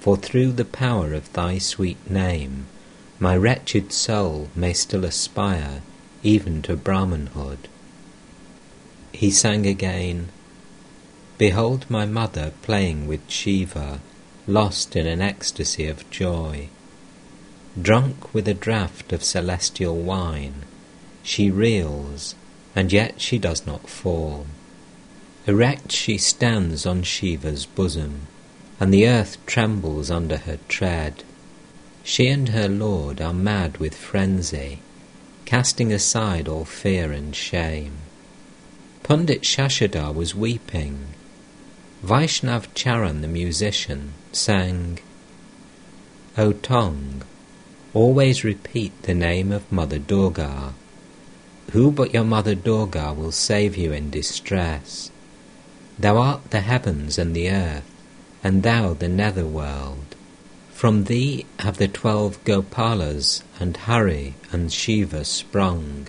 for 0.00 0.16
through 0.16 0.52
the 0.52 0.64
power 0.64 1.12
of 1.12 1.30
thy 1.34 1.58
sweet 1.58 1.98
name, 2.10 2.66
my 3.18 3.36
wretched 3.36 3.92
soul 3.92 4.48
may 4.54 4.72
still 4.72 5.04
aspire 5.04 5.80
even 6.22 6.60
to 6.62 6.76
Brahmanhood. 6.76 7.58
He 9.12 9.30
sang 9.30 9.66
again, 9.66 10.28
Behold 11.38 11.86
my 11.88 12.04
mother 12.06 12.52
playing 12.62 13.06
with 13.06 13.28
Shiva, 13.28 14.00
lost 14.46 14.96
in 14.96 15.06
an 15.06 15.20
ecstasy 15.20 15.86
of 15.86 16.08
joy. 16.10 16.68
Drunk 17.80 18.34
with 18.34 18.48
a 18.48 18.54
draught 18.54 19.12
of 19.12 19.22
celestial 19.22 19.96
wine, 19.96 20.64
she 21.22 21.50
reels, 21.50 22.34
and 22.74 22.92
yet 22.92 23.20
she 23.20 23.38
does 23.38 23.66
not 23.66 23.88
fall. 23.88 24.46
Erect 25.46 25.92
she 25.92 26.18
stands 26.18 26.86
on 26.86 27.02
Shiva's 27.02 27.66
bosom, 27.66 28.22
and 28.80 28.92
the 28.92 29.06
earth 29.06 29.36
trembles 29.46 30.10
under 30.10 30.38
her 30.38 30.58
tread. 30.68 31.22
She 32.08 32.28
and 32.28 32.50
her 32.50 32.68
lord 32.68 33.20
are 33.20 33.34
mad 33.34 33.78
with 33.78 33.96
frenzy, 33.96 34.78
casting 35.44 35.92
aside 35.92 36.46
all 36.46 36.64
fear 36.64 37.10
and 37.10 37.34
shame. 37.34 37.94
Pundit 39.02 39.42
Shashadhar 39.42 40.14
was 40.14 40.32
weeping. 40.32 41.08
Vaishnav 42.04 42.72
Charan 42.74 43.22
the 43.22 43.28
musician 43.28 44.12
sang, 44.30 45.00
O 46.38 46.52
tongue, 46.52 47.22
Always 47.92 48.44
repeat 48.44 48.92
the 49.02 49.14
name 49.14 49.50
of 49.50 49.72
Mother 49.72 49.98
Durga. 49.98 50.74
Who 51.72 51.90
but 51.90 52.14
your 52.14 52.22
Mother 52.22 52.54
Durga 52.54 53.14
will 53.14 53.32
save 53.32 53.76
you 53.76 53.92
in 53.92 54.10
distress? 54.10 55.10
Thou 55.98 56.18
art 56.18 56.52
the 56.52 56.60
heavens 56.60 57.18
and 57.18 57.34
the 57.34 57.50
earth, 57.50 57.90
and 58.44 58.62
thou 58.62 58.94
the 58.94 59.08
nether 59.08 59.44
world. 59.44 60.15
From 60.76 61.04
thee 61.04 61.46
have 61.60 61.78
the 61.78 61.88
twelve 61.88 62.44
Gopalas 62.44 63.42
and 63.58 63.74
Hari 63.74 64.34
and 64.52 64.70
Shiva 64.70 65.24
sprung. 65.24 66.06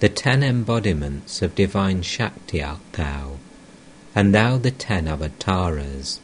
The 0.00 0.10
ten 0.10 0.42
embodiments 0.42 1.40
of 1.40 1.54
divine 1.54 2.02
Shakti 2.02 2.62
art 2.62 2.82
thou, 2.92 3.38
and 4.14 4.34
thou 4.34 4.58
the 4.58 4.70
ten 4.70 5.08
avatars. 5.08 6.20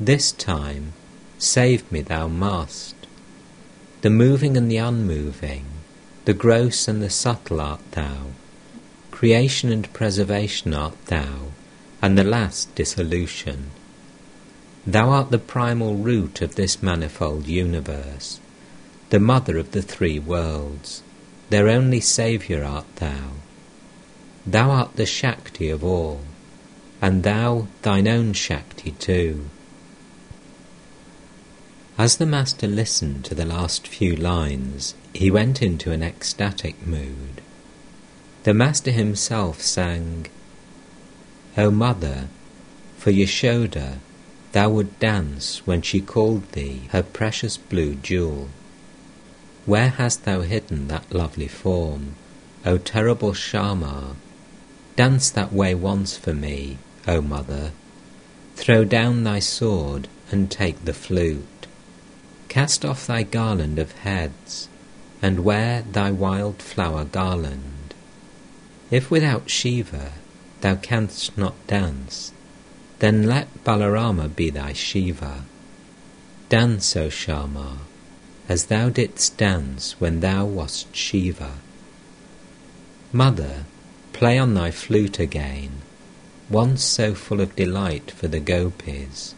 This 0.00 0.32
time 0.32 0.94
save 1.38 1.92
me 1.92 2.00
thou 2.00 2.28
must. 2.28 2.94
The 4.00 4.08
moving 4.08 4.56
and 4.56 4.70
the 4.70 4.78
unmoving, 4.78 5.66
the 6.24 6.32
gross 6.32 6.88
and 6.88 7.02
the 7.02 7.10
subtle 7.10 7.60
art 7.60 7.82
thou, 7.90 8.28
creation 9.10 9.70
and 9.70 9.92
preservation 9.92 10.72
art 10.72 10.96
thou, 11.08 11.50
and 12.00 12.16
the 12.16 12.24
last 12.24 12.74
dissolution. 12.74 13.70
Thou 14.86 15.10
art 15.10 15.30
the 15.30 15.38
primal 15.38 15.96
root 15.96 16.40
of 16.40 16.54
this 16.54 16.82
manifold 16.82 17.46
universe, 17.46 18.40
the 19.10 19.20
mother 19.20 19.58
of 19.58 19.72
the 19.72 19.82
three 19.82 20.18
worlds, 20.18 21.02
their 21.50 21.68
only 21.68 22.00
Saviour 22.00 22.64
art 22.64 22.86
thou. 22.96 23.32
Thou 24.46 24.70
art 24.70 24.96
the 24.96 25.04
Shakti 25.04 25.68
of 25.68 25.84
all, 25.84 26.22
and 27.02 27.22
thou 27.22 27.68
thine 27.82 28.08
own 28.08 28.32
Shakti 28.32 28.92
too. 28.92 29.50
As 31.98 32.16
the 32.16 32.24
Master 32.24 32.66
listened 32.66 33.26
to 33.26 33.34
the 33.34 33.44
last 33.44 33.86
few 33.86 34.16
lines, 34.16 34.94
he 35.12 35.30
went 35.30 35.60
into 35.60 35.92
an 35.92 36.02
ecstatic 36.02 36.86
mood. 36.86 37.42
The 38.44 38.54
Master 38.54 38.90
himself 38.90 39.60
sang, 39.60 40.28
O 41.58 41.70
Mother, 41.70 42.28
for 42.96 43.10
Yashoda, 43.10 43.98
thou 44.52 44.68
would 44.70 44.98
dance 44.98 45.66
when 45.66 45.82
she 45.82 46.00
called 46.00 46.52
thee 46.52 46.88
her 46.90 47.02
precious 47.02 47.56
blue 47.56 47.94
jewel. 47.94 48.48
Where 49.66 49.90
hast 49.90 50.24
thou 50.24 50.40
hidden 50.40 50.88
that 50.88 51.12
lovely 51.12 51.48
form, 51.48 52.16
O 52.64 52.78
terrible 52.78 53.32
Shyama? 53.32 54.16
Dance 54.96 55.30
that 55.30 55.52
way 55.52 55.74
once 55.74 56.16
for 56.16 56.34
me, 56.34 56.78
O 57.06 57.20
Mother. 57.20 57.72
Throw 58.56 58.84
down 58.84 59.24
thy 59.24 59.38
sword 59.38 60.08
and 60.30 60.50
take 60.50 60.84
the 60.84 60.92
flute. 60.92 61.66
Cast 62.48 62.84
off 62.84 63.06
thy 63.06 63.22
garland 63.22 63.78
of 63.78 63.92
heads, 63.92 64.68
and 65.22 65.44
wear 65.44 65.82
thy 65.82 66.10
wild 66.10 66.60
flower 66.60 67.04
garland. 67.04 67.94
If 68.90 69.10
without 69.10 69.48
Shiva 69.48 70.12
thou 70.60 70.74
canst 70.74 71.38
not 71.38 71.54
dance, 71.66 72.32
then 73.00 73.24
let 73.24 73.48
Balarama 73.64 74.34
be 74.34 74.50
thy 74.50 74.72
Shiva. 74.72 75.44
Dance, 76.48 76.96
O 76.96 77.08
Shyama, 77.08 77.78
as 78.48 78.66
thou 78.66 78.88
didst 78.88 79.36
dance 79.36 79.98
when 79.98 80.20
thou 80.20 80.44
wast 80.44 80.94
Shiva. 80.94 81.52
Mother, 83.12 83.64
play 84.12 84.38
on 84.38 84.54
thy 84.54 84.70
flute 84.70 85.18
again, 85.18 85.82
once 86.48 86.84
so 86.84 87.14
full 87.14 87.40
of 87.40 87.56
delight 87.56 88.10
for 88.10 88.28
the 88.28 88.40
gopis. 88.40 89.34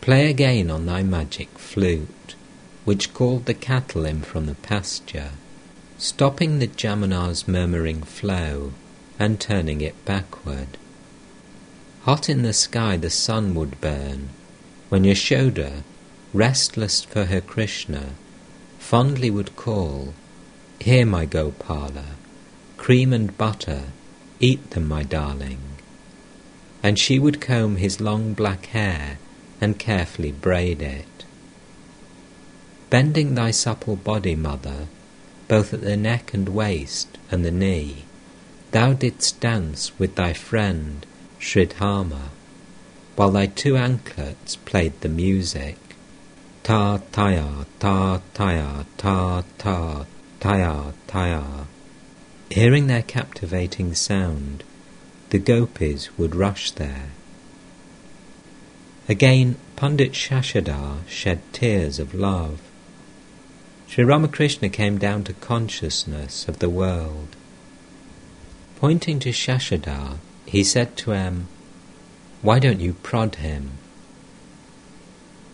Play 0.00 0.30
again 0.30 0.70
on 0.70 0.86
thy 0.86 1.02
magic 1.02 1.58
flute, 1.58 2.34
which 2.84 3.12
called 3.12 3.46
the 3.46 3.54
cattle 3.54 4.04
in 4.04 4.22
from 4.22 4.46
the 4.46 4.54
pasture, 4.54 5.32
stopping 5.98 6.58
the 6.58 6.68
Jamuna's 6.68 7.48
murmuring 7.48 8.02
flow 8.02 8.72
and 9.18 9.40
turning 9.40 9.80
it 9.80 10.04
backward. 10.04 10.78
Hot 12.02 12.28
in 12.28 12.42
the 12.42 12.52
sky 12.52 12.96
the 12.96 13.10
sun 13.10 13.54
would 13.54 13.80
burn, 13.80 14.28
when 14.88 15.04
Yashoda, 15.04 15.82
restless 16.32 17.02
for 17.02 17.26
her 17.26 17.40
Krishna, 17.40 18.10
fondly 18.78 19.30
would 19.30 19.56
call, 19.56 20.14
Here, 20.80 21.04
my 21.04 21.26
Gopala, 21.26 22.14
cream 22.76 23.12
and 23.12 23.36
butter, 23.36 23.92
eat 24.40 24.70
them, 24.70 24.86
my 24.86 25.02
darling. 25.02 25.58
And 26.82 26.98
she 26.98 27.18
would 27.18 27.40
comb 27.40 27.76
his 27.76 28.00
long 28.00 28.32
black 28.32 28.66
hair 28.66 29.18
and 29.60 29.78
carefully 29.78 30.30
braid 30.32 30.80
it. 30.80 31.24
Bending 32.90 33.34
thy 33.34 33.50
supple 33.50 33.96
body, 33.96 34.36
mother, 34.36 34.86
both 35.48 35.74
at 35.74 35.80
the 35.80 35.96
neck 35.96 36.32
and 36.32 36.48
waist 36.48 37.18
and 37.30 37.44
the 37.44 37.50
knee, 37.50 38.04
thou 38.70 38.92
didst 38.92 39.40
dance 39.40 39.98
with 39.98 40.14
thy 40.14 40.32
friend 40.32 41.04
Sridama, 41.48 42.28
while 43.16 43.30
thy 43.30 43.46
two 43.46 43.76
anklets 43.76 44.56
played 44.56 45.00
the 45.00 45.08
music. 45.08 45.78
Ta 46.62 46.98
taya, 47.10 47.64
ta 47.78 48.20
taya, 48.34 48.84
ta 48.98 49.42
ta, 49.56 50.04
taya 50.40 50.92
taya. 51.06 51.66
Hearing 52.50 52.86
their 52.86 53.02
captivating 53.02 53.94
sound, 53.94 54.62
the 55.30 55.38
gopis 55.38 56.10
would 56.18 56.34
rush 56.34 56.70
there 56.72 57.12
Again, 59.08 59.56
Pandit 59.74 60.12
Shashadhar 60.12 60.98
shed 61.08 61.40
tears 61.54 61.98
of 61.98 62.12
love. 62.12 62.60
Sri 63.86 64.04
Ramakrishna 64.04 64.68
came 64.68 64.98
down 64.98 65.24
to 65.24 65.32
consciousness 65.32 66.46
of 66.46 66.58
the 66.58 66.68
world 66.68 67.34
Pointing 68.76 69.18
to 69.20 69.30
Shashadhar, 69.30 70.18
he 70.48 70.64
said 70.64 70.96
to 70.96 71.12
M, 71.12 71.46
Why 72.40 72.58
don't 72.58 72.80
you 72.80 72.94
prod 72.94 73.36
him? 73.36 73.72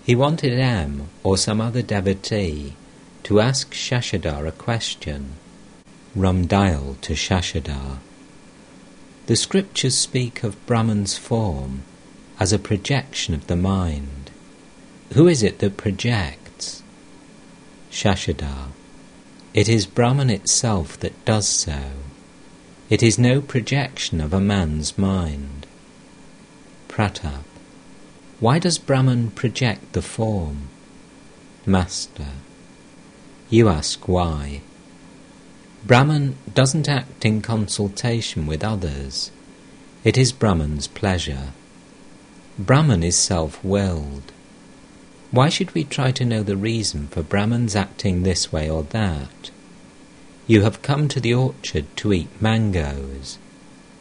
He 0.04 0.14
wanted 0.14 0.52
M 0.52 1.08
or 1.24 1.36
some 1.36 1.60
other 1.60 1.82
devotee 1.82 2.74
to 3.24 3.40
ask 3.40 3.74
Shashadhar 3.74 4.46
a 4.46 4.52
question. 4.52 5.32
Ramdayal 6.16 7.00
to 7.00 7.14
Shashadhar. 7.14 7.98
The 9.26 9.34
scriptures 9.34 9.98
speak 9.98 10.44
of 10.44 10.64
Brahman's 10.66 11.18
form 11.18 11.82
as 12.38 12.52
a 12.52 12.58
projection 12.58 13.34
of 13.34 13.48
the 13.48 13.56
mind. 13.56 14.30
Who 15.14 15.26
is 15.26 15.42
it 15.42 15.58
that 15.58 15.76
projects? 15.76 16.84
Shashadhar. 17.90 18.68
It 19.54 19.68
is 19.68 19.86
Brahman 19.86 20.30
itself 20.30 21.00
that 21.00 21.24
does 21.24 21.48
so. 21.48 21.80
It 22.90 23.02
is 23.02 23.18
no 23.18 23.40
projection 23.40 24.20
of 24.20 24.34
a 24.34 24.40
man's 24.40 24.98
mind. 24.98 25.66
Pratap. 26.88 27.44
Why 28.40 28.58
does 28.58 28.76
Brahman 28.78 29.30
project 29.30 29.94
the 29.94 30.02
form? 30.02 30.68
Master. 31.64 32.28
You 33.48 33.70
ask 33.70 34.06
why. 34.06 34.60
Brahman 35.86 36.36
doesn't 36.52 36.88
act 36.88 37.24
in 37.24 37.40
consultation 37.40 38.46
with 38.46 38.62
others. 38.62 39.30
It 40.04 40.18
is 40.18 40.32
Brahman's 40.32 40.86
pleasure. 40.86 41.52
Brahman 42.58 43.02
is 43.02 43.16
self-willed. 43.16 44.30
Why 45.30 45.48
should 45.48 45.74
we 45.74 45.84
try 45.84 46.12
to 46.12 46.24
know 46.24 46.42
the 46.42 46.56
reason 46.56 47.08
for 47.08 47.22
Brahman's 47.22 47.74
acting 47.74 48.22
this 48.22 48.52
way 48.52 48.68
or 48.68 48.82
that? 48.84 49.50
You 50.46 50.60
have 50.62 50.82
come 50.82 51.08
to 51.08 51.20
the 51.20 51.32
orchard 51.32 51.86
to 51.96 52.12
eat 52.12 52.28
mangoes. 52.40 53.38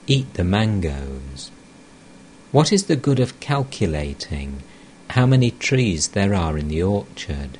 Eat 0.07 0.33
the 0.33 0.43
mangoes. 0.43 1.51
What 2.51 2.73
is 2.73 2.85
the 2.85 2.97
good 2.97 3.19
of 3.19 3.39
calculating 3.39 4.61
how 5.11 5.25
many 5.25 5.51
trees 5.51 6.09
there 6.09 6.33
are 6.33 6.57
in 6.57 6.67
the 6.67 6.83
orchard? 6.83 7.57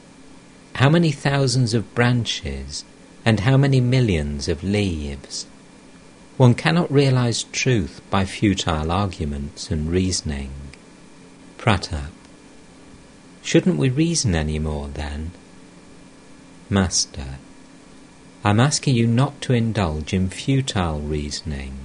How 0.75 0.89
many 0.89 1.11
thousands 1.11 1.73
of 1.73 1.95
branches 1.95 2.83
and 3.23 3.41
how 3.41 3.55
many 3.55 3.79
millions 3.79 4.49
of 4.49 4.63
leaves? 4.63 5.45
One 6.35 6.53
cannot 6.53 6.91
realize 6.91 7.43
truth 7.43 8.01
by 8.09 8.25
futile 8.25 8.91
arguments 8.91 9.71
and 9.71 9.89
reasoning. 9.89 10.51
Pratap. 11.57 12.11
Shouldn't 13.43 13.77
we 13.77 13.89
reason 13.89 14.35
any 14.35 14.59
more 14.59 14.89
then? 14.89 15.31
Master. 16.69 17.37
I'm 18.45 18.59
asking 18.59 18.95
you 18.95 19.07
not 19.07 19.39
to 19.43 19.53
indulge 19.53 20.13
in 20.13 20.29
futile 20.29 20.99
reasoning, 20.99 21.77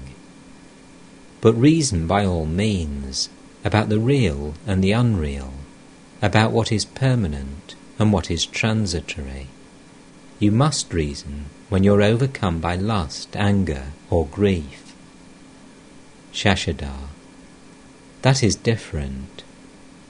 but 1.40 1.52
reason 1.52 2.08
by 2.08 2.26
all 2.26 2.46
means 2.46 3.28
about 3.64 3.88
the 3.88 4.00
real 4.00 4.54
and 4.66 4.82
the 4.82 4.90
unreal, 4.90 5.52
about 6.20 6.50
what 6.50 6.72
is 6.72 6.84
permanent 6.84 7.76
and 7.96 8.12
what 8.12 8.28
is 8.28 8.44
transitory. 8.44 9.46
You 10.40 10.50
must 10.50 10.92
reason 10.92 11.44
when 11.68 11.84
you're 11.84 12.02
overcome 12.02 12.58
by 12.58 12.74
lust, 12.74 13.36
anger, 13.36 13.92
or 14.10 14.26
grief. 14.26 14.94
Shashadhar. 16.32 17.08
That 18.22 18.42
is 18.42 18.56
different. 18.56 19.44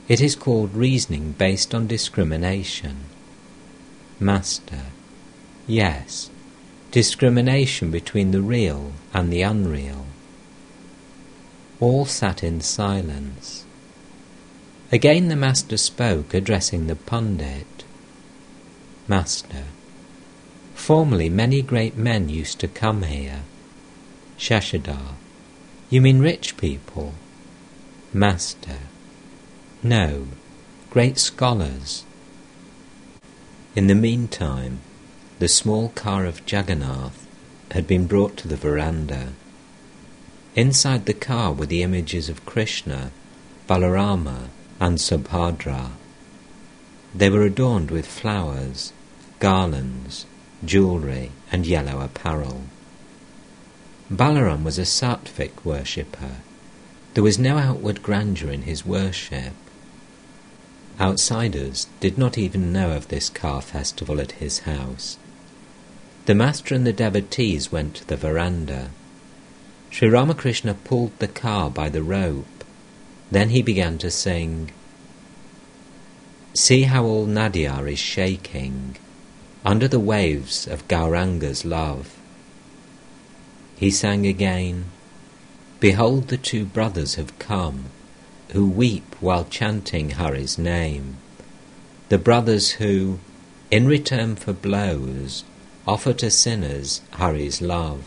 It 0.09 0.23
is 0.23 0.35
called 0.35 0.75
reasoning 0.75 1.33
based 1.33 1.75
on 1.75 1.87
discrimination. 1.87 3.05
Master. 4.19 4.85
Yes, 5.67 6.31
discrimination 6.91 7.91
between 7.91 8.31
the 8.31 8.41
real 8.41 8.93
and 9.13 9.33
the 9.33 9.43
unreal. 9.43 10.07
All 11.81 12.07
sat 12.07 12.43
in 12.43 12.61
silence. 12.61 13.65
Again 14.91 15.29
the 15.29 15.37
Master 15.37 15.77
spoke, 15.77 16.33
addressing 16.33 16.87
the 16.87 16.97
Pundit. 16.97 17.85
Master, 19.07 19.65
formerly 20.75 21.29
many 21.29 21.61
great 21.61 21.97
men 21.97 22.29
used 22.29 22.59
to 22.61 22.69
come 22.69 23.03
here. 23.03 23.43
Shashadhar, 24.39 25.15
you 25.91 26.01
mean 26.01 26.21
rich 26.21 26.57
people? 26.57 27.15
Master, 28.13 28.79
no, 29.83 30.29
great 30.91 31.19
scholars. 31.19 32.05
In 33.77 33.87
the 33.87 33.95
meantime, 33.95 34.81
the 35.39 35.49
small 35.49 35.91
car 35.91 36.25
of 36.25 36.43
Jagannath 36.51 37.25
had 37.71 37.87
been 37.87 38.09
brought 38.09 38.37
to 38.37 38.49
the 38.49 38.57
veranda. 38.57 39.33
Inside 40.57 41.07
the 41.07 41.15
car 41.15 41.53
were 41.53 41.67
the 41.67 41.85
images 41.85 42.29
of 42.29 42.45
Krishna, 42.45 43.13
Balarama, 43.69 44.49
and 44.81 44.99
Subhadra. 44.99 45.91
They 47.15 47.31
were 47.31 47.43
adorned 47.43 47.93
with 47.93 48.05
flowers, 48.07 48.93
garlands, 49.39 50.27
jewellery, 50.65 51.31
and 51.53 51.67
yellow 51.67 52.01
apparel. 52.01 52.63
Balaram 54.11 54.65
was 54.65 54.79
a 54.79 54.83
sattvic 54.83 55.65
worshipper. 55.65 56.39
There 57.15 57.23
was 57.23 57.39
no 57.39 57.59
outward 57.59 58.03
grandeur 58.03 58.51
in 58.51 58.63
his 58.63 58.85
worship. 58.85 59.53
Outsiders 60.99 61.87
did 62.01 62.19
not 62.19 62.37
even 62.37 62.73
know 62.73 62.91
of 62.91 63.07
this 63.07 63.31
car 63.31 63.63
festival 63.63 64.21
at 64.21 64.33
his 64.33 64.61
house. 64.61 65.17
The 66.29 66.35
master 66.35 66.75
and 66.75 66.87
the 66.87 66.93
devotees 66.93 67.73
went 67.73 67.95
to 67.95 68.07
the 68.07 68.19
veranda. 68.19 68.91
Sri 69.89 70.11
Ramakrishna 70.11 70.75
pulled 70.75 71.19
the 71.21 71.27
car 71.27 71.71
by 71.71 71.89
the 71.89 72.03
rope. 72.03 72.65
Then 73.31 73.49
he 73.49 73.63
began 73.63 73.97
to 73.97 74.11
sing, 74.11 74.71
See 76.53 76.83
how 76.83 77.07
all 77.07 77.25
Nadia 77.25 77.75
is 77.85 77.99
shaking 77.99 78.97
under 79.65 79.89
the 79.89 79.99
waves 79.99 80.67
of 80.67 80.87
Gauranga's 80.87 81.65
love. 81.65 82.19
He 83.77 83.91
sang 83.91 84.27
again, 84.27 84.85
Behold 85.81 86.29
the 86.29 86.37
two 86.37 86.67
brothers 86.67 87.15
have 87.15 87.39
come, 87.39 87.87
who 88.51 88.69
weep 88.69 89.17
while 89.21 89.47
chanting 89.47 90.11
Hari's 90.11 90.59
name. 90.59 91.17
The 92.11 92.19
brothers 92.19 92.73
who, 92.73 93.19
in 93.71 93.87
return 93.87 94.37
for 94.37 94.53
blows, 94.53 95.45
offer 95.89 96.13
to 96.13 96.31
sinners 96.31 97.01
Hari's 97.13 97.63
love. 97.63 98.05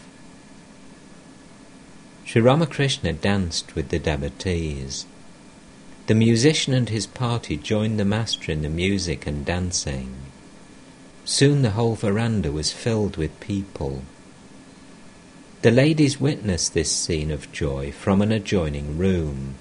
Sri 2.23 2.39
Ramakrishna 2.39 3.11
danced 3.13 3.73
with 3.73 3.89
the 3.89 3.97
devotees. 3.97 5.07
The 6.05 6.13
musician 6.13 6.75
and 6.75 6.89
his 6.89 7.07
party 7.07 7.57
joined 7.57 7.99
the 7.99 8.05
master 8.05 8.51
in 8.51 8.61
the 8.61 8.69
music 8.69 9.25
and 9.25 9.43
dancing. 9.43 10.13
Soon 11.25 11.63
the 11.63 11.71
whole 11.71 11.95
veranda 11.95 12.51
was 12.51 12.71
filled 12.71 13.17
with 13.17 13.39
people. 13.39 14.03
The 15.63 15.71
ladies 15.71 16.21
witnessed 16.21 16.75
this 16.75 16.91
scene 16.91 17.31
of 17.31 17.51
joy 17.51 17.91
from 17.91 18.21
an 18.21 18.31
adjoining 18.31 18.99
room. 18.99 19.55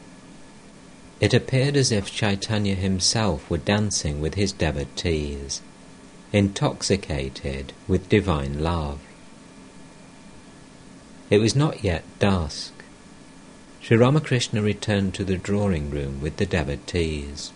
It 1.20 1.32
appeared 1.32 1.74
as 1.74 1.90
if 1.90 2.12
Chaitanya 2.12 2.74
himself 2.74 3.48
were 3.48 3.56
dancing 3.56 4.20
with 4.20 4.34
his 4.34 4.52
devotees 4.52 5.62
intoxicated 6.32 7.72
with 7.88 8.08
divine 8.08 8.62
love. 8.62 9.00
It 11.28 11.38
was 11.38 11.56
not 11.56 11.84
yet 11.84 12.04
dusk. 12.18 12.72
Sri 13.80 13.96
Ramakrishna 13.96 14.62
returned 14.62 15.14
to 15.14 15.24
the 15.24 15.36
drawing 15.36 15.90
room 15.90 16.20
with 16.20 16.36
the 16.36 16.46
devotees. 16.46 17.52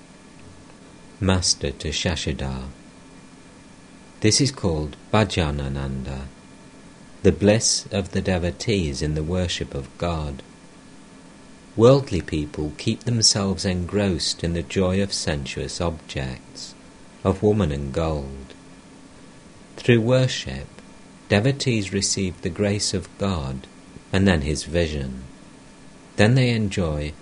Master 1.20 1.70
to 1.70 1.88
Shashadhar. 1.88 2.68
This 4.20 4.40
is 4.40 4.50
called 4.50 4.96
Bhajanananda, 5.12 6.22
the 7.22 7.32
bliss 7.32 7.86
of 7.92 8.12
the 8.12 8.22
devotees 8.22 9.02
in 9.02 9.14
the 9.14 9.22
worship 9.22 9.74
of 9.74 9.96
God. 9.98 10.42
Worldly 11.76 12.20
people 12.20 12.72
keep 12.78 13.04
themselves 13.04 13.64
engrossed 13.64 14.44
in 14.44 14.52
the 14.54 14.62
joy 14.62 15.02
of 15.02 15.12
sensuous 15.12 15.80
objects, 15.80 16.74
of 17.22 17.42
woman 17.42 17.72
and 17.72 17.92
gold. 17.92 18.43
Through 19.76 20.00
worship, 20.00 20.66
devotees 21.28 21.92
receive 21.92 22.40
the 22.40 22.50
grace 22.50 22.94
of 22.94 23.08
God 23.18 23.66
and 24.12 24.26
then 24.26 24.42
His 24.42 24.64
vision. 24.64 25.24
Then 26.16 26.34
they 26.34 26.50
enjoy 26.50 27.12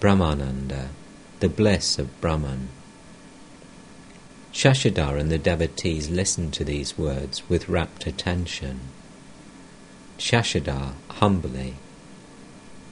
Brahmananda, 0.00 0.88
the 1.40 1.48
bliss 1.48 1.98
of 1.98 2.20
Brahman. 2.20 2.68
Shashadhar 4.52 5.18
and 5.18 5.30
the 5.30 5.38
devotees 5.38 6.10
listened 6.10 6.52
to 6.54 6.64
these 6.64 6.98
words 6.98 7.42
with 7.48 7.68
rapt 7.68 8.06
attention. 8.06 8.80
Shashadhar 10.18 10.92
humbly, 11.08 11.74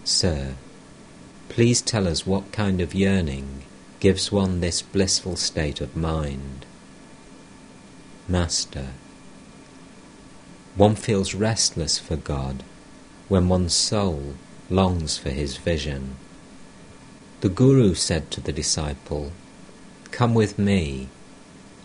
Sir, 0.05 0.55
please 1.49 1.83
tell 1.83 2.09
us 2.09 2.27
what 2.27 2.53
kind 2.53 2.81
of 2.81 2.95
yearning 2.95 3.63
gives 4.01 4.33
one 4.33 4.61
this 4.61 4.81
blissful 4.81 5.37
state 5.37 5.81
of 5.81 5.95
mind. 5.95 6.65
Master, 8.27 8.89
one 10.77 10.95
feels 10.95 11.35
restless 11.35 11.99
for 11.99 12.17
God 12.17 12.63
when 13.29 13.49
one's 13.49 13.75
soul 13.75 14.35
longs 14.69 15.19
for 15.19 15.31
his 15.31 15.57
vision. 15.57 16.17
The 17.41 17.49
Guru 17.49 17.95
said 17.95 18.31
to 18.33 18.41
the 18.41 18.53
disciple, 18.53 19.33
Come 20.11 20.35
with 20.35 20.59
me. 20.59 21.09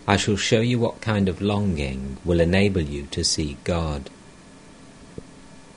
I 0.08 0.18
shall 0.18 0.36
show 0.38 0.62
you 0.62 0.80
what 0.80 1.02
kind 1.02 1.30
of 1.30 1.42
longing 1.42 2.18
will 2.26 2.40
enable 2.40 2.82
you 2.82 3.08
to 3.12 3.24
see 3.24 3.58
God. 3.64 4.10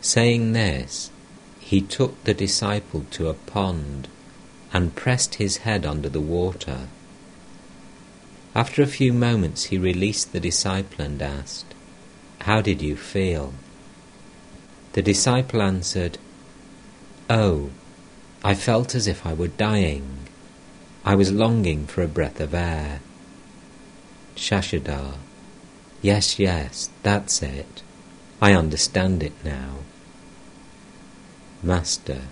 Saying 0.01 0.53
this, 0.53 1.11
he 1.61 1.81
took 1.81 2.23
the 2.25 2.35
disciple 2.35 3.05
to 3.13 3.29
a 3.29 3.35
pond 3.35 4.09
and 4.73 4.97
pressed 4.97 5.37
his 5.37 5.59
head 5.59 5.87
under 5.87 6.09
the 6.09 6.21
water. 6.21 6.89
After 8.55 8.83
a 8.83 8.87
few 8.87 9.13
moments, 9.13 9.65
he 9.65 9.79
released 9.79 10.33
the 10.33 10.41
disciple 10.41 11.05
and 11.05 11.23
asked, 11.23 11.68
How 12.49 12.63
did 12.63 12.81
you 12.81 12.97
feel? 12.97 13.53
The 14.95 15.03
disciple 15.03 15.61
answered, 15.61 16.17
Oh, 17.29 17.69
I 18.43 18.55
felt 18.55 18.95
as 18.95 19.07
if 19.07 19.27
I 19.27 19.35
were 19.35 19.49
dying. 19.49 20.21
I 21.05 21.15
was 21.15 21.31
longing 21.31 21.87
for 21.87 22.01
a 22.01 22.09
breath 22.09 22.41
of 22.41 22.55
air. 22.55 23.01
Shashadhar, 24.35 25.17
yes, 26.01 26.39
yes, 26.39 26.89
that's 27.03 27.43
it. 27.43 27.83
I 28.41 28.55
understand 28.55 29.23
it 29.23 29.35
now. 29.45 29.81
Master, 31.63 32.23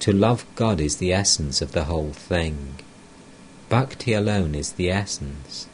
to 0.00 0.12
love 0.12 0.44
God 0.56 0.80
is 0.80 0.96
the 0.96 1.12
essence 1.12 1.62
of 1.62 1.70
the 1.70 1.84
whole 1.84 2.12
thing. 2.12 2.80
Bhakti 3.68 4.14
alone 4.14 4.56
is 4.56 4.72
the 4.72 4.90
essence. 4.90 5.68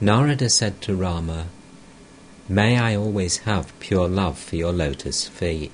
Narada 0.00 0.48
said 0.48 0.80
to 0.82 0.94
Rama, 0.94 1.46
May 2.48 2.78
I 2.78 2.94
always 2.94 3.38
have 3.38 3.78
pure 3.80 4.08
love 4.08 4.38
for 4.38 4.54
your 4.54 4.72
lotus 4.72 5.26
feet, 5.26 5.72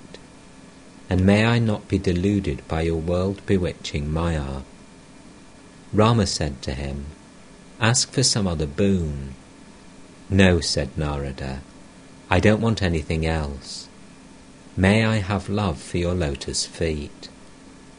and 1.10 1.26
may 1.26 1.44
I 1.44 1.58
not 1.58 1.86
be 1.86 1.98
deluded 1.98 2.66
by 2.66 2.82
your 2.82 2.96
world 2.96 3.44
bewitching 3.44 4.10
Maya. 4.10 4.62
Rama 5.92 6.26
said 6.26 6.62
to 6.62 6.72
him, 6.72 7.06
Ask 7.78 8.10
for 8.10 8.22
some 8.22 8.46
other 8.46 8.66
boon. 8.66 9.34
No, 10.30 10.60
said 10.60 10.96
Narada, 10.96 11.60
I 12.30 12.40
don't 12.40 12.62
want 12.62 12.82
anything 12.82 13.26
else. 13.26 13.88
May 14.74 15.04
I 15.04 15.16
have 15.16 15.50
love 15.50 15.78
for 15.78 15.98
your 15.98 16.14
lotus 16.14 16.64
feet. 16.64 17.28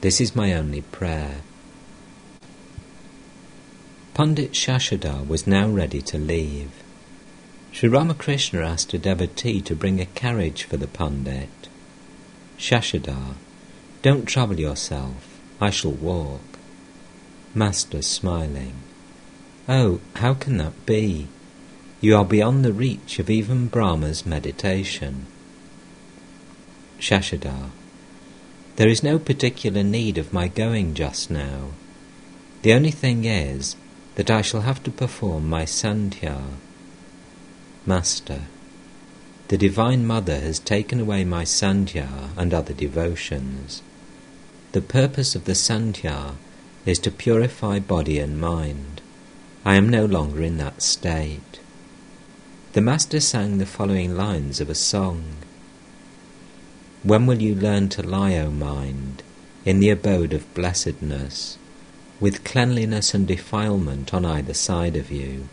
This 0.01 0.19
is 0.19 0.35
my 0.35 0.53
only 0.53 0.81
prayer. 0.81 1.41
Pandit 4.15 4.53
Shashadhar 4.53 5.27
was 5.27 5.45
now 5.45 5.67
ready 5.69 6.01
to 6.01 6.17
leave. 6.17 6.82
Sri 7.73 7.89
Ramakrishna 7.89 8.61
asked 8.61 8.93
a 8.93 8.99
devotee 8.99 9.59
to 9.61 9.75
bring 9.75 9.99
a 9.99 10.05
carriage 10.05 10.63
for 10.63 10.77
the 10.77 10.85
Pandit. 10.85 11.49
Shashadhar, 12.55 13.33
don't 14.03 14.27
trouble 14.27 14.59
yourself, 14.59 15.39
I 15.59 15.71
shall 15.71 15.91
walk. 15.91 16.59
Master 17.55 18.03
smiling, 18.03 18.75
Oh, 19.67 20.01
how 20.17 20.35
can 20.35 20.57
that 20.57 20.85
be? 20.85 21.27
You 21.99 22.15
are 22.15 22.25
beyond 22.25 22.63
the 22.63 22.73
reach 22.73 23.17
of 23.17 23.31
even 23.31 23.65
Brahma's 23.69 24.23
meditation. 24.23 25.25
Shashadhar, 26.99 27.71
there 28.75 28.87
is 28.87 29.01
no 29.01 29.17
particular 29.17 29.81
need 29.81 30.19
of 30.19 30.31
my 30.31 30.47
going 30.47 30.93
just 30.93 31.31
now. 31.31 31.69
The 32.61 32.73
only 32.73 32.91
thing 32.91 33.25
is 33.25 33.75
that 34.13 34.29
I 34.29 34.43
shall 34.43 34.61
have 34.61 34.83
to 34.83 34.91
perform 34.91 35.49
my 35.49 35.63
sandhya. 35.63 36.39
Master, 37.85 38.43
the 39.49 39.57
Divine 39.57 40.05
Mother 40.05 40.39
has 40.39 40.57
taken 40.57 41.01
away 41.01 41.25
my 41.25 41.43
sandhya 41.43 42.29
and 42.37 42.53
other 42.53 42.73
devotions. 42.73 43.81
The 44.71 44.81
purpose 44.81 45.35
of 45.35 45.43
the 45.43 45.51
sandhya 45.51 46.35
is 46.85 46.97
to 46.99 47.11
purify 47.11 47.79
body 47.79 48.19
and 48.19 48.39
mind. 48.39 49.01
I 49.65 49.75
am 49.75 49.89
no 49.89 50.05
longer 50.05 50.41
in 50.41 50.57
that 50.59 50.81
state. 50.81 51.59
The 52.71 52.79
Master 52.79 53.19
sang 53.19 53.57
the 53.57 53.65
following 53.65 54.15
lines 54.15 54.61
of 54.61 54.69
a 54.69 54.75
song. 54.75 55.35
When 57.03 57.25
will 57.25 57.41
you 57.41 57.53
learn 57.53 57.89
to 57.89 58.01
lie, 58.01 58.37
O 58.37 58.49
mind, 58.49 59.23
in 59.65 59.81
the 59.81 59.89
abode 59.89 60.31
of 60.31 60.53
blessedness, 60.53 61.57
with 62.21 62.45
cleanliness 62.45 63.13
and 63.13 63.27
defilement 63.27 64.13
on 64.13 64.23
either 64.23 64.53
side 64.53 64.95
of 64.95 65.11
you? 65.11 65.49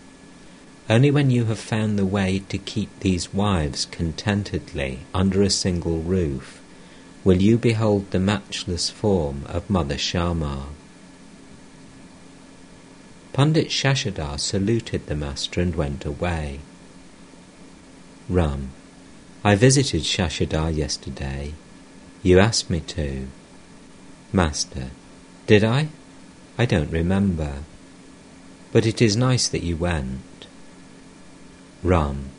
Only 0.90 1.12
when 1.12 1.30
you 1.30 1.44
have 1.44 1.60
found 1.60 1.96
the 1.96 2.04
way 2.04 2.42
to 2.48 2.58
keep 2.58 2.90
these 2.98 3.32
wives 3.32 3.86
contentedly 3.92 4.98
under 5.14 5.40
a 5.40 5.48
single 5.48 5.98
roof 5.98 6.60
will 7.22 7.40
you 7.40 7.58
behold 7.58 8.10
the 8.10 8.18
matchless 8.18 8.90
form 8.90 9.44
of 9.46 9.70
Mother 9.70 9.94
Shyama. 9.94 10.64
Pandit 13.32 13.68
Shashadhar 13.68 14.40
saluted 14.40 15.06
the 15.06 15.14
master 15.14 15.60
and 15.60 15.76
went 15.76 16.04
away. 16.04 16.58
Ram, 18.28 18.72
I 19.44 19.54
visited 19.54 20.02
Shashadhar 20.02 20.76
yesterday. 20.76 21.54
You 22.24 22.40
asked 22.40 22.68
me 22.68 22.80
to. 22.80 23.28
Master, 24.32 24.90
did 25.46 25.62
I? 25.62 25.86
I 26.58 26.64
don't 26.64 26.90
remember. 26.90 27.58
But 28.72 28.86
it 28.86 29.00
is 29.00 29.16
nice 29.16 29.46
that 29.46 29.62
you 29.62 29.76
went. 29.76 30.22
Ram, 31.82 32.30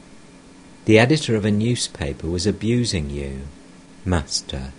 the 0.85 0.99
editor 0.99 1.35
of 1.35 1.45
a 1.45 1.51
newspaper 1.51 2.27
was 2.27 2.47
abusing 2.47 3.09
you. 3.09 3.41
Master, 4.05 4.71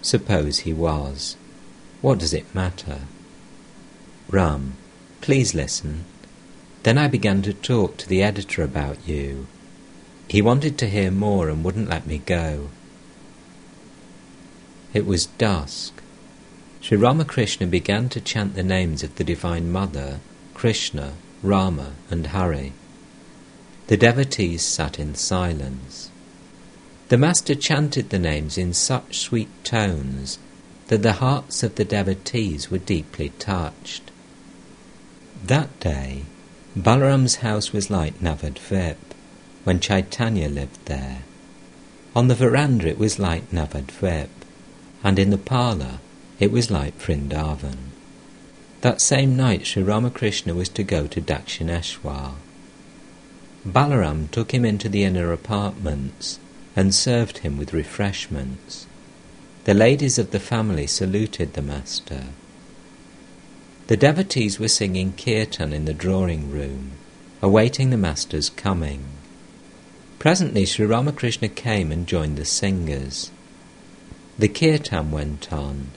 suppose 0.00 0.60
he 0.60 0.72
was. 0.72 1.36
What 2.00 2.18
does 2.18 2.34
it 2.34 2.54
matter? 2.54 3.00
Ram, 4.28 4.74
Please 5.22 5.54
listen. 5.54 6.04
Then 6.82 6.98
I 6.98 7.06
began 7.06 7.42
to 7.42 7.54
talk 7.54 7.96
to 7.98 8.08
the 8.08 8.24
editor 8.24 8.64
about 8.64 9.06
you. 9.06 9.46
He 10.26 10.42
wanted 10.42 10.76
to 10.78 10.90
hear 10.90 11.12
more 11.12 11.48
and 11.48 11.62
wouldn't 11.62 11.88
let 11.88 12.08
me 12.08 12.18
go. 12.18 12.70
It 14.92 15.06
was 15.06 15.26
dusk. 15.26 16.02
Sri 16.80 16.98
Ramakrishna 16.98 17.68
began 17.68 18.08
to 18.08 18.20
chant 18.20 18.56
the 18.56 18.64
names 18.64 19.04
of 19.04 19.14
the 19.14 19.22
Divine 19.22 19.70
Mother, 19.70 20.18
Krishna, 20.54 21.12
Rama, 21.40 21.92
and 22.10 22.26
Hari. 22.26 22.72
The 23.92 23.98
devotees 23.98 24.62
sat 24.62 24.98
in 24.98 25.14
silence. 25.16 26.08
The 27.10 27.18
Master 27.18 27.54
chanted 27.54 28.08
the 28.08 28.18
names 28.18 28.56
in 28.56 28.72
such 28.72 29.18
sweet 29.18 29.50
tones 29.64 30.38
that 30.86 31.02
the 31.02 31.20
hearts 31.20 31.62
of 31.62 31.74
the 31.74 31.84
devotees 31.84 32.70
were 32.70 32.78
deeply 32.78 33.34
touched. 33.38 34.10
That 35.44 35.78
day, 35.78 36.22
Balaram's 36.74 37.44
house 37.44 37.74
was 37.74 37.90
like 37.90 38.18
Navadvip, 38.22 38.96
when 39.64 39.78
Chaitanya 39.78 40.48
lived 40.48 40.86
there. 40.86 41.24
On 42.16 42.28
the 42.28 42.34
veranda 42.34 42.88
it 42.88 42.98
was 42.98 43.18
like 43.18 43.52
Navadvip, 43.52 44.30
and 45.04 45.18
in 45.18 45.28
the 45.28 45.36
parlour 45.36 45.98
it 46.40 46.50
was 46.50 46.70
like 46.70 46.98
Vrindavan. 46.98 47.90
That 48.80 49.02
same 49.02 49.36
night 49.36 49.66
Sri 49.66 49.82
Ramakrishna 49.82 50.54
was 50.54 50.70
to 50.70 50.82
go 50.82 51.06
to 51.08 51.20
Dakshineshwar. 51.20 52.36
Balaram 53.64 54.28
took 54.32 54.52
him 54.52 54.64
into 54.64 54.88
the 54.88 55.04
inner 55.04 55.30
apartments 55.30 56.40
and 56.74 56.92
served 56.92 57.38
him 57.38 57.56
with 57.56 57.72
refreshments. 57.72 58.86
The 59.64 59.74
ladies 59.74 60.18
of 60.18 60.32
the 60.32 60.40
family 60.40 60.88
saluted 60.88 61.52
the 61.52 61.62
master. 61.62 62.24
The 63.86 63.96
devotees 63.96 64.58
were 64.58 64.68
singing 64.68 65.12
kirtan 65.12 65.72
in 65.72 65.84
the 65.84 65.94
drawing 65.94 66.50
room, 66.50 66.92
awaiting 67.40 67.90
the 67.90 67.96
master's 67.96 68.50
coming. 68.50 69.04
Presently 70.18 70.66
Sri 70.66 70.86
Ramakrishna 70.86 71.48
came 71.48 71.92
and 71.92 72.06
joined 72.06 72.38
the 72.38 72.44
singers. 72.44 73.30
The 74.38 74.48
kirtan 74.48 75.12
went 75.12 75.52
on. 75.52 75.92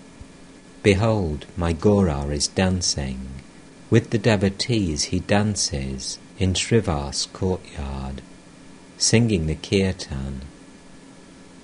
Behold, 0.83 1.47
my 1.57 1.73
Gora 1.73 2.25
is 2.27 2.47
dancing. 2.47 3.29
With 3.89 4.11
the 4.11 4.19
devotees 4.19 5.05
he 5.05 5.19
dances 5.19 6.19
in 6.37 6.53
Srivas 6.53 7.31
courtyard, 7.31 8.21
singing 8.97 9.47
the 9.47 9.55
kirtan. 9.55 10.41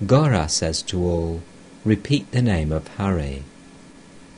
Gora 0.06 0.48
says 0.48 0.82
to 0.82 1.02
all, 1.02 1.42
Repeat 1.84 2.30
the 2.30 2.42
name 2.42 2.72
of 2.72 2.88
Hari. 2.96 3.42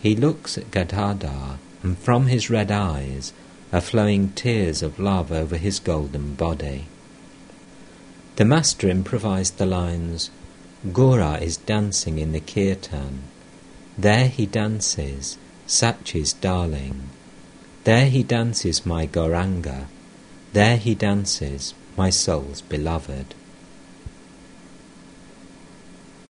He 0.00 0.16
looks 0.16 0.58
at 0.58 0.70
Gadadhar 0.70 1.58
and 1.82 1.98
from 1.98 2.26
his 2.26 2.48
red 2.48 2.70
eyes 2.70 3.32
are 3.72 3.80
flowing 3.80 4.30
tears 4.30 4.82
of 4.82 4.98
love 4.98 5.30
over 5.30 5.56
his 5.56 5.78
golden 5.78 6.34
body. 6.34 6.86
The 8.36 8.44
master 8.44 8.88
improvised 8.88 9.58
the 9.58 9.66
lines, 9.66 10.30
Gora 10.92 11.34
is 11.34 11.56
dancing 11.56 12.18
in 12.18 12.32
the 12.32 12.40
kirtan. 12.40 13.22
There 13.96 14.28
he 14.28 14.46
dances, 14.46 15.38
Sachi's 15.66 16.32
darling. 16.32 17.10
There 17.84 18.08
he 18.10 18.22
dances, 18.22 18.84
my 18.84 19.06
Gauranga. 19.06 19.86
There 20.54 20.76
he 20.76 20.94
dances, 20.94 21.74
my 21.96 22.10
soul's 22.10 22.62
beloved. 22.62 23.34